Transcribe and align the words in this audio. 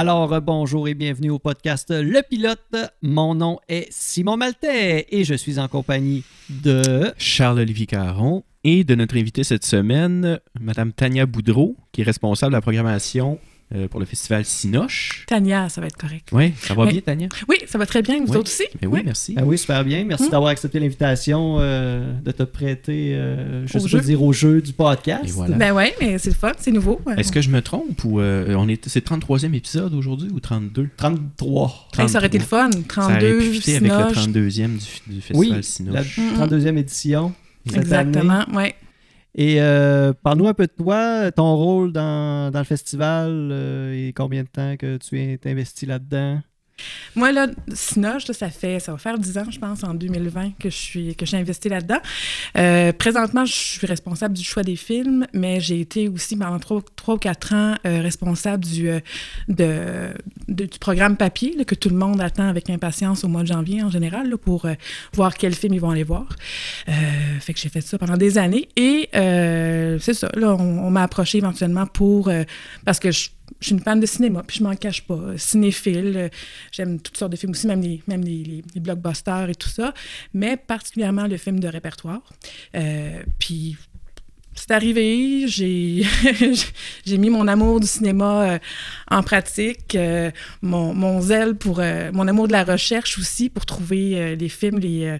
Alors, 0.00 0.32
euh, 0.32 0.38
bonjour 0.38 0.86
et 0.86 0.94
bienvenue 0.94 1.30
au 1.30 1.40
podcast 1.40 1.90
Le 1.90 2.22
Pilote. 2.22 2.76
Mon 3.02 3.34
nom 3.34 3.58
est 3.68 3.88
Simon 3.90 4.36
Maltais 4.36 5.08
et 5.10 5.24
je 5.24 5.34
suis 5.34 5.58
en 5.58 5.66
compagnie 5.66 6.22
de... 6.48 7.12
Charles-Olivier 7.18 7.86
Caron 7.86 8.44
et 8.62 8.84
de 8.84 8.94
notre 8.94 9.16
invité 9.16 9.42
cette 9.42 9.64
semaine, 9.64 10.38
Madame 10.60 10.92
Tania 10.92 11.26
Boudreau, 11.26 11.74
qui 11.90 12.02
est 12.02 12.04
responsable 12.04 12.52
de 12.52 12.56
la 12.58 12.60
programmation 12.60 13.40
euh, 13.74 13.86
pour 13.88 14.00
le 14.00 14.06
festival 14.06 14.44
Sinoche. 14.44 15.24
Tania, 15.26 15.68
ça 15.68 15.80
va 15.80 15.88
être 15.88 15.96
correct. 15.96 16.28
Oui, 16.32 16.52
ça 16.60 16.74
va 16.74 16.84
Oui. 16.84 16.92
bien, 16.92 17.00
Tania? 17.02 17.28
Oui, 17.48 17.56
ça 17.66 17.76
va 17.78 17.86
très 17.86 18.02
bien. 18.02 18.18
Vous 18.24 18.32
Oui. 18.32 18.36
autres 18.38 18.50
aussi? 18.50 18.64
Ben 18.80 18.88
oui, 18.88 19.00
Oui. 19.00 19.02
merci. 19.04 19.34
Ah 19.36 19.42
oui, 19.44 19.58
super 19.58 19.84
bien. 19.84 20.04
Merci 20.04 20.24
Hmm. 20.24 20.30
d'avoir 20.30 20.50
accepté 20.50 20.80
l'invitation 20.80 21.56
euh, 21.60 22.12
de 22.24 22.30
te 22.32 22.42
prêter, 22.44 23.14
euh, 23.14 23.66
je 23.66 23.76
Au 23.76 23.80
sais 23.80 23.88
jeu. 23.88 23.98
pas 23.98 24.04
dire, 24.04 24.22
au 24.22 24.32
jeu 24.32 24.62
du 24.62 24.72
podcast. 24.72 25.24
Voilà. 25.30 25.56
Ben 25.56 25.72
ouais, 25.72 25.94
mais 26.00 26.18
c'est 26.18 26.30
le 26.30 26.36
fun, 26.36 26.52
c'est 26.58 26.70
nouveau. 26.70 27.00
Est-ce 27.16 27.30
que 27.32 27.40
je 27.42 27.50
me 27.50 27.60
trompe 27.62 28.02
ou 28.04 28.20
euh, 28.20 28.54
on 28.56 28.68
est 28.68 28.88
c'est 28.88 29.04
33e 29.04 29.52
épisode 29.54 29.92
aujourd'hui 29.94 30.28
ou 30.32 30.40
32? 30.40 30.88
33. 30.96 31.88
Hey, 31.98 32.08
ça 32.08 32.18
aurait 32.18 32.26
été 32.28 32.38
le 32.38 32.44
fun. 32.44 32.70
Ça 32.94 33.04
aurait 33.04 33.18
32, 33.18 33.38
pu 33.38 33.52
fitter 33.54 33.76
avec 33.76 33.90
le 33.92 33.98
Sinoche. 33.98 34.16
32e 34.28 34.68
du, 35.06 35.14
du 35.14 35.20
festival 35.20 35.36
Oui, 35.36 35.48
la 35.50 35.62
Sinoche. 35.62 36.18
Mm, 36.18 36.34
32e 36.42 36.76
édition. 36.78 37.32
cette. 37.66 37.76
Exactement, 37.76 38.44
ouais. 38.54 38.74
Et 39.40 39.62
euh, 39.62 40.12
parle-nous 40.14 40.48
un 40.48 40.52
peu 40.54 40.66
de 40.66 40.72
toi, 40.72 41.30
ton 41.30 41.54
rôle 41.54 41.92
dans, 41.92 42.50
dans 42.50 42.58
le 42.58 42.64
festival 42.64 43.50
euh, 43.52 44.08
et 44.08 44.12
combien 44.12 44.42
de 44.42 44.48
temps 44.48 44.76
que 44.76 44.96
tu 44.96 45.20
es 45.20 45.38
investi 45.46 45.86
là-dedans? 45.86 46.40
Moi, 47.14 47.32
là, 47.32 47.48
Sinoche, 47.72 48.26
ça 48.26 48.50
fait, 48.50 48.78
ça 48.78 48.92
va 48.92 48.98
faire 48.98 49.18
10 49.18 49.38
ans, 49.38 49.50
je 49.50 49.58
pense, 49.58 49.82
en 49.84 49.94
2020, 49.94 50.52
que 50.58 50.70
je 50.70 50.76
suis, 50.76 51.16
que 51.16 51.26
j'ai 51.26 51.36
investi 51.36 51.68
là-dedans. 51.68 51.98
Euh, 52.56 52.92
présentement, 52.92 53.44
je 53.44 53.54
suis 53.54 53.86
responsable 53.86 54.34
du 54.34 54.44
choix 54.44 54.62
des 54.62 54.76
films, 54.76 55.26
mais 55.32 55.60
j'ai 55.60 55.80
été 55.80 56.08
aussi 56.08 56.36
pendant 56.36 56.58
3, 56.58 56.82
ou 57.08 57.18
4 57.18 57.54
ans 57.54 57.74
euh, 57.86 58.00
responsable 58.02 58.64
du, 58.64 58.88
euh, 58.88 60.12
du 60.48 60.78
programme 60.80 61.16
papier 61.16 61.64
que 61.64 61.74
tout 61.74 61.88
le 61.88 61.96
monde 61.96 62.20
attend 62.20 62.48
avec 62.48 62.70
impatience 62.70 63.24
au 63.24 63.28
mois 63.28 63.42
de 63.42 63.48
janvier 63.48 63.82
en 63.82 63.90
général 63.90 64.28
là, 64.30 64.36
pour 64.36 64.66
voir 65.12 65.34
quel 65.34 65.54
film 65.54 65.74
ils 65.74 65.80
vont 65.80 65.90
aller 65.90 66.04
voir. 66.04 66.26
Fait 67.40 67.52
que 67.52 67.60
j'ai 67.60 67.68
fait 67.68 67.80
ça 67.80 67.98
pendant 67.98 68.16
des 68.16 68.38
années 68.38 68.68
et 68.76 69.08
c'est 69.12 70.14
ça. 70.14 70.28
Là, 70.34 70.54
on, 70.54 70.86
on 70.86 70.90
m'a 70.90 71.02
approché 71.02 71.38
éventuellement 71.38 71.86
pour 71.86 72.30
parce 72.84 72.98
que 72.98 73.10
je, 73.10 73.30
je 73.60 73.66
suis 73.66 73.74
une 73.74 73.80
fan 73.80 74.00
de 74.00 74.06
cinéma, 74.06 74.42
puis 74.46 74.58
je 74.58 74.64
m'en 74.64 74.74
cache 74.74 75.02
pas. 75.02 75.36
Cinéphile, 75.36 76.14
euh, 76.16 76.28
j'aime 76.72 77.00
toutes 77.00 77.16
sortes 77.16 77.32
de 77.32 77.36
films 77.36 77.52
aussi, 77.52 77.66
même 77.66 77.80
les, 77.80 78.02
même 78.06 78.22
les, 78.22 78.62
blockbusters 78.76 79.50
et 79.50 79.54
tout 79.54 79.68
ça, 79.68 79.92
mais 80.34 80.56
particulièrement 80.56 81.26
le 81.26 81.36
film 81.36 81.60
de 81.60 81.68
répertoire. 81.68 82.22
Euh, 82.74 83.22
puis 83.38 83.76
c'est 84.58 84.72
arrivé, 84.72 85.46
j'ai 85.48 86.04
mis 87.18 87.30
mon 87.30 87.46
amour 87.46 87.80
du 87.80 87.86
cinéma 87.86 88.42
euh, 88.42 88.58
en 89.10 89.22
pratique, 89.22 89.94
euh, 89.94 90.30
mon, 90.62 90.94
mon 90.94 91.20
zèle 91.20 91.54
pour 91.54 91.78
euh, 91.78 92.10
mon 92.12 92.26
amour 92.26 92.48
de 92.48 92.52
la 92.52 92.64
recherche 92.64 93.18
aussi 93.18 93.48
pour 93.50 93.66
trouver 93.66 94.18
euh, 94.18 94.34
les 94.34 94.48
films 94.48 94.78
les 94.78 95.04
euh, 95.04 95.18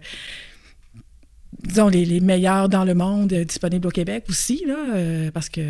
disons 1.68 1.88
les, 1.88 2.04
les 2.04 2.20
meilleurs 2.20 2.68
dans 2.68 2.84
le 2.84 2.94
monde 2.94 3.32
euh, 3.32 3.44
disponibles 3.44 3.86
au 3.86 3.90
Québec 3.90 4.24
aussi 4.28 4.64
là, 4.66 4.76
euh, 4.94 5.30
parce 5.30 5.48
que 5.48 5.60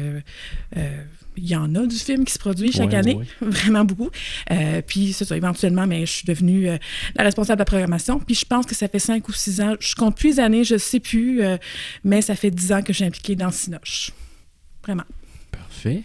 euh, 0.77 1.03
il 1.37 1.47
y 1.47 1.55
en 1.55 1.73
a 1.77 1.87
du 1.87 1.95
film 1.97 2.25
qui 2.25 2.33
se 2.33 2.39
produit 2.41 2.73
chaque 2.73 2.89
Ouais, 2.91 2.97
année, 2.97 3.15
ouais. 3.15 3.25
vraiment 3.41 3.85
beaucoup. 3.85 4.11
Euh, 4.51 4.83
puis 4.85 5.13
c'est 5.13 5.25
ça, 5.25 5.37
éventuellement, 5.37 5.87
mais 5.87 6.05
je 6.05 6.11
suis 6.13 6.27
devenue 6.27 6.69
euh, 6.69 6.79
la 7.15 7.23
responsable 7.23 7.59
de 7.59 7.61
la 7.61 7.65
programmation. 7.65 8.19
Puis 8.19 8.35
je 8.35 8.45
pense 8.45 8.67
que 8.67 8.75
ça 8.75 8.89
fait 8.89 8.99
cinq 8.99 9.29
ou 9.29 9.33
six 9.33 9.61
ans, 9.61 9.77
je 9.79 9.95
compte 9.95 10.17
plus 10.17 10.31
les 10.31 10.41
années, 10.41 10.65
je 10.65 10.77
sais 10.77 10.99
plus, 10.99 11.41
euh, 11.43 11.57
mais 12.03 12.23
ça 12.23 12.35
fait 12.35 12.51
dix 12.51 12.73
ans 12.73 12.83
que 12.83 12.93
je 12.93 12.97
suis 12.99 13.05
impliquée 13.05 13.37
dans 13.37 13.53
Sinoche. 13.53 14.11
Vraiment. 14.83 15.05
Parfait. 15.53 16.03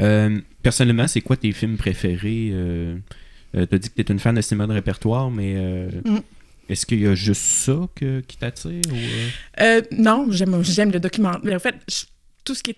Euh, 0.00 0.40
personnellement, 0.62 1.08
c'est 1.08 1.20
quoi 1.20 1.36
tes 1.36 1.50
films 1.50 1.76
préférés? 1.78 2.50
Euh, 2.52 2.96
euh, 3.56 3.66
T'as 3.66 3.78
dit 3.78 3.88
que 3.90 4.00
t'es 4.00 4.12
une 4.12 4.20
fan 4.20 4.36
de 4.36 4.40
cinéma 4.40 4.68
de 4.68 4.72
répertoire, 4.74 5.30
mais 5.32 5.54
euh, 5.56 5.88
Mm. 6.04 6.18
Est-ce 6.68 6.86
qu'il 6.86 7.00
y 7.00 7.06
a 7.06 7.14
juste 7.14 7.42
ça 7.42 7.78
que- 7.94 8.20
qui 8.20 8.36
t'attire? 8.36 8.80
ou, 8.92 8.96
euh? 8.96 9.28
Euh, 9.60 9.82
non, 9.92 10.26
j'aime, 10.30 10.62
le 10.90 11.00
documentaire. 11.00 11.56
En 11.56 11.58
fait, 11.60 11.74
tout 12.44 12.54
ce 12.54 12.62
qui 12.62 12.70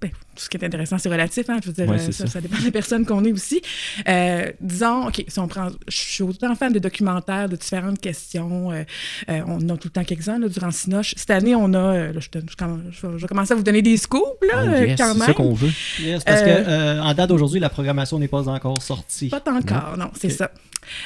ben, 0.00 0.10
tout 0.34 0.42
ce 0.44 0.48
qui 0.48 0.56
est 0.56 0.64
intéressant, 0.64 0.98
c'est 0.98 1.08
relatif, 1.08 1.48
hein, 1.48 1.58
je 1.62 1.68
veux 1.68 1.72
dire, 1.72 1.88
Ouais, 1.88 1.96
euh, 1.96 2.02
c'est 2.04 2.12
ça, 2.12 2.26
ça. 2.26 2.32
ça 2.34 2.40
dépend 2.40 2.58
des 2.60 2.70
personnes 2.70 3.04
qu'on 3.06 3.24
est 3.24 3.32
aussi. 3.32 3.60
Euh, 4.08 4.50
disons, 4.60 5.06
OK, 5.08 5.24
si 5.28 5.38
on 5.38 5.48
prend, 5.48 5.68
je 5.88 5.96
suis 5.96 6.22
autant 6.22 6.54
fan 6.54 6.72
de 6.72 6.78
documentaires 6.78 7.48
de 7.48 7.56
différentes 7.56 8.00
questions. 8.00 8.70
euh, 8.72 8.82
euh, 9.30 9.40
on 9.46 9.56
en 9.56 9.68
a 9.74 9.76
tout 9.76 9.88
le 9.88 9.90
temps 9.90 10.04
quelques-uns 10.04 10.38
là, 10.38 10.48
durant 10.48 10.70
Sinoche. 10.70 11.14
Cette 11.16 11.30
année, 11.30 11.54
on 11.54 11.72
a, 11.74 11.78
euh, 11.78 12.12
là, 12.12 12.20
je, 12.20 12.28
je 12.32 12.38
vais- 12.38 13.12
je 13.16 13.22
vais 13.22 13.26
commencer 13.28 13.52
à 13.52 13.56
vous 13.56 13.62
donner 13.62 13.82
des 13.82 13.96
scoops, 13.96 14.24
là, 14.52 14.64
Oh, 14.64 14.70
yes, 14.84 14.98
quand 14.98 15.12
c'est 15.12 15.18
même. 15.18 15.26
ça 15.28 15.34
qu'on 15.34 15.52
veut. 15.54 15.70
Yes, 16.00 16.24
parce 16.24 16.40
Euh, 16.42 16.44
que 16.44 16.68
euh, 16.70 17.02
en 17.02 17.14
date 17.14 17.28
d'aujourd'hui, 17.28 17.60
la 17.60 17.68
programmation 17.70 18.18
n'est 18.18 18.28
pas 18.28 18.48
encore 18.48 18.82
sortie. 18.82 19.28
Pas 19.28 19.42
encore, 19.46 19.96
non, 19.98 20.10
c'est 20.18 20.30
ça. 20.30 20.50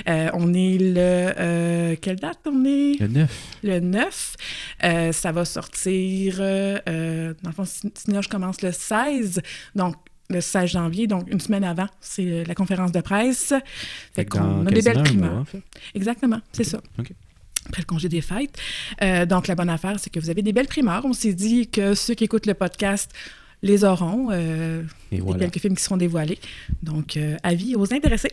Euh, 0.08 0.28
on 0.34 0.52
est 0.54 0.76
le... 0.78 0.96
euh, 0.98 1.96
quelle 2.02 2.16
date 2.16 2.38
on 2.50 2.64
est? 2.64 2.98
Le 3.00 3.06
9. 3.06 3.30
le 3.62 3.78
9. 3.78 4.34
Euh, 4.82 5.12
ça 5.12 5.30
va 5.30 5.44
sortir, 5.44 6.38
dans 6.38 6.42
le 7.44 7.52
fond, 7.54 7.64
Sin- 7.64 7.90
Sinoche 7.94 8.26
commence 8.28 8.60
le 8.62 8.72
16, 8.72 9.17
donc 9.74 9.96
le 10.30 10.40
16 10.40 10.70
janvier, 10.70 11.06
donc 11.06 11.30
une 11.30 11.40
semaine 11.40 11.64
avant, 11.64 11.86
c'est 12.00 12.26
euh, 12.26 12.44
la 12.46 12.54
conférence 12.54 12.92
de 12.92 13.00
presse. 13.00 13.54
Fait 14.14 14.24
qu'on 14.26 14.66
a 14.66 14.70
des 14.70 14.82
belles 14.82 15.02
primeurs. 15.02 15.32
mois, 15.32 15.40
en 15.40 15.44
fait. 15.44 15.62
Exactement, 15.94 16.40
c'est 16.52 16.64
ça. 16.64 16.80
Après 17.68 17.82
le 17.82 17.86
congé 17.86 18.08
des 18.08 18.20
fêtes. 18.20 18.56
Euh, 19.02 19.26
donc, 19.26 19.46
la 19.46 19.54
bonne 19.54 19.68
affaire, 19.68 19.98
c'est 19.98 20.10
que 20.10 20.20
vous 20.20 20.30
avez 20.30 20.42
des 20.42 20.52
belles 20.52 20.68
primeurs. 20.68 21.04
On 21.04 21.12
s'est 21.12 21.34
dit 21.34 21.68
que 21.68 21.94
ceux 21.94 22.14
qui 22.14 22.24
écoutent 22.24 22.46
le 22.46 22.54
podcast 22.54 23.10
les 23.62 23.84
auront. 23.84 24.28
Euh, 24.30 24.82
Et 25.12 25.20
voilà. 25.20 25.40
quelques 25.40 25.58
films 25.60 25.76
qui 25.76 25.82
seront 25.82 25.96
dévoilés. 25.96 26.38
Donc, 26.82 27.16
euh, 27.16 27.36
avis 27.42 27.74
aux 27.74 27.92
intéressés. 27.92 28.32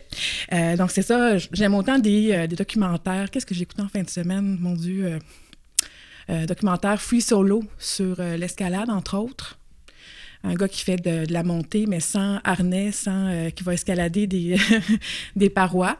Donc, 0.78 0.90
c'est 0.90 1.02
ça. 1.02 1.36
J'aime 1.52 1.74
autant 1.74 1.98
des, 1.98 2.46
des 2.46 2.56
documentaires. 2.56 3.30
Qu'est-ce 3.30 3.44
que 3.46 3.54
j'ai 3.54 3.62
écouté 3.62 3.82
en 3.82 3.88
fin 3.88 4.02
de 4.02 4.08
semaine? 4.10 4.56
Mon 4.60 4.74
Dieu. 4.74 5.18
documentaire 6.46 7.00
Free 7.02 7.20
Solo 7.20 7.62
sur 7.78 8.22
l'escalade, 8.22 8.88
entre 8.88 9.18
autres. 9.18 9.58
Un 10.44 10.54
gars 10.54 10.68
qui 10.68 10.82
fait 10.82 10.96
de, 10.96 11.26
de 11.26 11.32
la 11.32 11.42
montée, 11.42 11.86
mais 11.86 12.00
sans 12.00 12.38
harnais, 12.44 12.92
sans, 12.92 13.28
euh, 13.28 13.50
qui 13.50 13.62
va 13.64 13.74
escalader 13.74 14.26
des, 14.26 14.56
des 15.36 15.50
parois. 15.50 15.98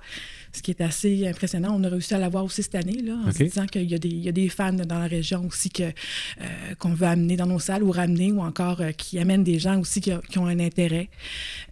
Ce 0.53 0.63
qui 0.63 0.71
est 0.71 0.81
assez 0.81 1.27
impressionnant. 1.29 1.77
On 1.79 1.85
a 1.85 1.89
réussi 1.91 2.15
à 2.15 2.19
l'avoir 2.19 2.43
aussi 2.43 2.63
cette 2.63 2.77
année, 2.77 3.03
là, 3.03 3.13
en 3.27 3.31
se 3.31 3.43
disant 3.43 3.67
qu'il 3.67 3.83
y, 3.91 3.95
a 3.95 3.99
des- 3.99 4.09
il 4.09 4.21
y 4.25 4.29
a 4.29 4.33
des 4.33 4.49
fans 4.49 4.73
dans 4.73 4.99
la 4.99 5.07
région 5.07 5.45
aussi 5.47 5.69
que, 5.69 5.83
euh, 5.83 5.93
qu'on 6.79 6.95
veut 6.95 7.07
amener 7.07 7.37
dans 7.37 7.45
nos 7.45 7.59
salles 7.59 7.83
ou 7.83 7.91
ramener, 7.91 8.33
ou 8.33 8.41
encore 8.41 8.81
euh, 8.81 8.93
qui 8.93 9.19
amènent 9.19 9.45
des 9.45 9.59
gens 9.59 9.79
aussi 9.79 10.01
qui, 10.01 10.13
qui 10.31 10.39
ont 10.39 10.47
un 10.47 10.59
intérêt. 10.59 11.11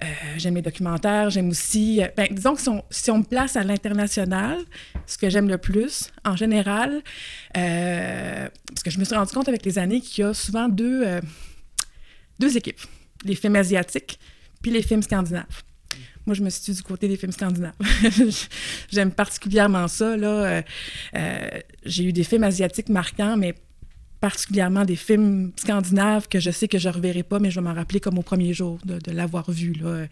Euh, 0.03 0.07
j'aime 0.37 0.57
les 0.57 0.61
documentaires, 0.61 1.31
j'aime 1.31 1.49
aussi... 1.49 2.03
ben, 2.15 2.27
disons 2.31 2.55
que 2.57 2.61
si 2.61 2.69
on, 2.69 2.85
si 2.91 3.11
on 3.11 3.19
me 3.21 3.25
place 3.25 3.57
à 3.57 3.63
l'international, 3.65 4.59
ce 5.07 5.17
que 5.17 5.31
j'aime 5.31 5.49
le 5.49 5.57
plus, 5.57 6.11
en 6.27 6.37
général, 6.37 7.03
parce 7.55 8.83
que 8.85 8.91
je 8.91 8.99
me 8.99 9.05
suis 9.05 9.15
rendu 9.15 9.33
compte 9.33 9.49
avec 9.49 9.65
les 9.65 9.79
années 9.79 10.03
qu'il 10.03 10.25
y 10.25 10.27
a 10.27 10.35
souvent 10.35 10.69
deux, 10.69 11.05
deux 12.39 12.57
équipes. 12.57 12.81
Les 13.25 13.35
films 13.35 13.57
asiatiques 13.57 14.19
puis 14.63 14.71
les 14.71 14.83
films 14.83 15.03
scandinaves. 15.03 15.63
Moi, 16.27 16.35
je 16.35 16.43
me 16.43 16.49
situe 16.49 16.73
du 16.73 16.83
côté 16.83 17.07
des 17.07 17.17
films 17.17 17.33
scandinaves. 17.33 17.75
J'aime 18.91 19.13
particulièrement 19.13 19.89
ça. 19.89 20.17
Là. 20.17 20.29
Euh, 20.29 20.63
euh, 21.17 21.61
j'ai 21.85 22.05
eu 22.05 22.13
des 22.13 22.25
films 22.25 22.45
asiatiques 22.45 22.89
marquants, 22.89 23.37
mais 23.37 23.55
particulièrement 24.21 24.87
des 24.87 24.97
films 24.97 25.53
scandinaves 25.57 26.29
que 26.29 26.41
je 26.41 26.51
sais 26.51 26.67
que 26.67 26.79
je 26.79 26.89
ne 26.89 26.95
reverrai 26.95 27.23
pas, 27.23 27.41
mais 27.41 27.51
je 27.51 27.61
vais 27.61 27.67
m'en 27.67 27.75
rappeler 27.75 28.01
comme 28.01 28.19
au 28.19 28.23
premier 28.23 28.55
jour 28.55 28.79
de, 28.87 29.13
l'avoir 29.13 29.51
vu. 29.51 29.75
Là. 29.75 29.87
Euh, 29.87 30.07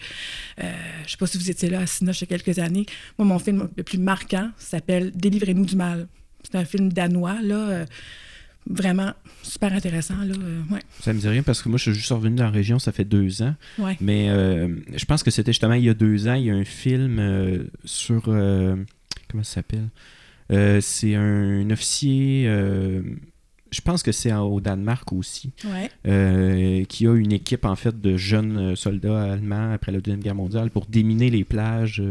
je 0.58 0.64
ne 0.64 1.08
sais 1.08 1.16
pas 1.16 1.26
si 1.26 1.38
vous 1.38 1.50
étiez 1.50 1.70
là 1.70 1.80
à 1.80 1.86
Sinoche 1.86 2.20
il 2.20 2.30
y 2.30 2.34
a 2.34 2.38
quelques 2.38 2.58
années. 2.58 2.84
Moi, 3.16 3.26
mon 3.26 3.38
film 3.38 3.70
le 3.74 3.82
plus 3.82 3.96
marquant 3.96 4.50
s'appelle 4.58 5.12
Délivrez-nous 5.12 5.64
du 5.64 5.76
mal. 5.76 6.08
C'est 6.42 6.56
un 6.56 6.66
film 6.66 6.92
danois, 6.92 7.40
là. 7.40 7.86
Vraiment 8.68 9.12
super 9.42 9.72
intéressant, 9.72 10.16
là. 10.24 10.34
euh, 10.38 10.60
ouais. 10.70 10.80
Ça 11.00 11.12
me 11.12 11.18
dit 11.18 11.28
rien 11.28 11.42
parce 11.42 11.62
que 11.62 11.68
moi, 11.68 11.78
je 11.78 11.84
suis 11.90 11.94
juste 11.94 12.10
revenu 12.10 12.36
dans 12.36 12.44
la 12.44 12.50
région, 12.50 12.78
ça 12.78 12.92
fait 12.92 13.04
deux 13.04 13.42
ans. 13.42 13.54
Ouais. 13.78 13.96
Mais 14.00 14.28
euh, 14.30 14.68
je 14.94 15.04
pense 15.04 15.22
que 15.22 15.30
c'était 15.30 15.52
justement 15.52 15.74
il 15.74 15.84
y 15.84 15.88
a 15.88 15.94
deux 15.94 16.28
ans, 16.28 16.34
il 16.34 16.44
y 16.44 16.50
a 16.50 16.54
un 16.54 16.64
film 16.64 17.18
euh, 17.18 17.64
sur. 17.84 18.22
comment 18.22 19.42
ça 19.42 19.54
s'appelle? 19.62 19.88
C'est 20.82 21.14
un, 21.14 21.70
officier. 21.70 22.44
je 22.44 23.80
pense 23.82 24.02
que 24.02 24.12
c'est 24.12 24.32
au 24.34 24.60
Danemark 24.60 25.10
aussi, 25.12 25.52
Ouais. 26.04 26.84
qui 26.88 27.06
a 27.06 27.14
une 27.14 27.32
équipe 27.32 27.64
en 27.64 27.74
fait 27.76 27.98
de 28.00 28.16
jeunes 28.16 28.76
soldats 28.76 29.22
allemands 29.32 29.72
après 29.72 29.92
la 29.92 30.00
Deuxième 30.00 30.20
Guerre 30.20 30.34
mondiale 30.34 30.70
pour 30.70 30.86
déminer 30.86 31.30
les 31.30 31.44
plages 31.44 32.02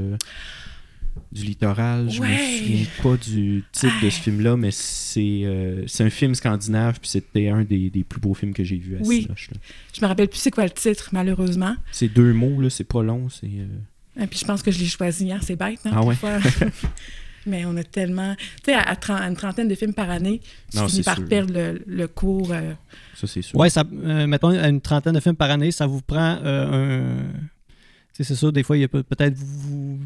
du 1.32 1.44
littoral. 1.44 2.10
Je 2.10 2.22
Ouais. 2.22 2.30
me 2.30 2.38
souviens 2.38 2.86
pas 3.04 3.18
du 3.18 3.64
titre 3.72 4.00
de 4.02 4.10
ce 4.10 4.20
film-là, 4.20 4.58
mais 4.58 4.72
c'est 4.72 5.42
euh, 5.44 5.84
c'est 5.88 6.04
un 6.04 6.10
film 6.10 6.36
scandinave, 6.36 7.00
puis 7.00 7.10
c'était 7.10 7.50
un 7.50 7.64
des, 7.64 7.90
des 7.90 8.04
plus 8.04 8.20
beaux 8.20 8.34
films 8.34 8.54
que 8.54 8.64
j'ai 8.64 8.78
vu 8.78 8.98
à 8.98 9.00
Oui. 9.02 9.24
Sinoche, 9.24 9.50
là. 9.52 9.58
Je 9.94 10.02
me 10.02 10.08
rappelle 10.08 10.28
plus 10.28 10.40
c'est 10.40 10.52
quoi 10.52 10.64
le 10.66 10.72
titre, 10.72 11.10
malheureusement. 11.14 11.76
C'est 11.92 12.10
deux 12.10 12.34
mots, 12.34 12.60
là, 12.62 12.70
c'est 12.70 12.84
pas 12.84 13.02
long, 13.04 13.30
c'est... 13.30 13.48
euh, 13.48 14.24
Et 14.24 14.28
puis 14.28 14.40
je 14.40 14.46
pense 14.46 14.62
que 14.62 14.72
je 14.72 14.80
l'ai 14.80 14.86
choisi, 14.88 15.32
hein, 15.32 15.40
c'est 15.42 15.56
bête, 15.56 15.80
hein, 15.86 15.92
Ah 15.94 16.02
des 16.02 16.08
ouais? 16.08 16.16
fois. 16.16 16.38
Mais 17.48 17.66
on 17.66 17.76
a 17.76 17.84
tellement... 17.84 18.36
Tu 18.64 18.66
sais, 18.66 18.74
à, 18.74 18.82
à 18.82 18.94
tren- 18.96 19.16
à 19.20 19.28
une 19.28 19.36
trentaine 19.36 19.68
de 19.68 19.74
films 19.74 19.96
par 19.96 20.12
année, 20.12 20.42
tu 20.70 20.78
Non, 20.78 20.88
finis 20.88 21.02
par 21.02 21.16
sûr. 21.18 21.28
perdre 21.28 21.52
le, 21.54 21.82
le 21.88 22.08
cours. 22.08 22.52
euh, 22.52 22.74
Ça, 23.16 23.26
c'est 23.26 23.42
sûr. 23.42 23.58
Ouais, 23.58 23.70
ça, 23.72 23.84
euh, 23.92 24.28
mettons, 24.28 24.50
à 24.50 24.68
une 24.70 24.80
trentaine 24.80 25.16
de 25.16 25.20
films 25.20 25.36
par 25.36 25.50
année, 25.50 25.72
ça 25.72 25.88
vous 25.88 26.02
prend 26.02 26.38
euh, 26.44 27.16
un. 27.24 27.32
tu 28.16 28.24
c'est 28.24 28.36
ça, 28.36 28.52
des 28.52 28.62
fois, 28.62 28.78
il 28.78 28.82
y 28.82 28.84
a 28.84 28.88
peut-être 28.88 29.34
vous, 29.36 30.00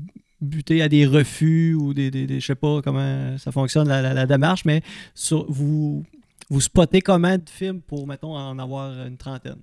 butez 0.45 0.81
à 0.81 0.89
des 0.89 1.05
refus 1.05 1.75
ou 1.75 1.93
des, 1.93 2.11
des, 2.11 2.39
je 2.39 2.45
sais 2.45 2.55
pas 2.55 2.81
comment 2.81 3.37
ça 3.37 3.51
fonctionne 3.51 3.87
la, 3.87 4.25
démarche, 4.25 4.65
mais 4.65 4.81
sur, 5.13 5.45
vous, 5.51 6.03
vous 6.49 6.61
spottez 6.61 7.01
combien 7.01 7.37
de 7.37 7.49
films 7.49 7.81
pour, 7.81 8.07
mettons, 8.07 8.35
en 8.35 8.57
avoir 8.59 8.91
une 9.05 9.17
trentaine? 9.17 9.59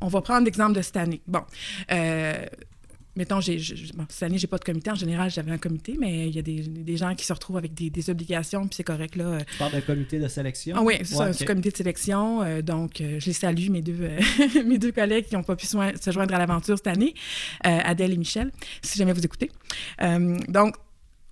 On 0.00 0.08
va 0.08 0.22
prendre 0.22 0.44
l'exemple 0.46 0.74
de 0.74 0.82
cette 0.82 0.96
année. 0.96 1.20
Bon, 1.26 1.42
euh, 1.92 2.46
mettons, 3.16 3.40
j'ai, 3.40 3.58
cette 3.58 4.22
année, 4.22 4.38
j'ai 4.38 4.46
pas 4.46 4.58
de 4.58 4.64
comité. 4.64 4.90
En 4.90 4.94
général, 4.94 5.30
j'avais 5.30 5.50
un 5.50 5.58
comité, 5.58 5.96
mais 5.98 6.28
il 6.28 6.34
y 6.34 6.38
a 6.38 6.42
des, 6.42 6.96
gens 6.96 7.14
qui 7.14 7.24
se 7.24 7.32
retrouvent 7.32 7.56
avec 7.56 7.74
des, 7.74 8.10
obligations, 8.10 8.66
puis 8.66 8.76
c'est 8.76 8.84
correct. 8.84 9.16
Là. 9.16 9.38
Tu 9.44 9.58
parles 9.58 9.72
d'un 9.72 9.80
comité 9.80 10.18
de 10.18 10.28
sélection? 10.28 10.76
Ah 10.78 10.82
oui, 10.82 10.94
c'est 11.02 11.20
un 11.20 11.46
comité 11.46 11.70
de 11.70 11.76
sélection. 11.76 12.42
Euh, 12.42 12.62
donc, 12.62 13.00
euh, 13.00 13.18
je 13.20 13.26
les 13.26 13.32
salue, 13.32 13.68
mes 13.70 13.82
deux, 13.82 13.98
euh, 14.00 14.18
mes 14.66 14.78
deux 14.78 14.92
collègues 14.92 15.26
qui 15.26 15.34
n'ont 15.34 15.42
pas 15.42 15.56
pu 15.56 15.66
se 15.66 16.10
joindre 16.10 16.34
à 16.34 16.38
l'aventure 16.38 16.76
cette 16.76 16.86
année, 16.86 17.14
Adèle 17.62 18.12
et 18.12 18.16
Michel, 18.16 18.50
si 18.82 18.98
jamais 18.98 19.12
vous 19.12 19.24
écoutez. 19.24 19.50
donc, 20.48 20.74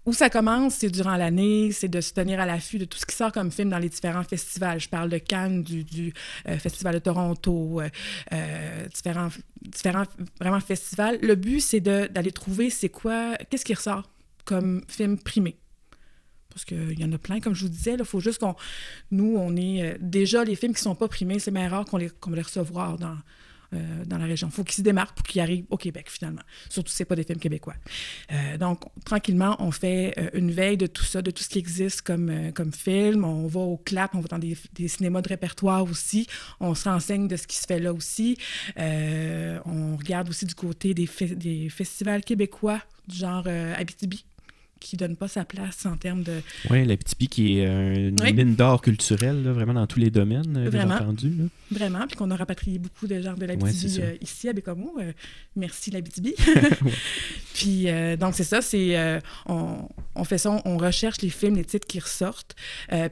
où 0.08 0.14
ça 0.14 0.30
commence, 0.30 0.76
c'est 0.76 0.88
durant 0.88 1.16
l'année, 1.16 1.70
c'est 1.70 1.88
de 1.88 2.00
se 2.00 2.14
tenir 2.14 2.40
à 2.40 2.46
l'affût 2.46 2.78
de 2.78 2.86
tout 2.86 2.96
ce 2.96 3.04
qui 3.04 3.14
sort 3.14 3.30
comme 3.30 3.50
film 3.52 3.68
dans 3.68 3.78
les 3.78 3.90
différents 3.90 4.24
festivals. 4.24 4.80
Je 4.80 4.88
parle 4.88 5.10
de 5.10 5.18
Cannes, 5.18 5.62
du, 5.62 6.14
euh, 6.48 6.58
Festival 6.58 6.94
de 6.94 6.98
Toronto, 6.98 7.82
euh, 7.82 7.90
euh, 8.32 8.86
différents, 8.88 9.28
différents 9.60 10.04
vraiment 10.40 10.60
festivals. 10.60 11.18
Le 11.20 11.34
but, 11.34 11.60
c'est 11.60 11.80
d'aller 11.80 12.32
trouver 12.32 12.70
c'est 12.70 12.88
quoi, 12.88 13.36
qu'est-ce 13.50 13.66
qui 13.66 13.74
ressort 13.74 14.10
comme 14.46 14.82
film 14.88 15.18
primé. 15.18 15.58
Parce 16.48 16.64
qu'il 16.64 16.98
y 16.98 17.04
en 17.04 17.12
a 17.12 17.18
plein, 17.18 17.40
comme 17.40 17.54
je 17.54 17.64
vous 17.64 17.70
disais, 17.70 17.94
il 17.98 18.04
faut 18.06 18.20
juste 18.20 18.38
qu'on. 18.38 18.56
Nous, 19.10 19.36
on 19.36 19.54
est. 19.56 19.98
déjà, 20.00 20.42
les 20.42 20.56
films 20.56 20.72
qui 20.72 20.80
ne 20.80 20.84
sont 20.84 20.94
pas 20.94 21.08
primés, 21.08 21.38
c'est 21.38 21.50
bien 21.50 21.68
rare 21.68 21.84
qu'on 21.84 21.98
les, 21.98 22.08
qu 22.08 22.34
les 22.34 22.40
recevoir 22.40 22.96
dans, 22.96 23.18
euh, 23.74 24.04
dans 24.06 24.16
la 24.16 24.24
région. 24.24 24.48
Il 24.48 24.54
faut 24.54 24.64
qu'ils 24.64 24.76
se 24.76 24.82
démarquent 24.82 25.14
pour 25.14 25.26
qu'ils 25.26 25.42
arrivent 25.42 25.66
au 25.68 25.76
Québec, 25.76 26.06
finalement. 26.08 26.40
Surtout 26.70 26.90
si 26.90 26.96
ce 26.96 27.04
pas 27.04 27.16
des 27.16 27.24
films 27.24 27.38
québécois. 27.38 27.74
Euh, 28.32 28.56
donc, 28.56 28.80
tranquillement, 29.04 29.56
on 29.58 29.70
fait 29.70 30.14
euh, 30.16 30.30
une 30.32 30.50
veille 30.52 30.78
de 30.78 30.86
tout 30.86 31.04
ça, 31.04 31.20
de 31.20 31.30
tout 31.30 31.42
ce 31.42 31.50
qui 31.50 31.58
existe 31.58 32.00
comme, 32.00 32.50
comme 32.54 32.72
film. 32.72 33.24
On 33.24 33.46
va 33.46 33.60
au 33.60 33.76
CLAP, 33.76 34.14
on 34.14 34.20
va 34.20 34.28
dans 34.28 34.38
des, 34.38 34.56
des, 34.72 34.88
cinémas 34.88 35.20
de 35.20 35.28
répertoire 35.28 35.82
aussi. 35.82 36.26
On 36.60 36.74
se 36.74 36.88
renseigne 36.88 37.28
de 37.28 37.36
ce 37.36 37.46
qui 37.46 37.56
se 37.56 37.66
fait 37.66 37.78
là 37.78 37.92
aussi. 37.92 38.38
on 38.78 39.96
regarde 39.98 40.30
aussi 40.30 40.46
du 40.46 40.54
côté 40.54 40.94
des, 40.94 41.08
des 41.36 41.68
festivals 41.68 42.22
québécois, 42.22 42.80
du 43.06 43.16
genre 43.16 43.46
Abitibi, 43.76 44.24
qui 44.80 44.96
donne 44.96 45.16
pas 45.16 45.28
sa 45.28 45.44
place 45.44 45.86
en 45.86 45.96
termes 45.96 46.22
de. 46.22 46.40
Oui, 46.70 46.84
la 46.84 46.96
qui 46.96 47.58
est 47.58 47.64
une 47.64 48.16
mine 48.22 48.54
d'or 48.54 48.80
culturelle, 48.80 49.42
vraiment 49.48 49.74
dans 49.74 49.86
tous 49.86 49.98
les 49.98 50.10
domaines, 50.10 50.56
euh, 50.56 50.70
vraiment. 50.70 50.96
bien 50.96 50.96
entendu. 50.96 51.34
Vraiment, 51.70 52.06
puis 52.06 52.16
qu'on 52.16 52.30
a 52.30 52.36
rapatrié 52.36 52.78
beaucoup 52.78 53.06
de 53.06 53.20
gens 53.20 53.34
de 53.34 53.44
la 53.44 53.54
euh, 53.54 54.16
ici 54.20 54.48
à 54.48 54.52
Bécomo. 54.52 54.94
Euh, 55.00 55.12
merci 55.56 55.90
la 55.90 56.00
puis 57.54 57.86
donc 58.18 58.34
c'est 58.34 58.44
ça, 58.44 58.62
c'est 58.62 59.20
on, 59.46 59.88
on, 60.14 60.24
fait 60.24 60.38
ça, 60.38 60.60
on 60.64 60.76
recherche 60.78 61.20
les 61.20 61.30
films, 61.30 61.56
les 61.56 61.64
titres 61.64 61.86
qui 61.86 62.00
ressortent. 62.00 62.54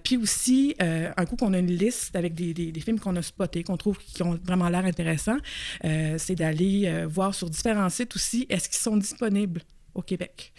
puis 0.03 0.17
aussi, 0.17 0.75
un 0.81 1.25
coup 1.27 1.37
qu'on 1.37 1.53
a 1.53 1.59
une 1.59 1.73
liste 1.73 2.17
avec 2.17 2.35
des, 2.35 2.55
des, 2.55 2.73
des 2.73 2.81
films 2.81 2.99
qu'on 2.99 3.17
a 3.17 3.23
spotés, 3.23 3.63
qu'on 3.63 3.77
trouve 3.77 3.99
qui 3.99 4.23
ont 4.23 4.39
vraiment 4.45 4.69
l'air 4.69 4.85
intéressants, 4.85 5.39
c'est 5.83 6.35
d'aller 6.35 7.05
voir 7.07 7.35
sur 7.35 7.51
différents 7.51 7.91
sites 7.91 8.15
aussi, 8.17 8.47
est-ce 8.49 8.69
qu'ils 8.69 8.79
sont 8.79 8.97
disponibles 8.97 9.63
au 9.95 10.03
Québec? 10.03 10.53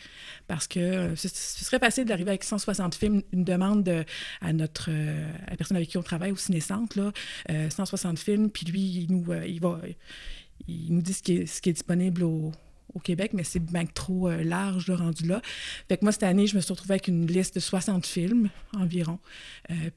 Parce 0.47 0.67
que 0.67 0.79
euh, 0.79 1.15
ce, 1.15 1.27
serait 1.27 1.79
facile 1.79 2.05
d'arriver 2.05 2.29
avec 2.29 2.43
160 2.43 2.95
films, 2.95 3.21
une 3.31 3.43
demande 3.43 4.05
à 4.41 4.53
notre 4.53 4.89
euh, 4.89 5.31
à 5.45 5.51
la 5.51 5.57
personne 5.57 5.77
avec 5.77 5.89
qui 5.89 5.97
on 5.97 6.03
travaille 6.03 6.31
au 6.31 6.37
Ciné-Centre, 6.37 6.97
là, 6.99 7.11
160 7.69 8.13
euh, 8.17 8.21
films, 8.21 8.49
puis 8.49 8.65
lui, 8.65 8.81
il 8.81 9.11
nous, 9.11 9.25
il 9.45 9.59
va, 9.59 9.79
il 10.67 10.93
nous 10.93 11.01
dit 11.01 11.13
ce 11.13 11.21
qui 11.21 11.33
est, 11.33 11.73
disponible 11.73 12.23
au, 12.23 12.51
au 12.93 12.99
Québec, 12.99 13.31
mais 13.33 13.43
c'est 13.43 13.59
bien 13.59 13.85
trop 13.85 14.29
large, 14.29 14.87
le 14.87 14.95
rendu 14.95 15.27
là. 15.27 15.41
Fait 15.87 15.97
que 15.97 16.05
moi, 16.05 16.11
cette 16.11 16.23
année, 16.23 16.47
je 16.47 16.55
me 16.55 16.61
suis 16.61 16.71
retrouvée 16.71 16.93
avec 16.93 17.07
une 17.07 17.27
liste 17.27 17.55
de 17.55 17.59
60 17.59 18.05
films 18.05 18.49
environ, 18.73 19.19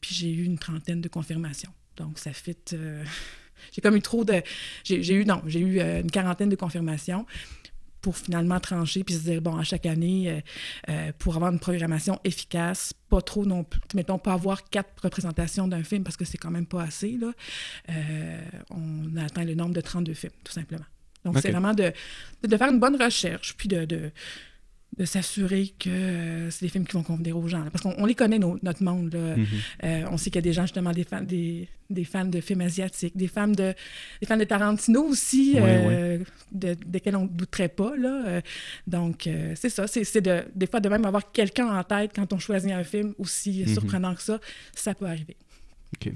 puis 0.00 0.14
j'ai 0.14 0.30
eu 0.30 0.44
une 0.44 0.58
trentaine 0.58 1.00
de 1.00 1.08
confirmations. 1.08 1.72
Donc, 1.96 2.18
ça 2.18 2.32
fit... 2.32 2.56
j'ai 3.72 3.80
comme 3.82 3.96
eu 3.96 4.02
trop 4.02 4.24
de... 4.24 4.42
J'ai 4.84 5.14
eu, 5.14 5.24
non, 5.24 5.42
j'ai 5.46 5.60
eu 5.60 5.80
une 5.80 6.10
quarantaine 6.10 6.48
de 6.48 6.56
confirmations 6.56 7.26
pour 8.00 8.16
finalement 8.16 8.60
trancher 8.60 9.04
puis 9.04 9.14
se 9.14 9.20
dire, 9.20 9.40
bon, 9.40 9.56
à 9.56 9.64
chaque 9.64 9.86
année, 9.86 10.30
euh, 10.30 10.40
euh, 10.88 11.12
pour 11.18 11.36
avoir 11.36 11.52
une 11.52 11.58
programmation 11.58 12.18
efficace, 12.24 12.92
pas 13.08 13.20
trop 13.20 13.44
non 13.44 13.64
plus, 13.64 13.80
mettons, 13.94 14.18
pas 14.18 14.32
avoir 14.32 14.64
quatre 14.64 15.02
représentations 15.02 15.68
d'un 15.68 15.82
film 15.82 16.04
parce 16.04 16.16
que 16.16 16.24
c'est 16.24 16.38
quand 16.38 16.50
même 16.50 16.66
pas 16.66 16.82
assez, 16.82 17.12
là, 17.12 17.32
euh, 17.90 18.40
on 18.70 19.16
a 19.16 19.24
atteint 19.24 19.44
le 19.44 19.54
nombre 19.54 19.74
de 19.74 19.80
32 19.80 20.14
films, 20.14 20.32
tout 20.44 20.52
simplement. 20.52 20.84
Donc, 21.24 21.38
c'est 21.40 21.50
vraiment 21.50 21.74
de, 21.74 21.92
de, 22.42 22.56
faire 22.56 22.70
une 22.70 22.80
bonne 22.80 23.00
recherche, 23.00 23.54
puis 23.56 23.68
de, 23.68 23.84
de 23.84 24.10
de 24.98 25.04
s'assurer 25.04 25.72
que 25.78 25.88
euh, 25.88 26.50
c'est 26.50 26.64
des 26.64 26.68
films 26.68 26.86
qui 26.86 26.94
vont 26.94 27.02
convenir 27.02 27.36
aux 27.36 27.46
gens. 27.46 27.64
Parce 27.70 27.82
qu'on 27.82 28.04
les 28.06 28.14
connaît, 28.14 28.38
notre 28.38 28.82
monde. 28.82 29.14
Mhm. 29.14 29.46
Euh, 29.84 30.04
on 30.10 30.16
sait 30.16 30.30
qu'il 30.30 30.36
y 30.36 30.38
a 30.38 30.42
des 30.42 30.52
gens, 30.52 30.62
justement, 30.62 30.90
des 30.90 31.04
fans, 31.04 31.22
des, 31.22 31.68
des 31.88 32.04
fans 32.04 32.24
de 32.24 32.40
films 32.40 32.62
asiatiques, 32.62 33.16
des 33.16 33.28
fans 33.28 33.48
de, 33.48 33.72
des 34.20 34.26
fans 34.26 34.36
de 34.36 34.44
Tarantino 34.44 35.02
aussi, 35.04 35.54
euh, 35.56 36.18
De, 36.50 36.74
desquels 36.86 37.16
on 37.16 37.24
ne 37.24 37.28
douterait 37.28 37.68
pas. 37.68 37.96
Là. 37.96 38.42
donc, 38.86 39.28
c'est 39.54 39.70
ça. 39.70 39.86
C'est 39.86 40.20
de, 40.20 40.44
des 40.54 40.66
fois 40.66 40.80
de 40.80 40.88
même 40.88 41.04
avoir 41.04 41.30
quelqu'un 41.30 41.68
en 41.68 41.84
tête 41.84 42.10
quand 42.14 42.32
on 42.32 42.38
choisit 42.38 42.72
un 42.72 42.84
film 42.84 43.14
aussi 43.18 43.62
mhm. 43.66 43.72
surprenant 43.72 44.14
que 44.14 44.22
ça, 44.22 44.40
ça 44.74 44.94
peut 44.94 45.06
arriver. 45.06 45.36
OK. 45.94 46.12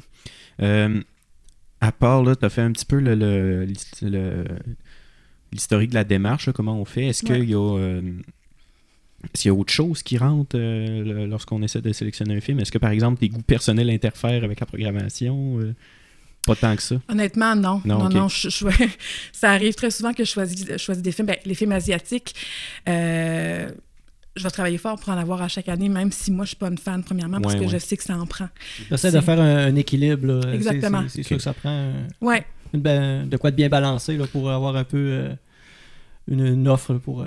à 1.80 1.92
part, 1.92 2.22
là, 2.24 2.34
tu 2.34 2.44
as 2.44 2.50
fait 2.50 2.62
un 2.62 2.72
petit 2.72 2.86
peu 2.86 2.98
le, 2.98 3.14
le, 3.14 4.44
l'historique 5.52 5.90
de 5.90 5.94
la 5.94 6.04
démarche, 6.04 6.50
comment 6.52 6.78
on 6.78 6.84
fait? 6.84 7.06
Est-ce 7.06 7.22
qu'il 7.22 7.48
y 7.48 7.54
a 7.54 8.00
s'il 9.32 9.48
y 9.48 9.54
a 9.54 9.54
autre 9.54 9.72
chose 9.72 10.02
qui 10.02 10.18
rentre 10.18 10.56
euh, 10.56 11.26
lorsqu'on 11.26 11.62
essaie 11.62 11.80
de 11.80 11.92
sélectionner 11.92 12.36
un 12.36 12.40
film? 12.40 12.60
Est-ce 12.60 12.72
que, 12.72 12.78
par 12.78 12.90
exemple, 12.90 13.20
tes 13.20 13.28
goûts 13.28 13.42
personnels 13.42 13.90
interfèrent 13.90 14.44
avec 14.44 14.60
la 14.60 14.66
programmation? 14.66 15.58
Euh, 15.60 15.74
pas 16.46 16.54
tant 16.54 16.76
que 16.76 16.82
ça. 16.82 16.96
Honnêtement, 17.08 17.56
non. 17.56 17.80
Non, 17.84 18.08
non, 18.08 18.28
ça 19.32 19.50
arrive 19.50 19.74
très 19.74 19.90
souvent 19.90 20.12
que 20.12 20.24
je 20.24 20.30
choisis, 20.30 21.02
des 21.02 21.12
films. 21.12 21.26
Ben, 21.26 21.36
les 21.44 21.54
films 21.54 21.72
asiatiques, 21.72 22.34
euh, 22.88 23.70
je 24.36 24.42
vais 24.42 24.50
travailler 24.50 24.78
fort 24.78 24.98
pour 24.98 25.08
en 25.08 25.16
avoir 25.16 25.40
à 25.40 25.48
chaque 25.48 25.68
année, 25.68 25.88
même 25.88 26.12
si 26.12 26.30
moi, 26.30 26.44
je 26.44 26.50
suis 26.50 26.56
pas 26.56 26.68
une 26.68 26.78
fan, 26.78 27.02
premièrement, 27.02 27.40
parce 27.40 27.54
que 27.54 27.66
je 27.66 27.78
sais 27.78 27.96
que 27.96 28.04
ça 28.04 28.16
en 28.18 28.26
prend. 28.26 28.48
J'essaie 28.90 29.12
de 29.12 29.20
faire 29.20 29.40
un, 29.40 29.74
équilibre. 29.76 30.46
Exactement. 30.52 31.04
C'est 31.08 31.22
sûr 31.22 31.38
que 31.38 31.42
ça 31.42 31.54
prend 31.54 31.92
ouais. 32.20 32.44
de 32.74 33.36
quoi 33.36 33.50
de 33.50 33.56
bien 33.56 33.68
balancé 33.68 34.18
pour 34.32 34.50
avoir 34.50 34.76
un 34.76 34.84
peu 34.84 35.30
une, 36.28 36.68
offre 36.68 36.94
pour 36.94 37.24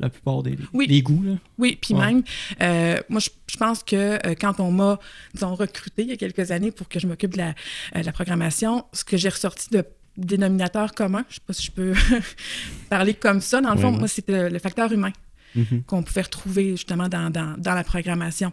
la 0.00 0.08
plupart 0.08 0.42
des, 0.42 0.56
goûts. 1.02 1.22
Là. 1.22 1.32
Oui, 1.58 1.78
puis 1.80 1.94
même, 1.94 2.22
euh, 2.60 2.98
moi, 3.08 3.20
je, 3.20 3.56
pense 3.56 3.82
que 3.82 3.96
euh, 4.26 4.34
quand 4.40 4.60
on 4.60 4.70
m'a, 4.70 4.98
disons, 5.34 5.54
recruté 5.54 6.02
il 6.02 6.08
y 6.08 6.12
a 6.12 6.16
quelques 6.16 6.50
années 6.50 6.70
pour 6.70 6.88
que 6.88 7.00
je 7.00 7.06
m'occupe 7.06 7.32
de 7.32 7.38
la, 7.38 7.54
euh, 7.96 8.02
la, 8.02 8.12
programmation, 8.12 8.84
ce 8.92 9.04
que 9.04 9.16
j'ai 9.16 9.28
ressorti 9.28 9.70
de 9.70 9.84
dénominateur 10.16 10.94
commun, 10.94 11.24
je 11.28 11.34
ne 11.34 11.34
sais 11.34 11.40
pas 11.46 11.52
si 11.52 11.66
je 11.66 11.72
peux 11.72 11.94
parler 12.90 13.14
comme 13.14 13.40
ça, 13.40 13.60
dans 13.60 13.74
le 13.74 13.80
fond, 13.80 13.90
moi, 13.90 14.08
c'était 14.08 14.50
le 14.50 14.58
facteur 14.58 14.92
humain. 14.92 15.12
Mhm. 15.54 15.82
qu'on 15.86 16.02
pouvait 16.02 16.22
retrouver 16.22 16.70
justement 16.72 17.08
dans, 17.08 17.30
dans, 17.30 17.74
la 17.74 17.84
programmation. 17.84 18.50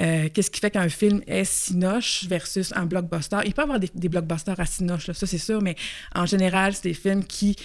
Euh, 0.00 0.28
qu'est-ce 0.32 0.50
qui 0.50 0.60
fait 0.60 0.70
qu'un 0.70 0.88
film 0.88 1.20
est 1.26 1.44
sinoche 1.44 2.26
versus 2.28 2.72
un 2.76 2.86
blockbuster? 2.86 3.38
Il 3.44 3.54
peut 3.54 3.62
y 3.62 3.64
avoir 3.64 3.80
des, 3.80 3.90
des 3.94 4.08
blockbusters 4.08 4.58
à 4.58 4.66
sinoche, 4.66 5.10
ça 5.10 5.26
c'est 5.26 5.38
sûr, 5.38 5.60
mais 5.62 5.76
en 6.14 6.26
général, 6.26 6.74
c'est 6.74 6.88
des 6.88 6.94
films 6.94 7.24
qui, 7.24 7.56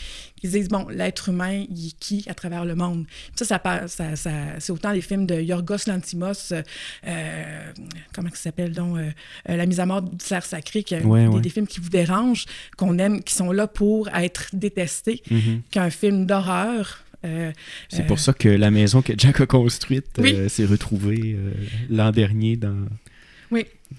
qui 0.41 0.47
disent, 0.47 0.67
bon, 0.67 0.87
l'être 0.89 1.29
humain, 1.29 1.65
il 1.69 1.87
est 1.87 1.99
qui 1.99 2.25
à 2.27 2.33
travers 2.33 2.65
le 2.65 2.75
monde? 2.75 3.05
Ça, 3.35 3.45
ça, 3.45 3.87
ça, 3.87 4.15
ça 4.15 4.31
c'est 4.59 4.71
autant 4.71 4.91
les 4.91 5.01
films 5.01 5.25
de 5.25 5.39
Yorgos 5.39 5.87
Lantimos, 5.87 6.53
euh, 6.53 7.71
comment 8.13 8.29
ça 8.29 8.35
s'appelle 8.35 8.71
donc, 8.71 8.97
euh, 8.97 9.11
La 9.45 9.65
mise 9.65 9.79
à 9.79 9.85
mort 9.85 10.01
du 10.01 10.23
cerf 10.23 10.45
sacré, 10.45 10.83
qui, 10.83 10.95
des, 10.95 11.49
films 11.49 11.67
qui 11.67 11.79
vous 11.79 11.89
dérangent, 11.89 12.45
qu'on 12.77 12.97
aime, 12.97 13.23
qui 13.23 13.33
sont 13.33 13.51
là 13.51 13.67
pour 13.67 14.09
être 14.09 14.47
détestés, 14.53 15.21
mhm. 15.29 15.61
qu'un 15.69 15.89
film 15.89 16.25
d'horreur 16.25 17.03
euh, 17.25 17.51
c'est 17.89 18.05
pour 18.07 18.19
ça 18.19 18.33
que 18.33 18.49
la 18.49 18.71
maison 18.71 19.01
que 19.01 19.13
Jack 19.17 19.41
a 19.41 19.45
construite 19.45 20.07
euh, 20.19 20.49
s'est 20.49 20.65
retrouvée 20.65 21.35
euh, 21.37 21.51
l'an 21.89 22.11
dernier 22.11 22.55
dans, 22.55 22.87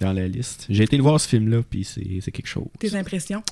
dans 0.00 0.12
la 0.12 0.26
liste. 0.26 0.66
J'ai 0.68 0.84
été 0.84 0.96
le 0.96 1.02
voir 1.02 1.20
ce 1.20 1.28
film-là, 1.28 1.62
puis 1.68 1.84
c'est 1.84 2.30
quelque 2.30 2.48
chose. 2.48 2.68
Tes 2.78 2.94
impressions? 2.94 3.42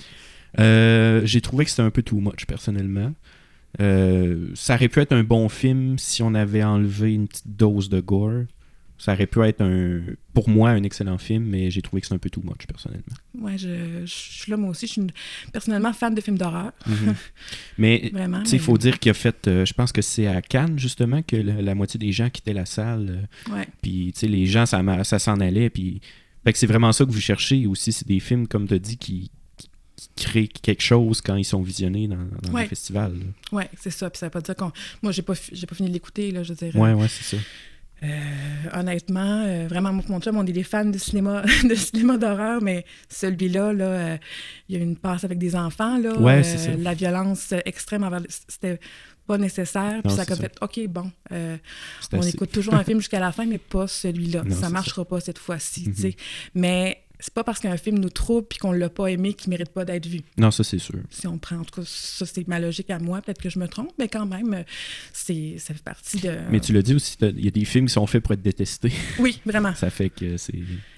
J'ai 0.59 1.41
trouvé 1.41 1.65
que 1.65 1.71
c'était 1.71 1.83
un 1.83 1.91
peu 1.91 2.03
too 2.03 2.21
much, 2.21 2.47
personnellement. 2.47 3.13
ça 3.79 4.75
aurait 4.75 4.89
pu 4.89 5.01
être 5.01 5.13
un 5.13 5.23
bon 5.23 5.49
film 5.49 5.99
si 5.99 6.23
on 6.23 6.35
avait 6.35 6.65
enlevé 6.65 7.15
une 7.15 7.29
petite 7.29 7.57
dose 7.57 7.89
de 7.89 8.01
gore. 8.01 8.45
Ça 9.01 9.15
aurait 9.15 9.27
pu 9.27 9.41
être 9.45 9.63
un, 9.63 10.03
pour 10.35 10.51
moi 10.51 10.69
un 10.71 10.83
excellent 10.83 11.17
film, 11.17 11.45
mais 11.45 11.71
j'ai 11.71 11.81
trouvé 11.81 12.03
que 12.03 12.07
c'est 12.07 12.13
un 12.13 12.19
peu 12.19 12.29
too 12.29 12.43
much 12.45 12.67
personnellement. 12.69 13.15
Ouais, 13.39 13.57
je, 13.57 14.05
suis 14.05 14.51
là 14.51 14.59
moi 14.59 14.69
aussi. 14.69 14.87
Je 14.87 14.93
suis 14.93 15.07
personnellement 15.55 15.95
fan 15.95 16.15
de 16.15 16.21
films 16.21 16.37
d'horreur. 16.37 16.73
Mhm. 16.87 17.15
Mais 17.79 18.13
il 18.53 18.61
faut 18.61 18.77
dire 18.77 18.99
qu'il 18.99 19.11
a 19.11 19.15
fait, 19.15 19.49
euh, 19.49 19.65
je 19.65 19.73
pense 19.73 19.91
que 19.91 20.03
c'est 20.03 20.27
à 20.27 20.43
Cannes 20.43 20.79
justement 20.79 21.23
que 21.23 21.37
la, 21.37 21.75
moitié 21.75 21.97
des 21.97 22.13
gens 22.13 22.29
quittaient 22.29 22.53
la 22.53 22.67
salle. 22.67 23.27
Euh, 23.49 23.55
ouais. 23.55 23.69
Puis 23.81 24.13
les 24.21 24.45
gens, 24.45 24.67
ça, 24.67 24.83
ça 25.05 25.19
s'en 25.19 25.41
allait. 25.41 25.71
Puis 25.71 26.03
c'est 26.55 26.67
vraiment 26.67 26.93
ça 26.93 27.07
que 27.07 27.11
vous 27.11 27.21
cherchez 27.21 27.67
aussi. 27.67 27.93
C'est 27.93 28.07
des 28.07 28.21
films, 28.21 28.47
comme 28.47 28.69
tu 28.69 28.75
as 28.75 28.79
dit, 28.79 28.99
qui, 28.99 29.31
créent 30.17 30.49
quelque 30.49 30.83
chose 30.83 31.21
quand 31.23 31.37
ils 31.37 31.45
sont 31.45 31.63
visionnés 31.63 32.07
dans, 32.07 32.17
dans 32.43 32.53
Ouais. 32.53 32.65
un 32.65 32.69
festival. 32.69 33.15
Oui, 33.53 33.65
c'est 33.79 33.91
ça. 33.91 34.11
Puis 34.11 34.19
ça 34.19 34.27
veut 34.27 34.31
pas 34.31 34.41
dire 34.43 34.57
qu'on. 34.57 34.73
Moi, 35.03 35.13
j'ai 35.13 35.23
pas, 35.23 35.35
fi- 35.35 35.55
j'ai 35.55 35.67
pas 35.67 35.75
fini 35.75 35.89
de 35.89 35.95
l'écouter, 35.95 36.31
là, 36.31 36.43
je 36.43 36.53
veux 36.53 36.57
dire. 36.57 36.77
Ouais, 36.77 36.93
ouais, 36.93 37.09
c'est 37.09 37.37
ça. 37.37 37.43
Euh, 38.03 38.09
honnêtement, 38.73 39.45
euh, 39.47 39.67
vraiment, 39.69 39.93
moi, 39.93 40.03
mon 40.09 40.21
chum, 40.21 40.37
on 40.37 40.47
est 40.47 40.53
des 40.53 40.63
fans 40.63 40.85
de 40.87 40.97
cinéma, 40.99 41.43
de 41.69 41.75
cinéma 41.75 42.17
d'horreur, 42.17 42.63
mais 42.63 42.85
celui-là, 43.09 43.73
là, 43.75 43.85
euh, 43.85 44.17
il 44.69 44.77
y 44.77 44.81
a 44.81 44.83
une 44.83 44.97
passe 44.97 45.25
avec 45.25 45.39
des 45.39 45.55
enfants, 45.55 45.99
là. 45.99 46.17
Ouais, 46.19 46.43
c'est 46.43 46.59
ça. 46.59 46.71
La 46.79 46.95
violence 46.95 47.53
extrême 47.67 48.03
envers. 48.05 48.23
C'était 48.49 48.81
pas 49.27 49.37
nécessaire. 49.39 50.01
Puis 50.03 50.13
ça 50.15 50.23
a 50.23 50.25
comme 50.27 50.39
fait, 50.39 50.57
OK, 50.63 50.81
bon, 50.89 51.11
on 51.31 52.19
assez- 52.19 52.31
écoute 52.31 52.51
toujours 52.51 52.75
un 52.75 52.85
film 52.85 52.99
jusqu'à 53.01 53.21
la 53.21 53.33
fin, 53.33 53.45
mais 53.47 53.59
pas 53.59 53.87
celui-là. 53.87 54.45
Ça 54.61 54.71
marchera 54.71 55.05
pas 55.05 55.21
cette 55.21 55.39
fois-ci, 55.39 55.89
Mhm. 55.89 55.95
tu 55.95 56.01
sais. 56.03 56.17
Mais 56.55 57.03
c'est 57.21 57.35
pas 57.35 57.45
parce 57.45 57.61
qu'un 57.61 57.77
film 57.77 57.99
nous 57.99 58.09
trouble 58.09 58.47
puis 58.49 58.59
qu'on 58.59 58.73
l'a 58.73 58.89
pas 58.89 59.09
aimé 59.09 59.35
qu'il 59.35 59.51
mérite 59.51 59.71
pas 59.71 59.85
d'être 59.85 60.07
vu. 60.07 60.21
Non, 60.39 60.51
ça, 60.51 60.65
c'est 60.65 60.79
sûr. 60.79 60.99
Si 61.11 61.27
on 61.27 61.39
prend, 61.39 61.57
en 61.57 61.65
tout 61.65 61.81
cas, 61.81 61.87
ça, 61.87 62.27
c'est 62.27 62.47
ma 62.49 62.59
logique 62.59 62.91
à 62.91 62.99
moi. 62.99 63.21
Peut-être 63.21 63.41
que 63.41 63.51
je 63.51 63.59
me 63.59 63.69
trompe, 63.69 63.93
mais 63.99 64.09
quand 64.09 64.27
même, 64.27 64.55
euh, 64.55 64.63
c'est, 65.13 65.57
ça 65.59 65.75
fait 65.75 65.83
partie 65.83 66.19
de. 66.19 66.37
Mais 66.51 66.61
tu 66.61 66.73
l'as 66.73 66.83
dit 66.83 66.95
aussi, 66.95 67.17
il 67.21 67.45
y 67.45 67.49
a 67.49 67.53
des 67.53 67.65
films 67.65 67.87
qui 67.87 67.93
sont 67.93 68.07
faits 68.07 68.23
pour 68.23 68.33
être 68.33 68.43
détestés. 68.43 68.93
Oui, 69.19 69.41
vraiment. 69.45 69.75
ça 69.77 69.91
fait 69.91 70.11
que 70.11 70.37
c'est. 70.37 70.55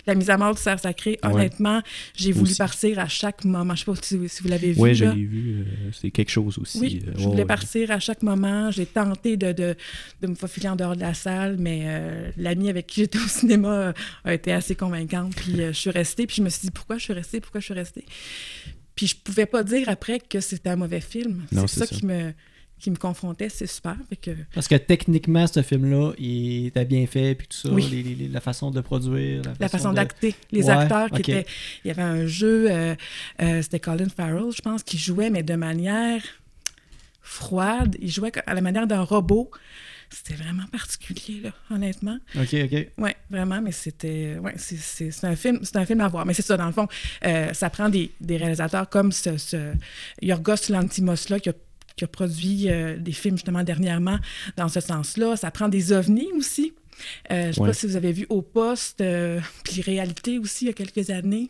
La 0.06 0.14
mise 0.16 0.30
à 0.30 0.36
mort 0.36 0.54
du 0.54 0.60
cerf 0.60 0.80
sacré, 0.80 1.18
Ouais. 1.22 1.32
honnêtement, 1.32 1.80
j'ai 2.16 2.32
voulu 2.32 2.50
Aussi. 2.50 2.58
partir 2.58 2.98
à 2.98 3.06
chaque 3.06 3.44
moment. 3.44 3.74
Je 3.76 3.80
sais 3.80 3.84
pas 3.84 3.94
si, 4.02 4.28
si 4.28 4.42
vous 4.42 4.48
l'avez 4.48 4.72
vu. 4.72 4.80
Ouais, 4.80 4.94
je 4.94 5.04
l'ai 5.04 5.24
vu. 5.24 5.60
euh, 5.60 5.90
c'est 5.92 6.10
quelque 6.10 6.30
chose 6.30 6.58
aussi. 6.58 6.78
Oui, 6.80 7.02
euh, 7.06 7.12
je 7.16 7.22
voulais 7.28 7.44
partir 7.44 7.90
à 7.92 8.00
chaque 8.00 8.22
moment. 8.22 8.70
J'ai 8.72 8.86
tenté 8.86 9.36
de, 9.36 9.52
de, 9.52 9.76
de 10.20 10.26
me 10.26 10.34
faufiler 10.34 10.68
en 10.68 10.76
dehors 10.76 10.96
de 10.96 11.00
la 11.02 11.14
salle, 11.14 11.56
mais 11.58 11.82
euh, 11.84 12.30
l'amie 12.36 12.68
avec 12.68 12.86
qui 12.88 13.00
j'étais 13.02 13.18
au 13.18 13.28
cinéma 13.28 13.94
a 14.24 14.34
été 14.34 14.52
assez 14.52 14.74
convaincante. 14.74 15.36
Puis 15.36 15.54
je 15.56 15.70
suis 15.72 15.90
restée, 15.90 16.26
puis 16.26 16.36
je 16.36 16.42
me 16.42 16.48
suis 16.48 16.62
dit 16.62 16.70
pourquoi 16.72 16.98
je 16.98 17.04
suis 17.04 17.12
restée, 17.12 17.40
pourquoi 17.40 17.60
je 17.60 17.66
suis 17.66 17.74
restée? 17.74 18.04
Puis 18.96 19.06
je 19.06 19.16
pouvais 19.16 19.46
pas 19.46 19.62
dire 19.62 19.88
après 19.88 20.18
que 20.20 20.40
c'était 20.40 20.68
un 20.70 20.76
mauvais 20.76 21.00
film. 21.00 21.42
Non, 21.52 21.66
C'est 21.66 21.74
c'est 21.74 21.80
ça, 21.80 21.86
ça. 21.86 21.96
qui 21.96 22.06
me 22.06 22.32
qui 22.82 22.90
me 22.90 22.96
confrontait, 22.96 23.48
c'est 23.48 23.66
super. 23.66 23.96
Fait 24.08 24.16
que, 24.16 24.30
Parce 24.54 24.66
que 24.68 24.74
techniquement, 24.74 25.46
ce 25.46 25.62
film-là, 25.62 26.12
il 26.18 26.66
était 26.66 26.84
bien 26.84 27.06
fait, 27.06 27.34
puis 27.36 27.46
tout 27.46 27.56
ça, 27.56 27.70
Oui. 27.70 27.86
les- 27.90 28.02
les- 28.02 28.28
la 28.28 28.40
façon 28.40 28.70
de 28.70 28.80
produire, 28.80 29.38
la 29.38 29.42
façon, 29.50 29.56
la 29.60 29.68
façon 29.68 29.90
de- 29.90 29.94
d'acter, 29.94 30.34
les 30.50 30.64
Ouais, 30.64 30.70
acteurs 30.70 31.10
qui 31.10 31.20
étaient. 31.20 31.46
Il 31.84 31.88
y 31.88 31.90
avait 31.92 32.02
un 32.02 32.26
jeu, 32.26 32.66
euh, 32.70 32.94
euh, 33.40 33.62
c'était 33.62 33.78
Colin 33.80 34.08
Farrell, 34.08 34.50
je 34.54 34.60
pense, 34.62 34.82
qui 34.82 34.98
jouait, 34.98 35.30
mais 35.30 35.42
de 35.42 35.54
manière 35.54 36.22
froide. 37.22 37.96
Il 38.00 38.10
jouait 38.10 38.32
à 38.46 38.54
la 38.54 38.60
manière 38.60 38.86
d'un 38.86 39.02
robot. 39.02 39.50
C'était 40.10 40.34
vraiment 40.34 40.66
particulier, 40.70 41.40
là, 41.40 41.50
honnêtement. 41.70 42.18
Ok, 42.36 42.52
ok. 42.64 42.86
Oui, 42.98 43.10
vraiment, 43.30 43.62
mais 43.62 43.72
c'était. 43.72 44.36
Ouais, 44.42 44.54
c'est- 44.58 45.24
un 45.24 45.36
film, 45.36 45.60
c'est 45.62 45.76
un 45.76 45.86
film 45.86 46.00
à 46.02 46.08
voir. 46.08 46.26
Mais 46.26 46.34
c'est 46.34 46.42
ça, 46.42 46.56
dans 46.58 46.66
le 46.66 46.72
fond, 46.72 46.86
euh, 47.24 47.52
ça 47.54 47.70
prend 47.70 47.88
des, 47.88 48.10
des 48.20 48.36
réalisateurs 48.36 48.90
comme 48.90 49.10
ce, 49.12 49.38
ce 49.38 49.72
Yorgos 50.20 50.68
Lantimos 50.68 51.28
là 51.30 51.40
qui 51.40 51.48
a, 51.48 51.52
qui 51.96 52.04
a 52.04 52.06
produit 52.06 52.68
euh, 52.68 52.96
des 52.98 53.12
films 53.12 53.36
justement 53.36 53.62
dernièrement 53.62 54.18
dans 54.56 54.68
ce 54.68 54.80
sens-là. 54.80 55.36
Ça 55.36 55.50
prend 55.50 55.68
des 55.68 55.92
ovnis 55.92 56.28
aussi. 56.36 56.72
Euh, 57.30 57.44
je 57.44 57.46
ne 57.48 57.52
sais 57.52 57.60
Ouais. 57.60 57.66
pas 57.68 57.74
si 57.74 57.86
vous 57.86 57.96
avez 57.96 58.12
vu 58.12 58.26
Au 58.28 58.42
Poste, 58.42 59.00
euh, 59.00 59.40
puis 59.64 59.80
Réalité 59.82 60.38
aussi, 60.38 60.64
il 60.64 60.68
y 60.68 60.70
a 60.70 60.74
quelques 60.74 61.10
années. 61.10 61.48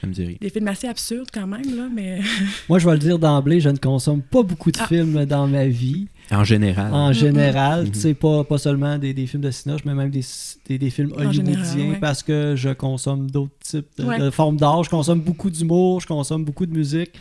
Ça 0.00 0.08
me 0.08 0.14
rien. 0.14 0.34
Des 0.40 0.50
films 0.50 0.68
assez 0.68 0.86
absurdes 0.88 1.28
quand 1.32 1.46
même, 1.46 1.76
là, 1.76 1.88
mais 1.94 2.20
Moi, 2.68 2.78
je 2.78 2.84
vais 2.86 2.92
le 2.92 2.98
dire 2.98 3.18
d'emblée, 3.18 3.60
je 3.60 3.70
ne 3.70 3.76
consomme 3.78 4.20
pas 4.22 4.42
beaucoup 4.42 4.70
de 4.70 4.78
Ah. 4.80 4.86
films 4.86 5.24
dans 5.24 5.46
ma 5.46 5.66
vie. 5.66 6.08
En 6.30 6.42
général. 6.44 6.92
En 6.92 7.12
général, 7.12 7.84
Mhm. 7.84 7.90
tu 7.92 8.00
sais, 8.00 8.14
pas, 8.14 8.44
pas 8.44 8.58
seulement 8.58 8.98
des, 8.98 9.14
des 9.14 9.26
films 9.26 9.42
de 9.42 9.50
cinéma, 9.50 9.78
mais 9.84 9.94
même 9.94 10.10
des, 10.10 10.22
des, 10.66 10.78
des 10.78 10.90
films 10.90 11.10
général, 11.10 11.26
hollywoodiens 11.28 11.90
ouais. 11.92 11.98
parce 12.00 12.22
que 12.22 12.54
je 12.56 12.70
consomme 12.70 13.30
d'autres 13.30 13.52
types 13.60 13.86
de, 13.98 14.04
Ouais. 14.04 14.18
de 14.18 14.30
formes 14.30 14.56
d'art. 14.56 14.82
Je 14.84 14.90
consomme 14.90 15.20
beaucoup 15.20 15.48
d'humour, 15.50 16.00
je 16.00 16.06
consomme 16.06 16.44
beaucoup 16.44 16.66
de 16.66 16.72
musique. 16.72 17.12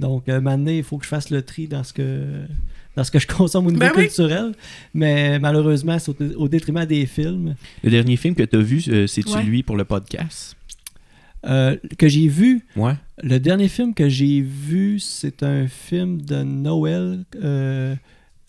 Donc, 0.00 0.28
euh, 0.28 0.40
maintenant, 0.40 0.70
il 0.72 0.82
faut 0.82 0.98
que 0.98 1.04
je 1.04 1.08
fasse 1.10 1.30
le 1.30 1.42
tri 1.42 1.68
dans 1.68 1.84
ce 1.84 1.92
que, 1.92 2.22
dans 2.96 3.04
ce 3.04 3.10
que 3.10 3.18
je 3.18 3.26
consomme 3.26 3.66
au 3.66 3.70
niveau 3.70 3.80
Ben 3.80 3.92
oui. 3.96 4.04
culturel. 4.06 4.52
Mais 4.94 5.38
malheureusement, 5.38 5.98
c'est 5.98 6.10
au, 6.10 6.16
au 6.36 6.48
détriment 6.48 6.84
des 6.86 7.06
films. 7.06 7.54
Le 7.84 7.90
dernier 7.90 8.16
film 8.16 8.34
que 8.34 8.42
tu 8.42 8.56
as 8.56 8.60
vu, 8.60 8.82
euh, 8.88 9.06
c'est-tu 9.06 9.32
Ouais. 9.34 9.42
lui 9.42 9.62
pour 9.62 9.76
le 9.76 9.84
podcast? 9.84 10.56
Euh, 11.46 11.76
que 11.98 12.06
j'ai 12.08 12.28
vu, 12.28 12.66
Ouais. 12.76 12.92
le 13.22 13.38
dernier 13.38 13.68
film 13.68 13.94
que 13.94 14.08
j'ai 14.10 14.40
vu, 14.42 14.98
c'est 14.98 15.42
un 15.42 15.68
film 15.68 16.20
de 16.20 16.42
Noël 16.42 17.24
euh, 17.42 17.94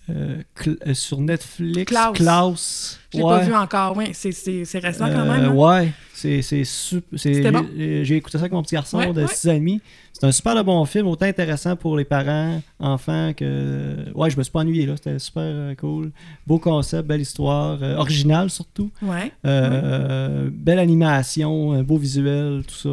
euh, 0.09 0.35
Cl- 0.57 0.77
euh, 0.85 0.93
sur 0.93 1.21
Netflix. 1.21 1.85
Klaus. 1.85 2.17
Klaus. 2.17 2.99
je 3.13 3.17
l'ai 3.19 3.23
Ouais. 3.23 3.29
pas 3.39 3.45
vu 3.45 3.53
encore. 3.55 3.95
Oui, 3.95 4.05
c'est- 4.13 4.33
c'est 4.33 4.65
c'est 4.65 4.79
récent 4.79 5.05
quand 5.07 5.25
même. 5.25 5.45
hein? 5.45 5.53
Ouais, 5.53 5.93
c'est 6.13 6.41
c'est 6.41 6.65
sup- 6.65 7.05
c'est- 7.15 7.35
C'était 7.35 7.51
bon? 7.51 7.65
j'ai- 7.77 8.17
écouté 8.17 8.37
ça 8.37 8.41
avec 8.43 8.51
mon 8.51 8.61
petit 8.61 8.75
garçon 8.75 8.97
Ouais, 8.97 9.13
de 9.13 9.21
ouais. 9.21 9.27
6 9.27 9.47
ans 9.47 9.53
et 9.53 9.59
demi. 9.59 9.79
C'est 10.21 10.27
un 10.27 10.31
super 10.31 10.63
bon 10.63 10.85
film, 10.85 11.07
autant 11.07 11.25
intéressant 11.25 11.75
pour 11.75 11.97
les 11.97 12.05
parents, 12.05 12.61
enfants 12.79 13.33
que. 13.35 14.05
Ouais, 14.13 14.29
je 14.29 14.37
me 14.37 14.43
suis 14.43 14.51
pas 14.51 14.59
ennuyé 14.59 14.85
là, 14.85 14.95
c'était 14.95 15.17
super 15.17 15.41
euh, 15.43 15.73
cool. 15.73 16.11
Beau 16.45 16.59
concept, 16.59 17.07
belle 17.07 17.21
histoire, 17.21 17.79
euh, 17.81 17.95
original 17.97 18.51
surtout. 18.51 18.91
Ouais. 19.01 19.31
Euh, 19.47 20.47
Belle 20.53 20.77
animation, 20.77 21.71
un 21.71 21.81
beau 21.81 21.97
visuel, 21.97 22.61
tout 22.67 22.75
ça. 22.75 22.89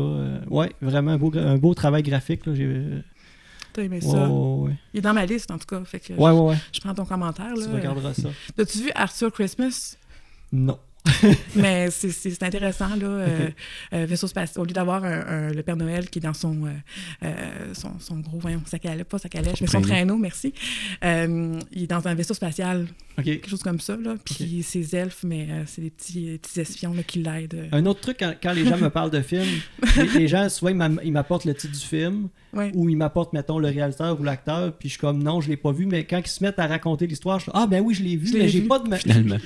Ouais, 0.48 0.72
vraiment 0.80 1.10
un 1.10 1.18
beau, 1.18 1.30
gra- 1.30 1.44
un 1.46 1.58
beau 1.58 1.74
travail 1.74 2.02
graphique. 2.02 2.46
Là, 2.46 2.54
j'ai... 2.54 2.82
T'as 3.74 3.82
aimé 3.82 3.96
Ouais, 4.02 4.10
ça? 4.10 4.26
ouais. 4.26 4.72
Il 4.94 4.98
est 4.98 5.02
dans 5.02 5.12
ma 5.12 5.26
liste, 5.26 5.50
en 5.50 5.58
tout 5.58 5.66
cas. 5.66 5.84
Fait 5.84 6.00
que 6.00 6.14
Ouais, 6.14 6.30
ouais, 6.30 6.40
ouais. 6.52 6.56
je, 6.72 6.80
prends 6.80 6.94
ton 6.94 7.04
commentaire. 7.04 7.54
Là. 7.54 7.62
Tu 7.66 7.74
regarderas 7.74 8.14
ça. 8.14 8.30
T'as-tu 8.56 8.78
vu 8.78 8.90
Arthur 8.94 9.30
Christmas? 9.32 9.98
Non. 10.50 10.78
Mais 11.56 11.90
c'est- 11.90 12.42
intéressant, 12.42 12.88
là. 12.96 13.06
euh, 13.06 13.48
euh, 13.94 14.06
vaisseau 14.06 14.26
spatial. 14.26 14.60
Au 14.62 14.64
lieu 14.66 14.72
d'avoir 14.72 15.02
le 15.02 15.60
Père 15.62 15.76
Noël 15.76 16.08
qui 16.10 16.18
est 16.18 16.22
dans 16.22 16.34
son, 16.34 16.56
euh, 17.22 17.28
son, 17.74 17.98
son 17.98 18.18
gros, 18.20 18.38
voyons, 18.38 18.62
sa 18.66 18.78
calèche, 18.78 19.04
pas 19.04 19.18
sa 19.18 19.28
calèche, 19.28 19.60
mais 19.60 19.66
son 19.66 19.80
traîneau. 19.80 20.16
merci. 20.16 20.52
Euh, 21.04 21.58
il 21.72 21.84
est 21.84 21.86
dans 21.86 22.06
un 22.06 22.14
vaisseau 22.14 22.34
spatial, 22.34 22.86
quelque 23.24 23.48
chose 23.48 23.62
comme 23.62 23.80
ça, 23.80 23.96
là. 23.96 24.14
Puis 24.24 24.62
c'est 24.62 24.94
elfes, 24.94 25.24
mais 25.24 25.48
c'est 25.66 25.82
des 25.82 25.90
petits, 25.90 26.38
petits 26.40 26.60
espions 26.60 26.94
là, 26.94 27.02
qui 27.02 27.20
l'aident. 27.22 27.68
Un 27.72 27.84
autre 27.86 28.00
truc, 28.00 28.18
quand, 28.20 28.34
quand 28.42 28.52
les 28.52 28.64
gens 28.64 28.78
me 28.78 28.88
parlent 28.90 29.10
de 29.10 29.22
films, 29.22 29.44
les, 29.96 30.06
les 30.20 30.28
gens, 30.28 30.48
souvent, 30.48 30.70
ils 31.02 31.12
m'apportent 31.12 31.44
le 31.44 31.54
titre 31.54 31.74
du 31.78 31.84
film 31.84 32.28
Ouais. 32.52 32.70
ou 32.74 32.88
ils 32.88 32.96
m'apportent, 32.96 33.32
mettons, 33.34 33.58
le 33.58 33.68
réalisateur 33.68 34.18
ou 34.18 34.24
l'acteur, 34.24 34.72
puis 34.72 34.88
je 34.88 34.94
suis 34.94 35.00
comme, 35.00 35.22
non, 35.22 35.40
je 35.40 35.48
l'ai 35.48 35.56
pas 35.56 35.72
vu, 35.72 35.86
mais 35.86 36.04
quand 36.04 36.18
ils 36.18 36.28
se 36.28 36.42
mettent 36.42 36.58
à 36.58 36.66
raconter 36.66 37.06
l'histoire, 37.06 37.38
je 37.38 37.44
suis 37.44 37.52
ah, 37.54 37.66
ben 37.66 37.82
oui, 37.82 37.94
je 37.94 38.02
l'ai 38.02 38.16
vu, 38.16 38.26
Je 38.26 38.38
mais 38.38 38.48
j'ai 38.48 38.62
pas 38.62 38.78
de... 38.78 38.88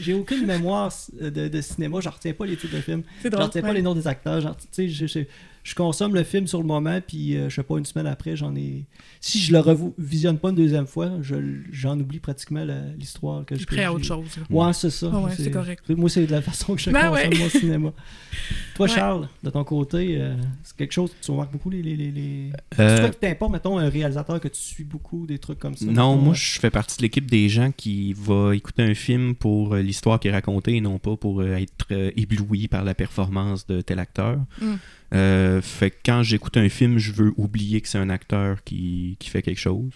J'ai 0.01 0.15
aucune 0.15 0.47
mémoire 0.47 0.93
de, 1.21 1.49
de 1.49 1.61
cinéma, 1.61 1.99
je 2.01 2.09
retiens 2.09 2.33
pas 2.33 2.47
les 2.47 2.57
titres 2.57 2.77
de 2.77 2.81
films, 2.81 3.03
je 3.25 3.29
retiens 3.29 3.63
pas 3.63 3.73
les 3.73 3.83
noms 3.83 3.95
des 3.95 4.07
acteurs, 4.07 4.41
genre, 4.41 4.57
tu 4.57 4.67
sais, 4.71 4.89
je, 4.89 5.07
je, 5.07 5.21
je 5.65 5.75
consomme 5.75 6.15
le 6.15 6.25
film 6.25 6.47
sur 6.47 6.61
le 6.61 6.67
moment, 6.67 6.99
puis 7.07 7.37
euh, 7.37 7.49
je 7.49 7.55
sais 7.57 7.63
pas, 7.63 7.79
une 7.79 7.85
semaine 7.85 8.07
après, 8.09 8.35
j'en 8.37 8.55
ai... 8.57 8.85
Si 9.21 9.39
je 9.39 9.53
le 9.53 9.61
revisionne 9.61 10.39
pas 10.39 10.51
une 10.51 10.57
deuxième 10.57 10.87
fois, 10.89 11.11
je- 11.23 11.37
j'en 11.71 11.99
oublie 12.01 12.19
pratiquement 12.19 12.65
la- 12.65 12.87
l'histoire 12.99 13.45
que 13.45 13.55
Je 13.57 13.65
prêt 13.65 13.85
à 13.85 13.89
que 13.89 13.93
autre 13.93 14.03
j'ai- 14.03 14.09
chose. 14.09 14.37
là. 14.39 14.43
Ouais, 14.67 14.73
c'est 14.73 14.91
ça. 14.91 15.09
Ouais, 15.09 15.31
c'est 15.37 15.51
correct. 15.53 15.89
Moi, 15.91 16.09
c'est 16.11 16.27
de 16.27 16.33
la 16.33 16.43
façon 16.43 16.75
que 16.75 16.81
je 16.81 16.91
Ben 16.91 17.09
consomme 17.11 17.15
ouais. 17.31 17.39
mon 17.39 17.49
cinéma. 17.49 17.93
Toi, 18.75 18.87
Ouais. 18.89 18.93
Charles, 18.95 19.29
de 19.45 19.51
ton 19.51 19.63
côté, 19.65 20.17
euh, 20.21 20.35
c'est 20.65 20.77
quelque 20.77 20.93
chose 20.93 21.11
que 21.13 21.25
tu 21.25 21.31
remarques 21.31 21.53
beaucoup 21.53 21.71
les. 21.71 21.83
les, 21.83 21.95
les, 21.95 22.11
les... 22.11 22.51
Euh, 22.81 22.97
C'est 22.97 23.01
toi 23.03 23.11
qui 23.11 23.19
t'importe, 23.21 23.53
mettons, 23.53 23.79
un 23.79 23.89
réalisateur 23.89 24.41
que 24.41 24.49
tu 24.49 24.61
suis 24.61 24.85
beaucoup, 24.85 25.27
des 25.27 25.39
trucs 25.39 25.59
comme 25.61 25.77
ça. 25.77 25.85
Non, 25.85 25.93
mettons, 26.15 26.17
moi 26.17 26.33
euh, 26.33 26.37
je 26.37 26.59
fais 26.59 26.71
partie 26.71 26.97
de 26.97 27.03
l'équipe 27.03 27.31
des 27.31 27.49
gens 27.49 27.71
qui 27.71 28.13
va 28.15 28.57
écouter 28.57 28.83
un 28.83 28.95
film 28.95 29.35
pour 29.37 29.75
euh, 29.75 29.83
l'histoire 29.83 30.19
qui 30.19 30.29
est 30.29 30.33
racontée 30.33 30.75
et 30.77 30.81
non 30.81 30.99
pas 30.99 31.17
pour 31.17 31.43
être 31.45 31.87
euh, 31.93 32.11
ébloui 32.17 32.67
par 32.67 32.83
la 32.83 32.95
performance 32.95 33.67
de 33.67 33.81
tel 33.81 33.99
acteur. 34.01 34.39
Mm. 34.61 34.75
Euh, 35.13 35.61
fait 35.61 35.91
que 35.91 35.97
quand 36.07 36.23
j'écoute 36.23 36.57
un 36.57 36.69
film, 36.69 36.99
je 36.99 37.13
veux 37.13 37.33
oublier 37.37 37.81
que 37.81 37.89
c'est 37.89 37.99
un 37.99 38.09
acteur 38.11 38.65
qui, 38.65 39.17
qui 39.19 39.29
fait 39.29 39.43
quelque 39.43 39.61
chose. 39.61 39.91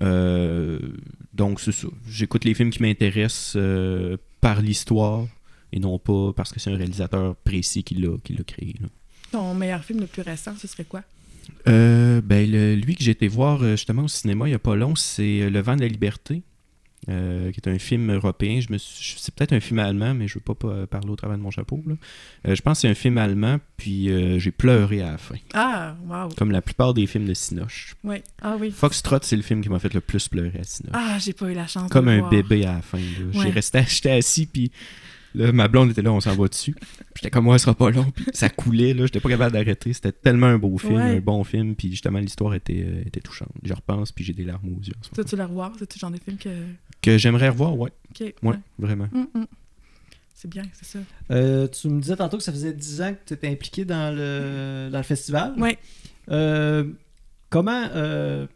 Euh, 0.00 0.78
donc 1.32 1.60
c'est 1.60 1.72
ça. 1.72 1.88
J'écoute 2.08 2.44
les 2.44 2.54
films 2.54 2.70
qui 2.70 2.82
m'intéressent 2.82 3.54
euh, 3.56 4.16
par 4.40 4.60
l'histoire 4.62 5.26
et 5.72 5.78
non 5.78 5.98
pas 5.98 6.32
parce 6.34 6.52
que 6.52 6.58
c'est 6.60 6.70
un 6.70 6.76
réalisateur 6.76 7.36
précis 7.36 7.84
qui 7.84 7.94
l'a 7.94 8.16
qui 8.24 8.32
l'a 8.34 8.42
créé. 8.44 8.74
là. 8.80 8.88
Ton 9.30 9.54
meilleur 9.54 9.84
film 9.84 10.00
le 10.00 10.06
plus 10.06 10.22
récent, 10.22 10.54
ce 10.58 10.66
serait 10.66 10.84
quoi? 10.84 11.02
Ben, 11.66 12.22
le- 12.50 12.74
lui 12.74 12.94
que 12.96 13.02
j'ai 13.04 13.12
été 13.12 13.28
voir 13.28 13.60
justement 13.76 14.02
au 14.04 14.08
cinéma 14.08 14.46
il 14.46 14.50
n'y 14.50 14.54
a 14.54 14.58
pas 14.60 14.76
long, 14.76 14.94
c'est 14.96 15.48
Le 15.50 15.60
vent 15.60 15.76
de 15.76 15.82
la 15.82 15.88
liberté, 15.88 16.42
euh, 17.08 17.50
qui 17.50 17.58
est 17.60 17.68
un 17.68 17.78
film 17.78 18.12
européen. 18.12 18.60
Je 18.60 18.72
me 18.72 18.78
suis- 18.78 19.16
c'est 19.18 19.34
peut-être 19.34 19.52
un 19.52 19.60
film 19.60 19.78
allemand, 19.80 20.14
mais 20.14 20.28
je 20.28 20.34
ne 20.34 20.40
veux 20.40 20.44
pas 20.44 20.54
pa- 20.54 20.86
parler 20.86 21.10
au 21.10 21.16
travers 21.16 21.36
de 21.36 21.42
mon 21.42 21.50
chapeau. 21.50 21.82
là. 21.86 21.94
Euh, 22.46 22.54
je 22.54 22.62
pense 22.62 22.78
que 22.78 22.82
c'est 22.82 22.88
un 22.88 22.94
film 22.94 23.18
allemand, 23.18 23.58
puis 23.76 24.10
euh, 24.10 24.38
j'ai 24.38 24.50
pleuré 24.52 25.02
à 25.02 25.12
la 25.12 25.18
fin, 25.18 25.34
Ah, 25.54 25.96
wow. 26.06 26.28
comme 26.36 26.50
la 26.52 26.62
plupart 26.62 26.94
des 26.94 27.06
films 27.06 27.26
de 27.26 27.34
Cinoche. 27.34 27.96
Oui. 28.04 28.16
Ah 28.40 28.56
oui. 28.60 28.70
Foxtrot, 28.70 29.18
c'est 29.22 29.36
le 29.36 29.42
film 29.42 29.60
qui 29.62 29.68
m'a 29.68 29.78
fait 29.78 29.92
le 29.94 30.00
plus 30.00 30.28
pleurer 30.28 30.58
à 30.60 30.64
Cinoche. 30.64 30.92
Ah, 30.94 31.18
j'ai 31.18 31.32
pas 31.32 31.50
eu 31.50 31.54
la 31.54 31.66
chance 31.66 31.90
comme 31.90 32.04
de 32.06 32.10
le 32.10 32.16
un 32.16 32.20
voir. 32.20 32.30
bébé 32.30 32.64
à 32.66 32.74
la 32.74 32.82
fin. 32.82 32.98
là. 32.98 33.04
J'ai 33.32 33.38
Ouais. 33.40 33.50
resté, 33.50 33.82
j'étais 33.88 34.10
assis, 34.12 34.46
puis 34.46 34.70
là, 35.34 35.50
ma 35.50 35.66
blonde 35.66 35.90
était 35.90 36.02
là, 36.02 36.12
on 36.12 36.20
s'en 36.20 36.34
va 36.36 36.46
dessus. 36.46 36.74
J'étais 37.16 37.30
comme, 37.30 37.44
moi, 37.44 37.58
ça 37.58 37.64
sera 37.64 37.74
pas 37.74 37.90
long, 37.90 38.10
puis 38.10 38.26
ça 38.32 38.48
coulait, 38.50 38.92
là, 38.94 39.06
j'étais 39.06 39.20
pas 39.20 39.28
capable 39.30 39.52
d'arrêter. 39.52 39.92
C'était 39.92 40.12
tellement 40.12 40.46
un 40.48 40.58
beau 40.58 40.76
film, 40.78 40.94
Ouais. 40.94 41.16
un 41.16 41.20
bon 41.20 41.42
film, 41.42 41.74
puis 41.74 41.90
justement, 41.90 42.18
l'histoire 42.18 42.54
était, 42.54 42.84
euh, 42.86 43.02
était 43.06 43.20
touchante. 43.20 43.48
Je 43.62 43.72
repense, 43.72 44.12
puis 44.12 44.24
j'ai 44.24 44.34
des 44.34 44.44
larmes 44.44 44.68
aux 44.68 44.80
yeux. 44.82 44.92
en 45.00 45.02
ce 45.02 45.08
moment. 45.16 45.28
tu 45.28 45.36
le 45.36 45.44
revoir? 45.44 45.72
C'est-tu 45.78 45.98
le 45.98 46.00
genre 46.00 46.10
de 46.10 46.18
film 46.22 46.36
que. 46.36 46.50
Que 47.02 47.18
j'aimerais 47.18 47.48
revoir, 47.48 47.76
ouais, 47.76 47.90
ouais, 48.42 48.56
vraiment. 48.78 49.08
Hum, 49.14 49.26
hum. 49.34 49.46
C'est 50.34 50.48
bien, 50.48 50.62
c'est 50.72 50.84
ça. 50.86 50.98
euh, 51.30 51.68
tu 51.68 51.88
me 51.88 52.00
disais 52.00 52.16
tantôt 52.16 52.36
que 52.36 52.42
ça 52.42 52.50
faisait 52.52 52.72
10 52.72 53.02
ans 53.02 53.12
que 53.14 53.18
tu 53.26 53.34
étais 53.34 53.48
impliqué 53.48 53.84
dans 53.84 54.12
le, 54.14 54.88
dans 54.90 54.98
le 54.98 55.04
festival. 55.04 55.54
Ouais. 55.56 55.78
Euh, 56.30 56.84
comment 57.50 57.88
euh, 57.94 58.46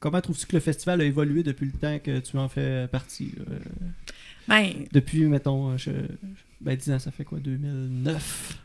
comment 0.00 0.20
trouves-tu 0.20 0.46
que 0.46 0.56
le 0.56 0.60
festival 0.60 1.00
a 1.00 1.04
évolué 1.04 1.42
depuis 1.44 1.66
le 1.66 1.72
temps 1.72 1.98
que 2.00 2.18
tu 2.20 2.36
en 2.36 2.48
fais 2.48 2.88
partie? 2.88 3.32
Ben, 4.48 4.72
Depuis, 4.92 5.24
mettons, 5.26 5.76
je, 5.78 5.90
ben 6.60 6.76
10 6.76 6.90
ans, 6.92 6.98
ça 6.98 7.10
fait 7.10 7.24
quoi, 7.24 7.38
2009? 7.38 8.58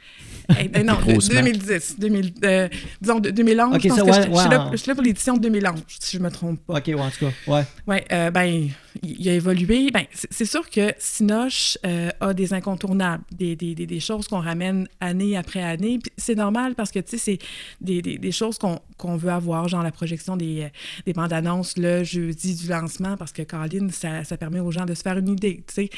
hey, 0.58 0.68
ben 0.68 0.86
non, 0.86 0.96
de- 0.96 1.12
Grosse 1.12 1.32
marque. 1.32 1.46
2010. 1.46 1.96
2000, 2.00 2.34
euh, 2.44 2.70
disons, 3.02 3.20
de 3.20 3.30
2011. 3.32 3.76
Ok, 3.76 3.82
je 3.84 3.88
pense 3.90 3.98
ça, 3.98 4.04
que 4.04 4.10
ouais, 4.10 4.16
je, 4.18 4.22
suis 4.22 4.32
ouais, 4.32 4.50
là, 4.50 4.70
je 4.72 4.78
suis 4.78 4.88
là 4.90 4.96
pour 4.96 5.04
l'édition 5.04 5.34
de 5.38 5.42
2011, 5.42 5.84
si 6.00 6.18
je 6.18 6.22
me 6.22 6.30
trompe 6.32 6.60
pas. 6.66 6.78
Ok, 6.78 6.88
ouais, 6.88 6.94
en 6.96 7.10
tout 7.10 7.26
cas, 7.26 7.32
ouais. 7.48 7.64
Oui, 7.88 7.98
ben, 8.32 8.70
il 9.04 9.30
a 9.30 9.34
évolué. 9.34 9.92
Ben, 9.92 10.04
c'est 10.14 10.46
sûr 10.46 10.70
que 10.70 10.94
Sinoche 10.98 11.78
euh, 11.86 12.10
a 12.20 12.34
des 12.34 12.54
incontournables, 12.54 13.24
des, 13.32 13.56
des, 13.56 13.76
des, 13.76 13.86
des 13.86 14.00
choses 14.00 14.28
qu'on 14.28 14.40
ramène 14.42 14.88
année 15.00 15.36
après 15.38 15.62
année. 15.64 16.00
Puis 16.02 16.12
C'est 16.18 16.36
normal 16.36 16.76
parce 16.76 16.92
que, 16.92 17.00
tu 17.00 17.12
sais, 17.12 17.18
c'est 17.18 17.40
des, 17.82 18.02
des, 18.02 18.18
des 18.18 18.32
choses 18.32 18.58
qu'on 18.58 18.80
qu'on 18.98 19.16
veut 19.16 19.32
avoir, 19.32 19.70
genre 19.70 19.82
la 19.82 19.92
projection 19.94 20.36
des, 20.36 20.64
euh, 20.64 20.68
des 21.06 21.14
bandes 21.14 21.32
annonces 21.32 21.78
le 21.78 22.04
jeudi 22.04 22.54
du 22.56 22.68
lancement, 22.68 23.16
parce 23.16 23.32
que, 23.32 23.44
Caroline, 23.44 23.92
ça, 23.92 24.26
ça 24.26 24.36
permet 24.36 24.60
aux 24.60 24.72
gens 24.72 24.86
de 24.86 24.94
se 24.94 25.02
faire 25.02 25.18
une 25.18 25.30
idée, 25.30 25.64
tu 25.68 25.74
sais. 25.74 25.90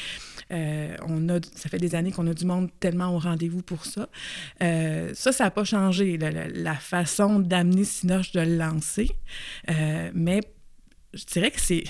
Euh, 0.52 0.96
on 1.06 1.28
a, 1.28 1.38
ça 1.54 1.68
fait 1.68 1.78
des 1.78 1.94
années 1.94 2.12
qu'on 2.12 2.26
a 2.26 2.34
du 2.34 2.44
monde 2.44 2.70
tellement 2.80 3.14
au 3.14 3.18
rendez-vous 3.18 3.62
pour 3.62 3.86
ça. 3.86 4.08
Euh, 4.62 5.12
ça, 5.14 5.32
ça 5.32 5.44
n'a 5.44 5.50
pas 5.50 5.64
changé, 5.64 6.18
la, 6.18 6.74
façon 6.74 7.38
d'amener 7.38 7.84
Sinoche 7.84 8.32
de 8.32 8.40
le 8.40 8.56
lancer. 8.56 9.10
Euh, 9.70 10.10
mais 10.14 10.40
je 11.14 11.24
dirais 11.24 11.50
que 11.50 11.60
c'est 11.60 11.84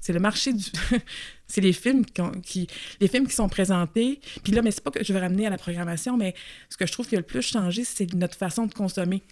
c'est 0.00 0.12
le 0.12 0.18
marché 0.18 0.52
du 0.52 0.64
c'est 1.46 1.60
les 1.60 1.72
films 1.72 2.04
qui- 2.42 2.66
les 3.00 3.06
films 3.08 3.26
qui 3.26 3.34
sont 3.34 3.48
présentés 3.48 4.20
puis 4.42 4.52
là 4.52 4.60
mais 4.62 4.72
c'est 4.72 4.82
pas 4.82 4.90
que 4.90 5.04
je 5.04 5.12
veux 5.12 5.20
ramener 5.20 5.46
à 5.46 5.50
la 5.50 5.58
programmation 5.58 6.16
mais 6.16 6.34
ce 6.70 6.76
que 6.76 6.86
je 6.86 6.92
trouve 6.92 7.06
qui 7.06 7.14
a 7.14 7.18
le 7.18 7.24
plus 7.24 7.42
changé 7.42 7.84
c'est 7.84 8.12
notre 8.14 8.36
façon 8.36 8.66
de 8.66 8.74
consommer 8.74 9.22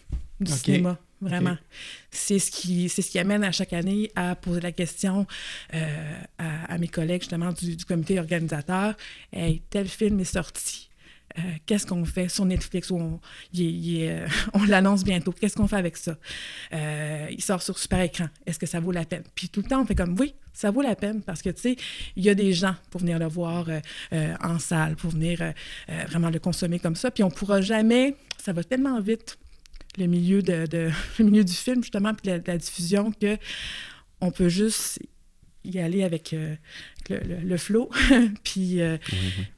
du 0.41 0.53
Ok. 0.53 0.59
cinéma 0.59 0.99
vraiment 1.23 1.59
c'est 2.11 2.39
ce 2.39 2.51
qui 2.51 2.89
c'est 2.89 3.03
ce 3.03 3.11
qui 3.11 3.19
amène 3.19 3.45
à 3.45 3.53
chaque 3.53 3.75
année 3.75 4.11
à 4.17 4.35
poser 4.35 4.63
la 4.63 4.73
question 4.73 5.27
euh, 5.75 6.13
à, 6.39 6.73
à 6.73 6.79
mes 6.79 6.89
collègues 6.89 7.21
justement 7.21 7.53
du, 7.53 7.77
du 7.77 7.85
comité 7.85 8.19
organisateur 8.19 8.95
hey 9.33 9.61
tel 9.71 9.87
film 9.89 10.19
est 10.21 10.25
sorti 10.25 10.87
Euh, 11.39 11.43
qu'est-ce 11.65 11.87
qu'on 11.87 12.05
fait 12.05 12.29
sur 12.29 12.45
Netflix 12.45 12.91
où 12.91 12.97
on, 12.97 13.21
euh, 13.61 14.27
on 14.53 14.65
l'annonce 14.65 15.05
bientôt. 15.05 15.31
Qu'est-ce 15.33 15.55
qu'on 15.55 15.69
fait 15.69 15.77
avec 15.77 15.97
ça? 15.97 16.17
Euh, 16.73 17.29
il 17.31 17.41
sort 17.41 17.63
sur 17.63 17.79
super 17.79 18.01
écran. 18.01 18.29
Est-ce 18.47 18.59
que 18.59 18.67
ça 18.67 18.81
vaut 18.81 18.91
la 18.91 19.05
peine? 19.05 19.23
Puis 19.37 19.49
tout 19.49 19.63
le 19.63 19.69
temps, 19.69 19.81
on 19.81 19.87
fait 19.87 19.95
comme 19.95 20.17
oui, 20.19 20.35
ça 20.53 20.73
vaut 20.73 20.83
la 20.83 20.97
peine 20.97 21.23
parce 21.23 21.41
que, 21.41 21.51
tu 21.51 21.61
sais, 21.63 21.77
il 22.17 22.25
y 22.25 22.31
a 22.31 22.35
des 22.35 22.53
gens 22.53 22.75
pour 22.91 23.01
venir 23.03 23.21
le 23.21 23.29
voir 23.29 23.69
en 24.43 24.59
salle, 24.59 24.97
pour 24.97 25.11
venir 25.13 25.53
vraiment 26.09 26.31
le 26.31 26.41
consommer 26.41 26.81
comme 26.81 26.97
ça. 26.97 27.13
Puis 27.13 27.23
on 27.23 27.31
pourra 27.31 27.61
jamais, 27.61 28.17
ça 28.45 28.53
va 28.53 28.65
tellement 28.65 29.01
vite, 29.01 29.39
le 29.99 30.07
milieu, 30.07 30.43
de, 30.43 30.67
de- 30.67 30.91
le 31.19 31.25
milieu 31.25 31.45
du 31.45 31.53
film, 31.53 31.83
justement, 31.83 32.15
puis 32.15 32.27
de 32.27 32.31
la, 32.33 32.39
de 32.39 32.47
la 32.49 32.59
diffusion, 32.59 33.13
que 33.13 33.37
on 34.21 34.31
peut 34.31 34.49
juste 34.49 34.99
y 35.65 35.79
aller 35.79 36.03
avec 36.05 36.33
euh, 36.33 36.55
le, 37.09 37.19
le- 37.19 37.41
le 37.41 37.57
flow, 37.57 37.91
puis, 38.45 38.81
euh, 38.81 38.97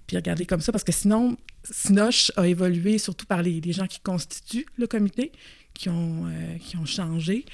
puis 0.07 0.17
regarder 0.17 0.47
comme 0.47 0.61
ça, 0.61 0.73
parce 0.73 0.85
que 0.85 0.93
sinon, 0.93 1.37
Sinoche 1.65 2.33
a 2.37 2.47
évolué 2.49 2.99
surtout 2.99 3.27
par 3.27 3.43
les, 3.43 3.61
les 3.61 3.73
gens 3.73 3.87
qui 3.87 4.01
constituent 4.01 4.67
le 4.77 4.87
comité, 4.87 5.31
qui 5.75 5.89
ont, 5.89 6.27
euh, 6.27 6.59
qui 6.59 6.77
ont 6.77 6.85
changé. 6.85 7.45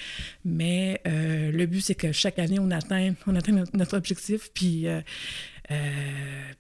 Mais 0.44 1.00
le 1.04 1.66
but, 1.66 1.82
c'est 1.82 1.94
que 1.94 2.10
chaque 2.10 2.38
année, 2.38 2.58
on 2.58 2.70
atteint, 2.70 3.14
on 3.26 3.36
atteint 3.36 3.64
notre, 3.74 3.96
objectif, 3.96 4.50
puis, 4.54 4.86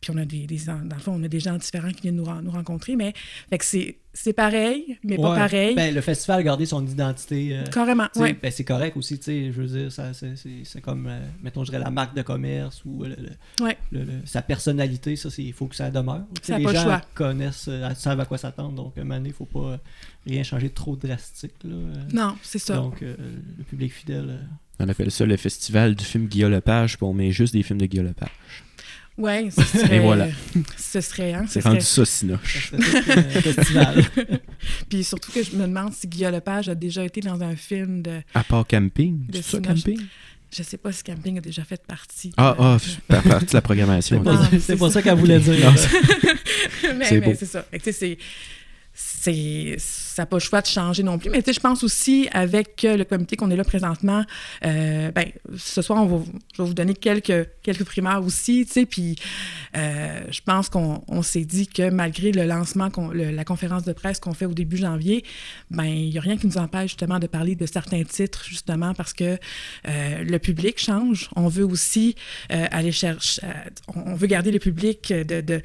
puis 0.00 0.10
on 0.10 0.16
a 0.18 0.24
des, 0.24 0.46
des, 0.46 0.58
dans 0.66 0.78
le 0.96 1.00
fond, 1.00 1.12
on 1.18 1.22
a 1.24 1.28
des 1.28 1.40
gens 1.40 1.56
différents 1.56 1.90
qui 1.90 2.02
viennent 2.02 2.16
nous, 2.16 2.24
ren- 2.24 2.42
nous 2.42 2.50
rencontrer, 2.50 2.94
mais 2.96 3.12
fait 3.48 3.58
que 3.58 3.64
c'est, 3.64 3.96
c'est 4.12 4.32
pareil, 4.32 4.98
mais 5.04 5.16
pas 5.16 5.30
Ouais. 5.30 5.36
pareil. 5.36 5.74
Ben, 5.74 5.94
le 5.94 6.00
festival 6.00 6.40
a 6.40 6.42
gardé 6.42 6.66
son 6.66 6.84
identité. 6.86 7.56
euh, 7.56 7.64
Carrément, 7.72 8.08
oui. 8.16 8.34
ben, 8.40 8.50
c'est 8.50 8.64
correct 8.64 8.96
aussi, 8.96 9.18
tu 9.18 9.24
sais, 9.24 9.52
je 9.52 9.62
veux 9.62 9.66
dire, 9.66 9.92
ça, 9.92 10.12
c'est, 10.12 10.80
comme, 10.82 11.06
euh, 11.06 11.20
mettons, 11.42 11.64
je 11.64 11.70
dirais 11.70 11.82
la 11.82 11.90
marque 11.90 12.14
de 12.16 12.22
commerce 12.22 12.82
ou 12.84 13.04
le- 13.04 13.16
le- 13.16 13.64
Ouais. 13.64 13.76
le- 13.92 14.04
le- 14.04 14.26
sa 14.26 14.42
personnalité, 14.42 15.16
ça, 15.16 15.30
c'est- 15.30 15.42
il 15.44 15.52
faut 15.52 15.66
que 15.66 15.76
ça 15.76 15.90
demeure. 15.90 16.24
Ça 16.42 16.58
les 16.58 16.64
pas 16.64 16.72
le 16.72 16.76
gens 16.76 16.84
choix. 16.84 17.00
connaissent, 17.14 17.66
euh, 17.68 17.94
savent 17.94 18.20
à 18.20 18.24
quoi 18.26 18.38
s'attendre, 18.38 18.72
donc 18.74 18.98
à 18.98 19.00
un 19.00 19.04
moment 19.04 19.16
donné, 19.16 19.30
il 19.30 19.34
faut 19.34 19.44
pas 19.46 19.72
euh, 19.72 19.76
rien 20.26 20.42
changer 20.42 20.68
de 20.68 20.74
trop 20.74 20.96
drastique. 20.96 21.54
Là, 21.64 21.74
euh. 21.74 21.94
Non, 22.12 22.36
c'est 22.42 22.58
ça. 22.58 22.74
Donc, 22.76 23.02
euh, 23.02 23.16
le 23.56 23.64
public 23.64 23.92
fidèle. 23.92 24.26
euh, 24.30 24.38
On 24.80 24.88
appelle 24.88 25.10
ça 25.10 25.24
le 25.26 25.36
festival 25.36 25.94
du 25.96 26.04
film 26.04 26.26
Guillaume 26.26 26.52
Lepage, 26.52 26.96
puis 26.98 27.04
on 27.04 27.12
met 27.12 27.32
juste 27.32 27.52
des 27.52 27.62
films 27.64 27.80
de 27.80 27.86
Guillaume 27.86 28.06
Lepage. 28.06 28.30
Oui, 29.18 29.50
ce 29.50 29.62
serait. 29.78 29.96
Et 29.96 29.98
voilà. 29.98 30.28
Ce 30.76 31.00
serait, 31.00 31.32
hein, 31.34 31.44
ce 31.46 31.54
C'est 31.54 31.60
serait- 31.60 31.70
rendu 31.70 31.80
ça, 31.84 32.04
ça 32.04 32.12
Sinoche. 32.12 32.70
serait 32.70 33.22
tout, 33.24 33.38
un 33.38 33.40
festival. 33.42 34.04
Puis 34.88 35.04
surtout 35.04 35.32
que 35.32 35.42
je 35.42 35.50
me 35.56 35.62
demande 35.66 35.92
si 35.92 36.06
Guillaume 36.06 36.32
Lepage 36.32 36.68
a 36.68 36.74
déjà 36.74 37.04
été 37.04 37.20
dans 37.20 37.42
un 37.42 37.56
film 37.56 38.02
de. 38.02 38.20
À 38.34 38.44
part 38.44 38.66
Camping. 38.66 39.26
De 39.26 39.36
C'est 39.36 39.42
ça. 39.56 39.60
Camping? 39.60 40.00
Je 40.56 40.62
sais 40.62 40.78
pas 40.78 40.92
si 40.92 41.02
Camping 41.02 41.36
a 41.36 41.40
déjà 41.42 41.62
fait 41.64 41.82
partie. 41.86 42.32
Ah, 42.38 42.54
de- 42.58 42.62
ah, 42.64 42.78
par 43.08 43.22
partie 43.24 43.46
de 43.46 43.54
la 43.54 43.60
programmation. 43.60 44.22
C'est 44.60 44.76
pas, 44.78 44.86
ça. 44.86 44.92
ça 44.94 45.02
qu'elle 45.02 45.18
voulait 45.18 45.40
dire. 45.40 45.54
Non, 45.64 45.72
mais 46.96 47.04
C'est 47.04 47.20
mais 47.20 47.26
beau. 47.26 47.34
c'est 47.38 47.44
ça. 47.46 47.66
C'est. 49.00 49.76
ça 49.78 50.22
n'a 50.22 50.26
pas 50.26 50.36
le 50.36 50.40
choix 50.40 50.60
de 50.60 50.66
changer 50.66 51.04
non 51.04 51.18
plus. 51.18 51.30
Mais 51.30 51.40
je 51.46 51.60
pense 51.60 51.84
aussi 51.84 52.28
avec 52.32 52.84
euh, 52.84 52.96
le 52.96 53.04
comité 53.04 53.36
qu'on 53.36 53.48
est 53.52 53.56
là 53.56 53.62
présentement, 53.62 54.24
euh, 54.64 55.12
ben, 55.12 55.26
ce 55.56 55.82
soir, 55.82 56.02
on 56.02 56.06
va, 56.06 56.24
je 56.56 56.62
vais 56.62 56.66
vous 56.68 56.74
donner 56.74 56.94
quelques, 56.94 57.48
quelques 57.62 57.84
primaires 57.84 58.24
aussi, 58.24 58.66
puis 58.90 59.14
euh, 59.76 60.20
je 60.30 60.40
pense 60.44 60.68
qu'on 60.68 61.04
on 61.06 61.22
s'est 61.22 61.44
dit 61.44 61.68
que 61.68 61.90
malgré 61.90 62.32
le 62.32 62.44
lancement, 62.44 62.88
la 63.14 63.44
conférence 63.44 63.84
de 63.84 63.92
presse 63.92 64.18
qu'on 64.18 64.34
fait 64.34 64.46
au 64.46 64.54
début 64.54 64.76
janvier, 64.76 65.24
ben, 65.70 65.84
il 65.84 66.10
n'y 66.10 66.18
a 66.18 66.20
rien 66.20 66.36
qui 66.36 66.48
nous 66.48 66.58
empêche 66.58 66.90
justement 66.90 67.20
de 67.20 67.28
parler 67.28 67.54
de 67.54 67.66
certains 67.66 68.02
titres, 68.02 68.44
justement 68.48 68.94
parce 68.94 69.12
que 69.12 69.38
le 69.84 70.38
public 70.38 70.80
change. 70.80 71.28
On 71.36 71.46
veut 71.46 71.64
aussi 71.64 72.16
aller 72.50 72.90
chercher, 72.90 73.42
on 73.94 74.14
veut 74.14 74.26
garder 74.26 74.50
le 74.50 74.58
public 74.58 75.12
de- 75.12 75.62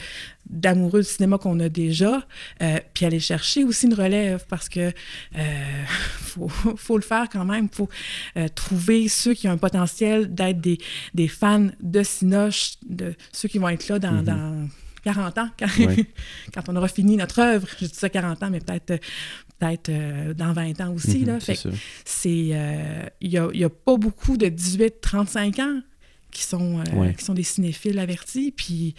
d'amoureux 0.50 1.02
du 1.02 1.08
cinéma 1.08 1.38
qu'on 1.38 1.60
a 1.60 1.70
déjà, 1.70 2.26
euh, 2.62 2.80
puis 2.94 3.06
aller 3.06 3.20
chercher 3.20 3.64
aussi 3.64 3.86
une 3.88 3.94
relève 3.94 4.46
parce 4.50 4.70
que 4.70 4.92
euh, 5.38 5.84
faut, 6.20 6.50
faut 6.50 6.98
le 6.98 7.04
faire 7.04 7.28
quand 7.32 7.46
même. 7.46 7.70
faut 7.72 7.90
euh, 8.38 8.48
trouver 8.54 9.08
ceux 9.08 9.34
qui 9.34 9.48
ont 9.48 9.52
un 9.52 9.58
potentiel 9.58 10.34
d'être 10.34 10.60
des, 10.62 10.78
des 11.14 11.28
fans 11.28 11.68
de 11.82 12.04
Cinoche, 12.04 12.74
de 12.88 13.16
ceux 13.32 13.48
qui 13.48 13.58
vont 13.58 13.70
être 13.70 13.88
là 13.88 14.00
dans, 14.00 14.12
Mhm. 14.14 14.24
dans 14.24 14.70
40 15.04 15.38
ans, 15.38 15.50
quand, 15.60 15.68
quand 16.54 16.70
on 16.70 16.76
aura 16.76 16.88
fini 16.88 17.18
notre 17.18 17.40
œuvre. 17.40 17.68
Je 17.80 17.86
dis 17.86 17.94
ça 17.94 18.10
40 18.10 18.44
ans, 18.44 18.50
mais 18.52 18.60
peut-être 18.60 19.00
peut-être 19.60 19.90
euh, 19.90 20.34
dans 20.34 20.54
20 20.54 20.82
ans 20.82 20.94
aussi. 20.94 21.20
Mhm, 21.20 21.26
là. 21.28 21.40
c'est 21.40 21.56
Fait 21.56 21.70
c'est 22.06 22.30
il 22.30 22.48
y, 23.32 23.38
a, 23.38 23.48
il 23.54 23.60
y 23.60 23.64
a 23.64 23.70
pas 23.70 23.98
beaucoup 23.98 24.38
de 24.38 24.48
18-35 24.48 25.62
ans 25.62 25.82
qui 26.34 26.44
sont, 26.44 26.80
euh, 26.80 26.84
Ouais. 26.96 27.14
qui 27.14 27.24
sont 27.24 27.34
des 27.34 27.44
cinéphiles 27.44 28.00
avertis. 28.00 28.52
Puis, 28.52 28.96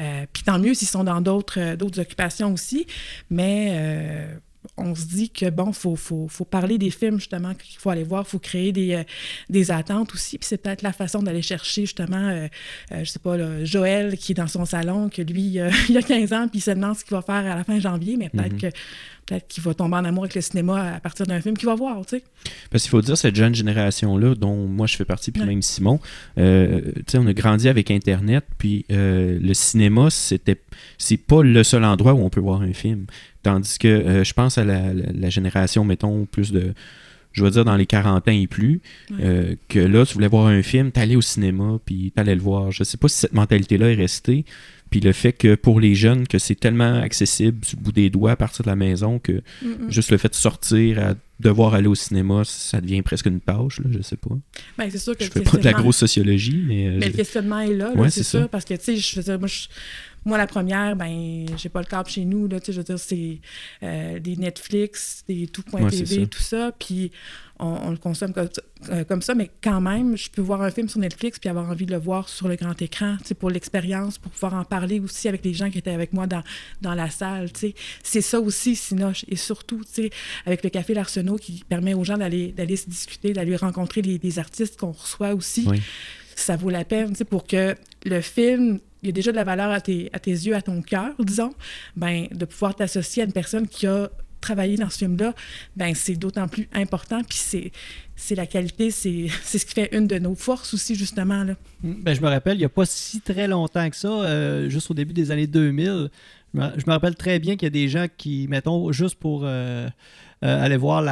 euh, 0.00 0.26
puis 0.32 0.42
tant 0.44 0.58
mieux 0.58 0.74
s'ils 0.74 0.88
sont 0.88 1.04
dans 1.04 1.20
d'autres 1.20 1.58
euh, 1.60 1.76
d'autres 1.76 2.00
occupations 2.00 2.52
aussi. 2.52 2.86
Mais 3.30 4.28
on 4.76 4.94
se 4.94 5.06
dit 5.06 5.30
que, 5.30 5.50
bon, 5.50 5.68
il 5.68 5.74
faut, 5.74 5.94
faut, 5.96 6.26
faut 6.28 6.44
parler 6.44 6.78
des 6.78 6.90
films, 6.90 7.18
justement, 7.18 7.54
qu'il 7.54 7.78
faut 7.78 7.90
aller 7.90 8.02
voir. 8.02 8.24
Il 8.26 8.30
faut 8.30 8.38
créer 8.40 8.72
des, 8.72 8.94
euh, 8.94 9.02
des 9.48 9.70
attentes 9.70 10.12
aussi. 10.14 10.36
Puis 10.38 10.48
c'est 10.48 10.58
peut-être 10.58 10.82
la 10.82 10.92
façon 10.92 11.22
d'aller 11.22 11.42
chercher, 11.42 11.82
justement, 11.82 12.16
euh, 12.16 12.48
euh, 12.92 13.04
je 13.04 13.10
sais 13.10 13.18
pas, 13.20 13.36
là, 13.36 13.64
Joël 13.64 14.16
qui 14.16 14.32
est 14.32 14.34
dans 14.34 14.48
son 14.48 14.64
salon, 14.64 15.08
que 15.08 15.22
lui, 15.22 15.42
il 15.88 15.96
a 15.96 16.02
15 16.02 16.32
ans, 16.32 16.48
puis 16.48 16.58
il 16.58 16.62
se 16.62 16.72
demande 16.72 16.96
ce 16.96 17.04
qu'il 17.04 17.14
va 17.16 17.22
faire 17.22 17.36
à 17.50 17.54
la 17.56 17.62
fin 17.64 17.78
janvier. 17.78 18.16
Mais 18.16 18.28
peut-être 18.30 18.52
Mhm. 18.54 18.60
que 18.60 18.66
peut-être 19.26 19.48
qu'il 19.48 19.62
va 19.62 19.72
tomber 19.72 19.96
en 19.96 20.04
amour 20.04 20.24
avec 20.24 20.34
le 20.34 20.40
cinéma 20.42 20.94
à 20.96 21.00
partir 21.00 21.24
d'un 21.26 21.40
film 21.40 21.56
qu'il 21.56 21.66
va 21.66 21.74
voir, 21.74 22.04
tu 22.04 22.18
sais. 22.18 22.24
Parce 22.70 22.82
qu'il 22.82 22.90
faut 22.90 23.00
dire, 23.00 23.16
cette 23.16 23.34
jeune 23.36 23.54
génération-là, 23.54 24.34
dont 24.34 24.66
moi 24.66 24.86
je 24.86 24.96
fais 24.96 25.04
partie, 25.06 25.30
puis 25.30 25.40
Ouais. 25.40 25.48
même 25.48 25.62
Simon, 25.62 25.98
euh, 26.36 26.80
tu 26.96 27.02
sais, 27.12 27.18
on 27.18 27.26
a 27.26 27.32
grandi 27.32 27.68
avec 27.68 27.90
Internet, 27.90 28.44
puis 28.58 28.84
euh, 28.90 29.38
le 29.40 29.54
cinéma, 29.54 30.10
c'était 30.10 30.60
c'est 30.98 31.16
pas 31.16 31.42
le 31.42 31.62
seul 31.64 31.84
endroit 31.84 32.12
où 32.14 32.18
on 32.18 32.28
peut 32.28 32.40
voir 32.40 32.60
un 32.60 32.72
film. 32.74 33.06
Tandis 33.44 33.78
que 33.78 33.86
euh, 33.86 34.24
je 34.24 34.32
pense 34.32 34.58
à 34.58 34.64
la, 34.64 34.92
la- 34.92 35.12
la 35.12 35.30
génération, 35.30 35.84
mettons, 35.84 36.24
plus 36.26 36.50
de, 36.50 36.74
je 37.32 37.44
vais 37.44 37.50
dire 37.50 37.64
dans 37.64 37.76
les 37.76 37.86
40 37.86 38.26
ans 38.28 38.32
et 38.32 38.46
plus, 38.48 38.80
Ouais. 39.10 39.16
euh, 39.20 39.54
que 39.68 39.78
là, 39.78 40.04
tu 40.04 40.14
voulais 40.14 40.28
voir 40.28 40.46
un 40.48 40.62
film, 40.62 40.90
t'allais 40.90 41.14
au 41.16 41.20
cinéma, 41.22 41.78
puis 41.84 42.12
t'allais 42.14 42.34
le 42.34 42.40
voir. 42.40 42.72
Je 42.72 42.82
sais 42.82 42.96
pas 42.96 43.06
si 43.08 43.18
cette 43.18 43.32
mentalité-là 43.34 43.90
est 43.92 43.96
restée, 43.96 44.44
puis 44.90 45.00
le 45.00 45.12
fait 45.12 45.32
que 45.32 45.54
pour 45.56 45.80
les 45.80 45.94
jeunes, 45.94 46.26
que 46.28 46.38
c'est 46.38 46.54
tellement 46.54 46.94
accessible 47.00 47.58
du 47.68 47.76
bout 47.76 47.90
des 47.92 48.10
doigts 48.10 48.32
à 48.32 48.36
partir 48.36 48.64
de 48.64 48.68
la 48.70 48.76
maison 48.76 49.18
que. 49.18 49.42
Juste 49.88 50.10
le 50.10 50.18
fait 50.18 50.28
de 50.28 50.34
sortir, 50.34 50.98
à 51.00 51.14
devoir 51.40 51.74
aller 51.74 51.88
au 51.88 51.96
cinéma, 51.96 52.42
ça 52.44 52.80
devient 52.80 53.02
presque 53.02 53.26
une 53.26 53.40
tâche, 53.40 53.80
là, 53.80 53.86
je 53.90 54.00
sais 54.02 54.16
pas. 54.16 54.36
Ben, 54.78 54.88
c'est 54.88 54.98
sûr 54.98 55.16
que 55.16 55.24
Je 55.24 55.30
fais 55.30 55.40
pas 55.40 55.58
de 55.58 55.64
la 55.64 55.72
grosse 55.72 55.96
sociologie, 55.96 56.62
mais... 56.68 56.86
euh, 56.86 56.96
Mais 57.00 57.06
le 57.08 57.12
questionnement 57.12 57.58
est 57.60 57.74
là, 57.74 57.90
Ouais, 57.96 58.08
c'est 58.08 58.22
c'est 58.22 58.38
ça. 58.38 58.42
ça. 58.42 58.48
Parce 58.48 58.64
que, 58.64 58.74
tu 58.74 58.84
sais, 58.84 58.96
je 58.96 59.16
veux 59.16 59.22
dire, 59.24 59.38
moi, 59.40 59.48
je- 59.48 59.66
moi, 60.24 60.38
la 60.38 60.46
première, 60.46 60.96
ben, 60.96 61.46
j'ai 61.56 61.68
pas 61.68 61.80
le 61.80 61.86
câble 61.86 62.08
chez 62.08 62.24
nous, 62.24 62.48
là, 62.48 62.58
je 62.66 62.72
veux 62.72 62.82
dire, 62.82 62.98
c'est 62.98 63.40
euh, 63.82 64.18
des 64.18 64.36
Netflix, 64.36 65.24
des 65.28 65.46
tout.tv, 65.46 66.20
Ouais, 66.20 66.26
tout 66.26 66.40
ça, 66.40 66.72
puis 66.78 67.10
on, 67.58 67.66
on 67.66 67.90
le 67.90 67.96
consomme 67.96 68.32
comme, 68.32 68.48
euh, 68.90 69.04
comme 69.04 69.22
ça, 69.22 69.34
mais 69.34 69.50
quand 69.62 69.80
même, 69.80 70.16
je 70.16 70.30
peux 70.30 70.40
voir 70.40 70.62
un 70.62 70.70
film 70.70 70.88
sur 70.88 70.98
Netflix 70.98 71.38
puis 71.38 71.48
avoir 71.48 71.68
envie 71.70 71.86
de 71.86 71.92
le 71.92 71.98
voir 71.98 72.28
sur 72.28 72.48
le 72.48 72.56
grand 72.56 72.80
écran, 72.80 73.16
pour 73.38 73.50
l'expérience, 73.50 74.18
pour 74.18 74.32
pouvoir 74.32 74.54
en 74.54 74.64
parler 74.64 74.98
aussi 75.00 75.28
avec 75.28 75.44
les 75.44 75.52
gens 75.52 75.70
qui 75.70 75.78
étaient 75.78 75.90
avec 75.90 76.12
moi 76.12 76.26
dans, 76.26 76.42
dans 76.80 76.94
la 76.94 77.10
salle. 77.10 77.50
C'est 78.02 78.20
ça 78.20 78.40
aussi, 78.40 78.76
Sinoche, 78.76 79.24
et 79.28 79.36
surtout, 79.36 79.82
avec 80.46 80.64
le 80.64 80.70
Café 80.70 80.94
L'Arsenault 80.94 81.36
qui 81.36 81.64
permet 81.68 81.94
aux 81.94 82.04
gens 82.04 82.16
d'aller 82.18 82.52
d'aller 82.52 82.76
se 82.76 82.88
discuter, 82.88 83.32
d'aller 83.32 83.56
rencontrer 83.56 84.02
les, 84.02 84.18
des 84.18 84.38
artistes 84.38 84.78
qu'on 84.78 84.92
reçoit 84.92 85.34
aussi. 85.34 85.66
Oui. 85.68 85.82
Ça 86.36 86.56
vaut 86.56 86.70
la 86.70 86.84
peine, 86.84 87.10
tu 87.10 87.18
sais, 87.18 87.24
pour 87.24 87.46
que 87.46 87.76
le 88.04 88.20
film, 88.20 88.80
il 89.04 89.08
y 89.08 89.10
a 89.10 89.12
déjà 89.12 89.30
de 89.30 89.36
la 89.36 89.44
valeur 89.44 89.70
à 89.70 89.80
tes, 89.82 90.08
à 90.14 90.18
tes 90.18 90.30
yeux, 90.30 90.56
à 90.56 90.62
ton 90.62 90.80
cœur, 90.80 91.12
disons, 91.18 91.52
ben, 91.94 92.26
de 92.32 92.44
pouvoir 92.46 92.74
t'associer 92.74 93.22
à 93.22 93.26
une 93.26 93.32
personne 93.32 93.68
qui 93.68 93.86
a 93.86 94.10
travaillé 94.40 94.76
dans 94.76 94.88
ce 94.88 94.98
film-là, 94.98 95.34
ben, 95.76 95.94
c'est 95.94 96.16
d'autant 96.16 96.48
plus 96.48 96.68
important, 96.72 97.22
puis 97.22 97.38
c'est, 97.38 97.70
c'est 98.16 98.34
la 98.34 98.46
qualité, 98.46 98.90
c'est, 98.90 99.26
c'est 99.42 99.58
ce 99.58 99.66
qui 99.66 99.74
fait 99.74 99.90
une 99.92 100.06
de 100.06 100.18
nos 100.18 100.34
forces 100.34 100.72
aussi, 100.72 100.94
justement, 100.94 101.44
là. 101.44 101.54
Ben, 101.82 102.14
je 102.14 102.22
me 102.22 102.28
rappelle, 102.28 102.56
il 102.56 102.60
n'y 102.60 102.64
a 102.64 102.70
pas 102.70 102.86
si 102.86 103.20
très 103.20 103.46
longtemps 103.46 103.88
que 103.90 103.96
ça, 103.96 104.08
euh, 104.08 104.70
juste 104.70 104.90
au 104.90 104.94
début 104.94 105.12
des 105.12 105.30
années 105.30 105.46
2000, 105.46 106.10
je 106.54 106.60
me, 106.60 106.70
je 106.78 106.84
me 106.86 106.92
rappelle 106.92 107.14
très 107.14 107.38
bien 107.38 107.56
qu'il 107.56 107.66
y 107.66 107.66
a 107.66 107.70
des 107.70 107.88
gens 107.88 108.06
qui, 108.16 108.46
mettons, 108.48 108.90
juste 108.90 109.16
pour 109.16 109.42
euh, 109.44 109.88
euh, 110.44 110.62
aller 110.64 110.76
voir 110.76 111.02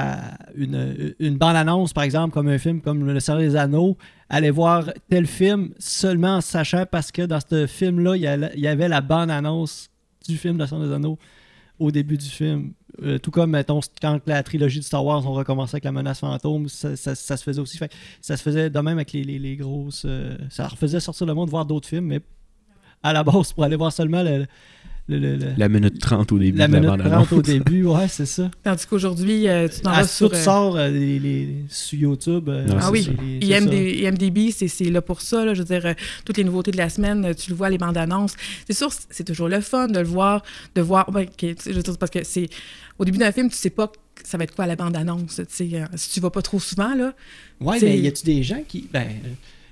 une, 0.54 1.14
une 1.18 1.38
bande-annonce, 1.38 1.92
par 1.92 2.04
exemple, 2.04 2.34
comme 2.34 2.48
un 2.48 2.58
film 2.58 2.80
comme 2.80 3.06
Le 3.10 3.18
Seigneur 3.20 3.40
des 3.40 3.56
Anneaux, 3.56 3.96
aller 4.28 4.50
voir 4.50 4.90
tel 5.08 5.26
film 5.26 5.70
seulement 5.78 6.36
en 6.36 6.40
sachant 6.40 6.84
parce 6.90 7.10
que 7.10 7.22
dans 7.22 7.40
ce 7.40 7.66
film-là, 7.66 8.16
il 8.16 8.60
y 8.60 8.66
avait 8.66 8.88
la 8.88 9.00
bande-annonce 9.00 9.88
du 10.28 10.36
film 10.36 10.58
Le 10.58 10.66
Seigneur 10.66 10.86
des 10.88 10.94
Anneaux 10.94 11.18
au 11.78 11.90
début 11.90 12.16
du 12.18 12.26
film. 12.28 12.72
Euh, 13.02 13.18
tout 13.18 13.30
comme, 13.30 13.52
mettons, 13.52 13.80
quand 14.02 14.20
la 14.26 14.42
trilogie 14.42 14.78
de 14.78 14.84
Star 14.84 15.02
Wars, 15.04 15.26
on 15.26 15.32
recommençait 15.32 15.76
avec 15.76 15.84
la 15.84 15.92
menace 15.92 16.20
fantôme, 16.20 16.68
ça, 16.68 16.94
se 16.96 17.42
faisait 17.42 17.60
aussi. 17.60 17.78
Ça 18.20 18.36
se 18.36 18.42
faisait 18.42 18.68
de 18.68 18.78
même 18.80 18.98
avec 18.98 19.12
les, 19.14 19.24
les- 19.24 19.56
grosses. 19.56 20.04
euh, 20.04 20.36
ça 20.50 20.64
leur 20.64 20.76
faisait 20.76 21.00
sortir 21.00 21.26
le 21.26 21.32
monde 21.32 21.48
voir 21.48 21.64
d'autres 21.64 21.88
films, 21.88 22.04
mais 22.04 22.20
à 23.02 23.14
la 23.14 23.24
base, 23.24 23.52
pour 23.54 23.64
aller 23.64 23.76
voir 23.76 23.92
seulement 23.92 24.22
le, 24.22 24.46
le- 25.08 25.18
le- 25.18 25.36
le- 25.36 25.46
La 25.58 25.68
minute 25.68 25.98
30 25.98 26.30
au 26.32 26.38
début 26.38 26.58
la 26.58 26.68
de 26.68 26.72
la 26.72 26.80
minute 26.80 26.90
bande-annonce. 26.96 27.26
30 27.28 27.38
au 27.38 27.42
début, 27.42 27.84
ouais, 27.84 28.06
c'est 28.08 28.24
ça. 28.26 28.50
Tandis 28.62 28.86
qu'aujourd'hui, 28.86 29.48
euh, 29.48 29.68
tu 29.68 29.80
t'en 29.80 29.90
Ah, 29.90 30.02
vas 30.02 30.06
sur... 30.08 30.30
tout 30.30 30.36
euh, 30.36 30.42
sort 30.42 30.76
euh, 30.76 30.88
les, 30.88 31.18
les- 31.18 31.64
sur 31.68 31.98
YouTube. 31.98 32.48
euh, 32.48 32.66
Ah 32.70 32.82
c'est- 32.82 32.90
oui. 32.90 33.08
les-. 33.40 33.46
IMD, 33.48 33.72
IMDB, 33.74 34.52
c'est 34.52 34.68
c'est 34.68 34.90
là 34.90 35.02
pour 35.02 35.20
ça. 35.20 35.44
là. 35.44 35.54
je 35.54 35.58
veux 35.62 35.66
dire, 35.66 35.84
euh, 35.86 35.94
toutes 36.24 36.36
les 36.38 36.44
nouveautés 36.44 36.70
de 36.70 36.76
la 36.76 36.88
semaine, 36.88 37.34
tu 37.34 37.50
le 37.50 37.56
vois, 37.56 37.68
les 37.68 37.78
bandes 37.78 37.96
annonces. 37.96 38.34
C'est 38.66 38.76
sûr, 38.76 38.90
c'est- 39.10 39.24
toujours 39.24 39.48
le 39.48 39.60
fun 39.60 39.88
de 39.88 39.98
le 39.98 40.06
voir, 40.06 40.42
de 40.74 40.80
voir. 40.82 41.10
ben, 41.10 41.26
je 41.40 41.72
veux 41.72 41.82
dire, 41.82 41.98
parce 41.98 42.10
que 42.10 42.22
c'est. 42.24 42.48
Au 42.98 43.04
début 43.04 43.18
d'un 43.18 43.32
film, 43.32 43.48
tu 43.50 43.56
sais 43.56 43.70
pas 43.70 43.88
que 43.88 43.92
ça 44.22 44.38
va 44.38 44.44
être 44.44 44.54
quoi 44.54 44.66
la 44.66 44.76
bande 44.76 44.96
annonce. 44.96 45.36
Tu 45.36 45.44
sais, 45.48 45.68
euh, 45.74 45.86
si 45.96 46.10
tu 46.10 46.20
vas 46.20 46.30
pas 46.30 46.42
trop 46.42 46.60
souvent, 46.60 46.94
là. 46.94 47.12
Ouais, 47.60 47.78
mais 47.82 47.98
y 47.98 48.06
a-tu 48.06 48.24
des 48.24 48.42
gens 48.44 48.62
qui. 48.68 48.88
Ben, 48.92 49.06
euh, 49.24 49.28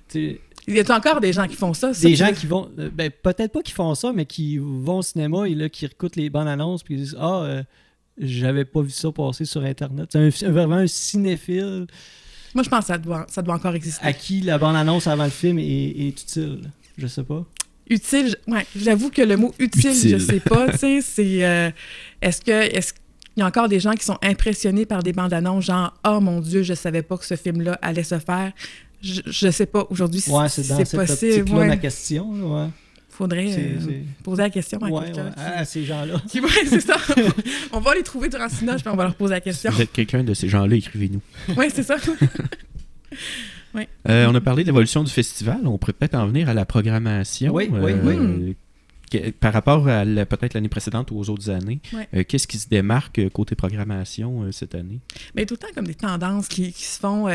tu 0.08 0.38
Il 0.70 0.76
y 0.76 0.80
a 0.80 0.96
encore 0.96 1.20
des 1.20 1.32
gens 1.32 1.46
qui 1.46 1.56
font 1.56 1.74
ça. 1.74 1.92
ça, 1.92 2.08
des 2.08 2.14
gens 2.14 2.32
qui 2.32 2.46
vont. 2.46 2.70
euh, 2.78 2.88
Ben, 2.92 3.10
peut-être 3.10 3.52
pas 3.52 3.62
qui 3.62 3.72
font 3.72 3.94
ça, 3.94 4.12
mais 4.14 4.24
qui 4.26 4.58
vont 4.58 4.98
au 4.98 5.02
cinéma 5.02 5.48
et 5.48 5.54
là, 5.54 5.68
qui 5.68 5.84
écoutent 5.84 6.16
les 6.16 6.30
bandes 6.30 6.48
annonces 6.48 6.82
puis 6.82 6.94
ils 6.94 7.00
disent 7.00 7.16
Ah, 7.18 7.42
euh, 7.42 7.62
j'avais 8.18 8.64
pas 8.64 8.80
vu 8.82 8.90
ça 8.90 9.10
passer 9.12 9.44
sur 9.44 9.62
Internet. 9.64 10.08
C'est 10.12 10.46
un- 10.46 10.50
vraiment 10.50 10.76
un 10.76 10.86
cinéphile 10.86 11.86
Moi, 12.54 12.64
je 12.64 12.68
pense 12.68 12.80
que 12.80 12.86
ça 12.86 12.98
doit, 12.98 13.26
ça 13.28 13.42
doit 13.42 13.54
encore 13.54 13.74
exister. 13.74 14.04
à 14.06 14.12
qui 14.12 14.40
la 14.40 14.58
bande 14.58 14.76
annonce 14.76 15.06
avant 15.06 15.24
le 15.24 15.30
film 15.30 15.58
est, 15.58 15.62
est 15.64 16.08
utile? 16.08 16.70
Je 16.98 17.06
sais 17.06 17.22
pas. 17.24 17.44
Utile, 17.88 18.28
je- 18.46 18.52
ouais, 18.52 18.66
j'avoue 18.76 19.10
que 19.10 19.22
le 19.22 19.36
mot 19.36 19.52
utile, 19.58 19.90
Utile. 19.90 20.10
je 20.10 20.18
sais 20.18 20.40
pas, 20.40 20.70
tu 20.70 20.78
sais, 20.78 21.00
c'est 21.00 21.44
euh, 21.44 21.70
est-ce 22.22 22.40
que 22.40 22.50
est-ce 22.52 22.92
qu'il 22.92 23.02
y 23.38 23.42
a 23.42 23.46
encore 23.46 23.68
des 23.68 23.80
gens 23.80 23.92
qui 23.94 24.04
sont 24.04 24.18
impressionnés 24.22 24.86
par 24.86 25.02
des 25.02 25.12
bandes 25.12 25.32
annonces 25.32 25.64
genre 25.64 25.92
oh 26.06 26.20
mon 26.20 26.40
dieu, 26.40 26.62
je 26.62 26.74
savais 26.74 27.02
pas 27.02 27.16
que 27.16 27.24
ce 27.26 27.34
film 27.36 27.62
là 27.62 27.78
allait 27.82 28.04
se 28.04 28.18
faire. 28.20 28.52
Je, 29.02 29.20
je 29.26 29.50
sais 29.50 29.66
pas 29.66 29.86
aujourd'hui 29.90 30.20
si 30.20 30.30
Ouais, 30.30 30.48
c'est 30.48 30.62
c'est 30.62 30.74
possible. 30.96 31.32
optique-là 31.40 31.58
ouais. 31.60 31.68
ma 31.68 31.76
question. 31.76 32.30
ouais. 32.30 32.68
Faudrait 33.08 33.50
C'est- 33.50 33.60
euh, 33.60 33.80
c'est- 33.80 34.02
poser 34.22 34.42
la 34.42 34.50
question 34.50 34.78
à 34.78 34.88
Ouais, 34.88 35.04
quelqu'un. 35.06 35.24
ouais, 35.26 35.32
qui- 35.34 35.40
à 35.40 35.64
ces 35.64 35.84
gens-là. 35.84 36.22
qui- 36.28 36.40
ouais, 36.40 36.48
c'est 36.66 36.80
ça. 36.80 36.96
on 37.72 37.80
va 37.80 37.94
les 37.94 38.02
trouver 38.02 38.28
durant 38.28 38.44
le 38.44 38.50
Cinoche, 38.50 38.80
puis 38.82 38.90
on 38.90 38.96
va 38.96 39.04
leur 39.04 39.14
poser 39.14 39.34
la 39.34 39.40
Si 39.40 39.44
question. 39.44 39.70
vous 39.72 39.82
êtes 39.82 39.92
quelqu'un 39.92 40.24
de 40.24 40.32
ces 40.34 40.48
gens-là, 40.48 40.74
écrivez-nous. 40.76 41.20
Oui, 41.56 41.66
c'est 41.74 41.82
ça. 41.82 41.96
Euh, 44.08 44.26
on 44.28 44.34
a 44.34 44.40
parlé 44.40 44.64
de 44.64 44.68
l'évolution 44.68 45.04
du 45.04 45.10
festival. 45.12 45.60
On 45.64 45.78
pourrait 45.78 45.92
peut-être 45.92 46.16
en 46.16 46.26
venir 46.26 46.48
à 46.48 46.54
la 46.54 46.64
programmation. 46.64 47.52
Oui, 47.54 47.68
oui, 47.70 47.92
Euh, 47.92 48.38
oui. 48.40 48.56
que- 49.10 49.30
Par 49.30 49.52
rapport 49.52 49.86
à 49.86 50.04
la- 50.04 50.26
peut-être 50.26 50.54
l'année 50.54 50.68
précédente 50.68 51.10
ou 51.12 51.18
aux 51.18 51.30
autres 51.30 51.50
années, 51.50 51.80
Ouais. 51.92 52.08
euh, 52.14 52.24
qu'est-ce 52.24 52.48
qui 52.48 52.58
se 52.58 52.68
démarque 52.68 53.18
euh, 53.20 53.28
côté 53.28 53.54
programmation 53.54 54.42
euh, 54.42 54.50
cette 54.52 54.74
année? 54.74 54.98
Mais 55.36 55.46
tout 55.46 55.54
le 55.54 55.58
temps 55.58 55.72
comme 55.74 55.86
des 55.86 55.94
tendances 55.94 56.48
qui, 56.48 56.72
qui 56.72 56.84
se 56.84 56.98
font. 56.98 57.28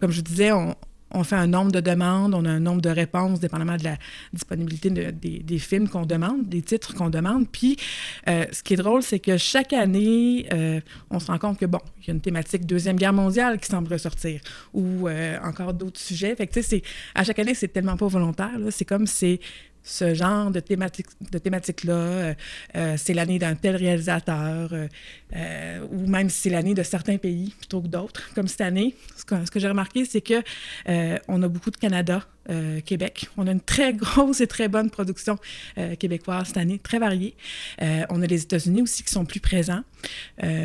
Comme 0.00 0.10
je 0.10 0.20
disais, 0.20 0.52
on, 0.52 0.74
fait 1.24 1.36
un 1.36 1.46
nombre 1.46 1.72
de 1.72 1.80
demandes, 1.80 2.34
on 2.34 2.44
a 2.44 2.50
un 2.50 2.60
nombre 2.60 2.82
de 2.82 2.90
réponses, 2.90 3.40
dépendamment 3.40 3.76
de 3.76 3.84
la 3.84 3.96
disponibilité 4.34 4.90
de- 4.90 5.10
des, 5.10 5.58
films 5.58 5.88
qu'on 5.88 6.04
demande, 6.04 6.46
des 6.48 6.60
titres 6.60 6.94
qu'on 6.94 7.08
demande. 7.08 7.48
Puis, 7.48 7.76
euh, 8.28 8.44
ce 8.52 8.62
qui 8.62 8.74
est 8.74 8.76
drôle, 8.76 9.02
c'est 9.02 9.18
que 9.18 9.38
chaque 9.38 9.72
année, 9.72 10.46
euh, 10.52 10.80
on 11.10 11.18
se 11.18 11.28
rend 11.28 11.38
compte 11.38 11.58
que, 11.58 11.64
bon, 11.64 11.80
il 12.00 12.08
y 12.08 12.10
a 12.10 12.14
une 12.14 12.20
thématique 12.20 12.66
Deuxième 12.66 12.96
Guerre 12.96 13.14
mondiale 13.14 13.58
qui 13.58 13.68
semble 13.68 13.90
ressortir, 13.92 14.40
ou 14.74 15.08
euh, 15.08 15.38
encore 15.42 15.72
d'autres 15.72 16.00
sujets. 16.00 16.34
Fait 16.36 16.46
que, 16.46 16.52
tu 16.52 16.62
sais, 16.62 16.82
à 17.14 17.24
chaque 17.24 17.38
année, 17.38 17.54
c'est 17.54 17.68
tellement 17.68 17.96
pas 17.96 18.08
volontaire. 18.08 18.58
C'est 18.70 18.84
comme 18.84 19.06
c'est 19.06 19.40
ce 19.86 20.14
genre 20.14 20.50
de 20.50 20.60
thématique 20.60 21.06
de 21.30 21.38
thématique-là. 21.38 21.94
euh, 21.94 22.34
euh, 22.74 22.94
c'est 22.98 23.14
l'année 23.14 23.38
d'un 23.38 23.54
tel 23.54 23.76
réalisateur, 23.76 24.70
euh, 24.72 25.86
ou 25.90 26.06
même 26.08 26.28
si 26.28 26.42
c'est 26.42 26.50
l'année 26.50 26.74
de 26.74 26.82
certains 26.82 27.18
pays 27.18 27.54
plutôt 27.56 27.80
que 27.80 27.86
d'autres, 27.86 28.28
comme 28.34 28.48
cette 28.48 28.62
année. 28.62 28.96
Ce 29.16 29.24
que, 29.24 29.48
que 29.48 29.60
j'ai 29.60 29.68
remarqué, 29.68 30.04
c'est 30.04 30.20
que 30.20 30.42
on 31.28 31.42
a 31.42 31.48
beaucoup 31.48 31.70
de 31.70 31.76
Canada, 31.76 32.22
euh, 32.50 32.80
Québec. 32.80 33.28
On 33.36 33.46
a 33.46 33.52
une 33.52 33.60
très 33.60 33.92
grosse 33.94 34.40
et 34.40 34.46
très 34.46 34.68
bonne 34.68 34.90
production 34.90 35.36
euh, 35.78 35.96
québécoise 35.96 36.48
cette 36.48 36.56
année, 36.56 36.78
très 36.78 36.98
variée. 36.98 37.34
Euh, 37.82 38.04
on 38.10 38.22
a 38.22 38.26
les 38.26 38.42
États-Unis 38.42 38.82
aussi 38.82 39.02
qui 39.02 39.12
sont 39.12 39.24
plus 39.24 39.40
présents, 39.40 39.82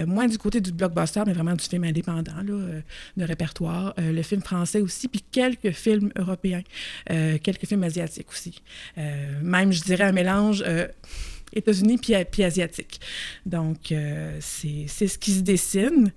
moins 0.06 0.28
du 0.28 0.38
côté 0.38 0.62
du 0.62 0.72
blockbuster, 0.72 1.24
mais 1.26 1.34
vraiment 1.34 1.56
du 1.56 1.66
film 1.66 1.84
indépendant, 1.84 2.44
là, 2.46 2.82
de 3.18 3.24
répertoire. 3.24 3.96
Le 3.98 4.22
film 4.22 4.42
français 4.42 4.82
aussi, 4.82 5.08
puis 5.08 5.24
quelques 5.32 5.72
films 5.72 6.12
européens, 6.16 6.62
quelques 7.08 7.66
films 7.66 7.84
asiatiques 7.84 8.30
aussi. 8.30 8.62
Même, 9.42 9.72
je 9.72 9.82
dirais, 9.82 10.04
un 10.04 10.12
mélange. 10.12 10.64
États-Unis 11.54 11.98
puis, 11.98 12.14
puis 12.32 12.44
asiatique. 12.44 13.00
Donc, 13.46 13.92
euh, 13.92 14.38
c'est 14.40 14.88
ce 14.88 15.18
qui 15.18 15.32
se 15.32 15.42
dessine, 15.42 16.12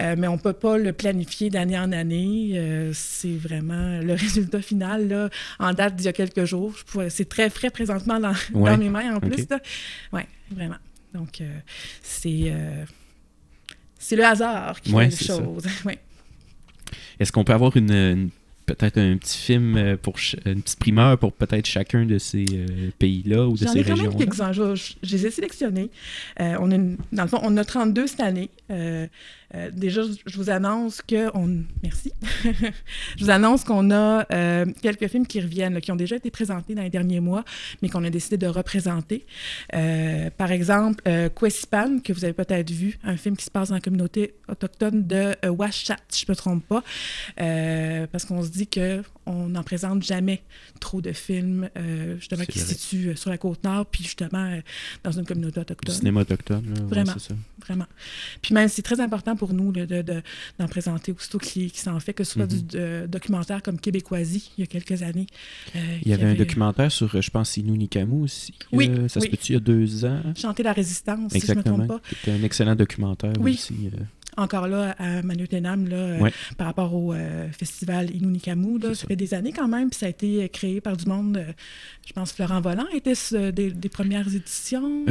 euh, 0.00 0.14
mais 0.18 0.26
on 0.28 0.34
ne 0.36 0.40
peut 0.40 0.52
pas 0.52 0.78
le 0.78 0.92
planifier 0.92 1.50
d'année 1.50 1.78
en 1.78 1.92
année. 1.92 2.52
Euh, 2.54 2.92
c'est 2.94 3.36
vraiment 3.36 3.98
le 4.00 4.12
résultat 4.14 4.62
final, 4.62 5.08
là, 5.08 5.30
en 5.58 5.72
date 5.72 5.96
d'il 5.96 6.06
y 6.06 6.08
a 6.08 6.12
quelques 6.12 6.44
jours. 6.44 6.74
C'est 7.08 7.28
très 7.28 7.50
frais 7.50 7.70
présentement 7.70 8.18
dans, 8.20 8.34
Ouais. 8.54 8.70
dans 8.70 8.78
mes 8.78 8.88
mains, 8.88 9.16
en 9.16 9.20
plus. 9.20 9.46
Oui, 10.12 10.22
vraiment. 10.50 10.78
Donc, 11.14 11.40
euh, 11.40 11.58
c'est 12.02 12.52
c'est 13.98 14.16
le 14.16 14.24
hasard 14.24 14.80
qui 14.80 14.92
Ouais, 14.92 15.10
fait 15.10 15.20
les 15.20 15.26
choses. 15.26 15.64
Est-ce 17.20 17.30
qu'on 17.32 17.44
peut 17.44 17.52
avoir 17.52 17.76
une, 17.76 17.90
une- 17.92 18.30
peut-être 18.74 18.98
un 18.98 19.16
petit 19.16 19.38
film 19.38 19.76
euh, 19.76 19.96
pour 19.96 20.16
une 20.46 20.62
petite 20.62 20.78
primeur 20.78 21.18
pour 21.18 21.32
peut-être 21.32 21.66
chacun 21.66 22.04
de 22.06 22.18
ces 22.18 22.44
euh, 22.52 22.90
pays-là 22.98 23.46
ou 23.48 23.52
de 23.52 23.64
J'en 23.64 23.72
ces 23.72 23.78
ai 23.80 23.82
quand 23.82 23.88
même 23.96 24.06
régions-là? 24.06 24.18
quelques-uns. 24.24 24.52
Je, 24.52 24.74
je- 24.74 24.92
je 25.02 25.16
les 25.16 25.26
ai 25.26 25.30
sélectionnés. 25.30 25.90
Euh, 26.40 26.56
on 26.60 26.70
a 26.70 26.74
une- 26.76 26.96
dans 27.12 27.22
le 27.24 27.28
fond, 27.28 27.38
on 27.42 27.48
en 27.48 27.56
a 27.56 27.64
32 27.64 28.06
cette 28.06 28.20
année. 28.20 28.50
Euh, 29.54 29.70
déjà, 29.72 30.02
je- 30.26 30.36
vous 30.36 30.50
annonce 30.50 31.02
que 31.02 31.28
on... 31.36 31.62
Merci. 31.82 32.12
je 32.44 33.24
vous 33.24 33.30
annonce 33.30 33.64
qu'on 33.64 33.90
a 33.90 34.24
euh, 34.32 34.66
quelques 34.80 35.08
films 35.08 35.26
qui 35.26 35.40
reviennent, 35.40 35.74
là, 35.74 35.80
qui 35.80 35.90
ont 35.90 35.96
déjà 35.96 36.16
été 36.16 36.30
présentés 36.30 36.74
dans 36.74 36.82
les 36.82 36.90
derniers 36.90 37.20
mois, 37.20 37.44
mais 37.82 37.88
qu'on 37.88 38.04
a 38.04 38.10
décidé 38.10 38.36
de 38.36 38.46
représenter. 38.46 39.26
Euh, 39.74 40.30
par 40.36 40.52
exemple, 40.52 41.02
Kwesipan, 41.34 41.98
que 42.00 42.12
vous 42.12 42.24
avez 42.24 42.32
peut-être 42.34 42.70
vu, 42.70 42.98
un 43.04 43.16
film 43.16 43.36
qui 43.36 43.44
se 43.44 43.50
passe 43.50 43.68
dans 43.70 43.74
la 43.74 43.80
communauté 43.80 44.34
autochtone 44.48 45.06
de 45.06 45.34
Washat, 45.48 45.96
si 46.08 46.24
je 46.26 46.30
ne 46.30 46.32
me 46.32 46.36
trompe 46.36 46.64
pas, 46.66 46.82
parce 48.12 48.24
qu'on 48.24 48.42
se 48.42 48.48
dit 48.50 48.66
qu'on 48.68 49.48
n'en 49.48 49.62
présente 49.62 50.02
jamais 50.02 50.42
trop 50.80 51.00
de 51.00 51.12
films, 51.12 51.68
justement, 52.18 52.44
qui 52.44 52.58
se 52.58 52.74
situent 52.74 53.16
sur 53.16 53.30
la 53.30 53.38
côte 53.38 53.62
nord, 53.64 53.86
puis 53.86 54.04
justement 54.04 54.58
dans 55.02 55.12
une 55.12 55.24
communauté 55.26 55.60
autochtone. 55.60 55.94
cinéma 55.94 56.20
autochtone, 56.20 56.74
là, 56.74 56.82
Vraiment. 56.84 57.18
ça. 57.18 57.34
Vraiment. 57.66 57.86
Puis 58.42 58.54
même, 58.54 58.68
c'est 58.68 58.82
très 58.82 59.00
important 59.00 59.36
pour 59.40 59.54
nous 59.54 59.72
là, 59.72 59.86
de, 59.86 60.02
de- 60.02 60.22
d'en 60.58 60.68
présenter 60.68 61.12
aussitôt 61.12 61.38
qui, 61.38 61.70
qui 61.70 61.80
s'en 61.80 61.98
fait, 61.98 62.12
que 62.12 62.24
ce 62.24 62.32
soit 62.34 62.52
Mhm. 62.52 62.60
du 62.62 62.76
euh, 62.76 63.06
documentaire 63.06 63.62
comme 63.62 63.80
Québécoisie, 63.80 64.50
il 64.58 64.60
y 64.60 64.64
a 64.64 64.66
quelques 64.66 65.02
années. 65.02 65.26
euh, 65.74 65.78
Il 66.02 66.08
y 66.10 66.12
avait 66.14 66.26
un 66.26 66.34
documentaire 66.34 66.92
sur, 66.92 67.20
je 67.20 67.30
pense, 67.30 67.56
Inou 67.56 67.74
Nikamu 67.76 68.22
aussi. 68.24 68.52
Oui, 68.72 68.90
euh, 68.90 69.08
ça 69.08 69.20
se 69.20 69.24
oui. 69.24 69.30
peut-il 69.30 69.52
y 69.54 69.56
a 69.56 69.60
deux 69.60 70.04
ans? 70.04 70.20
Chanter 70.36 70.62
la 70.62 70.72
résistance, 70.74 71.32
si 71.32 71.40
je 71.40 71.46
ne 71.46 71.54
me 71.54 71.60
Exactement. 71.60 71.86
trompe 71.86 71.88
pas. 71.88 72.08
C'était 72.10 72.32
un 72.32 72.42
excellent 72.42 72.76
documentaire 72.76 73.32
Oui. 73.40 73.54
aussi. 73.54 73.88
euh. 73.94 74.04
encore 74.36 74.68
là 74.68 74.94
à 74.98 75.22
Manu 75.22 75.46
là, 75.50 75.74
euh, 75.76 76.20
Ouais. 76.20 76.32
par 76.56 76.66
rapport 76.68 76.94
au 76.94 77.12
euh, 77.12 77.50
festival 77.50 78.14
Inunikamu. 78.14 78.78
Là, 78.78 78.90
ça 78.90 79.02
ça. 79.02 79.06
fait 79.08 79.16
des 79.16 79.34
années 79.34 79.52
quand 79.52 79.68
même, 79.68 79.90
puis 79.90 79.98
ça 79.98 80.06
a 80.06 80.08
été 80.08 80.48
créé 80.48 80.80
par 80.80 80.96
du 80.96 81.06
monde. 81.06 81.36
euh, 81.36 81.52
je 82.06 82.12
pense 82.12 82.32
Florent 82.32 82.60
Volant 82.60 82.86
était 82.94 83.14
des, 83.52 83.70
des 83.70 83.88
premières 83.88 84.28
éditions. 84.34 85.04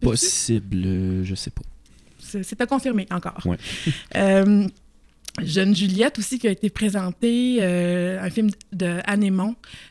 Possible, 0.00 1.24
je 1.24 1.34
sais 1.34 1.50
pas. 1.50 1.62
C'est 2.42 2.60
à 2.60 2.66
confirmer 2.66 3.06
encore. 3.10 3.46
Ouais. 3.46 3.58
Euh, 4.16 4.68
Jeune 5.40 5.74
Juliette 5.74 6.18
aussi 6.18 6.38
qui 6.38 6.46
a 6.46 6.50
été 6.50 6.68
présenté, 6.68 7.58
euh, 7.62 8.20
un 8.20 8.28
film 8.28 8.50
de 8.72 9.00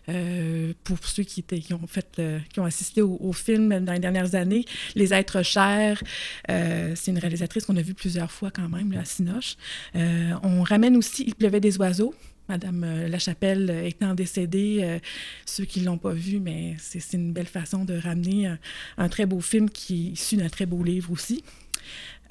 euh, 0.10 0.74
pour 0.84 0.98
ceux 1.04 1.24
qui, 1.24 1.40
étaient, 1.40 1.60
qui, 1.60 1.74
ont 1.74 1.88
fait, 1.88 2.20
euh, 2.20 2.38
qui 2.54 2.60
ont 2.60 2.66
assisté 2.66 3.02
au, 3.02 3.18
au 3.20 3.34
film 3.34 3.84
dans 3.84 3.94
les 3.94 4.00
dernières 4.00 4.36
années. 4.36 4.66
Les 4.94 5.14
êtres 5.16 5.42
chers, 5.42 6.04
c'est 6.48 7.08
une 7.08 7.18
réalisatrice 7.18 7.66
qu'on 7.66 7.76
a 7.76 7.82
vue 7.82 7.96
plusieurs 7.96 8.32
fois 8.32 8.52
quand 8.52 8.70
même 8.70 8.92
là, 8.92 9.00
à 9.02 9.06
Sinoche. 9.06 9.56
On 9.96 10.62
ramène 10.62 10.96
aussi 10.96 11.24
Il 11.26 11.36
pleuvait 11.36 11.60
des 11.60 11.78
oiseaux. 11.78 12.14
Madame 12.48 13.08
Lachapelle 13.08 13.70
étant 13.86 14.14
décédée, 14.14 15.00
ceux 15.46 15.64
qui 15.64 15.80
ne 15.80 15.86
l'ont 15.86 15.98
pas 15.98 16.12
vu, 16.12 16.40
mais 16.40 16.76
c'est 16.80 17.00
c'est 17.00 17.16
une 17.16 17.32
belle 17.32 17.48
façon 17.48 17.86
de 17.86 17.98
ramener 17.98 18.48
un, 18.48 18.60
un 18.98 19.10
très 19.10 19.26
beau 19.26 19.40
film 19.40 19.70
qui 19.70 20.08
est 20.08 20.12
issu 20.12 20.36
d'un 20.36 20.50
très 20.50 20.66
beau 20.66 20.84
livre 20.84 21.12
aussi. 21.12 21.44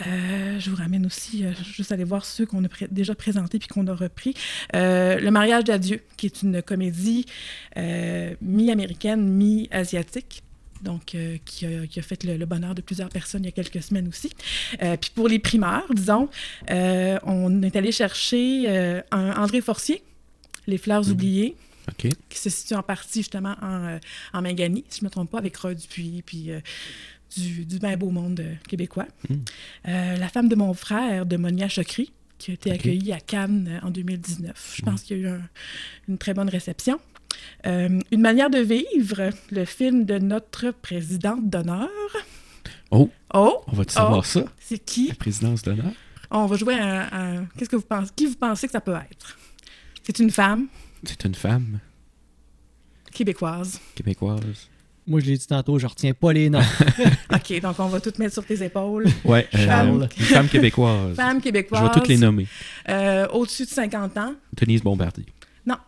Euh, 0.06 0.58
je 0.58 0.70
vous 0.70 0.76
ramène 0.76 1.06
aussi, 1.06 1.44
euh, 1.44 1.52
juste 1.74 1.92
aller 1.92 2.04
voir 2.04 2.24
ceux 2.24 2.46
qu'on 2.46 2.64
a 2.64 2.68
déjà 2.90 3.14
présentés 3.14 3.58
puis 3.58 3.68
qu'on 3.68 3.86
a 3.86 3.94
repris. 3.94 4.34
Euh, 4.74 5.18
le 5.18 5.30
mariage 5.30 5.64
d'adieu, 5.64 6.00
qui 6.16 6.26
est 6.26 6.42
une 6.42 6.62
comédie 6.62 7.26
mi-américaine, 7.76 9.22
mi-asiatique. 9.28 10.42
Donc, 10.82 11.14
qui, 11.44 11.66
a, 11.66 11.86
qui 11.86 11.98
a 11.98 12.02
fait 12.02 12.24
le, 12.24 12.38
le 12.38 12.46
bonheur 12.46 12.74
de 12.74 12.80
plusieurs 12.80 13.10
personnes 13.10 13.42
il 13.42 13.46
y 13.46 13.48
a 13.48 13.52
quelques 13.52 13.82
semaines 13.82 14.08
aussi. 14.08 14.30
Puis 14.78 15.10
pour 15.14 15.28
les 15.28 15.38
primeurs, 15.38 15.84
disons, 15.92 16.30
on 16.70 17.62
est 17.62 17.76
allé 17.76 17.92
chercher 17.92 18.66
un 19.10 19.32
André 19.36 19.60
Forcier, 19.60 20.02
Les 20.66 20.78
fleurs 20.78 21.04
Mhm. 21.04 21.12
oubliées, 21.12 21.54
qui 22.30 22.38
se 22.38 22.48
situe 22.48 22.74
en 22.74 22.82
partie 22.82 23.20
justement 23.20 23.56
en, 23.60 23.84
euh, 23.88 23.98
en 24.32 24.40
Mangani, 24.42 24.84
si 24.88 25.00
je 25.00 25.04
ne 25.04 25.08
me 25.08 25.10
trompe 25.10 25.30
pas, 25.30 25.38
avec 25.38 25.56
Roy 25.56 25.74
Dupuis, 25.74 26.22
puis 26.24 26.50
euh, 26.50 26.60
du, 27.36 27.64
du 27.64 27.78
bien 27.78 27.96
beau 27.96 28.10
monde 28.10 28.40
euh, 28.40 28.54
québécois. 28.68 29.06
Mm. 29.28 29.34
Euh, 29.88 30.16
la 30.16 30.28
femme 30.28 30.48
de 30.48 30.54
mon 30.56 30.74
frère, 30.74 31.26
de 31.26 31.36
Monia 31.36 31.68
Chokri, 31.68 32.12
qui 32.38 32.50
a 32.50 32.54
été 32.54 32.70
accueillie 32.70 33.12
à 33.12 33.20
Cannes 33.20 33.80
euh, 33.82 33.86
en 33.86 33.90
2019. 33.90 34.74
Je 34.76 34.82
Mm. 34.82 34.84
pense 34.84 35.02
qu'il 35.02 35.18
y 35.18 35.20
a 35.20 35.22
eu 35.24 35.28
un- 35.28 35.48
une 36.08 36.18
très 36.18 36.34
bonne 36.34 36.48
réception. 36.48 36.98
Euh, 37.66 38.00
une 38.10 38.20
manière 38.20 38.50
de 38.50 38.58
vivre, 38.58 39.30
le 39.50 39.64
film 39.64 40.04
de 40.04 40.18
notre 40.18 40.70
présidente 40.72 41.48
d'honneur. 41.48 41.88
Oh, 42.90 43.10
Oh, 43.32 43.62
on 43.68 43.72
va-tu 43.76 43.94
savoir 43.94 44.24
ça? 44.26 44.44
c'est 44.58 44.78
qui? 44.84 45.08
La 45.08 45.14
présidence 45.14 45.62
d'honneur? 45.62 45.92
On 46.32 46.46
va 46.46 46.56
jouer 46.56 46.74
un... 46.74 47.08
un- 47.12 47.44
Qu'est-ce 47.56 47.70
que 47.70 47.76
vous 47.76 47.82
pensez? 47.82 48.10
Qui 48.16 48.26
vous 48.26 48.34
pensez 48.36 48.66
que 48.66 48.72
ça 48.72 48.80
peut 48.80 48.94
être? 49.10 49.38
C'est 50.02 50.18
une 50.18 50.30
femme? 50.30 50.66
C'est 51.04 51.24
une 51.24 51.34
femme 51.36 51.78
québécoise. 53.12 53.80
québécoise. 53.94 54.68
Moi, 55.10 55.18
je 55.20 55.26
l'ai 55.26 55.36
dit 55.36 55.46
tantôt, 55.46 55.76
je 55.78 55.86
retiens 55.88 56.14
pas 56.14 56.32
les 56.32 56.48
noms. 56.48 56.60
OK, 57.34 57.60
donc 57.60 57.78
on 57.80 57.88
va 57.88 58.00
tout 58.00 58.12
mettre 58.18 58.32
sur 58.32 58.44
tes 58.46 58.62
épaules. 58.62 59.06
Ouais, 59.24 59.46
euh, 59.56 59.64
Charles. 59.66 60.08
une 60.18 60.24
femme 60.24 60.48
québécoise. 60.48 61.16
Femme 61.16 61.38
Je 61.38 61.42
québécoise. 61.42 61.82
vais 61.82 61.90
toutes 61.92 62.06
les 62.08 62.16
nommer. 62.16 62.46
euh, 62.88 63.26
Au-dessus 63.28 63.64
de 63.64 63.70
50 63.70 64.16
ans. 64.18 64.34
Denise 64.56 64.82
Bombardier. 64.82 65.26
Non. 65.66 65.76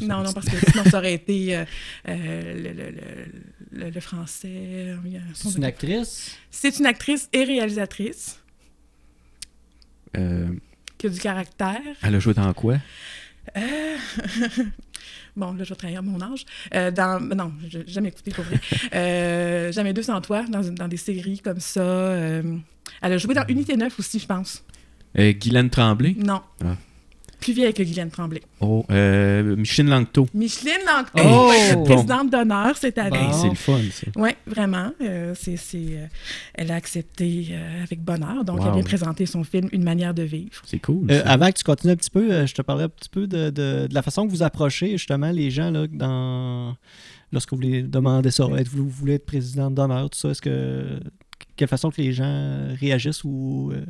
Non, 0.00 0.24
non, 0.24 0.32
parce 0.32 0.46
que 0.48 0.56
sinon, 0.72 0.82
ça 0.90 0.98
aurait 0.98 1.14
été 1.14 1.54
euh, 1.56 1.64
euh, 2.08 2.54
le, 2.56 2.72
le- 2.72 2.90
le- 2.90 3.84
le- 3.84 3.90
le 3.90 4.00
français. 4.00 4.48
euh, 4.48 4.96
C'est 5.34 5.54
une 5.56 5.62
actrice? 5.64 6.36
C'est 6.50 6.78
une 6.80 6.86
actrice 6.86 7.28
et 7.32 7.44
réalisatrice 7.44 8.40
Euh, 10.16 10.48
qui 10.98 11.06
a 11.06 11.10
du 11.10 11.20
caractère. 11.20 11.80
elle 12.02 12.14
a 12.16 12.18
joué 12.18 12.34
dans 12.34 12.52
quoi? 12.54 12.78
Euh, 13.56 13.96
bon, 15.36 15.52
là, 15.52 15.64
je 15.64 15.68
vais 15.70 15.74
trahir 15.76 16.02
mon 16.02 16.20
âge. 16.20 16.44
Euh, 16.74 16.90
dans... 16.90 17.20
Non, 17.20 17.52
je 17.68 17.78
n'ai 17.78 17.84
jamais 17.86 18.08
écouté 18.08 18.30
pour 18.30 18.44
vrai. 18.44 18.60
Euh, 18.94 19.72
jamais 19.72 19.92
deux 19.92 20.02
sans 20.02 20.20
toi, 20.20 20.44
dans, 20.48 20.60
dans 20.60 20.88
des 20.88 20.96
séries 20.96 21.40
comme 21.40 21.60
ça. 21.60 21.80
euh, 21.80 22.42
Elle 23.02 23.12
a 23.12 23.18
joué 23.18 23.34
dans 23.34 23.44
Unité 23.48 23.76
9 23.76 23.98
aussi, 23.98 24.18
je 24.18 24.26
pense. 24.26 24.62
Euh, 25.18 25.32
Guylaine 25.32 25.70
Tremblay? 25.70 26.14
Non. 26.16 26.42
Ah. 26.64 26.76
Plus 27.44 27.52
vieille 27.52 27.74
que 27.74 27.82
Guylaine 27.82 28.10
Tremblay. 28.10 28.40
Oh, 28.60 28.84
euh, 28.90 29.54
Micheline 29.54 29.90
Langto. 29.90 30.26
Micheline 30.32 30.80
Langto, 30.86 31.22
Oh! 31.22 31.82
présidente 31.84 32.30
d'honneur 32.30 32.74
cette 32.76 32.96
année. 32.96 33.18
Bon. 33.18 33.32
C'est 33.32 33.48
le 33.50 33.54
fun, 33.54 33.80
ça. 33.92 34.06
Oui, 34.16 34.30
vraiment. 34.46 34.92
Euh, 35.02 35.34
c'est, 35.38 35.56
c'est, 35.58 35.76
euh, 35.76 36.06
elle 36.54 36.70
a 36.70 36.76
accepté 36.76 37.48
euh, 37.50 37.82
avec 37.82 38.00
bonheur. 38.02 38.44
Donc, 38.44 38.60
Wow. 38.60 38.68
elle 38.68 38.72
vient 38.74 38.82
présenter 38.82 39.26
son 39.26 39.44
film 39.44 39.68
Une 39.72 39.84
manière 39.84 40.14
de 40.14 40.22
vivre. 40.22 40.62
C'est 40.64 40.78
cool. 40.78 41.06
Euh, 41.10 41.20
avant 41.26 41.48
que 41.48 41.58
tu 41.58 41.64
continues 41.64 41.92
un 41.92 41.96
petit 41.96 42.08
peu, 42.10 42.46
je 42.46 42.54
te 42.54 42.62
parlais 42.62 42.84
un 42.84 42.88
petit 42.88 43.10
peu 43.10 43.26
de, 43.26 43.50
de- 43.50 43.86
de 43.88 43.94
la 43.94 44.00
façon 44.02 44.26
que 44.26 44.30
vous 44.30 44.42
approchez 44.42 44.92
justement 44.92 45.30
les 45.30 45.50
gens 45.50 45.70
là, 45.70 45.86
dans 45.86 46.74
lorsque 47.30 47.52
vous 47.52 47.60
les 47.60 47.82
demandez 47.82 48.30
ça. 48.30 48.46
Êtes-vous 48.56 48.84
vous 48.84 48.88
voulez 48.90 49.14
être 49.14 49.26
président 49.26 49.70
d'honneur, 49.70 50.08
tout 50.08 50.18
ça? 50.18 50.30
Est-ce 50.30 50.40
que 50.40 50.98
quelle 51.56 51.68
façon 51.68 51.90
que 51.90 52.00
les 52.00 52.12
gens 52.14 52.68
réagissent 52.80 53.22
ou 53.24 53.70
euh, 53.74 53.84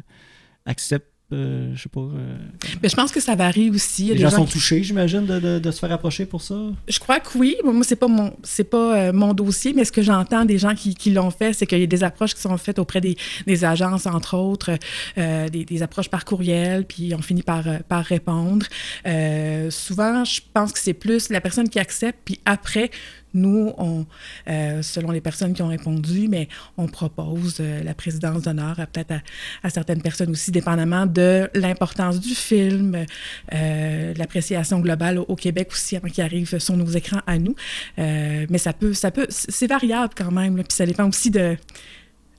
acceptent, 0.67 1.13
euh, 1.33 1.73
je 1.75 1.83
sais 1.83 1.89
pas. 1.89 2.01
euh, 2.01 2.37
Mais 2.83 2.89
je 2.89 2.95
pense 2.95 3.11
que 3.11 3.19
ça 3.21 3.35
varie 3.35 3.71
aussi. 3.71 4.03
Il 4.05 4.09
y 4.09 4.11
a 4.11 4.13
les 4.15 4.19
des 4.19 4.25
gens 4.25 4.31
gens 4.31 4.37
sont 4.39 4.45
qui- 4.45 4.53
touchés, 4.53 4.83
j'imagine, 4.83 5.25
de, 5.27 5.41
de- 5.41 5.59
de 5.59 5.71
se 5.71 5.79
faire 5.81 5.91
approcher 5.91 6.27
pour 6.27 6.43
ça? 6.43 6.55
Je 6.87 6.99
crois 6.99 7.19
que 7.19 7.37
oui. 7.39 7.57
Moi, 7.65 7.83
c'est 7.83 7.97
pas 7.97 8.09
mon, 8.09 8.37
c'est 8.43 8.65
pas 8.71 8.97
euh, 9.09 9.13
mon 9.13 9.33
dossier, 9.35 9.73
mais 9.75 9.85
ce 9.85 9.91
que 9.93 10.03
j'entends 10.03 10.45
des 10.45 10.59
gens 10.59 10.75
qui, 10.75 10.95
qui 10.95 11.11
l'ont 11.11 11.31
fait, 11.31 11.53
c'est 11.55 11.67
qu'il 11.67 11.79
y 11.81 11.83
a 11.83 11.87
des 11.87 12.05
approches 12.05 12.35
qui 12.35 12.41
sont 12.43 12.57
faites 12.59 12.79
auprès 12.79 13.01
des, 13.01 13.17
des 13.47 13.65
agences, 13.65 14.07
entre 14.07 14.37
autres, 14.37 14.71
euh, 15.19 15.49
des, 15.49 15.65
des 15.65 15.83
approches 15.83 16.11
par 16.11 16.25
courriel, 16.25 16.85
puis 16.87 17.13
on 17.15 17.23
finit 17.23 17.43
par, 17.43 17.65
par 17.89 18.05
répondre. 18.05 18.67
Euh, 19.07 19.71
souvent, 19.71 20.25
je 20.25 20.41
pense 20.53 20.73
que 20.73 20.79
c'est 20.79 20.95
plus 20.95 21.31
la 21.31 21.41
personne 21.41 21.69
qui 21.69 21.79
accepte, 21.79 22.19
puis 22.25 22.39
après, 22.45 22.91
nous, 23.35 23.73
on, 23.79 24.07
euh, 24.49 24.83
selon 24.83 25.11
les 25.11 25.21
personnes 25.21 25.53
qui 25.53 25.63
ont 25.63 25.69
répondu, 25.69 26.29
mais 26.29 26.49
on 26.77 26.87
propose 26.87 27.59
euh, 27.61 27.83
la 27.83 27.95
présidence 27.95 28.43
d'honneur 28.43 28.79
à 28.79 28.87
peut-être 28.87 29.15
à, 29.63 29.71
certaines 29.71 30.03
personnes 30.03 30.31
aussi, 30.31 30.51
dépendamment 30.51 31.07
de 31.07 31.49
l'importance 31.55 32.21
du 32.21 32.35
film, 32.35 33.05
euh, 33.53 34.15
l'appréciation 34.17 34.81
globale 34.81 35.19
au, 35.19 35.37
Québec 35.37 35.69
aussi 35.73 35.97
avant 35.97 36.09
qu'il 36.09 36.23
arrive 36.23 36.59
sur 36.59 36.77
nos 36.77 36.87
écrans 36.87 37.21
à 37.27 37.39
nous. 37.39 37.55
Euh, 37.99 38.47
mais 38.49 38.59
ça 38.59 38.73
peut, 38.73 38.95
ça 38.95 39.11
peut, 39.11 39.27
c'est 39.29 39.67
variable 39.67 40.15
quand 40.17 40.31
même. 40.31 40.55
Puis 40.57 40.65
ça 40.71 40.87
dépend 40.87 41.09
aussi 41.09 41.31
de 41.31 41.57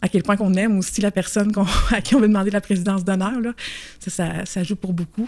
à 0.05 0.07
quel 0.07 0.21
point 0.21 0.35
qu'on 0.37 0.53
aime 0.53 0.77
aussi 0.77 1.01
la 1.01 1.09
personne 1.09 1.51
à 1.91 1.99
qui 2.01 2.13
on 2.15 2.19
veut 2.19 2.27
demander 2.27 2.51
la 2.51 2.61
présidence 2.61 3.03
d'honneur. 3.03 3.39
là. 3.41 3.53
Ça, 3.99 4.11
ça, 4.11 4.45
ça 4.45 4.63
joue 4.63 4.75
pour 4.75 4.93
beaucoup. 4.93 5.27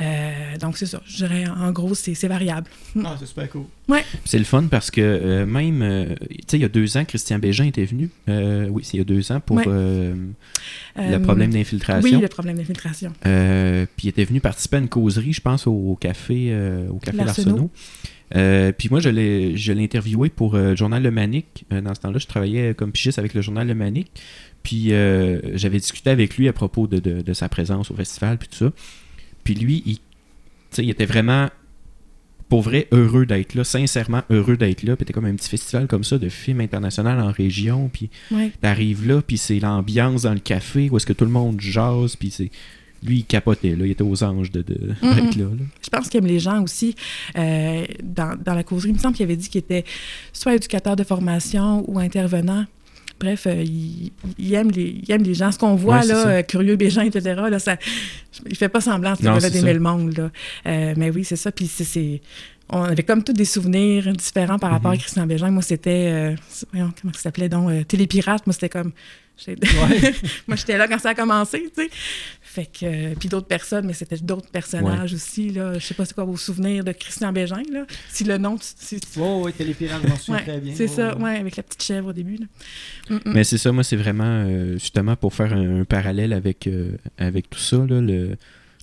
Euh, 0.00 0.32
donc 0.58 0.78
c'est 0.78 0.86
ça. 0.86 1.02
Je 1.06 1.16
dirais 1.16 1.44
en 1.46 1.70
gros, 1.72 1.94
c'est 1.94 2.14
c'est 2.14 2.28
variable. 2.28 2.66
Ah, 3.04 3.16
c'est 3.20 3.26
super 3.26 3.50
cool. 3.50 3.64
C'est 4.24 4.38
le 4.38 4.44
fun 4.44 4.64
parce 4.70 4.90
que 4.90 5.00
euh, 5.02 5.44
même, 5.46 5.82
euh, 5.82 6.14
tu 6.30 6.36
sais, 6.46 6.56
il 6.56 6.62
y 6.62 6.64
a 6.64 6.68
deux 6.70 6.96
ans, 6.96 7.04
Christian 7.04 7.38
Bégin 7.38 7.66
était 7.66 7.84
venu. 7.84 8.08
Euh, 8.30 8.66
oui, 8.70 8.82
c'est 8.82 8.94
il 8.94 8.98
y 8.98 9.02
a 9.02 9.04
deux 9.04 9.30
ans 9.30 9.40
pour 9.40 9.56
Ouais. 9.56 9.64
euh, 9.68 10.14
le 10.96 11.02
Euh, 11.02 11.18
problème 11.20 11.50
Oui, 11.50 11.58
d'infiltration. 11.58 12.20
le 12.20 12.28
problème 12.28 12.56
d'infiltration. 12.56 13.12
Euh, 13.26 13.84
puis 13.96 14.06
il 14.06 14.10
était 14.10 14.24
venu 14.24 14.40
participer 14.40 14.76
à 14.76 14.80
une 14.80 14.88
causerie, 14.88 15.34
je 15.34 15.40
pense, 15.42 15.66
au, 15.66 15.72
au 15.72 15.96
café, 15.96 16.46
euh, 16.50 16.88
au 16.88 16.96
café 16.98 17.18
L'Arsenault. 17.18 17.70
Euh, 18.36 18.72
puis 18.72 18.88
moi, 18.90 19.00
je 19.00 19.08
l'ai 19.08 19.56
je 19.56 19.72
l'ai 19.72 19.84
interviewé 19.84 20.28
pour 20.28 20.54
euh, 20.56 20.70
le 20.70 20.76
journal 20.76 21.02
Le 21.02 21.10
Manic. 21.10 21.64
Euh, 21.72 21.80
dans 21.80 21.94
ce 21.94 22.00
temps-là, 22.00 22.18
je 22.18 22.26
travaillais 22.26 22.74
comme 22.74 22.90
pigiste 22.92 23.18
avec 23.18 23.32
le 23.34 23.42
journal 23.42 23.66
Le 23.66 23.74
Manic. 23.74 24.10
Puis 24.62 24.88
j'avais 25.54 25.78
discuté 25.78 26.08
avec 26.10 26.36
lui 26.38 26.48
à 26.48 26.52
propos 26.54 26.86
de, 26.86 26.98
de- 26.98 27.20
de 27.20 27.32
sa 27.34 27.48
présence 27.50 27.90
au 27.90 27.94
festival, 27.94 28.38
puis 28.38 28.48
tout 28.48 28.56
ça. 28.56 28.72
Puis 29.44 29.54
lui, 29.54 29.82
il, 29.84 29.98
il 30.78 30.88
était 30.88 31.04
vraiment, 31.04 31.50
pour 32.48 32.62
vrai, 32.62 32.88
heureux 32.90 33.26
d'être 33.26 33.54
là, 33.54 33.62
sincèrement 33.62 34.22
heureux 34.30 34.56
d'être 34.56 34.82
là. 34.82 34.96
Puis 34.96 35.02
c'était 35.04 35.12
comme 35.12 35.26
un 35.26 35.34
petit 35.34 35.50
festival 35.50 35.86
comme 35.86 36.02
ça 36.02 36.16
de 36.16 36.30
films 36.30 36.60
internationaux 36.62 37.10
en 37.10 37.30
région. 37.30 37.90
Puis 37.92 38.08
Oui. 38.30 38.52
T'arrives 38.62 39.06
là, 39.06 39.20
puis 39.20 39.36
c'est 39.36 39.60
l'ambiance 39.60 40.22
dans 40.22 40.32
le 40.32 40.40
café 40.40 40.88
où 40.90 40.96
est-ce 40.96 41.04
que 41.06 41.12
tout 41.12 41.26
le 41.26 41.30
monde 41.30 41.60
jase, 41.60 42.16
puis 42.16 42.30
c'est. 42.30 42.50
Lui, 43.04 43.18
il 43.18 43.24
capotait, 43.24 43.76
là. 43.76 43.84
Il 43.86 43.90
était 43.90 44.02
aux 44.02 44.22
anges 44.24 44.50
de, 44.50 44.62
de- 44.62 44.94
Mhm. 45.02 45.14
d'être 45.14 45.36
là, 45.36 45.44
là. 45.44 45.64
Je 45.82 45.90
pense 45.90 46.08
qu'il 46.08 46.18
aime 46.18 46.26
les 46.26 46.38
gens 46.40 46.62
aussi. 46.62 46.94
Euh, 47.36 47.84
dans, 48.02 48.36
dans 48.42 48.54
la 48.54 48.62
causerie, 48.64 48.90
il 48.90 48.94
me 48.94 48.98
semble 48.98 49.14
qu'il 49.14 49.24
avait 49.24 49.36
dit 49.36 49.48
qu'il 49.48 49.58
était 49.58 49.84
soit 50.32 50.54
éducateur 50.54 50.96
de 50.96 51.04
formation 51.04 51.84
ou 51.88 51.98
intervenant. 51.98 52.64
Bref, 53.20 53.46
euh, 53.46 53.62
il, 53.62 54.10
il 54.38 54.54
aime 54.54 54.70
les, 54.70 55.00
il 55.06 55.10
aime 55.12 55.22
les 55.22 55.34
gens. 55.34 55.52
Ce 55.52 55.58
qu'on 55.58 55.74
voit, 55.76 56.00
Ouais, 56.00 56.06
là, 56.06 56.26
euh, 56.28 56.42
curieux, 56.42 56.76
bégeant, 56.76 57.02
etc., 57.02 57.22
là, 57.48 57.58
ça, 57.58 57.76
il 58.48 58.56
fait 58.56 58.68
pas 58.68 58.80
semblant 58.80 59.14
c'est 59.14 59.22
d'aimer 59.22 59.40
ça. 59.68 59.72
le 59.72 59.80
monde. 59.80 60.16
Là. 60.16 60.30
Euh, 60.66 60.94
mais 60.96 61.10
oui, 61.10 61.24
c'est 61.24 61.36
ça. 61.36 61.52
Puis 61.52 61.66
c'est- 61.68 62.20
on 62.70 62.82
avait 62.82 63.02
comme 63.02 63.22
tous 63.22 63.32
des 63.34 63.44
souvenirs 63.44 64.10
différents 64.14 64.58
par 64.58 64.70
rapport 64.70 64.90
à 64.90 64.96
Christian 64.96 65.26
Bégin. 65.26 65.50
Moi, 65.50 65.62
c'était. 65.62 66.08
euh, 66.10 66.34
voyons, 66.72 66.90
comment 67.00 67.12
ça 67.12 67.20
s'appelait 67.20 67.48
donc 67.50 67.70
euh, 67.70 67.84
Télépirate. 67.84 68.46
Moi, 68.46 68.54
c'était 68.54 68.70
comme. 68.70 68.92
Ouais. 69.48 69.56
Moi, 70.46 70.56
j'étais 70.56 70.78
là 70.78 70.86
quand 70.88 70.98
ça 70.98 71.10
a 71.10 71.14
commencé, 71.14 71.64
tu 71.76 71.82
sais. 71.82 71.90
Fait 72.42 72.66
que. 72.66 72.84
euh, 72.84 73.14
puis 73.18 73.28
d'autres 73.28 73.48
personnes, 73.48 73.84
mais 73.86 73.92
c'était 73.94 74.16
d'autres 74.18 74.48
personnages 74.50 75.12
aussi, 75.12 75.50
là. 75.50 75.74
Je 75.78 75.84
sais 75.84 75.94
pas 75.94 76.04
c'est 76.04 76.14
quoi 76.14 76.24
vos 76.24 76.36
souvenirs 76.36 76.84
de 76.84 76.92
Christian 76.92 77.32
Bégin, 77.32 77.62
là. 77.72 77.84
Si 78.08 78.22
le 78.24 78.38
nom. 78.38 78.56
tu- 78.56 78.96
Oh, 79.18 79.42
oui, 79.44 79.52
Télépirate, 79.52 80.02
je 80.04 80.08
m'en 80.08 80.16
souviens 80.16 80.40
très 80.40 80.60
bien. 80.60 80.72
c'est 80.76 80.88
Oh, 80.88 80.94
ça, 80.94 81.18
ouais. 81.18 81.36
avec 81.36 81.56
la 81.56 81.62
petite 81.64 81.82
chèvre 81.82 82.08
au 82.10 82.12
début, 82.12 82.36
là. 82.36 82.46
Mm, 83.10 83.14
mm. 83.16 83.20
Mais 83.34 83.44
c'est 83.44 83.58
ça, 83.58 83.72
moi, 83.72 83.82
c'est 83.82 83.96
vraiment 83.96 84.24
euh, 84.46 84.74
justement 84.74 85.16
pour 85.16 85.34
faire 85.34 85.52
un, 85.52 85.80
un 85.80 85.84
parallèle 85.84 86.32
avec, 86.32 86.66
euh, 86.68 86.92
avec 87.18 87.50
tout 87.50 87.58
ça, 87.58 87.78
là, 87.78 88.00
le, 88.00 88.36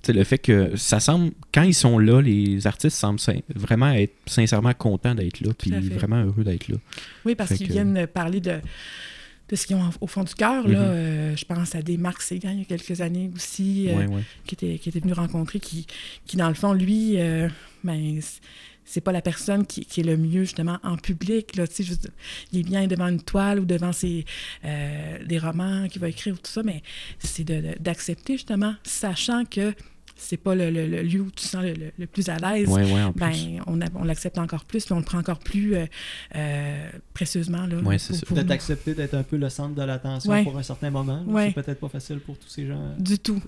le 0.09 0.23
fait 0.25 0.37
que 0.39 0.75
ça 0.75 0.99
semble, 0.99 1.31
quand 1.53 1.63
ils 1.63 1.73
sont 1.73 1.97
là, 1.97 2.21
les 2.21 2.67
artistes 2.67 2.97
semblent 2.97 3.19
vraiment 3.55 3.91
être 3.93 4.13
sincèrement 4.25 4.73
contents 4.73 5.15
d'être 5.15 5.39
là, 5.41 5.51
puis 5.57 5.71
vraiment 5.71 6.21
heureux 6.23 6.43
d'être 6.43 6.67
là. 6.67 6.75
Oui, 7.23 7.35
parce 7.35 7.53
qu'ils 7.53 7.67
que- 7.67 7.73
viennent 7.73 8.05
parler 8.07 8.41
de, 8.41 8.55
de 9.51 9.55
ce 9.55 9.67
qu'ils 9.67 9.75
ont 9.75 9.89
au 9.99 10.07
fond 10.07 10.23
du 10.23 10.33
cœur. 10.33 10.67
là. 10.67 10.79
Mhm. 10.79 10.85
Euh, 10.85 11.35
je 11.35 11.45
pense 11.45 11.75
à 11.75 11.81
des 11.81 11.97
Marc 11.97 12.21
Séguin 12.21 12.53
il 12.53 12.59
y 12.59 12.61
a 12.61 12.65
quelques 12.65 13.01
années 13.01 13.29
aussi, 13.35 13.89
euh, 13.89 14.07
qui, 14.45 14.55
était, 14.55 14.79
qui 14.79 14.89
était 14.89 14.99
venu 14.99 15.13
rencontrer, 15.13 15.59
qui, 15.59 15.85
qui 16.25 16.37
dans 16.37 16.47
le 16.47 16.55
fond, 16.55 16.73
lui, 16.73 17.19
euh, 17.19 17.49
ben, 17.83 18.19
c'est 18.85 19.01
pas 19.01 19.11
la 19.11 19.21
personne 19.21 19.65
qui, 19.65 19.85
qui 19.85 20.01
est 20.01 20.03
le 20.03 20.17
mieux 20.17 20.43
justement 20.43 20.79
en 20.83 20.97
public. 20.97 21.55
Là, 21.55 21.65
je 21.65 21.93
il 22.51 22.59
est 22.59 22.63
bien 22.63 22.87
devant 22.87 23.07
une 23.07 23.21
toile 23.21 23.59
ou 23.59 23.65
devant 23.65 23.91
ses, 23.91 24.25
euh, 24.65 25.23
des 25.25 25.37
romans 25.37 25.87
qu'il 25.87 26.01
va 26.01 26.09
écrire 26.09 26.33
ou 26.33 26.37
tout 26.37 26.51
ça, 26.51 26.63
mais 26.63 26.81
c'est 27.19 27.45
d'accepter 27.81 28.33
justement, 28.33 28.75
sachant 28.83 29.45
que 29.45 29.73
c'est 30.23 30.37
pas 30.37 30.55
le, 30.55 30.69
le- 30.69 30.87
le 30.87 31.01
lieu 31.01 31.21
où 31.21 31.25
tu 31.31 31.43
te 31.43 31.49
sens 31.49 31.63
le, 31.63 31.73
le- 31.73 31.91
le 31.97 32.07
plus 32.07 32.29
à 32.29 32.37
l'aise. 32.37 32.67
Ouais, 32.69 32.83
ouais, 32.83 33.01
en 33.03 33.11
plus. 33.11 33.19
Ben, 33.19 33.61
on, 33.67 33.79
on 33.95 34.03
l'accepte 34.03 34.37
encore 34.37 34.65
plus, 34.65 34.85
puis 34.85 34.93
on 34.93 34.99
le 34.99 35.03
prend 35.05 35.17
encore 35.17 35.39
plus 35.39 35.75
euh, 35.75 35.85
euh, 36.35 36.89
précieusement. 37.13 37.65
Là, 37.65 37.77
Ouais, 37.77 37.97
c'est 37.97 38.23
Peut-être 38.25 38.51
accepter 38.51 38.93
d'être 38.93 39.13
un 39.15 39.23
peu 39.23 39.37
le 39.37 39.49
centre 39.49 39.75
de 39.75 39.81
l'attention 39.83 40.31
Ouais. 40.31 40.43
pour 40.43 40.57
un 40.57 40.63
certain 40.63 40.89
moment. 40.91 41.23
C'est 41.37 41.53
peut-être 41.55 41.79
pas 41.79 41.89
facile 41.89 42.19
pour 42.19 42.37
tous 42.37 42.47
ces 42.49 42.67
gens. 42.67 42.93
Du 42.99 43.17
tout. 43.19 43.41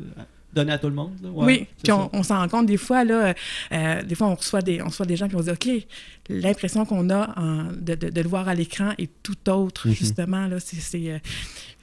Donner 0.54 0.74
à 0.74 0.78
tout 0.78 0.88
le 0.88 0.94
monde. 0.94 1.13
là. 1.24 1.30
Ouais, 1.30 1.46
oui, 1.46 1.68
puis 1.82 1.92
on, 1.92 2.10
on 2.13 2.22
s'en 2.24 2.38
rend 2.38 2.48
compte 2.48 2.66
des 2.68 2.78
fois, 2.78 3.04
là, 3.04 3.34
euh, 3.72 4.04
des 4.04 4.13
fois 4.16 4.28
on 4.28 4.36
reçoit 4.36 4.62
des, 4.62 4.82
on 4.82 4.86
reçoit 4.88 5.06
des 5.06 5.16
gens 5.16 5.28
qui 5.28 5.34
vont 5.34 5.42
dire, 5.42 5.54
OK, 5.54 5.68
l'impression 6.30 6.86
qu'on 6.86 7.10
a 7.10 7.34
en- 7.39 7.63
de, 7.74 7.96
de- 7.96 8.10
de 8.10 8.22
le 8.22 8.28
voir 8.30 8.48
à 8.48 8.56
l'écran 8.56 8.92
est 8.98 9.10
tout 9.24 9.50
autre, 9.50 9.88
Mhm. 9.88 9.96
justement. 9.96 10.48
Là, 10.48 10.60
c'est, 10.60 10.78
c'est, 10.80 11.12
euh, 11.12 11.18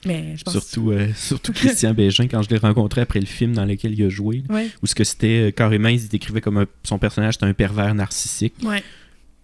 mais 0.05 0.35
je 0.37 0.43
pense... 0.43 0.53
Surtout, 0.53 0.91
euh, 0.91 1.09
surtout 1.15 1.53
Christian 1.53 1.93
Bégin, 1.93 2.27
quand 2.27 2.41
je 2.41 2.49
l'ai 2.49 2.57
rencontré 2.57 3.01
après 3.01 3.19
le 3.19 3.25
film 3.25 3.53
dans 3.53 3.65
lequel 3.65 3.93
il 3.93 4.05
a 4.05 4.09
joué, 4.09 4.43
là, 4.49 4.55
Oui, 4.55 4.71
où 4.81 4.87
ce 4.87 4.95
que 4.95 5.03
c'était 5.03 5.47
euh, 5.47 5.51
carrément, 5.51 5.89
il 5.89 5.99
se 5.99 6.07
décrivait 6.07 6.41
comme 6.41 6.57
un- 6.57 6.67
son 6.83 6.97
personnage, 6.97 7.33
c'était 7.35 7.45
un 7.47 7.53
pervers 7.53 7.93
narcissique. 7.93 8.53
oui, 8.63 8.77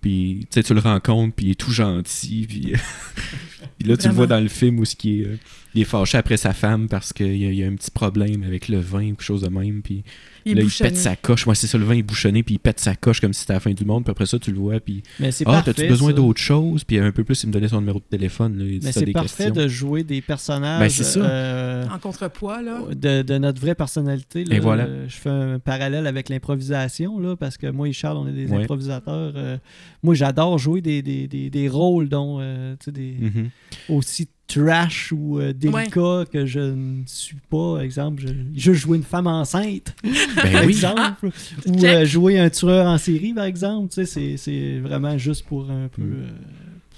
Puis 0.08 0.48
tu 0.50 0.74
le 0.74 0.80
rencontres, 0.80 1.36
puis 1.36 1.48
il 1.48 1.52
est 1.52 1.56
tout 1.56 1.72
gentil. 1.72 2.46
Puis, 2.48 2.72
puis 3.78 3.90
là, 3.90 3.98
tu 3.98 4.08
le 4.08 4.14
vois 4.14 4.26
dans 4.26 4.40
le 4.40 4.48
film 4.48 4.80
où 4.80 4.86
ce 4.86 4.96
qui 4.96 5.20
est, 5.20 5.26
euh, 5.26 5.38
il 5.76 5.82
est 5.82 5.86
fâché 5.86 6.18
après 6.18 6.38
sa 6.38 6.54
femme 6.54 6.88
parce 6.88 7.12
qu'il 7.12 7.36
y, 7.36 7.56
y 7.58 7.62
a 7.62 7.68
un 7.68 7.76
petit 7.76 7.92
problème 7.92 8.44
avec 8.44 8.70
le 8.70 8.80
vin 8.80 9.04
ou 9.04 9.10
quelque 9.10 9.24
chose 9.24 9.42
de 9.42 9.50
même. 9.50 9.82
Puis 9.82 10.06
il 10.52 10.58
là, 10.58 10.64
il 10.64 10.72
pète 10.72 10.98
sa 10.98 11.16
coche. 11.16 11.46
Moi, 11.46 11.56
c'est 11.56 11.68
ça, 11.68 11.78
le 11.78 11.86
vin 11.86 11.96
est 11.96 12.04
bouchonné, 12.04 12.44
puis 12.44 12.56
il 12.56 12.60
pète 12.60 12.80
sa 12.80 12.96
coche 12.96 13.20
comme 13.22 13.34
si 13.34 13.42
c'était 13.42 13.54
la 13.54 13.60
fin 13.60 13.72
du 13.72 13.86
monde. 13.86 14.04
Puis 14.04 14.12
après 14.12 14.26
ça, 14.26 14.38
tu 14.40 14.52
le 14.52 14.58
vois, 14.60 14.80
puis 14.80 15.04
Mais 15.20 15.32
c'est 15.32 15.46
Ah, 15.48 15.62
t'as-tu 15.64 15.88
besoin 15.88 16.14
d'autre 16.14 16.40
chose? 16.40 16.84
Puis 16.84 17.00
un 17.00 17.12
peu 17.12 17.24
plus, 17.24 17.44
il 17.44 17.48
me 17.48 17.54
donnait 17.54 17.68
son 17.68 17.80
numéro 17.80 18.00
de 18.00 18.06
téléphone. 18.06 18.58
Là, 18.58 18.66
il 18.66 18.80
dit, 18.80 18.86
Mais 18.86 18.92
c'est 18.92 19.06
parfait 19.12 19.46
questions. 19.46 19.64
de 19.64 19.68
jouer 19.68 20.04
des 20.04 20.22
personnages 20.22 20.80
Ben, 20.80 20.90
ça. 20.90 21.20
euh, 21.20 21.86
En 21.94 22.00
contrepoids, 22.00 22.62
là. 22.62 22.82
de, 22.96 23.22
de 23.22 23.38
notre 23.38 23.60
vraie 23.62 23.76
personnalité. 23.76 24.44
là. 24.46 24.56
Et 24.56 24.60
voilà. 24.60 24.88
Je 25.08 25.16
fais 25.16 25.30
un 25.30 25.60
parallèle 25.60 26.08
avec 26.08 26.30
l'improvisation, 26.30 27.20
là, 27.20 27.36
parce 27.36 27.58
que 27.58 27.68
moi 27.68 27.88
et 27.88 27.94
Charles, 27.94 28.18
on 28.18 28.28
est 28.28 28.32
des 28.34 28.48
Ouais. 28.48 28.64
improvisateurs. 28.64 29.34
euh, 29.36 29.58
moi, 30.04 30.16
j'adore 30.16 30.58
jouer 30.58 30.82
des, 30.82 31.02
des, 31.02 31.28
des, 31.28 31.50
des 31.50 31.70
rôles 31.70 32.10
dont, 32.10 32.38
euh, 32.40 32.76
tu 32.80 32.86
sais, 32.86 32.92
des, 32.92 33.16
Mhm. 33.20 33.50
aussi 33.90 34.30
trash 34.48 35.12
ou 35.12 35.40
euh, 35.40 35.52
délicats 35.54 36.24
que 36.32 36.46
je 36.46 36.60
ne 36.60 37.04
suis 37.06 37.38
pas. 37.50 37.80
Exemple, 37.82 38.24
je, 38.26 38.34
juste 38.60 38.82
jouer 38.82 38.98
une 38.98 39.04
femme 39.04 39.28
enceinte, 39.28 39.94
par 40.36 40.44
Ben 40.46 40.60
oui. 40.66 40.70
exemple. 40.70 41.28
ou 41.68 41.74
Check. 41.74 41.84
euh, 41.84 42.06
jouer 42.06 42.40
un 42.40 42.50
tueur 42.50 42.88
en 42.88 42.98
série, 42.98 43.34
par 43.34 43.44
exemple. 43.46 43.90
Tu 43.90 43.96
sais, 43.96 44.06
c'est- 44.06 44.38
c'est 44.38 44.80
vraiment 44.80 45.18
juste 45.18 45.46
pour 45.46 45.70
un 45.70 45.88
peu. 45.90 46.02
Mm. 46.02 46.14
euh, 46.14 46.28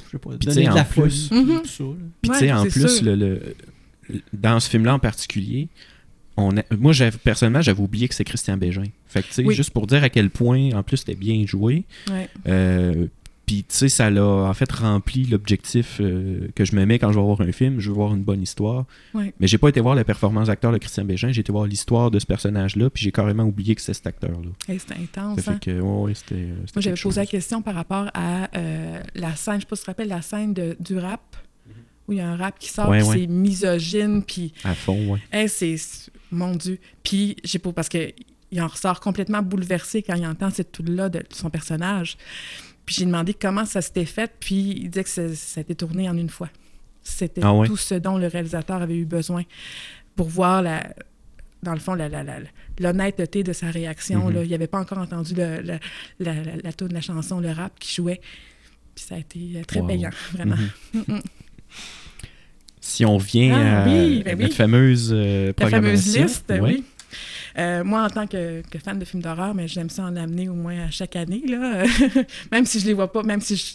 je 0.05 0.11
sais 0.11 0.17
pas, 0.19 0.29
donner 0.37 0.67
de 0.67 0.73
la 0.75 0.83
plus- 0.85 1.27
folie. 1.29 1.45
Tout 1.61 1.65
ça, 1.67 1.83
là. 1.83 1.89
Puis 2.21 2.31
tu 2.31 2.37
sais, 2.37 2.51
en 2.51 2.63
plus, 2.65 3.01
le, 3.01 3.15
le- 3.15 3.41
dans 4.33 4.59
ce 4.59 4.69
film-là 4.69 4.95
en 4.95 4.99
particulier, 4.99 5.67
on 6.37 6.55
a- 6.57 6.63
moi, 6.77 6.93
j'avais- 6.93 7.17
personnellement, 7.17 7.61
j'avais 7.61 7.81
oublié 7.81 8.07
que 8.07 8.15
c'est 8.15 8.23
Christian 8.23 8.57
Bégin. 8.57 8.83
Fait 9.07 9.21
que, 9.21 9.27
tu 9.27 9.33
sais, 9.33 9.43
Oui. 9.43 9.53
juste 9.55 9.71
pour 9.71 9.85
dire 9.87 10.03
à 10.03 10.09
quel 10.09 10.29
point, 10.29 10.71
en 10.73 10.83
plus, 10.83 10.97
c'était 10.97 11.15
bien 11.15 11.45
joué. 11.45 11.83
Ouais. 12.09 12.27
Euh, 12.47 13.07
Puis, 13.49 13.63
tu 13.67 13.75
sais, 13.75 13.89
ça 13.89 14.11
l'a 14.11 14.23
en 14.23 14.53
fait 14.53 14.71
rempli 14.71 15.25
l'objectif 15.25 15.97
euh, 16.01 16.49
que 16.53 16.65
je 16.65 16.75
me 16.75 16.85
mets 16.85 16.99
quand 16.99 17.11
je 17.11 17.17
vais 17.17 17.25
voir 17.25 17.41
un 17.41 17.51
film. 17.51 17.79
Je 17.79 17.89
veux 17.89 17.95
voir 17.95 18.13
une 18.13 18.21
bonne 18.21 18.43
histoire. 18.43 18.85
Ouais. 19.15 19.33
Mais 19.39 19.47
j'ai 19.47 19.57
pas 19.57 19.69
été 19.69 19.79
voir 19.79 19.95
la 19.95 20.03
performance 20.03 20.49
d'acteur 20.49 20.71
de 20.71 20.77
Christian 20.77 21.03
Bégin. 21.03 21.31
J'ai 21.31 21.41
été 21.41 21.51
voir 21.51 21.65
l'histoire 21.65 22.11
de 22.11 22.19
ce 22.19 22.27
personnage-là. 22.27 22.91
Puis 22.91 23.03
j'ai 23.03 23.11
carrément 23.11 23.45
oublié 23.45 23.73
que 23.73 23.81
c'était 23.81 23.95
cet 23.95 24.05
acteur-là. 24.05 24.51
Hey, 24.67 24.79
c'est 24.79 24.93
intense, 24.93 25.37
Ça 25.37 25.41
fait 25.41 25.49
hein? 25.49 25.59
que, 25.59 25.81
ouais, 25.81 26.01
ouais, 26.03 26.13
c'était. 26.13 26.35
euh, 26.35 26.53
c'était 26.61 26.71
Moi, 26.75 26.81
j'avais 26.83 27.01
posé 27.01 27.21
la 27.21 27.25
question 27.25 27.63
par 27.63 27.73
rapport 27.73 28.11
à 28.13 28.55
euh, 28.55 29.01
la 29.15 29.35
scène, 29.35 29.55
je 29.55 29.61
sais 29.61 29.65
pas 29.65 29.75
si 29.75 29.81
tu 29.81 29.85
te 29.85 29.89
rappelles, 29.89 30.09
la 30.09 30.21
scène 30.21 30.53
de- 30.53 30.77
du 30.79 30.99
rap, 30.99 31.35
où 32.07 32.13
il 32.13 32.19
y 32.19 32.21
a 32.21 32.29
un 32.29 32.37
rap 32.37 32.59
qui 32.59 32.69
sort, 32.69 32.91
puis 32.91 33.01
c'est 33.03 33.25
misogyne, 33.25 34.21
puis 34.21 34.53
À 34.63 34.75
fond, 34.75 35.13
ouais. 35.13 35.19
hey, 35.31 35.49
c'est... 35.49 35.75
Mon 36.31 36.55
Dieu. 36.55 36.77
Puis, 37.01 37.35
j'ai 37.43 37.57
pas... 37.57 37.71
Parce 37.73 37.89
que 37.89 38.11
il 38.51 38.61
en 38.61 38.67
ressort 38.67 38.99
complètement 38.99 39.41
bouleversé 39.43 40.01
quand 40.03 40.15
il 40.15 40.25
entend 40.25 40.49
cette 40.49 40.71
toune-là 40.71 41.09
de 41.09 41.23
son 41.31 41.49
personnage. 41.51 42.17
Puis 42.89 42.95
j'ai 43.01 43.05
demandé 43.05 43.35
comment 43.35 43.65
ça 43.65 43.81
s'était 43.83 44.05
fait, 44.05 44.31
puis 44.39 44.73
il 44.81 44.89
disait 44.89 45.03
que 45.03 45.09
ça, 45.11 45.35
ça 45.35 45.59
a 45.59 45.61
été 45.61 45.75
tourné 45.75 46.09
en 46.09 46.17
une 46.17 46.29
fois. 46.29 46.49
C'était 47.03 47.41
Ah 47.43 47.53
ouais? 47.53 47.67
tout 47.67 47.77
ce 47.77 47.93
dont 47.93 48.17
le 48.17 48.25
réalisateur 48.25 48.81
avait 48.81 48.97
eu 48.97 49.05
besoin 49.05 49.43
pour 50.15 50.27
voir 50.27 50.63
la, 50.63 50.91
dans 51.61 51.73
le 51.73 51.79
fond, 51.79 51.95
l'honnêteté 52.79 53.43
de 53.43 53.53
sa 53.53 53.69
réaction. 53.69 54.25
Mhm. 54.29 54.33
là. 54.33 54.43
Il 54.43 54.49
n'avait 54.49 54.65
pas 54.67 54.79
encore 54.79 54.97
entendu 54.97 55.35
le, 55.35 55.57
le- 55.61 55.79
la, 56.19 56.33
la, 56.33 56.55
la 56.63 56.73
toune, 56.73 56.93
la 56.93 57.01
chanson, 57.01 57.39
le 57.39 57.51
rap 57.51 57.77
qui 57.79 57.93
jouait. 57.93 58.21
Puis 58.95 59.05
ça 59.05 59.15
a 59.15 59.17
été 59.19 59.39
euh, 59.55 59.63
très 59.63 59.81
Wow. 59.81 59.87
payant, 59.87 60.09
vraiment. 60.33 60.55
Mhm. 60.93 61.03
Mm, 61.07 61.13
mm. 61.15 61.21
Si 62.81 63.05
on 63.05 63.17
vient 63.17 63.55
Ah, 63.55 63.83
à 63.83 63.87
oui, 63.87 64.23
ben 64.23 64.35
oui. 64.37 64.43
notre 64.43 64.55
fameuse 64.55 65.11
euh, 65.13 65.47
La 65.47 65.53
programmation. 65.53 66.13
fameuse 66.13 66.17
liste, 66.31 66.53
oui. 66.61 66.83
Euh, 67.59 67.83
moi, 67.83 68.03
en 68.03 68.09
tant 68.09 68.25
que, 68.25 68.61
que 68.69 68.79
fan 68.79 68.97
de 68.97 69.05
films 69.05 69.21
d'horreur, 69.21 69.53
mais 69.53 69.67
j'aime 69.67 69.89
ça 69.89 70.03
en 70.03 70.15
amener 70.15 70.47
au 70.49 70.53
moins 70.53 70.85
à 70.87 70.89
chaque 70.89 71.15
année, 71.15 71.43
là. 71.47 71.83
même 72.51 72.65
si 72.65 72.79
je 72.79 72.85
les 72.85 72.93
vois 72.93 73.11
pas, 73.11 73.21
même 73.23 73.41
si 73.41 73.57
je, 73.57 73.73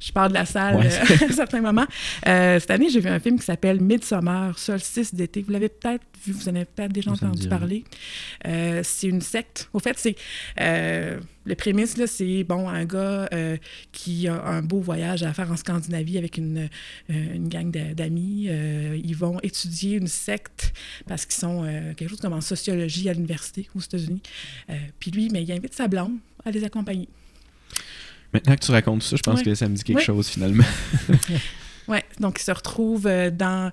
je 0.00 0.12
pars 0.12 0.28
de 0.28 0.34
la 0.34 0.44
salle 0.44 0.76
Ouais. 0.76 0.86
euh, 0.86 1.26
à 1.28 1.32
certains 1.32 1.60
moments. 1.60 1.86
Euh, 2.26 2.60
cette 2.60 2.70
année, 2.70 2.88
j'ai 2.90 3.00
vu 3.00 3.08
un 3.08 3.20
film 3.20 3.38
qui 3.38 3.46
s'appelle 3.46 3.80
Midsummer, 3.80 4.58
Solstice 4.58 5.14
d'été. 5.14 5.42
Vous 5.42 5.52
l'avez 5.52 5.68
peut-être 5.68 6.04
vu, 6.24 6.32
vous 6.32 6.48
en 6.48 6.54
avez 6.54 6.66
peut-être 6.66 6.92
déjà 6.92 7.10
entendu 7.12 7.48
parler. 7.48 7.84
C'est 8.44 9.08
une 9.08 9.20
secte. 9.20 9.68
Au 9.72 9.78
fait, 9.78 9.98
c'est... 9.98 10.16
Le 11.44 11.54
prémisse, 11.56 11.96
là, 11.96 12.06
c'est, 12.06 12.44
bon, 12.44 12.68
un 12.68 12.84
gars 12.84 13.28
euh, 13.32 13.56
qui 13.90 14.28
a 14.28 14.40
un 14.44 14.62
beau 14.62 14.80
voyage 14.80 15.22
à 15.24 15.32
faire 15.32 15.50
en 15.50 15.56
Scandinavie 15.56 16.16
avec 16.16 16.36
une, 16.38 16.68
euh, 17.10 17.34
une 17.34 17.48
gang 17.48 17.70
d'a- 17.70 17.94
d'amis. 17.94 18.46
Euh, 18.48 18.96
ils 19.02 19.16
vont 19.16 19.40
étudier 19.42 19.96
une 19.96 20.06
secte 20.06 20.72
parce 21.08 21.26
qu'ils 21.26 21.40
sont 21.40 21.64
euh, 21.64 21.94
quelque 21.94 22.10
chose 22.10 22.20
comme 22.20 22.32
en 22.32 22.40
sociologie 22.40 23.08
à 23.08 23.12
l'université 23.12 23.68
aux 23.74 23.80
États-Unis. 23.80 24.22
Euh, 24.70 24.74
puis 25.00 25.10
lui, 25.10 25.30
mais 25.32 25.42
il 25.42 25.50
invite 25.50 25.74
sa 25.74 25.88
blonde 25.88 26.12
à 26.44 26.50
les 26.52 26.62
accompagner. 26.62 27.08
Maintenant 28.32 28.54
que 28.56 28.64
tu 28.64 28.70
racontes 28.70 29.02
ça, 29.02 29.16
je 29.16 29.22
pense 29.22 29.38
Ouais. 29.40 29.44
que 29.44 29.54
ça 29.54 29.68
me 29.68 29.74
dit 29.74 29.82
quelque 29.82 29.98
Ouais. 29.98 30.04
chose 30.04 30.28
finalement. 30.28 30.64
Ouais, 31.88 32.04
donc 32.20 32.38
ils 32.40 32.44
se 32.44 32.52
retrouvent 32.52 33.10
dans, 33.32 33.72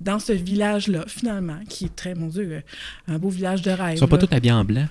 dans 0.00 0.18
ce 0.18 0.32
village-là, 0.32 1.04
finalement, 1.06 1.60
qui 1.68 1.84
est 1.84 1.94
très, 1.94 2.14
mon 2.14 2.28
Dieu, 2.28 2.62
un 3.06 3.18
beau 3.18 3.28
village 3.28 3.60
de 3.60 3.70
rêve. 3.70 3.96
Ils 3.96 3.98
sont 3.98 4.08
pas 4.08 4.16
tous 4.16 4.34
habillés 4.34 4.52
en 4.52 4.64
blanc. 4.64 4.88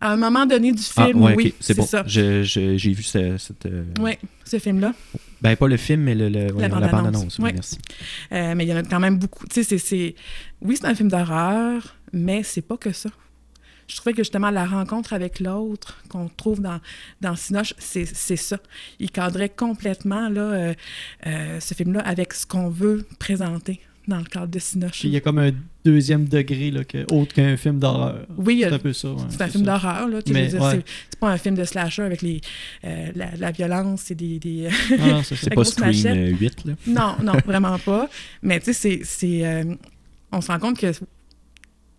À 0.00 0.12
un 0.12 0.16
moment 0.16 0.46
donné 0.46 0.72
du 0.72 0.82
Ah, 0.96 1.06
film, 1.06 1.22
ouais, 1.22 1.34
oui, 1.36 1.46
ok, 1.48 1.54
c'est 1.60 1.76
bon. 1.76 1.84
ça. 1.84 2.02
Je- 2.06 2.42
je- 2.42 2.76
J'ai 2.76 2.92
vu 2.92 3.02
ce- 3.02 3.36
cette. 3.36 3.66
euh, 3.66 3.84
Oui, 4.00 4.12
ce 4.44 4.58
film-là. 4.58 4.94
Ben, 5.42 5.56
pas 5.56 5.68
le 5.68 5.76
film, 5.76 6.02
mais 6.02 6.14
le, 6.14 6.28
la 6.28 6.48
bande-annonce. 6.68 6.90
bande-annonce. 6.90 7.38
oui, 7.38 7.50
merci. 7.52 7.78
Euh, 8.32 8.54
mais 8.54 8.64
il 8.64 8.68
y 8.68 8.72
en 8.72 8.76
a 8.76 8.82
quand 8.82 9.00
même 9.00 9.18
beaucoup. 9.18 9.46
Tu 9.46 9.54
sais, 9.56 9.62
c'est- 9.62 9.78
c'est... 9.78 10.14
Oui, 10.62 10.76
c'est 10.78 10.86
un 10.86 10.94
film 10.94 11.10
d'horreur, 11.10 11.96
mais 12.12 12.42
c'est 12.42 12.62
pas 12.62 12.76
que 12.76 12.92
ça. 12.92 13.10
Je 13.88 13.96
trouvais 13.96 14.12
que 14.12 14.18
justement 14.22 14.50
la 14.50 14.64
rencontre 14.66 15.12
avec 15.14 15.40
l'autre 15.40 15.98
qu'on 16.08 16.28
trouve 16.28 16.60
dans, 16.60 16.78
dans 17.20 17.34
Sinoche, 17.34 17.74
c'est, 17.78 18.04
c'est 18.04 18.36
ça. 18.36 18.58
Il 19.00 19.10
cadrait 19.10 19.48
complètement 19.48 20.28
là, 20.28 20.40
euh, 20.42 20.74
euh, 21.26 21.58
ce 21.60 21.74
film-là 21.74 22.00
avec 22.00 22.32
ce 22.32 22.46
qu'on 22.46 22.68
veut 22.68 23.04
présenter 23.18 23.80
dans 24.10 24.18
le 24.18 24.24
cadre 24.24 24.48
de 24.48 24.58
Sinoche. 24.58 25.04
Il 25.04 25.10
y 25.10 25.16
a 25.16 25.20
comme 25.20 25.38
un 25.38 25.50
deuxième 25.84 26.28
degré, 26.28 26.70
là, 26.70 26.84
que, 26.84 26.98
autre 27.12 27.32
qu'un 27.34 27.56
film 27.56 27.78
d'horreur. 27.78 28.26
Oui, 28.36 28.60
C'est 28.62 28.72
un 28.74 28.78
peu 28.78 28.92
ça. 28.92 29.12
ouais, 29.12 29.22
c'est 29.30 29.40
un 29.42 29.48
film 29.48 29.64
d'horreur, 29.64 30.08
ouais. 30.08 30.20
c'est, 30.26 31.18
pas 31.18 31.30
un 31.30 31.38
film 31.38 31.54
de 31.54 31.64
slasher 31.64 32.02
avec 32.02 32.20
les, 32.22 32.40
euh, 32.84 33.10
la, 33.14 33.30
la 33.36 33.50
violence 33.50 34.10
et 34.10 34.14
des... 34.14 34.38
des... 34.38 34.68
Ah, 34.98 35.06
non, 35.06 35.22
c'est 35.22 35.34
ça. 35.36 35.42
C'est 35.44 35.50
La 35.50 35.56
pas 35.56 35.64
Scream 35.64 35.86
machette. 35.86 36.16
euh, 36.16 36.36
8, 36.38 36.64
là. 36.66 36.72
Non, 36.86 37.16
non, 37.24 37.32
vraiment 37.46 37.78
pas. 37.78 38.08
Mais 38.42 38.60
tu 38.60 38.66
sais, 38.66 38.72
c'est- 38.74 39.00
c'est. 39.04 39.46
euh, 39.46 39.74
on 40.32 40.40
se 40.42 40.48
rend 40.48 40.58
compte 40.58 40.78
que. 40.78 40.92
Tu 40.92 40.96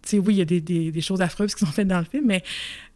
sais, 0.04 0.18
oui, 0.18 0.34
il 0.34 0.38
y 0.38 0.42
a 0.42 0.46
des, 0.46 0.62
des- 0.62 0.92
des 0.92 1.02
choses 1.02 1.22
affreuses 1.22 1.54
qui 1.54 1.60
sont 1.64 1.72
faites 1.72 1.88
dans 1.88 2.00
le 2.00 2.06
film, 2.06 2.26
mais 2.26 2.42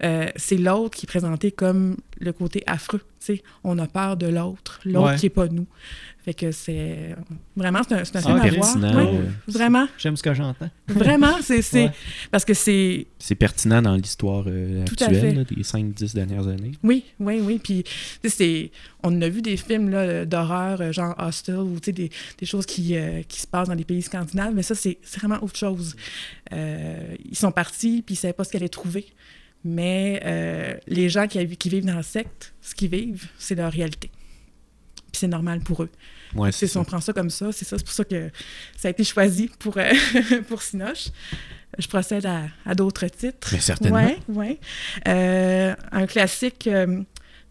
euh, 0.04 0.28
c'est 0.36 0.58
l'autre 0.58 0.98
qui 0.98 1.06
est 1.06 1.08
présenté 1.08 1.52
comme 1.52 1.98
le 2.20 2.32
côté 2.34 2.64
affreux 2.66 3.00
Tu 3.20 3.36
sais, 3.36 3.44
on 3.64 3.78
a 3.78 3.86
peur 3.86 4.18
de 4.18 4.26
l'autre, 4.28 4.80
l'autre 4.86 5.12
Ouais. 5.12 5.16
qui 5.16 5.26
n'est 5.28 5.30
pas 5.30 5.48
nous. 5.48 5.68
Fait 6.26 6.34
que 6.34 6.52
c'est 6.52 7.16
vraiment, 7.56 7.82
c'est 7.88 7.94
un, 7.94 8.04
c'est 8.04 8.16
un 8.18 8.22
film 8.22 8.36
à 8.38 8.48
voir. 8.50 8.74
pertinent, 8.74 8.96
Ouais, 8.98 9.20
euh, 9.20 9.30
Vraiment, 9.48 9.88
J'aime 10.00 10.18
ce 10.18 10.24
que 10.24 10.34
j'entends. 10.34 10.72
vraiment, 10.88 11.36
c'est 11.44 11.62
c'est- 11.62 11.86
Ouais. 11.86 11.92
parce 12.32 12.44
que 12.44 12.56
c'est 12.56 13.06
C'est 13.20 13.36
pertinent 13.36 13.80
dans 13.84 13.96
l'histoire 13.96 14.44
euh, 14.48 14.82
actuelle 14.82 15.36
là, 15.36 15.44
des 15.44 15.62
5-10 15.64 16.16
dernières 16.16 16.48
années. 16.48 16.72
Oui, 16.82 17.04
oui, 17.20 17.42
oui. 17.44 17.60
Puis, 17.64 17.84
tu 17.84 17.92
sais, 18.24 18.30
c'est, 18.30 18.72
on 19.04 19.22
a 19.22 19.30
vu 19.30 19.44
des 19.44 19.56
films 19.56 19.90
là, 19.92 20.26
d'horreur, 20.26 20.82
euh, 20.82 20.92
genre 20.92 21.14
Hostel, 21.20 21.58
ou 21.58 21.80
tu 21.80 21.86
sais, 21.86 21.92
des, 21.92 22.10
des 22.40 22.46
choses 22.48 22.66
qui, 22.66 22.96
euh, 22.98 23.22
qui 23.28 23.40
se 23.42 23.46
passent 23.46 23.68
dans 23.68 23.76
les 23.76 23.86
pays 23.86 24.02
scandinaves, 24.02 24.54
mais 24.56 24.64
ça, 24.64 24.74
c'est 24.74 24.98
c'est 25.04 25.20
vraiment 25.20 25.44
autre 25.44 25.58
chose. 25.58 25.96
Euh, 26.54 27.16
ils 27.24 27.38
sont 27.38 27.52
partis, 27.52 28.02
puis 28.04 28.16
ils 28.16 28.18
ne 28.18 28.22
savaient 28.22 28.34
pas 28.34 28.44
ce 28.46 28.50
qu'ils 28.50 28.58
allaient 28.62 28.70
trouver. 28.70 29.06
Mais 29.64 30.22
euh, 30.26 30.74
les 30.88 31.08
gens 31.10 31.28
qui, 31.28 31.46
qui 31.58 31.70
vivent 31.70 31.86
dans 31.86 31.96
la 31.96 32.04
secte, 32.04 32.54
ce 32.62 32.74
qu'ils 32.74 32.90
vivent, 32.90 33.28
c'est 33.38 33.54
leur 33.56 33.72
réalité. 33.72 34.10
Puis 35.12 35.20
c'est 35.22 35.28
normal 35.28 35.62
pour 35.62 35.84
eux. 35.84 35.90
Ouais, 36.36 36.52
C'est 36.52 36.60
c'est 36.60 36.68
si 36.68 36.78
on 36.78 36.84
prend 36.84 37.00
ça 37.02 37.14
comme 37.14 37.30
ça, 37.30 37.52
c'est 37.52 37.66
ça, 37.66 37.78
c'est 37.78 37.84
pour 37.86 37.94
ça 37.94 38.04
que 38.04 38.30
ça 38.78 38.88
a 38.88 38.92
été 38.92 39.04
choisi 39.04 39.50
pour, 39.60 39.78
euh, 39.78 39.92
pour 40.50 40.62
Sinoche. 40.62 41.08
Je 41.78 41.88
procède 41.88 42.26
à, 42.26 42.44
à 42.66 42.76
d'autres 42.76 43.08
titres. 43.08 43.50
Mais 43.52 43.60
certainement. 43.60 44.06
Oui, 44.06 44.18
oui. 44.30 44.60
Euh, 45.08 45.76
un 45.92 46.06
classique 46.08 46.68
euh, 46.68 47.02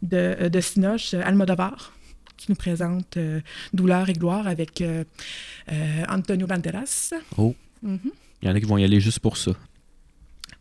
de, 0.02 0.48
de 0.48 0.60
Sinoche, 0.60 1.14
euh, 1.14 1.22
Almodovar, 1.24 1.92
qui 2.36 2.46
nous 2.50 2.56
présente 2.56 3.16
euh, 3.16 3.40
Douleur 3.72 4.08
et 4.08 4.12
gloire 4.14 4.46
avec 4.46 4.80
euh, 4.80 5.04
euh, 5.72 6.04
Antonio 6.08 6.46
Banderas. 6.46 7.12
Oh. 7.36 7.54
Mhm. 7.82 7.98
Il 8.42 8.48
y 8.48 8.50
en 8.50 8.54
a 8.54 8.60
qui 8.60 8.66
vont 8.66 8.78
y 8.78 8.84
aller 8.84 9.00
juste 9.00 9.20
pour 9.20 9.36
ça. 9.36 9.52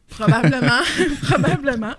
Probablement, 0.07 0.81
probablement. 1.23 1.95